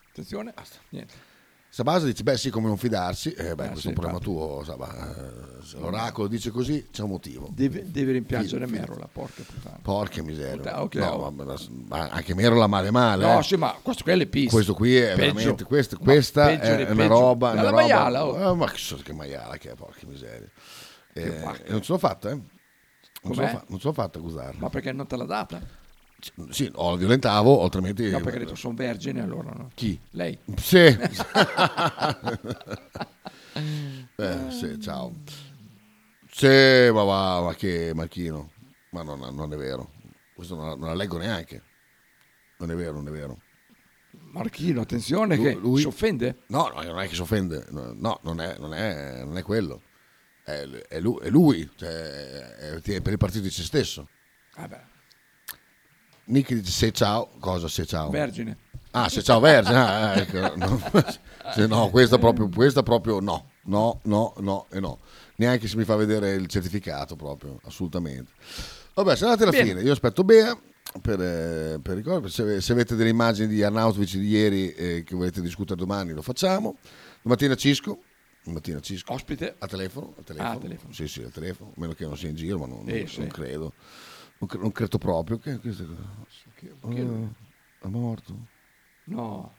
Attenzione, 0.10 0.54
niente. 0.90 1.32
Sabasa 1.76 2.06
dice, 2.06 2.22
beh 2.22 2.38
sì, 2.38 2.52
come 2.52 2.68
non 2.68 2.78
fidarsi, 2.78 3.32
eh, 3.32 3.56
beh, 3.56 3.64
Eh, 3.64 3.68
questo 3.70 3.80
sì, 3.80 3.86
è 3.88 3.90
un 3.90 3.96
problema 3.96 4.20
tuo, 4.20 4.62
Saba. 4.64 4.94
Eh, 5.10 5.64
se 5.66 5.80
l'oracolo 5.80 6.28
dice 6.28 6.52
così, 6.52 6.86
c'è 6.92 7.02
un 7.02 7.10
motivo. 7.10 7.50
Devi, 7.52 7.90
devi 7.90 8.12
rimpiangere 8.12 8.68
Merola, 8.68 9.10
porca 9.12 9.42
puttana. 9.42 9.80
Porca 9.82 10.22
miseria. 10.22 10.58
Puttana, 10.58 10.84
ok, 10.84 10.96
No, 10.98 11.06
oh. 11.10 11.32
ma- 11.32 11.56
ma- 11.88 12.10
anche 12.10 12.36
Merola 12.36 12.68
male 12.68 12.92
male. 12.92 13.26
No, 13.26 13.40
eh. 13.40 13.42
sì, 13.42 13.56
ma 13.56 13.76
questo 13.82 14.04
quello 14.04 14.22
è 14.22 14.28
pis. 14.28 14.52
Questo 14.52 14.76
qui 14.76 14.96
è 14.98 15.16
Peggio. 15.16 15.34
veramente, 15.34 15.64
questa, 15.64 15.96
Ma 16.00 16.04
questa 16.04 16.46
peggio 16.46 16.62
è, 16.64 16.86
è 16.86 16.92
una 16.92 17.08
roba... 17.08 17.52
una 17.54 17.62
roba- 17.64 17.72
maiala, 17.82 18.26
oh. 18.28 18.52
Eh, 18.52 18.56
ma 18.56 18.70
che, 18.70 18.78
so, 18.78 18.98
che 18.98 19.14
maiala 19.14 19.58
che 19.58 19.72
è, 19.72 19.74
porca 19.74 20.06
miseria. 20.06 20.48
Eh, 21.14 21.42
non 21.70 21.82
ce 21.82 21.92
l'ho 21.92 21.98
fatta, 21.98 22.30
eh. 22.30 22.34
Non 22.36 22.44
ce, 22.44 23.28
l'ho 23.30 23.34
Com'è? 23.34 23.48
fa- 23.50 23.66
non 23.68 23.80
ce 23.80 23.88
l'ho 23.88 23.94
fatta 23.94 24.20
a 24.20 24.22
gusarla. 24.22 24.60
Ma 24.60 24.70
perché 24.70 24.92
non 24.92 25.08
te 25.08 25.18
l'ha 25.18 25.26
data? 25.26 25.60
Sì, 26.50 26.72
o 26.76 26.92
la 26.92 26.98
violentavo, 26.98 27.64
altrimenti... 27.64 28.10
No, 28.10 28.22
perché 28.22 28.38
ha 28.38 28.40
detto 28.42 28.56
sono 28.56 28.76
vergine 28.76 29.22
allora 29.22 29.52
no? 29.52 29.72
Chi? 29.74 30.00
Lei. 30.12 30.38
Sì. 30.56 30.78
eh, 34.16 34.52
sì, 34.52 34.80
ciao. 34.80 35.14
Sì, 36.32 36.90
ma 36.92 37.04
va, 37.04 37.42
ma 37.42 37.54
che 37.56 37.92
Marchino. 37.94 38.52
Ma 38.92 39.04
non, 39.04 39.20
non 39.20 39.52
è 39.54 39.56
vero. 39.56 39.92
Questo 40.34 40.56
non, 40.56 40.80
non 40.80 40.88
la 40.88 40.96
leggo 40.96 41.18
neanche. 41.18 41.62
Non 42.58 42.72
è 42.72 42.76
vero, 42.76 42.94
non 42.94 43.08
è 43.08 43.12
vero. 43.12 43.40
Marchino, 44.32 44.82
attenzione 44.82 45.36
Lui- 45.36 45.46
che 45.46 45.54
lui- 45.54 45.82
si 45.82 45.88
offende. 45.88 46.38
No, 46.48 46.72
no, 46.74 46.82
non 46.82 47.00
è 47.00 47.08
che 47.08 47.16
si 47.16 47.22
offende. 47.22 47.66
No, 47.70 47.94
no, 47.96 48.20
non, 48.24 48.40
è, 48.40 48.58
non, 48.58 48.74
è, 48.74 49.24
non 49.24 49.38
è 49.38 49.44
quello. 49.44 49.82
È, 50.44 50.62
è 50.62 51.00
lui, 51.00 51.20
è 51.22 51.30
lui, 51.30 51.70
cioè, 51.76 52.80
per 52.82 53.12
il 53.12 53.18
partito 53.18 53.44
di 53.44 53.50
se 53.50 53.64
stesso. 53.64 54.08
Vabbè, 54.56 54.82
Nick 56.34 56.52
dice 56.54 56.72
se 56.72 56.92
ciao, 56.92 57.30
cosa 57.40 57.68
se 57.68 57.86
ciao? 57.86 58.10
vergine. 58.10 58.58
Ah, 58.96 59.08
se 59.10 59.22
ciao 59.24 59.40
Vergine, 59.40 59.78
ah, 59.78 60.16
ecco, 60.16 60.56
no, 60.56 60.80
Se 61.54 61.68
no, 61.68 61.90
questa 61.90 62.18
proprio, 62.18 62.50
questa 62.50 62.82
proprio 62.84 63.20
no, 63.20 63.52
no, 63.66 64.00
no, 64.04 64.34
no 64.38 64.66
e 64.72 64.80
no. 64.80 64.98
Neanche 65.36 65.68
se 65.68 65.78
mi 65.78 65.84
fa 65.84 65.96
vedere 65.96 66.34
il 66.34 66.48
certificato 66.48 67.16
proprio, 67.16 67.60
assolutamente. 67.66 68.32
Vabbè, 68.96 69.16
se 69.16 69.24
andate 69.26 69.44
alla 69.44 69.52
Bene. 69.52 69.68
fine, 69.68 69.82
io 69.82 69.92
aspetto 69.92 70.24
Bea 70.24 70.60
per, 71.02 71.20
eh, 71.22 71.80
per 71.82 71.96
ricordare, 71.98 72.32
se, 72.32 72.62
se 72.62 72.72
avete 72.72 72.96
delle 72.96 73.10
immagini 73.10 73.48
di 73.48 73.64
Arnautovic 73.64 74.16
di 74.16 74.28
ieri 74.28 74.72
eh, 74.74 75.04
che 75.04 75.16
volete 75.16 75.42
discutere 75.42 75.80
domani 75.80 76.12
lo 76.14 76.22
facciamo. 76.24 76.78
Domattina 77.22 77.56
Cisco, 77.56 78.00
domattina 78.44 78.80
Cisco. 78.80 79.12
Ospite. 79.14 79.56
A 79.60 79.68
telefono, 79.68 80.14
a 80.20 80.24
telefono. 80.24 80.50
Ah, 80.50 80.54
a 80.54 80.58
telefono. 80.60 80.94
Sì, 80.94 81.08
sì, 81.08 81.22
a 81.24 81.30
telefono, 81.30 81.72
a 81.76 81.80
meno 81.80 81.94
che 81.94 82.06
non 82.06 82.16
sia 82.18 82.30
in 82.30 82.36
giro, 82.36 82.58
ma 82.60 82.68
non, 82.68 82.84
Eh, 82.88 83.00
non- 83.00 83.08
sì. 83.08 83.20
non 83.20 83.28
credo. 83.30 83.74
Non, 84.46 84.62
non 84.62 84.72
credo 84.72 84.98
proprio 84.98 85.38
che 85.38 85.60
chi 85.60 85.70
è 85.70 87.02
lui? 87.02 87.30
Ah, 87.82 87.86
è 87.86 87.88
morto. 87.88 88.36
No. 89.06 89.54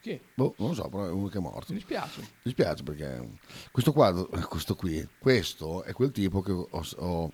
Chi? 0.00 0.18
Boh, 0.34 0.54
non 0.58 0.68
lo 0.68 0.74
so, 0.74 0.88
però 0.88 1.06
è 1.06 1.10
uno 1.10 1.28
che 1.28 1.38
è 1.38 1.40
morto. 1.40 1.72
Mi 1.72 1.78
dispiace. 1.78 2.20
Mi 2.20 2.26
dispiace 2.42 2.82
perché 2.82 3.38
questo 3.70 3.92
eh, 4.32 4.42
questo 4.42 4.74
qui, 4.74 5.06
questo 5.18 5.82
è 5.82 5.92
quel 5.92 6.10
tipo 6.10 6.40
che 6.40 6.52
ho, 6.52 6.68
ho- 6.70 7.32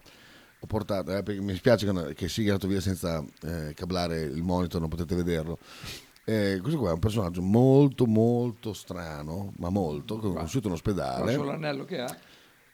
ho 0.59 0.67
portato, 0.67 1.15
eh, 1.15 1.23
mi 1.41 1.53
dispiace 1.53 1.91
che, 1.91 2.15
che 2.15 2.29
sia 2.29 2.45
andato 2.45 2.67
via 2.67 2.81
senza 2.81 3.23
eh, 3.43 3.73
cablare 3.75 4.21
il 4.23 4.43
monitor, 4.43 4.81
non 4.81 4.89
potete 4.89 5.15
vederlo. 5.15 5.59
Eh, 6.25 6.59
questo 6.61 6.81
qua 6.81 6.91
è 6.91 6.95
un 6.95 6.99
personaggio 6.99 7.41
molto 7.41 8.05
molto 8.07 8.73
strano, 8.73 9.53
ma 9.59 9.69
molto, 9.69 10.19
che 10.19 10.27
ho 10.27 10.33
conosciuto 10.33 10.67
in 10.67 10.73
Ma 10.73 10.79
ospedale. 10.79 11.33
solo 11.35 11.51
l'anello 11.53 11.85
che 11.85 12.01
ha. 12.01 12.17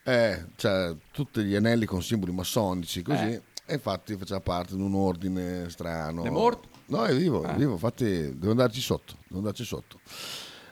Eh, 0.04 0.46
cioè, 0.56 0.96
tutti 1.10 1.42
gli 1.42 1.54
anelli 1.54 1.84
con 1.84 2.02
simboli 2.02 2.32
massonici, 2.32 3.02
così. 3.02 3.24
Eh. 3.32 3.42
E 3.66 3.74
infatti 3.74 4.16
faceva 4.16 4.40
parte 4.40 4.74
di 4.76 4.82
un 4.82 4.94
ordine 4.94 5.68
strano. 5.70 6.24
È 6.24 6.30
morto? 6.30 6.68
No, 6.86 7.04
è 7.04 7.14
vivo, 7.14 7.42
è 7.44 7.54
vivo, 7.54 7.72
infatti 7.72 8.36
devo 8.38 8.50
andarci 8.50 8.80
sotto, 8.80 9.14
devo 9.26 9.38
andarci 9.38 9.64
sotto. 9.64 10.00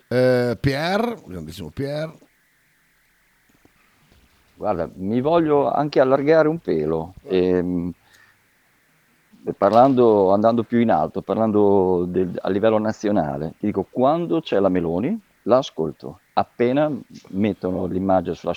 Eh, 0.09 0.57
Pierre, 0.61 1.17
grandissimo 1.25 1.71
Pierre. 1.71 2.12
Guarda, 4.57 4.91
mi 4.97 5.21
voglio 5.21 5.71
anche 5.71 6.01
allargare 6.01 6.49
un 6.49 6.59
pelo. 6.59 7.15
ehm, 7.23 7.93
parlando, 9.57 10.33
andando 10.33 10.62
più 10.65 10.79
in 10.81 10.91
alto, 10.91 11.23
parlando 11.23 12.05
del- 12.07 12.39
a 12.43 12.51
livello 12.51 12.79
nazionale, 12.79 13.55
ti 13.59 13.67
dico, 13.67 13.87
quando 13.91 14.41
c'è 14.41 14.59
la 14.59 14.69
Meloni, 14.69 15.19
la 15.45 15.59
ascolto. 15.59 16.21
Appena 16.35 16.91
mettono 17.29 17.87
l'immagine 17.87 18.35
sulla 18.35 18.53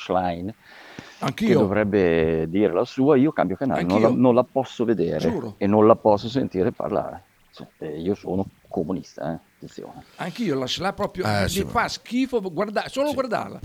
Schlein, 1.27 1.33
che 1.35 1.43
Anch'io. 1.45 1.59
dovrebbe 1.59 2.49
dire 2.49 2.73
la 2.73 2.85
sua, 2.85 3.15
io 3.17 3.31
cambio 3.31 3.55
canale, 3.55 3.83
non 3.83 4.01
la, 4.01 4.07
Anch'io. 4.07 4.21
non 4.21 4.35
la 4.35 4.43
posso 4.43 4.85
vedere 4.85 5.17
Giuro. 5.19 5.55
e 5.57 5.67
non 5.67 5.87
la 5.87 5.95
posso 5.95 6.27
sentire 6.29 6.71
parlare. 6.71 7.23
Cioè, 7.51 7.87
io 7.87 8.15
sono 8.15 8.45
comunista, 8.67 9.31
eh, 9.33 9.39
attenzione. 9.55 10.03
Anch'io 10.15 10.57
la 10.57 10.65
SLA 10.67 10.93
proprio 10.93 11.25
Eh, 11.25 11.41
mi 11.43 11.49
sì, 11.49 11.63
fa 11.65 11.87
schifo 11.87 12.41
guarda- 12.41 12.87
solo 12.87 13.13
guardarla. 13.13 13.59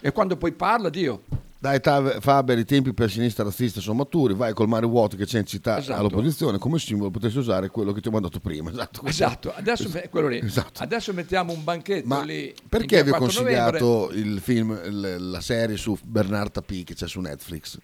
E 0.00 0.12
quando 0.12 0.36
poi 0.36 0.52
parla, 0.52 0.88
Dio. 0.90 1.22
Dai 1.64 1.80
Faber, 2.20 2.58
i 2.58 2.66
tempi 2.66 2.92
per 2.92 3.10
sinistra 3.10 3.42
razzista 3.42 3.80
sono 3.80 3.96
maturi, 3.96 4.34
vai 4.34 4.52
col 4.52 4.68
mare 4.68 4.84
vuoto 4.84 5.16
che 5.16 5.24
c'è 5.24 5.38
in 5.38 5.46
città 5.46 5.78
Esatto. 5.78 5.98
all'opposizione, 5.98 6.58
come 6.58 6.78
simbolo 6.78 7.10
potresti 7.10 7.38
usare 7.38 7.70
quello 7.70 7.92
che 7.92 8.02
ti 8.02 8.08
ho 8.08 8.10
mandato 8.10 8.38
prima. 8.38 8.68
Esatto, 8.70 9.02
Esatto, 9.06 9.50
adesso, 9.54 9.88
questo- 9.88 10.08
quello 10.10 10.28
lì. 10.28 10.40
Esatto. 10.44 10.82
adesso 10.82 11.14
mettiamo 11.14 11.54
un 11.54 11.64
banchetto 11.64 12.06
Ma 12.06 12.22
lì. 12.22 12.54
Perché 12.68 13.02
vi 13.02 13.08
ho 13.08 13.16
4 13.16 13.40
novembre. 13.40 13.78
consigliato 13.78 14.10
il 14.12 14.40
film, 14.42 14.78
il- 14.84 15.30
la 15.30 15.40
serie 15.40 15.78
su 15.78 15.96
Bernard 16.04 16.50
Tapie 16.50 16.84
che 16.84 16.92
c'è 16.92 17.08
su 17.08 17.20
Netflix? 17.20 17.78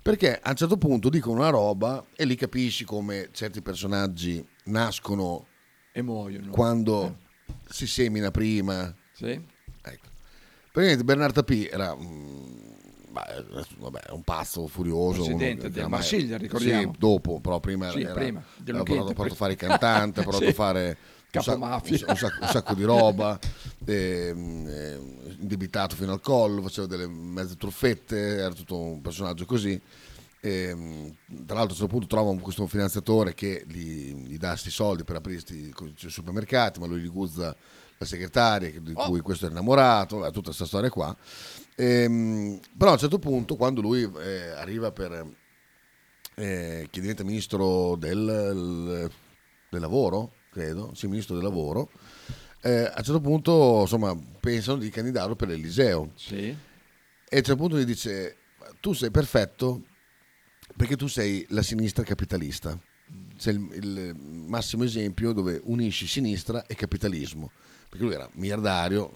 Perché 0.00 0.40
a 0.42 0.48
un 0.48 0.56
certo 0.56 0.78
punto 0.78 1.10
dicono 1.10 1.40
una 1.40 1.50
roba 1.50 2.02
e 2.16 2.24
lì 2.24 2.34
capisci 2.34 2.86
come 2.86 3.28
certi 3.32 3.60
personaggi 3.60 4.42
nascono 4.64 5.48
E 5.92 6.00
muoiono. 6.00 6.50
quando 6.50 7.18
si 7.68 7.86
semina 7.86 8.30
prima. 8.30 8.90
Sì. 9.12 9.26
Ecco. 9.82 10.08
Praticamente 10.72 11.04
Bernard 11.04 11.34
Tapie 11.34 11.68
era 11.70 11.94
beh, 11.94 12.71
vabbè, 13.12 14.10
un 14.10 14.22
pazzo 14.22 14.66
furioso. 14.66 15.22
Presidente 15.24 15.70
del 15.70 15.88
Marsiglia, 15.88 16.36
ricordiamo. 16.36 16.92
Sì, 16.92 16.98
dopo, 16.98 17.40
però 17.40 17.60
prima 17.60 17.90
Sì, 17.90 18.02
era, 18.02 18.12
prima, 18.14 18.42
era 18.64 18.82
Chiente, 18.82 19.12
portato 19.14 19.32
a 19.32 19.36
fare 19.36 19.56
cantante, 19.56 20.22
portato 20.22 20.44
Sì. 20.44 20.50
a 20.50 20.54
fare 20.54 20.86
un, 21.34 21.42
sac- 21.42 21.44
Capomafia. 21.58 22.06
un 22.08 22.16
sac- 22.16 22.38
un 22.42 22.48
sacco 22.48 22.74
di 22.74 22.82
roba, 22.84 23.38
ehm, 23.84 24.66
eh, 24.68 25.00
indebitato 25.40 25.94
fino 25.96 26.12
al 26.12 26.20
collo, 26.20 26.62
faceva 26.62 26.86
delle 26.86 27.06
mezze 27.06 27.56
truffette, 27.56 28.16
era 28.36 28.52
tutto 28.52 28.78
un 28.78 29.00
personaggio 29.00 29.44
così. 29.44 29.80
Ehm, 30.44 31.14
tra 31.46 31.54
l'altro 31.56 31.58
a 31.58 31.62
un 31.62 31.68
certo 31.68 31.86
punto 31.86 32.06
trova 32.06 32.30
un- 32.30 32.40
questo 32.40 32.66
finanziatore 32.66 33.32
che 33.34 33.64
gli, 33.68 34.12
gli 34.26 34.36
dà 34.38 34.48
questi 34.50 34.70
soldi 34.70 35.04
per 35.04 35.16
aprire 35.16 35.40
questi 35.72 36.10
supermercati, 36.10 36.80
ma 36.80 36.86
lui 36.86 37.00
gli 37.00 37.08
guzza 37.10 37.54
la 37.96 38.04
segretaria 38.06 38.68
di 38.80 38.92
Oh. 38.96 39.06
cui 39.08 39.20
questo 39.20 39.46
è 39.46 39.50
innamorato, 39.50 40.18
tutta 40.32 40.46
questa 40.46 40.66
storia 40.66 40.90
qua. 40.90 41.16
Ehm, 41.76 42.60
però 42.76 42.90
a 42.90 42.94
un 42.94 42.98
certo 42.98 43.18
punto 43.18 43.56
quando 43.56 43.80
lui 43.80 44.02
eh, 44.02 44.48
arriva 44.50 44.92
per 44.92 45.12
eh, 46.34 46.88
che 46.90 47.00
diventa 47.00 47.24
ministro 47.24 47.96
del, 47.96 49.10
del 49.68 49.80
lavoro, 49.80 50.34
credo, 50.50 50.92
sì, 50.94 51.06
ministro 51.06 51.34
del 51.34 51.44
lavoro, 51.44 51.90
eh, 52.60 52.84
a 52.84 52.94
un 52.96 53.04
certo 53.04 53.20
punto 53.20 53.80
insomma 53.82 54.16
pensano 54.40 54.78
di 54.78 54.90
candidarlo 54.90 55.34
per 55.34 55.48
l'Eliseo. 55.48 56.12
Sì. 56.14 56.48
E 56.48 57.36
a 57.36 57.38
un 57.38 57.42
certo 57.42 57.56
punto 57.56 57.78
gli 57.78 57.84
dice, 57.84 58.36
tu 58.80 58.92
sei 58.92 59.10
perfetto 59.10 59.82
perché 60.76 60.96
tu 60.96 61.06
sei 61.06 61.44
la 61.50 61.62
sinistra 61.62 62.04
capitalista. 62.04 62.78
Sei 63.36 63.54
il, 63.54 63.68
il 63.72 64.14
massimo 64.16 64.84
esempio 64.84 65.32
dove 65.32 65.60
unisci 65.64 66.06
sinistra 66.06 66.66
e 66.66 66.74
capitalismo. 66.74 67.50
Perché 67.88 68.04
lui 68.04 68.14
era 68.14 68.28
miliardario, 68.34 69.10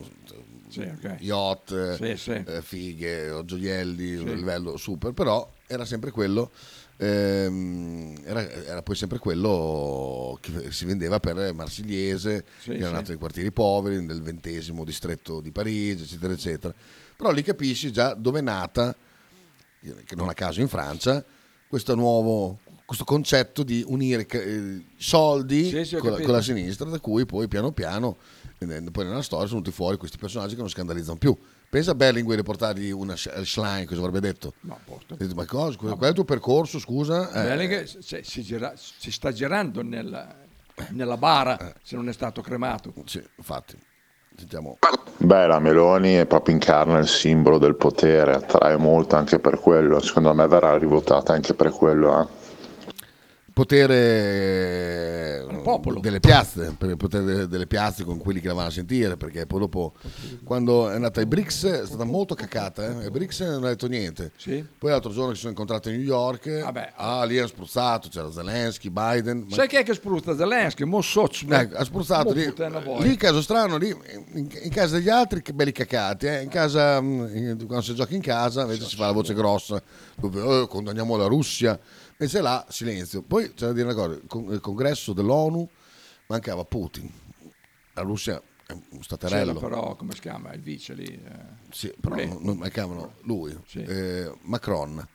Sì, 0.68 0.80
ok. 0.80 1.16
yacht, 1.20 1.94
Sì, 1.97 2.16
sì. 2.16 2.30
eh, 2.32 2.60
fighe, 2.62 3.43
gioielli, 3.44 4.16
Sì. 4.16 4.22
un 4.22 4.34
livello 4.36 4.76
super, 4.76 5.12
però 5.12 5.48
era 5.66 5.84
sempre 5.84 6.10
quello, 6.10 6.51
ehm, 6.97 8.20
era, 8.24 8.48
era 8.51 8.82
poi 8.82 8.94
sempre 8.97 9.18
quello 9.18 10.38
che 10.40 10.70
si 10.72 10.84
vendeva 10.84 11.20
per 11.20 11.52
Marsigliese, 11.55 12.44
che 12.62 12.74
era 12.76 12.90
nato 12.90 13.09
nei 13.10 13.18
quartieri 13.18 13.52
poveri, 13.52 14.02
nel 14.05 14.22
ventesimo 14.22 14.84
distretto 14.84 15.40
di 15.40 15.51
Parigi, 15.52 16.02
eccetera, 16.05 16.32
eccetera. 16.32 16.74
Però 17.16 17.30
lì 17.30 17.43
capisci 17.43 17.93
già 17.93 18.14
dove 18.14 18.40
è 18.40 18.43
nata, 18.43 18.94
che 19.80 20.14
non 20.16 20.28
a 20.28 20.34
caso 20.34 20.60
in 20.60 20.68
Francia, 20.68 21.24
questo 21.68 21.94
nuovo 21.94 22.59
questo 22.86 23.04
concetto 23.04 23.64
di 23.64 23.84
unire 23.86 24.26
eh, 24.26 24.84
soldi 24.96 25.68
Sì, 25.68 25.84
sì, 25.84 25.96
con, 25.96 26.12
la, 26.12 26.20
con 26.20 26.30
la 26.32 26.40
sinistra, 26.40 26.88
da 26.88 27.00
cui 27.00 27.26
poi 27.26 27.48
piano 27.48 27.72
piano, 27.72 28.16
eh, 28.58 28.82
poi 28.92 29.04
nella 29.04 29.22
storia 29.22 29.46
sono 29.46 29.60
venuti 29.60 29.72
fuori 29.72 29.96
questi 29.96 30.16
personaggi 30.16 30.54
che 30.54 30.60
non 30.60 30.70
scandalizzano 30.70 31.18
più. 31.18 31.36
Pensa 31.68 31.90
a 31.90 31.94
Berlinguer 31.96 32.38
riportargli 32.38 32.92
una 32.92 33.16
Sch- 33.16 33.42
Schlein, 33.42 33.86
cosa 33.86 33.98
avrebbe 34.00 34.20
detto? 34.20 34.54
No, 34.60 34.78
detto, 34.86 35.34
Ma 35.34 35.44
cosa? 35.44 35.76
Qual 35.76 35.98
è 35.98 36.06
il 36.06 36.14
tuo 36.14 36.24
percorso, 36.24 36.78
scusa? 36.78 37.28
Eh, 37.32 37.42
Bellingham 37.42 37.84
si, 37.84 38.20
si 38.22 38.42
gira- 38.42 38.74
si 38.76 39.10
sta 39.10 39.32
girando 39.32 39.82
nella, 39.82 40.32
nella 40.90 41.16
bara 41.16 41.74
se 41.82 41.96
non 41.96 42.08
è 42.08 42.12
stato 42.12 42.40
cremato. 42.40 42.94
Sì, 43.04 43.20
infatti. 43.36 43.76
Sentiamo. 44.36 44.78
Beh, 45.18 45.46
la 45.46 45.58
Meloni 45.58 46.14
è 46.14 46.26
proprio 46.26 46.54
incarna 46.54 46.98
il 46.98 47.08
simbolo 47.08 47.58
del 47.58 47.74
potere, 47.74 48.34
attrae 48.34 48.76
molto 48.76 49.16
anche 49.16 49.40
per 49.40 49.58
quello. 49.58 49.98
Secondo 49.98 50.32
me 50.34 50.46
verrà 50.46 50.76
rivotata 50.78 51.32
anche 51.32 51.54
per 51.54 51.70
quello. 51.70 52.20
eh. 52.20 52.45
Potere 53.57 55.47
delle 55.99 56.20
piazze, 56.20 56.74
per 56.77 56.91
il 56.91 56.99
potere 56.99 57.49
delle, 57.49 57.66
piazze 57.66 58.05
con 58.05 58.19
quelli 58.19 58.39
che 58.39 58.49
la 58.49 58.53
vanno 58.53 58.69
a 58.69 58.70
sentire, 58.70 59.16
perché 59.16 59.47
poi 59.47 59.61
dopo, 59.61 59.95
quando 60.45 60.91
è 60.91 60.95
andata 60.95 61.20
ai 61.20 61.27
BRICS, 61.27 61.65
è 61.65 61.87
stata 61.87 62.05
molto 62.05 62.35
cacata, 62.35 62.85
eh? 62.85 63.05
ai 63.05 63.11
BRICS 63.11 63.41
non 63.41 63.65
ha 63.65 63.69
detto 63.69 63.87
niente. 63.87 64.31
Poi 64.78 64.91
l'altro 64.91 65.11
giorno 65.11 65.33
si 65.33 65.39
sono 65.39 65.53
incontrati 65.53 65.89
a 65.89 65.93
New 65.93 66.03
York, 66.03 66.49
ah, 66.97 67.24
lì 67.24 67.39
hanno 67.39 67.47
spruzzato, 67.47 68.11
c'era 68.11 68.31
Zelensky, 68.31 68.91
Biden. 68.91 69.47
ma- 69.49 69.55
Sai 69.55 69.69
chi 69.69 69.77
è 69.77 69.83
che 69.83 69.95
spruzza 69.95 70.37
Zelensky? 70.37 70.85
Mo 70.85 71.01
soc, 71.01 71.45
Ecco, 71.49 71.77
ha 71.78 71.85
spruzzato 71.85 72.35
lì, 72.35 72.53
lì 72.99 73.16
caso 73.16 73.41
strano, 73.41 73.78
lì 73.78 73.89
in, 73.89 74.51
in 74.65 74.70
casa 74.70 74.97
degli 74.97 75.09
altri 75.09 75.41
che 75.41 75.55
belli 75.55 75.73
cacati, 75.73 76.27
eh. 76.27 76.43
in 76.43 76.51
casa, 76.51 77.01
mm, 77.01 77.35
in- 77.35 77.65
quando 77.65 77.81
si 77.81 77.95
gioca 77.95 78.15
in 78.15 78.20
casa 78.20 78.62
invece 78.62 78.85
si 78.85 78.97
fa 78.97 79.07
la 79.07 79.12
voce 79.12 79.33
grossa, 79.33 79.83
dove 80.16 80.62
eh, 80.62 80.66
condanniamo 80.69 81.16
la 81.16 81.27
Russia, 81.27 81.81
invece 82.18 82.40
là 82.40 82.64
silenzio. 82.68 83.22
Poi 83.22 83.52
c'è 83.55 83.66
da 83.66 83.72
dire 83.72 83.84
una 83.84 83.94
cosa, 83.94 84.14
il 84.14 84.22
con- 84.26 84.52
il 84.52 84.60
congresso 84.60 85.12
dell'ONU 85.12 85.68
mancava 86.28 86.64
Putin, 86.64 87.10
la 87.94 88.02
Russia 88.02 88.40
è 88.66 88.72
un 88.72 88.80
C'era 88.88 89.02
staterello. 89.02 89.55
però, 89.60 89.94
come 89.94 90.12
si 90.14 90.20
chiama, 90.20 90.52
il 90.52 90.60
vice 90.60 90.94
lì. 90.94 91.05
eh, 91.06 91.30
Sì, 91.70 91.93
però 92.01 92.16
non, 92.16 92.38
non 92.43 92.56
mancavano 92.59 93.14
lui, 93.22 93.56
eh, 93.74 94.32
Macron, 94.43 94.94
cinese 94.97 95.10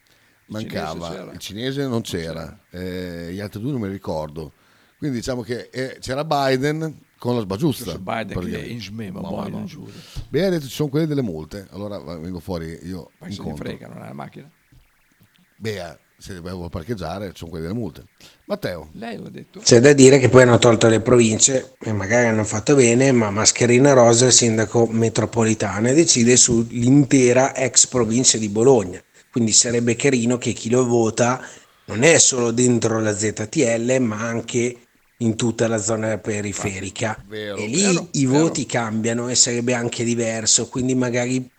mancava, 0.48 1.10
c'era. 1.10 1.32
il 1.34 1.40
cinese 1.40 1.88
non 1.88 2.02
c'era, 2.02 2.60
eh, 2.70 3.30
gli 3.34 3.40
altri 3.40 3.60
due 3.62 3.72
non 3.72 3.82
me 3.82 3.88
li 3.88 3.94
ricordo. 3.94 4.54
Quindi 4.98 5.18
diciamo 5.18 5.42
che 5.42 5.70
eh, 5.72 5.98
c'era 6.00 6.24
Biden 6.24 7.06
con 7.18 7.36
la 7.36 7.42
sbagiusta. 7.42 7.84
Questo 7.86 8.02
Biden 8.02 8.40
che 8.40 8.62
è 8.62 8.66
in 8.68 8.80
smema, 8.82 9.20
Ma 9.20 9.30
va, 9.32 9.48
non 9.48 9.62
no. 9.62 9.66
giuro. 9.66 9.92
Beh, 10.30 10.46
ha 10.46 10.50
detto 10.50 10.66
ci 10.68 10.72
sono 10.76 10.90
quelle 10.90 11.08
delle 11.08 11.24
multe, 11.24 11.68
allora 11.72 11.98
vengo 12.00 12.40
fuori 12.40 12.80
io 12.84 13.10
Poi 13.18 13.32
se 13.32 13.42
ne 13.44 13.56
frega, 13.56 13.88
non 13.88 13.98
è 14.04 14.08
la 14.08 14.14
macchina. 14.14 14.50
Bea, 15.58 15.98
se 16.22 16.40
vuoi 16.40 16.70
parcheggiare 16.70 17.30
ci 17.30 17.38
sono 17.38 17.50
quelle 17.50 17.68
delle 17.68 17.78
multe. 17.78 18.04
Matteo. 18.46 18.90
Lei 18.94 19.18
l'ha 19.18 19.30
detto. 19.30 19.60
C'è 19.60 19.80
da 19.80 19.92
dire 19.94 20.20
che 20.20 20.30
poi 20.30 20.44
hanno 20.44 20.60
tolto 20.60 20.88
le 20.88 21.00
province 21.00 21.74
e 21.80 21.92
magari 21.92 22.28
hanno 22.28 22.44
fatto 22.44 22.76
bene, 22.76 23.12
ma 23.12 23.32
Mascherina 23.32 23.94
Rosa, 23.94 24.28
il 24.28 24.32
sindaco 24.32 24.86
metropolitano, 24.86 25.90
e 25.90 25.94
decide 25.94 26.38
sull'intera 26.38 27.56
ex 27.56 27.88
provincia 27.88 28.38
di 28.38 28.50
Bologna. 28.50 29.02
Quindi 29.32 29.52
sarebbe 29.52 29.96
carino 29.96 30.38
che 30.38 30.54
chi 30.54 30.70
lo 30.70 30.86
vota 30.86 31.44
non 31.86 32.04
è 32.04 32.20
solo 32.20 32.52
dentro 32.52 33.00
la 33.00 33.16
ZTL, 33.16 33.98
ma 34.00 34.20
anche 34.22 34.78
in 35.18 35.36
tutta 35.36 35.68
la 35.68 35.78
zona 35.78 36.18
periferica. 36.20 37.18
Vero, 37.28 37.58
e 37.58 37.66
lì 37.66 37.82
vero, 37.82 38.08
i 38.12 38.26
vero. 38.26 38.40
voti 38.44 38.66
cambiano 38.66 39.28
e 39.28 39.36
sarebbe 39.36 39.74
anche 39.74 40.04
diverso, 40.04 40.68
quindi 40.68 40.94
magari 40.94 41.50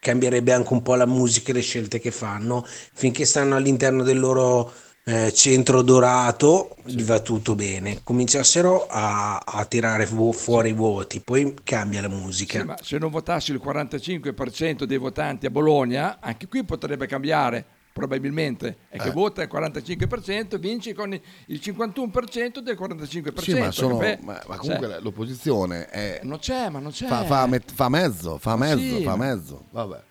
cambierebbe 0.00 0.52
anche 0.52 0.72
un 0.72 0.82
po' 0.82 0.96
la 0.96 1.06
musica 1.06 1.50
e 1.50 1.54
le 1.54 1.60
scelte 1.60 2.00
che 2.00 2.10
fanno. 2.10 2.66
Finché 2.66 3.24
stanno 3.24 3.54
all'interno 3.54 4.02
del 4.02 4.18
loro 4.18 4.72
eh, 5.04 5.32
centro 5.32 5.82
dorato, 5.82 6.76
gli 6.84 7.02
va 7.02 7.20
tutto 7.20 7.54
bene. 7.54 8.00
Cominciassero 8.02 8.86
a, 8.88 9.38
a 9.38 9.64
tirare 9.64 10.06
vo- 10.06 10.32
fuori 10.32 10.70
i 10.70 10.74
voti, 10.74 11.20
poi 11.20 11.54
cambia 11.62 12.00
la 12.00 12.08
musica. 12.08 12.60
Sì, 12.60 12.64
ma 12.64 12.76
se 12.82 12.98
non 12.98 13.10
votassi 13.10 13.52
il 13.52 13.60
45% 13.64 14.84
dei 14.84 14.98
votanti 14.98 15.46
a 15.46 15.50
Bologna, 15.50 16.18
anche 16.20 16.48
qui 16.48 16.64
potrebbe 16.64 17.06
cambiare 17.06 17.64
probabilmente. 18.00 18.76
È 18.88 18.98
che 18.98 19.08
Eh. 19.08 19.12
vota 19.12 19.42
il 19.42 19.48
45%, 19.48 20.56
vinci 20.58 20.92
con 20.94 21.12
il 21.12 21.60
51% 21.62 22.60
del 22.60 22.76
45%. 22.76 23.40
Sì, 23.42 23.58
ma, 23.58 23.70
sono- 23.70 23.98
ma- 23.98 24.40
ma 24.46 24.56
comunque 24.56 24.88
Cioè, 24.88 25.00
l'opposizione 25.00 25.86
è, 25.86 26.20
non 26.22 26.38
c'è, 26.38 26.68
ma 26.70 26.78
non 26.78 26.90
c'è. 26.90 27.06
fa, 27.06 27.24
fa 27.24 27.46
fa 27.74 27.88
mezzo, 27.88 28.38
fa 28.38 28.56
mezzo, 28.56 28.96
sì, 28.96 29.02
fa 29.04 29.16
mezzo. 29.16 29.66
Vabbè, 29.70 30.02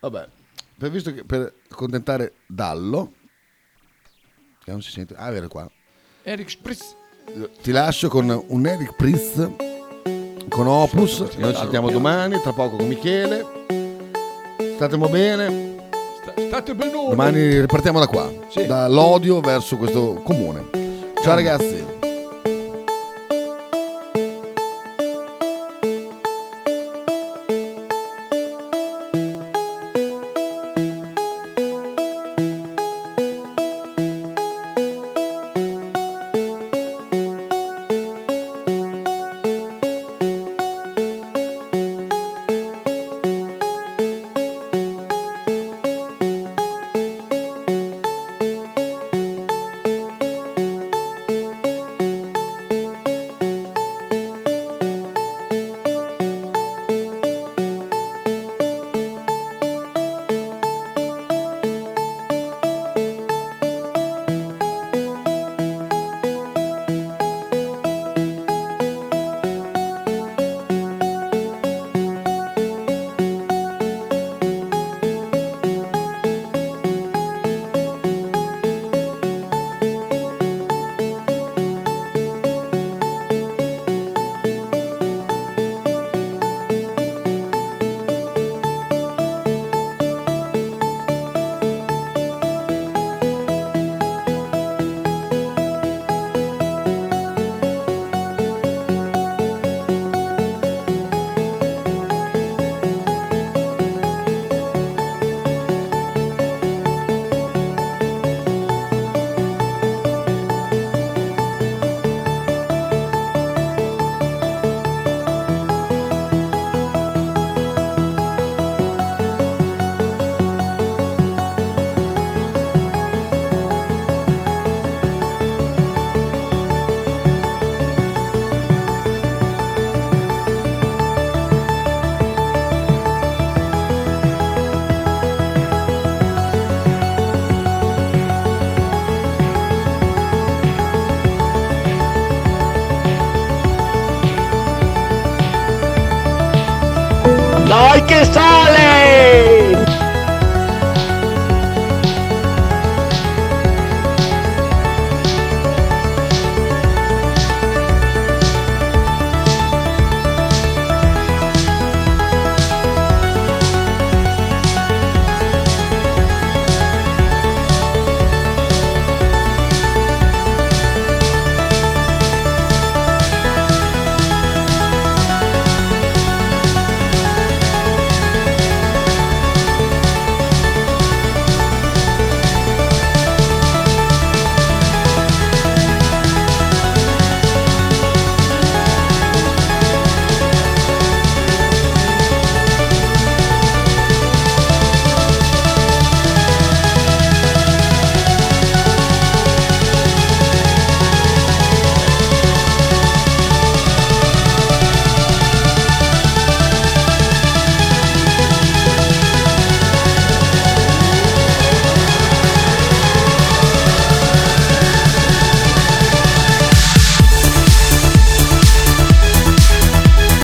vabbè. 0.00 0.28
Per, 0.78 0.90
visto 0.90 1.12
che 1.14 1.24
per 1.24 1.54
accontentare 1.70 2.34
Dallo, 2.46 3.12
che 4.64 4.70
non 4.72 4.82
si 4.82 4.90
sente, 4.90 5.14
ah, 5.16 5.30
vero 5.30 5.48
qua. 5.48 5.70
Eric 6.24 6.50
Spritz. 6.50 6.96
ti 7.62 7.70
lascio 7.70 8.08
con 8.08 8.28
un 8.48 8.66
Eric 8.66 8.94
Pritz 8.96 9.48
con 10.48 10.66
Opus. 10.66 11.20
Noi 11.36 11.52
ci 11.54 11.60
sentiamo 11.60 11.90
domani, 11.90 12.40
tra 12.40 12.52
poco 12.52 12.76
con 12.76 12.88
Michele. 12.88 13.44
Statemo 14.74 15.08
bene. 15.08 15.75
State 16.34 16.74
benone. 16.74 17.08
Domani 17.10 17.60
ripartiamo 17.60 17.98
da 17.98 18.06
qua, 18.06 18.30
Sì. 18.48 18.66
dall'odio 18.66 19.40
verso 19.40 19.76
questo 19.76 20.20
comune. 20.24 20.64
Ciao 21.22 21.34
ragazzi. 21.34 21.84